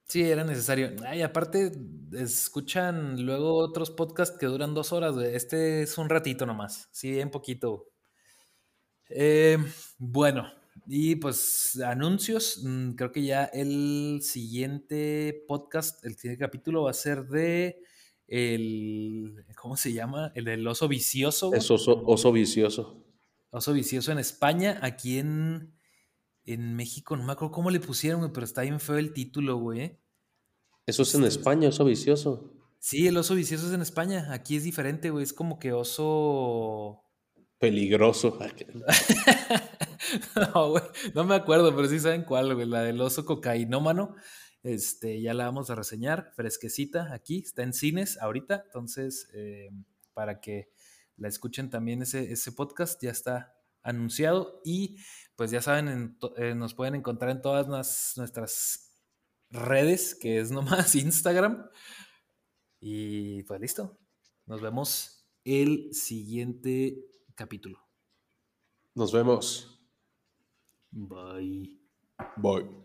Sí, 0.06 0.22
era 0.22 0.44
necesario. 0.44 0.94
Ay, 1.06 1.22
aparte, 1.22 1.72
escuchan 2.12 3.24
luego 3.24 3.54
otros 3.54 3.90
podcasts 3.90 4.36
que 4.38 4.46
duran 4.46 4.74
dos 4.74 4.92
horas, 4.92 5.16
Este 5.16 5.82
es 5.82 5.96
un 5.96 6.10
ratito 6.10 6.44
nomás, 6.44 6.90
sí, 6.92 7.12
bien 7.12 7.30
poquito. 7.30 7.93
Eh, 9.16 9.58
bueno, 9.98 10.52
y 10.88 11.14
pues 11.16 11.80
anuncios. 11.80 12.60
Mm, 12.64 12.92
creo 12.92 13.12
que 13.12 13.24
ya 13.24 13.44
el 13.44 14.20
siguiente 14.22 15.44
podcast, 15.46 16.04
el 16.04 16.16
siguiente 16.16 16.44
capítulo 16.44 16.82
va 16.82 16.90
a 16.90 16.94
ser 16.94 17.26
de 17.26 17.80
el. 18.26 19.46
¿Cómo 19.56 19.76
se 19.76 19.92
llama? 19.92 20.32
El 20.34 20.46
del 20.46 20.66
oso 20.66 20.88
vicioso. 20.88 21.54
Es 21.54 21.70
oso, 21.70 22.02
oso 22.04 22.32
vicioso. 22.32 23.06
Oso 23.50 23.72
vicioso 23.72 24.10
en 24.10 24.18
España. 24.18 24.80
Aquí 24.82 25.18
en, 25.18 25.78
en 26.44 26.74
México, 26.74 27.16
no 27.16 27.22
me 27.22 27.32
acuerdo 27.32 27.52
cómo 27.52 27.70
le 27.70 27.78
pusieron, 27.78 28.32
pero 28.32 28.44
está 28.44 28.62
bien 28.62 28.80
feo 28.80 28.96
el 28.96 29.12
título, 29.12 29.58
güey. 29.58 29.80
¿eh? 29.80 30.00
Eso 30.86 31.04
es 31.04 31.14
en 31.14 31.22
este, 31.22 31.38
España, 31.38 31.68
oso 31.68 31.84
vicioso. 31.84 32.52
Sí, 32.80 33.06
el 33.06 33.16
oso 33.16 33.36
vicioso 33.36 33.68
es 33.68 33.72
en 33.72 33.80
España. 33.80 34.32
Aquí 34.32 34.56
es 34.56 34.64
diferente, 34.64 35.10
güey. 35.10 35.22
Es 35.22 35.32
como 35.32 35.60
que 35.60 35.72
oso 35.72 37.03
peligroso. 37.58 38.38
no, 41.14 41.24
me 41.24 41.34
acuerdo, 41.34 41.74
pero 41.74 41.88
sí 41.88 42.00
saben 42.00 42.24
cuál, 42.24 42.70
la 42.70 42.82
del 42.82 43.00
oso 43.00 43.24
cocainómano. 43.24 44.14
Este, 44.62 45.20
ya 45.20 45.34
la 45.34 45.44
vamos 45.44 45.68
a 45.68 45.74
reseñar, 45.74 46.32
fresquecita 46.34 47.12
aquí, 47.12 47.42
está 47.44 47.62
en 47.62 47.74
cines 47.74 48.18
ahorita, 48.18 48.62
entonces, 48.64 49.28
eh, 49.34 49.68
para 50.14 50.40
que 50.40 50.70
la 51.16 51.28
escuchen 51.28 51.68
también 51.68 52.00
ese, 52.00 52.32
ese 52.32 52.50
podcast, 52.52 53.02
ya 53.02 53.10
está 53.10 53.54
anunciado 53.82 54.62
y 54.64 54.96
pues 55.36 55.50
ya 55.50 55.60
saben, 55.60 56.16
eh, 56.38 56.54
nos 56.54 56.74
pueden 56.74 56.94
encontrar 56.94 57.30
en 57.30 57.42
todas 57.42 57.68
nuestras 58.16 58.96
redes, 59.50 60.14
que 60.14 60.40
es 60.40 60.50
nomás 60.50 60.94
Instagram. 60.94 61.68
Y 62.80 63.42
pues 63.44 63.60
listo, 63.60 63.98
nos 64.46 64.60
vemos 64.60 65.26
el 65.44 65.92
siguiente 65.92 67.04
capítulo. 67.34 67.78
Nos 68.94 69.12
vemos. 69.12 69.80
Bye. 70.92 71.80
Bye. 72.36 72.83